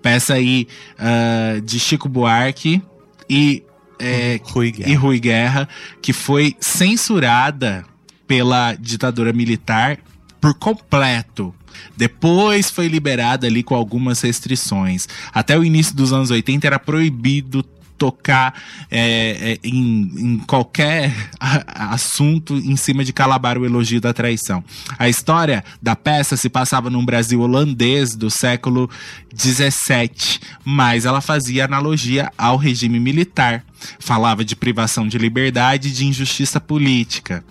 Peça 0.02 0.34
aí 0.34 0.68
ah, 0.98 1.60
de 1.64 1.80
Chico 1.80 2.08
Buarque 2.08 2.82
e, 3.28 3.62
é, 3.98 4.40
Rui 4.42 4.74
e 4.86 4.94
Rui 4.94 5.18
Guerra, 5.20 5.68
que 6.00 6.12
foi 6.12 6.56
censurada 6.60 7.84
pela 8.26 8.74
ditadura 8.74 9.32
militar 9.32 9.98
por 10.40 10.54
completo. 10.54 11.54
Depois 11.96 12.70
foi 12.70 12.88
liberada 12.88 13.46
ali 13.46 13.62
com 13.62 13.74
algumas 13.74 14.20
restrições. 14.20 15.08
Até 15.32 15.58
o 15.58 15.64
início 15.64 15.94
dos 15.94 16.12
anos 16.12 16.30
80 16.30 16.66
era 16.66 16.78
proibido 16.78 17.64
tocar 17.98 18.54
é, 18.90 19.58
é, 19.62 19.68
em, 19.68 20.10
em 20.16 20.38
qualquer 20.38 21.12
assunto 21.66 22.56
em 22.56 22.76
cima 22.76 23.04
de 23.04 23.12
Calabar 23.12 23.58
o 23.58 23.66
elogio 23.66 24.00
da 24.00 24.14
traição. 24.14 24.62
A 24.98 25.08
história 25.08 25.64
da 25.82 25.96
peça 25.96 26.36
se 26.36 26.48
passava 26.48 26.88
num 26.88 27.04
Brasil 27.04 27.40
holandês 27.40 28.14
do 28.14 28.30
século 28.30 28.88
17, 29.34 30.40
mas 30.64 31.04
ela 31.04 31.20
fazia 31.20 31.64
analogia 31.64 32.30
ao 32.38 32.56
regime 32.56 33.00
militar. 33.00 33.64
Falava 33.98 34.44
de 34.44 34.56
privação 34.56 35.06
de 35.06 35.18
liberdade 35.18 35.88
e 35.88 35.92
de 35.92 36.06
injustiça 36.06 36.60
política. 36.60 37.44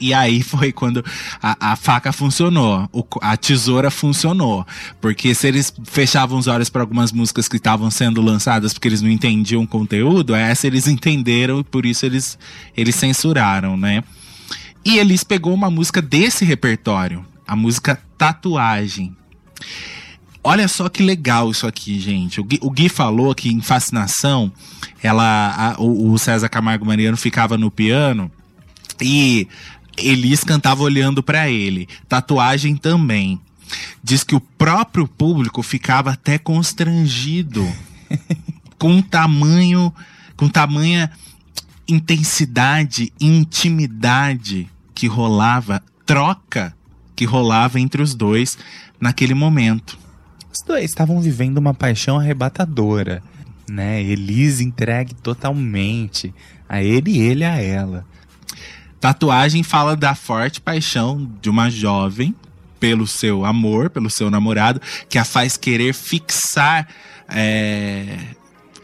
E 0.00 0.12
aí 0.12 0.42
foi 0.42 0.72
quando 0.72 1.04
a, 1.42 1.72
a 1.72 1.76
faca 1.76 2.12
funcionou, 2.12 2.88
o 2.92 3.04
a 3.20 3.36
tesoura 3.36 3.90
funcionou. 3.90 4.66
Porque 5.00 5.34
se 5.34 5.46
eles 5.46 5.72
fechavam 5.84 6.38
os 6.38 6.46
olhos 6.46 6.68
para 6.68 6.82
algumas 6.82 7.12
músicas 7.12 7.48
que 7.48 7.56
estavam 7.56 7.90
sendo 7.90 8.20
lançadas 8.20 8.72
porque 8.72 8.88
eles 8.88 9.00
não 9.00 9.08
entendiam 9.10 9.62
o 9.62 9.66
conteúdo, 9.68 10.34
essa 10.34 10.66
eles 10.66 10.86
entenderam 10.88 11.60
e 11.60 11.64
por 11.64 11.86
isso 11.86 12.04
eles, 12.04 12.38
eles 12.76 12.94
censuraram, 12.96 13.76
né? 13.76 14.02
E 14.84 14.98
eles 14.98 15.24
pegou 15.24 15.54
uma 15.54 15.70
música 15.70 16.02
desse 16.02 16.44
repertório, 16.44 17.24
a 17.46 17.56
música 17.56 17.98
Tatuagem. 18.18 19.16
Olha 20.42 20.68
só 20.68 20.90
que 20.90 21.02
legal 21.02 21.50
isso 21.50 21.66
aqui, 21.66 21.98
gente. 21.98 22.38
O 22.40 22.44
Gui, 22.44 22.58
o 22.60 22.70
Gui 22.70 22.90
falou 22.90 23.34
que 23.34 23.48
em 23.48 23.62
Fascinação, 23.62 24.52
ela, 25.02 25.54
a- 25.56 25.80
o, 25.80 26.12
o 26.12 26.18
César 26.18 26.50
Camargo 26.50 26.84
Mariano 26.84 27.16
ficava 27.16 27.56
no 27.56 27.70
piano 27.70 28.30
e 29.00 29.48
Elis 29.96 30.42
cantava 30.42 30.82
olhando 30.82 31.22
pra 31.22 31.48
ele. 31.48 31.88
Tatuagem 32.08 32.76
também. 32.76 33.40
Diz 34.02 34.22
que 34.22 34.34
o 34.34 34.40
próprio 34.40 35.06
público 35.08 35.62
ficava 35.62 36.10
até 36.10 36.38
constrangido 36.38 37.66
com 38.78 39.00
tamanho, 39.00 39.92
com 40.36 40.48
tamanha 40.48 41.10
intensidade, 41.88 43.12
intimidade 43.20 44.68
que 44.94 45.06
rolava, 45.06 45.82
troca 46.06 46.74
que 47.14 47.24
rolava 47.24 47.78
entre 47.80 48.02
os 48.02 48.14
dois 48.14 48.58
naquele 49.00 49.34
momento. 49.34 49.98
Os 50.52 50.62
dois 50.62 50.84
estavam 50.84 51.20
vivendo 51.20 51.58
uma 51.58 51.74
paixão 51.74 52.18
arrebatadora, 52.18 53.22
né? 53.68 54.02
Elis 54.02 54.60
entregue 54.60 55.14
totalmente 55.14 56.32
a 56.68 56.82
ele 56.82 57.12
e 57.12 57.18
ele 57.18 57.44
a 57.44 57.60
ela. 57.60 58.06
Tatuagem 59.04 59.62
fala 59.62 59.94
da 59.94 60.14
forte 60.14 60.62
paixão 60.62 61.30
de 61.42 61.50
uma 61.50 61.68
jovem 61.68 62.34
pelo 62.80 63.06
seu 63.06 63.44
amor, 63.44 63.90
pelo 63.90 64.08
seu 64.08 64.30
namorado, 64.30 64.80
que 65.10 65.18
a 65.18 65.26
faz 65.26 65.58
querer 65.58 65.92
fixar 65.92 66.88
é, 67.28 68.16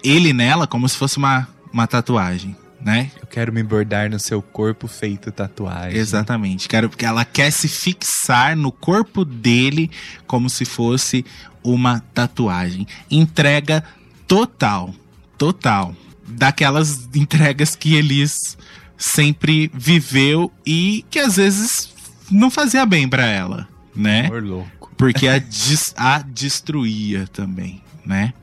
ele 0.04 0.34
nela 0.34 0.66
como 0.66 0.86
se 0.86 0.94
fosse 0.94 1.16
uma, 1.16 1.48
uma 1.72 1.86
tatuagem, 1.86 2.54
né? 2.82 3.10
Eu 3.18 3.26
quero 3.26 3.50
me 3.50 3.62
bordar 3.62 4.10
no 4.10 4.20
seu 4.20 4.42
corpo 4.42 4.86
feito 4.86 5.32
tatuagem. 5.32 5.98
Exatamente. 5.98 6.68
Quero 6.68 6.90
porque 6.90 7.06
ela 7.06 7.24
quer 7.24 7.50
se 7.50 7.66
fixar 7.66 8.54
no 8.54 8.70
corpo 8.70 9.24
dele 9.24 9.90
como 10.26 10.50
se 10.50 10.66
fosse 10.66 11.24
uma 11.64 12.00
tatuagem. 12.12 12.86
Entrega 13.10 13.82
total, 14.28 14.94
total. 15.38 15.96
daquelas 16.28 17.08
entregas 17.14 17.74
que 17.74 17.94
Elis 17.94 18.58
sempre 19.00 19.70
viveu 19.74 20.52
e 20.64 21.04
que 21.10 21.18
às 21.18 21.36
vezes 21.36 21.92
não 22.30 22.50
fazia 22.50 22.84
bem 22.84 23.08
pra 23.08 23.24
ela, 23.26 23.66
né? 23.96 24.26
Amor 24.26 24.42
louco. 24.42 24.92
Porque 24.96 25.26
a, 25.26 25.38
des- 25.38 25.94
a 25.96 26.18
destruía 26.20 27.26
também, 27.32 27.80
né? 28.04 28.34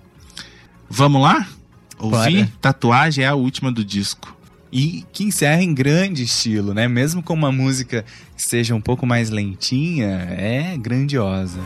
Vamos 0.89 1.21
lá? 1.21 1.47
Ouvir? 1.99 2.37
Bora. 2.45 2.51
Tatuagem 2.59 3.23
é 3.23 3.27
a 3.27 3.35
última 3.35 3.71
do 3.71 3.85
disco. 3.85 4.35
E 4.71 5.05
que 5.13 5.23
encerra 5.23 5.61
em 5.61 5.73
grande 5.73 6.23
estilo, 6.23 6.73
né? 6.73 6.87
Mesmo 6.87 7.21
com 7.23 7.33
uma 7.33 7.51
música 7.51 8.03
que 8.35 8.41
seja 8.43 8.73
um 8.75 8.81
pouco 8.81 9.05
mais 9.05 9.29
lentinha, 9.29 10.07
é 10.31 10.75
grandiosa. 10.77 11.59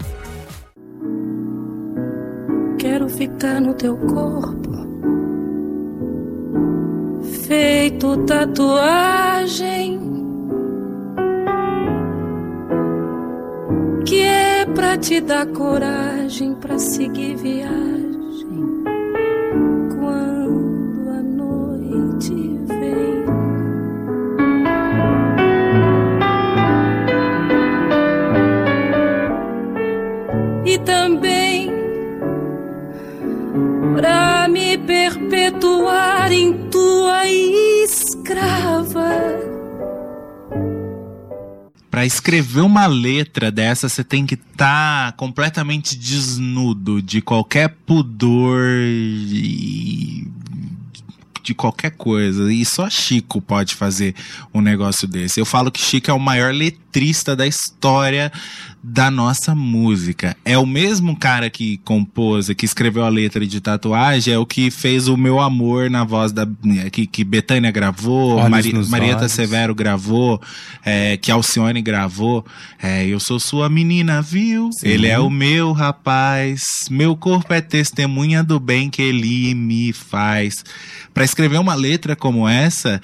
Quero 2.77 3.07
ficar 3.09 3.61
no 3.61 3.73
teu 3.73 3.95
corpo, 3.95 4.72
feito 7.52 8.15
tatuagem, 8.26 9.99
que 14.06 14.22
é 14.22 14.65
pra 14.68 14.98
te 14.98 15.19
dar 15.19 15.45
coragem 15.48 16.56
pra 16.56 16.80
seguir 16.80 17.36
viagem 17.36 18.86
quando 19.99 21.10
a 21.10 21.22
noite 21.22 22.57
vem. 22.68 23.26
E 30.73 30.78
também 30.80 31.31
pra 33.95 34.47
me 34.47 34.77
perpetuar 34.77 36.31
em 36.31 36.69
tua 36.69 37.26
escrava. 37.27 39.09
Pra 41.89 42.05
escrever 42.05 42.61
uma 42.61 42.88
letra 42.88 43.51
dessa, 43.51 43.89
você 43.89 44.03
tem 44.03 44.26
que 44.26 44.35
estar 44.35 45.11
completamente 45.13 45.97
desnudo 45.97 47.01
de 47.01 47.22
qualquer 47.22 47.69
pudor 47.85 48.61
e 48.80 50.26
de 51.43 51.53
qualquer 51.53 51.91
coisa. 51.91 52.51
E 52.51 52.63
só 52.63 52.89
Chico 52.89 53.41
pode 53.41 53.76
fazer 53.76 54.15
um 54.53 54.61
negócio 54.61 55.07
desse. 55.07 55.39
Eu 55.39 55.45
falo 55.45 55.72
que 55.72 55.81
Chico 55.81 56.09
é 56.09 56.13
o 56.13 56.19
maior 56.19 56.53
letrista 56.53 57.35
da 57.35 57.45
história 57.45 58.31
da 58.84 59.12
nossa 59.12 59.53
música. 59.53 60.36
É 60.44 60.58
o 60.58 60.66
mesmo 60.66 61.16
cara 61.16 61.49
que 61.49 61.78
compôs, 61.86 62.49
que 62.49 62.66
escreveu 62.66 63.03
a 63.03 63.10
letra 63.10 63.45
de 63.45 63.62
tatuagem, 63.62 64.34
é 64.34 64.38
o 64.38 64.45
que 64.45 64.72
fez 64.72 65.08
o 65.08 65.16
meu 65.16 65.40
amor 65.40 65.90
na 65.90 66.03
voz 66.03 66.32
da 66.32 66.48
que, 66.91 67.06
que 67.06 67.24
Betânia 67.24 67.70
gravou, 67.70 68.38
Mari, 68.49 68.74
Marieta 68.90 69.22
olhos. 69.22 69.32
Severo 69.32 69.76
gravou, 69.76 70.41
é, 70.84 71.16
que 71.18 71.32
Alcione 71.32 71.82
gravou. 71.82 72.45
É, 72.82 73.06
eu 73.06 73.20
sou 73.20 73.40
sua 73.40 73.70
menina, 73.70 74.22
viu? 74.22 74.72
Sim. 74.72 74.88
Ele 74.88 75.08
é 75.08 75.20
o 75.20 75.30
meu 75.30 75.72
rapaz. 75.72 76.88
Meu 76.90 77.16
corpo 77.16 77.53
é 77.53 77.62
testemunha 77.62 78.44
do 78.44 78.60
bem 78.60 78.90
que 78.90 79.02
ele 79.02 79.53
me 79.53 79.94
faz. 79.94 80.64
Pra 81.14 81.24
escrever 81.24 81.60
uma 81.60 81.76
letra 81.76 82.16
como 82.16 82.48
essa, 82.48 83.02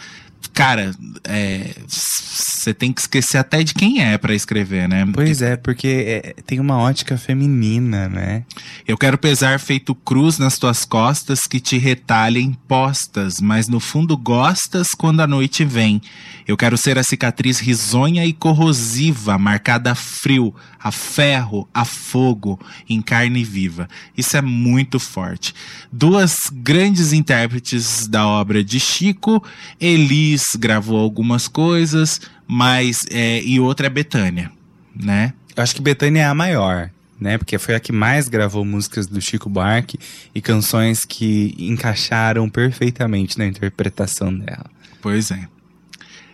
cara, 0.53 0.91
é, 1.23 1.75
você 1.87 2.73
tem 2.73 2.91
que 2.91 3.01
esquecer 3.01 3.37
até 3.37 3.63
de 3.63 3.73
quem 3.73 4.03
é 4.03 4.17
pra 4.17 4.33
escrever, 4.33 4.87
né? 4.89 5.05
Pois 5.13 5.41
é, 5.41 5.55
porque 5.55 5.87
é, 5.87 6.35
tem 6.45 6.59
uma 6.59 6.77
ótica 6.77 7.17
feminina, 7.17 8.09
né? 8.09 8.43
Eu 8.87 8.97
quero 8.97 9.17
pesar 9.17 9.59
feito 9.59 9.95
cruz 9.95 10.37
nas 10.37 10.57
tuas 10.57 10.83
costas 10.83 11.41
que 11.49 11.59
te 11.59 11.77
retalhem 11.77 12.57
postas, 12.67 13.39
mas 13.39 13.67
no 13.67 13.79
fundo 13.79 14.17
gostas 14.17 14.87
quando 14.97 15.21
a 15.21 15.27
noite 15.27 15.63
vem. 15.63 16.01
Eu 16.47 16.57
quero 16.57 16.77
ser 16.77 16.97
a 16.97 17.03
cicatriz 17.03 17.59
risonha 17.59 18.25
e 18.25 18.33
corrosiva, 18.33 19.37
marcada 19.37 19.91
a 19.91 19.95
frio, 19.95 20.53
a 20.87 20.91
ferro, 20.91 21.67
a 21.73 21.83
fogo, 21.83 22.59
em 22.89 23.01
carne 23.01 23.43
viva. 23.43 23.89
Isso 24.17 24.37
é 24.37 24.41
muito 24.41 24.99
forte. 24.99 25.53
Duas 25.91 26.37
grandes 26.51 27.11
intérpretes 27.11 28.07
da 28.07 28.25
obra 28.25 28.63
de 28.63 28.79
Chico, 28.79 29.43
Elis 29.79 30.43
gravou 30.57 30.99
algumas 30.99 31.47
coisas, 31.47 32.21
mas 32.47 32.99
é, 33.11 33.41
e 33.43 33.59
outra 33.59 33.87
é 33.87 33.89
Betânia, 33.89 34.51
né? 34.95 35.33
Eu 35.55 35.63
acho 35.63 35.75
que 35.75 35.81
Betânia 35.81 36.21
é 36.21 36.25
a 36.25 36.33
maior, 36.33 36.89
né? 37.19 37.37
Porque 37.37 37.57
foi 37.57 37.75
a 37.75 37.79
que 37.79 37.91
mais 37.91 38.29
gravou 38.29 38.63
músicas 38.63 39.07
do 39.07 39.19
Chico 39.19 39.49
Buarque 39.49 39.99
e 40.33 40.41
canções 40.41 41.03
que 41.03 41.53
encaixaram 41.57 42.49
perfeitamente 42.49 43.37
na 43.37 43.45
interpretação 43.45 44.33
dela. 44.33 44.69
Pois 45.01 45.31
é. 45.31 45.47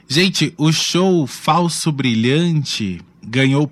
Gente, 0.08 0.54
o 0.58 0.72
show 0.72 1.26
Falso 1.26 1.92
Brilhante 1.92 3.02
ganhou 3.34 3.64
o 3.64 3.68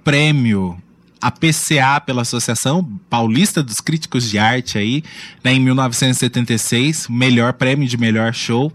prêmio 1.21 1.31
APCA 1.41 2.01
pela 2.03 2.23
Associação 2.23 2.83
Paulista 3.09 3.61
dos 3.61 3.77
Críticos 3.77 4.27
de 4.29 4.39
Arte 4.39 4.77
aí, 4.77 5.01
né, 5.43 5.53
em 5.53 5.59
1976, 5.59 7.07
melhor 7.09 7.51
prêmio 7.53 7.87
de 7.87 7.97
melhor 7.97 8.33
show. 8.33 8.71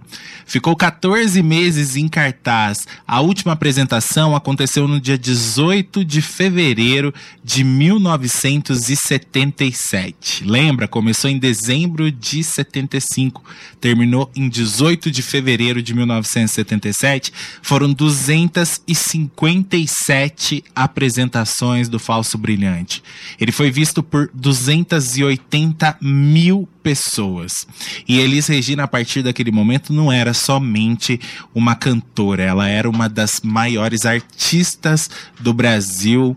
Ficou 0.47 0.77
14 0.77 1.43
meses 1.43 1.97
em 1.97 2.07
cartaz. 2.07 2.87
A 3.07 3.21
última 3.21 3.53
apresentação 3.53 4.35
aconteceu 4.37 4.87
no 4.87 5.01
dia 5.01 5.19
18 5.19 6.05
de 6.05 6.23
fevereiro 6.23 7.13
de 7.43 7.65
1977. 7.65 10.45
Lembra? 10.45 10.87
Começou 10.87 11.29
em 11.29 11.39
dezembro 11.39 12.13
de 12.13 12.45
75, 12.45 13.43
terminou 13.81 14.31
em 14.37 14.49
18 14.49 15.11
de 15.11 15.23
fevereiro 15.23 15.83
de 15.83 15.93
1977. 15.95 17.33
Foram 17.61 17.93
257 17.93 20.63
apresentações 20.75 21.89
do 21.89 21.99
Falso 21.99 22.36
Brilhante. 22.37 23.03
Ele 23.41 23.53
foi 23.53 23.71
visto 23.71 24.03
por 24.03 24.31
280 24.33 25.99
mil 26.01 26.69
pessoas. 26.83 27.67
E 28.07 28.19
Elis 28.19 28.47
Regina, 28.47 28.85
a 28.85 28.89
partir 28.89 29.23
daquele 29.23 29.51
momento, 29.51 29.93
não 29.93 30.11
era 30.11 30.33
somente 30.33 31.21
uma 31.55 31.75
cantora, 31.75 32.43
ela 32.43 32.69
era 32.69 32.89
uma 32.89 33.09
das 33.09 33.41
maiores 33.43 34.07
artistas 34.07 35.11
do 35.41 35.53
Brasil 35.53 36.37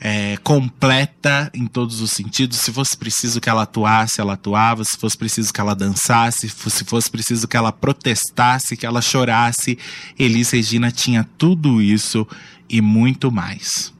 é, 0.00 0.38
completa 0.38 1.50
em 1.52 1.66
todos 1.66 2.00
os 2.00 2.10
sentidos. 2.10 2.58
Se 2.58 2.72
fosse 2.72 2.96
preciso 2.96 3.40
que 3.40 3.50
ela 3.50 3.62
atuasse, 3.62 4.20
ela 4.20 4.32
atuava. 4.32 4.82
Se 4.82 4.96
fosse 4.98 5.16
preciso 5.16 5.52
que 5.52 5.60
ela 5.60 5.74
dançasse, 5.74 6.48
se 6.48 6.84
fosse 6.84 7.10
preciso 7.10 7.46
que 7.46 7.56
ela 7.56 7.70
protestasse, 7.70 8.76
que 8.76 8.86
ela 8.86 9.02
chorasse, 9.02 9.78
Elis 10.18 10.50
Regina 10.50 10.90
tinha 10.90 11.28
tudo 11.36 11.82
isso 11.82 12.26
e 12.68 12.80
muito 12.80 13.30
mais. 13.30 13.92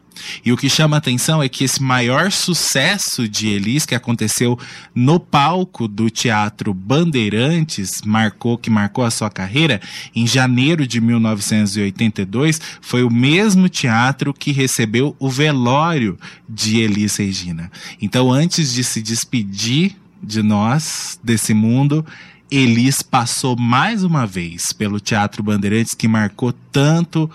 E 0.44 0.52
o 0.52 0.56
que 0.56 0.68
chama 0.68 0.96
atenção 0.96 1.42
é 1.42 1.48
que 1.48 1.64
esse 1.64 1.82
maior 1.82 2.30
sucesso 2.32 3.28
de 3.28 3.48
Elis, 3.48 3.86
que 3.86 3.94
aconteceu 3.94 4.58
no 4.94 5.18
palco 5.18 5.86
do 5.86 6.10
Teatro 6.10 6.72
Bandeirantes, 6.72 8.02
marcou 8.04 8.56
que 8.58 8.70
marcou 8.70 9.04
a 9.04 9.10
sua 9.10 9.30
carreira, 9.30 9.80
em 10.14 10.26
janeiro 10.26 10.86
de 10.86 11.00
1982, 11.00 12.60
foi 12.80 13.02
o 13.02 13.10
mesmo 13.10 13.68
teatro 13.68 14.32
que 14.32 14.52
recebeu 14.52 15.14
o 15.18 15.28
velório 15.28 16.18
de 16.48 16.80
Elis 16.80 17.16
Regina. 17.16 17.70
Então, 18.00 18.32
antes 18.32 18.72
de 18.72 18.84
se 18.84 19.00
despedir 19.00 19.96
de 20.22 20.42
nós, 20.42 21.18
desse 21.22 21.54
mundo, 21.54 22.04
Elis 22.50 23.00
passou 23.00 23.56
mais 23.56 24.02
uma 24.02 24.26
vez 24.26 24.72
pelo 24.76 24.98
Teatro 24.98 25.42
Bandeirantes, 25.42 25.94
que 25.94 26.08
marcou 26.08 26.52
tanto 26.72 27.30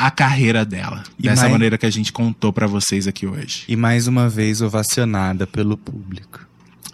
a 0.00 0.10
carreira 0.10 0.64
dela. 0.64 1.04
E 1.18 1.24
dessa 1.24 1.42
mais- 1.42 1.52
maneira 1.52 1.76
que 1.76 1.84
a 1.84 1.90
gente 1.90 2.10
contou 2.12 2.52
pra 2.52 2.66
vocês 2.66 3.06
aqui 3.06 3.26
hoje. 3.26 3.64
E 3.68 3.76
mais 3.76 4.06
uma 4.06 4.28
vez 4.28 4.62
ovacionada 4.62 5.46
pelo 5.46 5.76
público. 5.76 6.40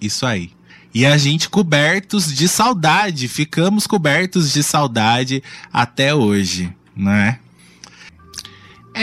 Isso 0.01 0.27
aí. 0.27 0.51
E 0.93 1.07
a 1.07 1.17
gente 1.17 1.49
cobertos 1.49 2.35
de 2.35 2.49
saudade, 2.49 3.29
ficamos 3.29 3.87
cobertos 3.87 4.53
de 4.53 4.63
saudade 4.63 5.43
até 5.73 6.15
hoje, 6.15 6.73
né? 6.97 7.39
É 7.39 7.46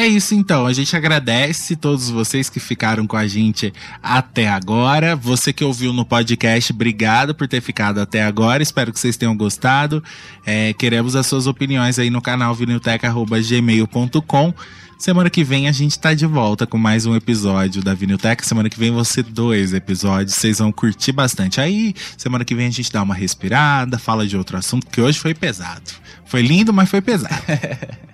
isso 0.07 0.34
então, 0.34 0.65
a 0.65 0.74
gente 0.74 0.95
agradece 0.95 1.76
todos 1.76 2.10
vocês 2.10 2.49
que 2.49 2.60
ficaram 2.60 3.06
com 3.06 3.15
a 3.15 3.28
gente 3.28 3.72
até 4.02 4.49
agora. 4.49 5.15
Você 5.15 5.53
que 5.53 5.64
ouviu 5.64 5.94
no 5.94 6.03
podcast, 6.03 6.74
obrigado 6.74 7.36
por 7.36 7.48
ter 7.48 7.61
ficado 7.61 7.99
até 7.99 8.24
agora. 8.24 8.64
Espero 8.64 8.91
que 8.91 8.99
vocês 8.99 9.15
tenham 9.15 9.38
gostado. 9.38 10.03
É, 10.44 10.74
queremos 10.74 11.15
as 11.15 11.28
suas 11.28 11.45
opiniões 11.45 11.99
aí 11.99 12.10
no 12.10 12.24
canal 12.24 12.56
vinilteca.gmail.com. 12.56 14.53
Semana 14.98 15.30
que 15.30 15.44
vem 15.44 15.68
a 15.68 15.72
gente 15.72 15.99
tá 15.99 16.14
de 16.14 16.26
volta 16.26 16.65
com 16.65 16.78
mais 16.78 17.06
um 17.06 17.15
episódio 17.15 17.84
da 17.84 17.94
Vinilteca. 17.94 18.44
Semana 18.44 18.70
que 18.70 18.80
vem 18.80 18.90
vão 18.90 19.03
ser 19.03 19.24
dois 19.24 19.74
episódios, 19.74 20.34
vocês 20.34 20.57
vão 20.60 20.72
curtir 20.72 21.11
bastante. 21.11 21.61
Aí, 21.61 21.94
semana 22.18 22.44
que 22.44 22.56
vem 22.56 22.68
a 22.68 22.72
gente 22.72 22.91
dá 22.91 23.03
uma 23.03 23.14
respirada, 23.14 23.99
fala 23.99 24.26
de 24.26 24.36
outro 24.36 24.57
assunto, 24.57 24.88
que 24.88 25.02
hoje 25.02 25.20
foi 25.20 25.34
pesado. 25.34 25.91
Foi 26.26 26.41
lindo, 26.41 26.74
mas 26.74 26.90
foi 26.90 27.02
pesado. 27.02 27.36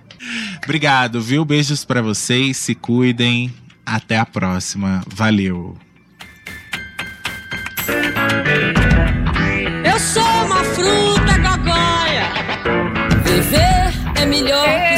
Obrigado, 0.62 1.20
viu? 1.20 1.44
Beijos 1.44 1.84
para 1.84 2.02
vocês, 2.02 2.56
se 2.56 2.74
cuidem. 2.74 3.52
Até 3.84 4.18
a 4.18 4.26
próxima. 4.26 5.02
Valeu. 5.06 5.76
Eu 9.84 9.98
sou 9.98 10.22
uma 10.22 10.62
fruta 10.64 11.38
gagóia. 11.38 12.30
Viver 13.24 14.20
é 14.20 14.26
melhor. 14.26 14.89